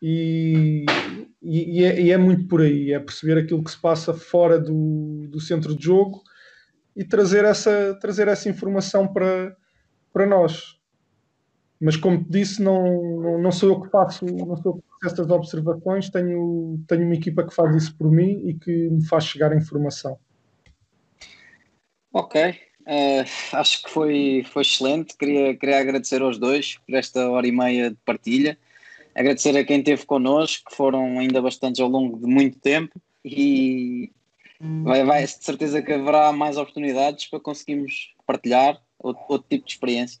e, 0.00 0.84
e, 1.42 1.84
é, 1.84 2.00
e, 2.00 2.10
é, 2.10 2.18
muito 2.18 2.46
por 2.46 2.60
aí, 2.60 2.92
é 2.92 2.98
perceber 2.98 3.38
aquilo 3.38 3.64
que 3.64 3.70
se 3.70 3.80
passa 3.80 4.12
fora 4.12 4.58
do, 4.58 5.26
do 5.28 5.40
centro 5.40 5.74
de 5.74 5.84
jogo 5.84 6.22
e 6.94 7.04
trazer 7.04 7.44
essa, 7.44 7.96
trazer 8.00 8.28
essa 8.28 8.48
informação 8.48 9.06
para, 9.06 9.56
para 10.12 10.26
nós. 10.26 10.76
Mas 11.80 11.96
como 11.96 12.22
te 12.24 12.30
disse, 12.30 12.62
não, 12.62 13.38
não, 13.38 13.52
sou 13.52 13.70
eu 13.70 13.80
que 13.82 13.90
faço, 13.90 14.24
não 14.24 14.56
sou 14.56 14.72
eu 14.72 14.74
que 14.76 14.88
faço 14.88 15.06
estas 15.06 15.30
observações, 15.30 16.08
tenho, 16.08 16.82
tenho 16.88 17.04
uma 17.04 17.14
equipa 17.14 17.46
que 17.46 17.54
faz 17.54 17.74
isso 17.76 17.96
por 17.96 18.10
mim 18.10 18.48
e 18.48 18.54
que 18.54 18.70
me 18.70 19.04
faz 19.06 19.24
chegar 19.24 19.52
a 19.52 19.56
informação. 19.56 20.18
Ok, 22.12 22.50
uh, 22.50 23.56
acho 23.56 23.82
que 23.82 23.90
foi, 23.90 24.46
foi 24.50 24.62
excelente. 24.62 25.14
Queria, 25.18 25.54
queria 25.54 25.80
agradecer 25.80 26.22
aos 26.22 26.38
dois 26.38 26.78
por 26.86 26.94
esta 26.94 27.28
hora 27.28 27.46
e 27.46 27.52
meia 27.52 27.90
de 27.90 27.98
partilha 28.06 28.58
agradecer 29.16 29.56
a 29.56 29.64
quem 29.64 29.78
esteve 29.78 30.04
connosco, 30.04 30.70
que 30.70 30.76
foram 30.76 31.18
ainda 31.18 31.40
bastantes 31.40 31.80
ao 31.80 31.88
longo 31.88 32.18
de 32.18 32.26
muito 32.26 32.58
tempo 32.58 33.00
e 33.24 34.12
vai, 34.60 35.04
vai 35.04 35.24
de 35.24 35.44
certeza 35.44 35.80
que 35.80 35.92
haverá 35.92 36.30
mais 36.32 36.58
oportunidades 36.58 37.26
para 37.26 37.40
conseguirmos 37.40 38.14
partilhar 38.26 38.80
outro, 38.98 39.22
outro 39.28 39.48
tipo 39.48 39.66
de 39.66 39.72
experiências. 39.72 40.20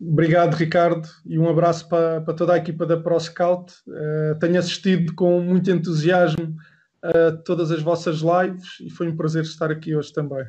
Obrigado, 0.00 0.54
Ricardo, 0.54 1.06
e 1.26 1.38
um 1.38 1.46
abraço 1.46 1.86
para, 1.86 2.22
para 2.22 2.32
toda 2.32 2.54
a 2.54 2.56
equipa 2.56 2.86
da 2.86 2.96
ProScout. 2.96 3.70
Uh, 3.86 4.38
tenho 4.38 4.58
assistido 4.58 5.14
com 5.14 5.42
muito 5.42 5.70
entusiasmo 5.70 6.56
a 7.02 7.32
todas 7.44 7.70
as 7.70 7.82
vossas 7.82 8.20
lives 8.20 8.80
e 8.80 8.88
foi 8.88 9.08
um 9.08 9.16
prazer 9.16 9.42
estar 9.42 9.70
aqui 9.70 9.94
hoje 9.94 10.10
também. 10.10 10.46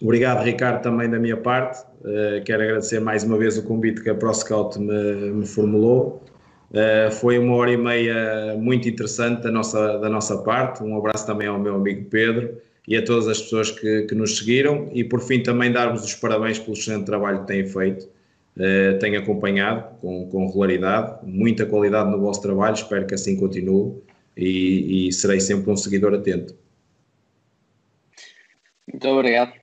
Obrigado, 0.00 0.42
Ricardo, 0.42 0.82
também 0.82 1.10
da 1.10 1.18
minha 1.18 1.36
parte. 1.36 1.84
Uh, 2.00 2.42
quero 2.44 2.62
agradecer 2.62 3.00
mais 3.00 3.22
uma 3.22 3.36
vez 3.36 3.58
o 3.58 3.62
convite 3.62 4.02
que 4.02 4.08
a 4.08 4.14
ProScout 4.14 4.78
me, 4.78 5.30
me 5.32 5.46
formulou. 5.46 6.22
Uh, 6.70 7.10
foi 7.12 7.38
uma 7.38 7.54
hora 7.56 7.72
e 7.72 7.76
meia 7.76 8.56
muito 8.56 8.88
interessante 8.88 9.42
da 9.42 9.50
nossa, 9.50 9.98
da 9.98 10.08
nossa 10.08 10.38
parte. 10.38 10.82
Um 10.82 10.96
abraço 10.96 11.26
também 11.26 11.48
ao 11.48 11.58
meu 11.58 11.74
amigo 11.74 12.08
Pedro 12.08 12.56
e 12.88 12.96
a 12.96 13.04
todas 13.04 13.28
as 13.28 13.42
pessoas 13.42 13.70
que, 13.70 14.02
que 14.02 14.14
nos 14.14 14.38
seguiram. 14.38 14.88
E 14.92 15.04
por 15.04 15.20
fim, 15.20 15.42
também 15.42 15.70
dar-vos 15.70 16.02
os 16.02 16.14
parabéns 16.14 16.58
pelo 16.58 16.72
excelente 16.72 17.04
trabalho 17.04 17.40
que 17.40 17.48
têm 17.48 17.66
feito. 17.66 18.08
Uh, 18.56 18.98
tenho 19.00 19.18
acompanhado 19.18 19.96
com, 20.00 20.26
com 20.30 20.46
regularidade, 20.46 21.18
muita 21.24 21.66
qualidade 21.66 22.10
no 22.10 22.18
vosso 22.18 22.40
trabalho. 22.40 22.74
Espero 22.74 23.06
que 23.06 23.14
assim 23.14 23.36
continue 23.36 24.00
e, 24.34 25.08
e 25.08 25.12
serei 25.12 25.40
sempre 25.40 25.70
um 25.70 25.76
seguidor 25.76 26.14
atento. 26.14 26.54
Muito 28.90 29.06
obrigado. 29.06 29.59